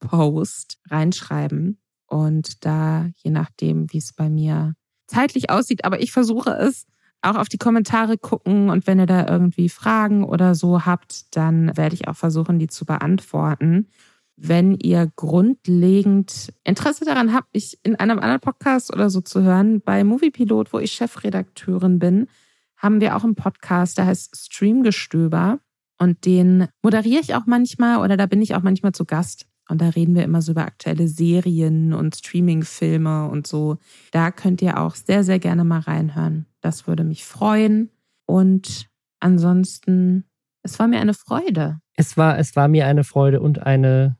Abschiedspost 0.00 0.78
reinschreiben. 0.88 1.78
Und 2.06 2.64
da, 2.64 3.08
je 3.16 3.30
nachdem, 3.30 3.92
wie 3.92 3.98
es 3.98 4.12
bei 4.12 4.30
mir 4.30 4.74
zeitlich 5.06 5.50
aussieht, 5.50 5.84
aber 5.84 6.00
ich 6.00 6.12
versuche 6.12 6.50
es, 6.50 6.86
auch 7.22 7.36
auf 7.36 7.48
die 7.48 7.58
Kommentare 7.58 8.18
gucken 8.18 8.70
und 8.70 8.86
wenn 8.86 9.00
ihr 9.00 9.06
da 9.06 9.26
irgendwie 9.26 9.68
Fragen 9.68 10.22
oder 10.22 10.54
so 10.54 10.84
habt, 10.84 11.34
dann 11.34 11.76
werde 11.76 11.94
ich 11.94 12.06
auch 12.06 12.14
versuchen, 12.14 12.58
die 12.58 12.68
zu 12.68 12.84
beantworten. 12.84 13.88
Wenn 14.36 14.76
ihr 14.76 15.10
grundlegend 15.16 16.52
Interesse 16.62 17.04
daran 17.04 17.32
habt, 17.32 17.54
mich 17.54 17.80
in 17.82 17.96
einem 17.96 18.18
anderen 18.18 18.40
Podcast 18.40 18.92
oder 18.92 19.10
so 19.10 19.22
zu 19.22 19.42
hören, 19.42 19.80
bei 19.80 20.04
Moviepilot, 20.04 20.72
wo 20.72 20.78
ich 20.78 20.92
Chefredakteurin 20.92 21.98
bin, 21.98 22.28
haben 22.76 23.00
wir 23.00 23.16
auch 23.16 23.24
einen 23.24 23.34
Podcast, 23.34 23.98
der 23.98 24.06
heißt 24.06 24.36
Streamgestöber. 24.36 25.58
Und 25.98 26.26
den 26.26 26.68
moderiere 26.82 27.22
ich 27.22 27.34
auch 27.34 27.46
manchmal 27.46 28.04
oder 28.04 28.18
da 28.18 28.26
bin 28.26 28.42
ich 28.42 28.54
auch 28.54 28.62
manchmal 28.62 28.92
zu 28.92 29.06
Gast. 29.06 29.46
Und 29.68 29.80
da 29.80 29.88
reden 29.88 30.14
wir 30.14 30.22
immer 30.22 30.42
so 30.42 30.52
über 30.52 30.62
aktuelle 30.62 31.08
Serien 31.08 31.92
und 31.92 32.16
Streamingfilme 32.16 33.28
und 33.28 33.46
so. 33.46 33.78
Da 34.12 34.30
könnt 34.30 34.62
ihr 34.62 34.78
auch 34.78 34.94
sehr, 34.94 35.24
sehr 35.24 35.38
gerne 35.38 35.64
mal 35.64 35.80
reinhören. 35.80 36.46
Das 36.60 36.86
würde 36.86 37.04
mich 37.04 37.24
freuen. 37.24 37.90
Und 38.26 38.88
ansonsten, 39.20 40.24
es 40.62 40.78
war 40.78 40.86
mir 40.86 41.00
eine 41.00 41.14
Freude. 41.14 41.80
Es 41.94 42.16
war, 42.16 42.38
es 42.38 42.54
war 42.54 42.68
mir 42.68 42.86
eine 42.86 43.04
Freude 43.04 43.40
und 43.40 43.62
eine, 43.62 44.16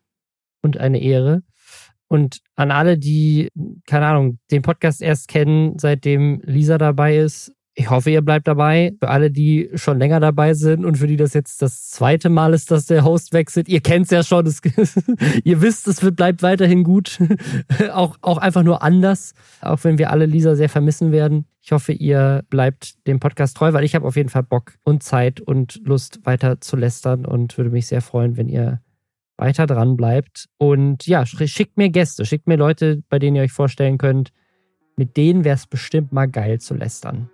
und 0.62 0.78
eine 0.78 1.00
Ehre. 1.00 1.42
Und 2.08 2.40
an 2.54 2.70
alle, 2.70 2.98
die, 2.98 3.50
keine 3.86 4.06
Ahnung, 4.06 4.38
den 4.50 4.62
Podcast 4.62 5.02
erst 5.02 5.28
kennen, 5.28 5.78
seitdem 5.78 6.40
Lisa 6.44 6.78
dabei 6.78 7.18
ist, 7.18 7.52
ich 7.78 7.90
hoffe, 7.90 8.08
ihr 8.10 8.22
bleibt 8.22 8.48
dabei. 8.48 8.94
Für 8.98 9.10
alle, 9.10 9.30
die 9.30 9.68
schon 9.74 9.98
länger 9.98 10.18
dabei 10.18 10.54
sind 10.54 10.86
und 10.86 10.96
für 10.96 11.06
die 11.06 11.18
das 11.18 11.34
jetzt 11.34 11.60
das 11.60 11.90
zweite 11.90 12.30
Mal 12.30 12.54
ist, 12.54 12.70
dass 12.70 12.86
der 12.86 13.04
Host 13.04 13.34
wechselt, 13.34 13.68
ihr 13.68 13.82
kennt's 13.82 14.10
ja 14.10 14.22
schon, 14.22 14.46
es, 14.46 14.62
ihr 15.44 15.60
wisst, 15.60 15.86
es 15.86 16.02
wird, 16.02 16.16
bleibt 16.16 16.42
weiterhin 16.42 16.84
gut. 16.84 17.18
auch, 17.92 18.16
auch 18.22 18.38
einfach 18.38 18.62
nur 18.62 18.82
anders, 18.82 19.34
auch 19.60 19.84
wenn 19.84 19.98
wir 19.98 20.10
alle 20.10 20.24
Lisa 20.24 20.56
sehr 20.56 20.70
vermissen 20.70 21.12
werden. 21.12 21.44
Ich 21.60 21.70
hoffe, 21.70 21.92
ihr 21.92 22.44
bleibt 22.48 23.06
dem 23.06 23.20
Podcast 23.20 23.58
treu, 23.58 23.74
weil 23.74 23.84
ich 23.84 23.94
habe 23.94 24.06
auf 24.06 24.16
jeden 24.16 24.30
Fall 24.30 24.44
Bock 24.44 24.72
und 24.82 25.02
Zeit 25.02 25.42
und 25.42 25.78
Lust 25.84 26.24
weiter 26.24 26.60
zu 26.62 26.76
lästern 26.76 27.26
und 27.26 27.58
würde 27.58 27.70
mich 27.70 27.88
sehr 27.88 28.00
freuen, 28.00 28.38
wenn 28.38 28.48
ihr 28.48 28.80
weiter 29.36 29.66
dran 29.66 29.98
bleibt. 29.98 30.46
Und 30.56 31.06
ja, 31.06 31.22
sch- 31.22 31.46
schickt 31.46 31.76
mir 31.76 31.90
Gäste, 31.90 32.24
schickt 32.24 32.46
mir 32.46 32.56
Leute, 32.56 33.02
bei 33.10 33.18
denen 33.18 33.36
ihr 33.36 33.42
euch 33.42 33.52
vorstellen 33.52 33.98
könnt, 33.98 34.30
mit 34.96 35.18
denen 35.18 35.44
wäre 35.44 35.56
es 35.56 35.66
bestimmt 35.66 36.10
mal 36.12 36.26
geil 36.26 36.58
zu 36.58 36.74
lästern. 36.74 37.28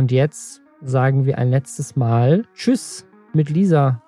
Und 0.00 0.10
jetzt 0.10 0.62
sagen 0.80 1.26
wir 1.26 1.36
ein 1.36 1.50
letztes 1.50 1.94
Mal 1.94 2.46
Tschüss 2.54 3.04
mit 3.34 3.50
Lisa 3.50 4.02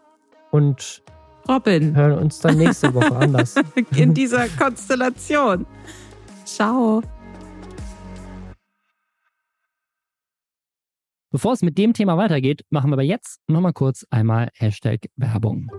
und 0.50 1.02
Robin, 1.46 1.94
hören 1.94 2.16
uns 2.16 2.38
dann 2.38 2.56
nächste 2.56 2.94
Woche 2.94 3.14
anders. 3.14 3.56
in 3.94 4.14
dieser 4.14 4.48
Konstellation. 4.48 5.66
Ciao. 6.46 7.02
Bevor 11.30 11.52
es 11.52 11.60
mit 11.60 11.76
dem 11.76 11.92
Thema 11.92 12.16
weitergeht, 12.16 12.64
machen 12.70 12.88
wir 12.88 12.94
aber 12.94 13.02
jetzt 13.02 13.40
nochmal 13.46 13.74
kurz 13.74 14.06
einmal 14.08 14.48
Hashtag 14.54 15.10
Werbung. 15.16 15.70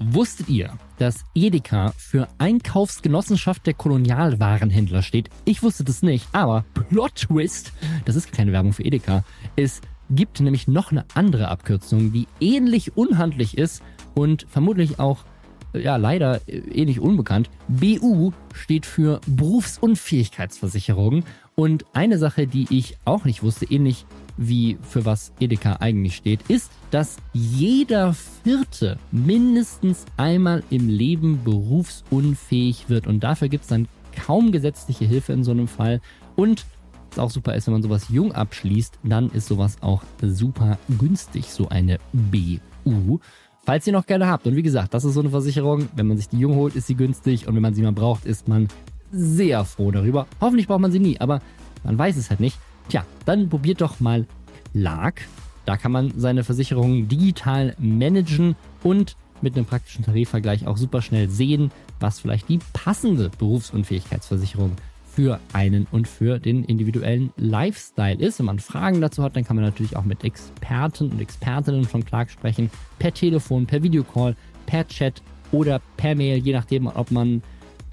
Wusstet 0.00 0.48
ihr, 0.48 0.76
dass 0.98 1.24
Edeka 1.34 1.92
für 1.96 2.28
Einkaufsgenossenschaft 2.38 3.66
der 3.66 3.74
Kolonialwarenhändler 3.74 5.02
steht? 5.02 5.30
Ich 5.44 5.62
wusste 5.62 5.84
das 5.84 6.02
nicht, 6.02 6.26
aber 6.32 6.64
Plot 6.90 7.14
Twist, 7.14 7.72
das 8.04 8.16
ist 8.16 8.32
keine 8.32 8.52
Werbung 8.52 8.72
für 8.72 8.84
Edeka, 8.84 9.24
es 9.56 9.80
gibt 10.10 10.40
nämlich 10.40 10.68
noch 10.68 10.90
eine 10.90 11.04
andere 11.14 11.48
Abkürzung, 11.48 12.12
die 12.12 12.26
ähnlich 12.40 12.96
unhandlich 12.96 13.56
ist 13.56 13.82
und 14.14 14.46
vermutlich 14.48 14.98
auch 14.98 15.24
ja 15.72 15.96
leider 15.96 16.40
ähnlich 16.46 17.00
unbekannt. 17.00 17.50
BU 17.68 18.32
steht 18.52 18.86
für 18.86 19.20
Berufsunfähigkeitsversicherung 19.26 21.24
und 21.54 21.84
eine 21.92 22.18
Sache, 22.18 22.46
die 22.46 22.66
ich 22.70 22.96
auch 23.04 23.24
nicht 23.24 23.42
wusste, 23.42 23.66
ähnlich 23.66 24.06
wie 24.36 24.78
für 24.82 25.04
was 25.04 25.32
Edeka 25.40 25.76
eigentlich 25.80 26.16
steht, 26.16 26.42
ist, 26.48 26.70
dass 26.90 27.16
jeder 27.32 28.14
Vierte 28.14 28.98
mindestens 29.12 30.04
einmal 30.16 30.62
im 30.70 30.88
Leben 30.88 31.42
berufsunfähig 31.44 32.88
wird. 32.88 33.06
Und 33.06 33.20
dafür 33.20 33.48
gibt 33.48 33.64
es 33.64 33.68
dann 33.68 33.88
kaum 34.14 34.52
gesetzliche 34.52 35.04
Hilfe 35.04 35.32
in 35.32 35.44
so 35.44 35.50
einem 35.50 35.68
Fall. 35.68 36.00
Und 36.36 36.66
was 37.10 37.18
auch 37.18 37.30
super 37.30 37.54
ist, 37.54 37.66
wenn 37.66 37.74
man 37.74 37.82
sowas 37.82 38.06
jung 38.08 38.32
abschließt, 38.32 38.98
dann 39.04 39.30
ist 39.30 39.46
sowas 39.46 39.76
auch 39.80 40.02
super 40.20 40.78
günstig, 40.98 41.46
so 41.46 41.68
eine 41.68 41.98
BU. 42.12 43.20
Falls 43.64 43.86
ihr 43.86 43.92
noch 43.92 44.06
gerne 44.06 44.26
habt. 44.26 44.46
Und 44.46 44.56
wie 44.56 44.62
gesagt, 44.62 44.92
das 44.92 45.04
ist 45.04 45.14
so 45.14 45.20
eine 45.20 45.30
Versicherung. 45.30 45.88
Wenn 45.94 46.06
man 46.06 46.16
sich 46.16 46.28
die 46.28 46.38
jung 46.38 46.54
holt, 46.56 46.74
ist 46.76 46.86
sie 46.86 46.96
günstig. 46.96 47.46
Und 47.46 47.54
wenn 47.54 47.62
man 47.62 47.74
sie 47.74 47.82
mal 47.82 47.92
braucht, 47.92 48.26
ist 48.26 48.46
man 48.46 48.68
sehr 49.10 49.64
froh 49.64 49.90
darüber. 49.90 50.26
Hoffentlich 50.40 50.66
braucht 50.66 50.80
man 50.80 50.92
sie 50.92 50.98
nie, 50.98 51.18
aber 51.20 51.40
man 51.82 51.96
weiß 51.96 52.16
es 52.16 52.30
halt 52.30 52.40
nicht. 52.40 52.58
Tja, 52.88 53.04
dann 53.24 53.48
probiert 53.48 53.80
doch 53.80 54.00
mal 54.00 54.26
Clark. 54.72 55.22
Da 55.66 55.76
kann 55.76 55.92
man 55.92 56.12
seine 56.16 56.44
Versicherungen 56.44 57.08
digital 57.08 57.74
managen 57.78 58.56
und 58.82 59.16
mit 59.40 59.56
einem 59.56 59.66
praktischen 59.66 60.04
Tarifvergleich 60.04 60.66
auch 60.66 60.76
super 60.76 61.02
schnell 61.02 61.28
sehen, 61.28 61.70
was 62.00 62.20
vielleicht 62.20 62.48
die 62.48 62.58
passende 62.72 63.30
Berufsunfähigkeitsversicherung 63.38 64.72
für 65.14 65.38
einen 65.52 65.86
und 65.92 66.08
für 66.08 66.40
den 66.40 66.64
individuellen 66.64 67.32
Lifestyle 67.36 68.18
ist. 68.18 68.40
Wenn 68.40 68.46
man 68.46 68.58
Fragen 68.58 69.00
dazu 69.00 69.22
hat, 69.22 69.36
dann 69.36 69.44
kann 69.44 69.56
man 69.56 69.64
natürlich 69.64 69.96
auch 69.96 70.04
mit 70.04 70.24
Experten 70.24 71.10
und 71.10 71.20
Expertinnen 71.20 71.84
von 71.84 72.04
Clark 72.04 72.30
sprechen, 72.30 72.70
per 72.98 73.14
Telefon, 73.14 73.66
per 73.66 73.82
Videocall, 73.82 74.34
per 74.66 74.86
Chat 74.88 75.22
oder 75.52 75.80
per 75.96 76.16
Mail, 76.16 76.38
je 76.38 76.52
nachdem, 76.52 76.88
ob 76.88 77.10
man 77.10 77.42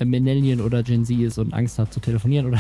Millennial 0.03 0.61
oder 0.61 0.81
Gen 0.81 1.05
Z 1.05 1.19
ist 1.19 1.37
und 1.37 1.53
Angst 1.53 1.77
hat 1.77 1.93
zu 1.93 1.99
telefonieren 1.99 2.47
oder 2.47 2.59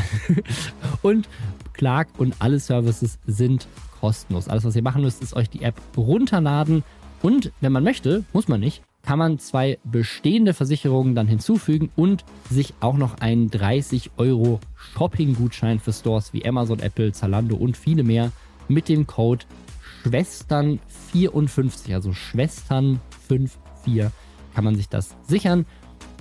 und 1.01 1.27
Clark 1.73 2.07
und 2.17 2.35
alle 2.39 2.59
Services 2.59 3.19
sind 3.25 3.67
kostenlos. 3.99 4.47
Alles, 4.47 4.63
was 4.63 4.75
ihr 4.75 4.83
machen 4.83 5.01
müsst, 5.01 5.21
ist 5.21 5.35
euch 5.35 5.49
die 5.49 5.63
App 5.63 5.75
runterladen 5.97 6.83
und 7.21 7.51
wenn 7.61 7.71
man 7.71 7.83
möchte, 7.83 8.23
muss 8.33 8.47
man 8.47 8.59
nicht, 8.59 8.81
kann 9.03 9.19
man 9.19 9.39
zwei 9.39 9.79
bestehende 9.83 10.53
Versicherungen 10.53 11.15
dann 11.15 11.27
hinzufügen 11.27 11.89
und 11.95 12.23
sich 12.49 12.73
auch 12.81 12.97
noch 12.97 13.19
einen 13.19 13.49
30 13.49 14.11
Euro 14.17 14.59
Shopping-Gutschein 14.75 15.79
für 15.79 15.93
Stores 15.93 16.33
wie 16.33 16.45
Amazon, 16.45 16.79
Apple, 16.79 17.11
Zalando 17.11 17.55
und 17.55 17.77
viele 17.77 18.03
mehr 18.03 18.31
mit 18.67 18.89
dem 18.89 19.07
Code 19.07 19.45
Schwestern54, 20.03 21.93
also 21.93 22.11
Schwestern54 22.11 24.11
kann 24.53 24.63
man 24.63 24.75
sich 24.75 24.89
das 24.89 25.15
sichern. 25.27 25.65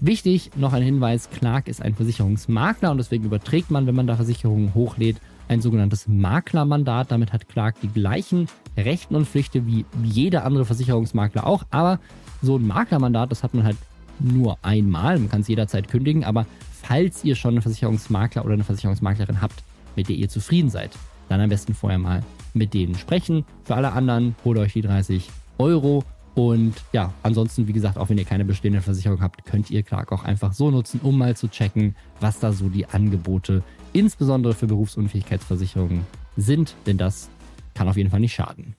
Wichtig, 0.01 0.51
noch 0.57 0.73
ein 0.73 0.83
Hinweis, 0.83 1.29
Clark 1.31 1.69
ist 1.69 1.83
ein 1.83 1.95
Versicherungsmakler 1.95 2.91
und 2.91 2.99
deswegen 2.99 3.25
überträgt 3.25 3.71
man, 3.71 3.87
wenn 3.87 3.95
man 3.95 4.07
da 4.07 4.17
Versicherungen 4.17 4.75
hochlädt, 4.75 5.17
ein 5.51 5.61
sogenanntes 5.61 6.07
Maklermandat. 6.07 7.11
Damit 7.11 7.33
hat 7.33 7.49
Clark 7.49 7.75
die 7.83 7.89
gleichen 7.89 8.47
Rechten 8.77 9.17
und 9.17 9.27
Pflichten 9.27 9.67
wie 9.67 9.85
jeder 10.05 10.45
andere 10.45 10.65
Versicherungsmakler 10.65 11.45
auch. 11.45 11.65
Aber 11.71 11.99
so 12.41 12.57
ein 12.57 12.67
Maklermandat, 12.67 13.33
das 13.33 13.43
hat 13.43 13.53
man 13.53 13.65
halt 13.65 13.77
nur 14.21 14.59
einmal. 14.63 15.19
Man 15.19 15.29
kann 15.29 15.41
es 15.41 15.49
jederzeit 15.49 15.89
kündigen. 15.89 16.25
Aber 16.25 16.47
falls 16.71 17.25
ihr 17.25 17.35
schon 17.35 17.55
einen 17.55 17.63
Versicherungsmakler 17.63 18.45
oder 18.45 18.55
eine 18.55 18.65
Versicherungsmaklerin 18.65 19.41
habt, 19.41 19.65
mit 19.97 20.09
der 20.09 20.15
ihr 20.17 20.29
zufrieden 20.29 20.71
seid, 20.71 20.93
dann 21.29 21.41
am 21.41 21.49
besten 21.49 21.75
vorher 21.75 21.99
mal 21.99 22.23
mit 22.55 22.73
denen 22.73 22.95
sprechen. 22.95 23.45
Für 23.65 23.75
alle 23.75 23.93
anderen 23.93 24.37
holt 24.45 24.59
euch 24.59 24.75
die 24.75 24.83
30 24.83 25.29
Euro 25.59 26.05
und 26.35 26.75
ja, 26.93 27.13
ansonsten, 27.23 27.67
wie 27.67 27.73
gesagt, 27.73 27.99
auch 27.99 28.09
wenn 28.09 28.19
ihr 28.19 28.25
keine 28.25 28.45
bestehende 28.45 28.81
Versicherung 28.81 29.21
habt, 29.21 29.45
könnt 29.45 29.71
ihr 29.71 29.83
Clark 29.83 30.13
auch 30.13 30.25
einfach 30.25 30.53
so 30.53 30.71
nutzen, 30.71 31.01
um 31.03 31.19
mal 31.19 31.37
zu 31.37 31.49
checken, 31.49 31.97
was 32.21 32.39
da 32.39 32.53
so 32.53 32.69
die 32.69 32.87
Angebote, 32.87 33.63
insbesondere 33.93 34.55
für 34.55 34.67
Berufsunfähigkeitsversicherungen, 34.67 36.07
sind. 36.37 36.75
Denn 36.87 36.99
das 36.99 37.29
kann 37.75 37.89
auf 37.89 37.97
jeden 37.97 38.11
Fall 38.11 38.21
nicht 38.21 38.35
schaden. 38.35 38.77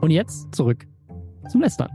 Und 0.00 0.10
jetzt 0.10 0.54
zurück 0.54 0.86
zum 1.50 1.60
Lästern. 1.60 1.90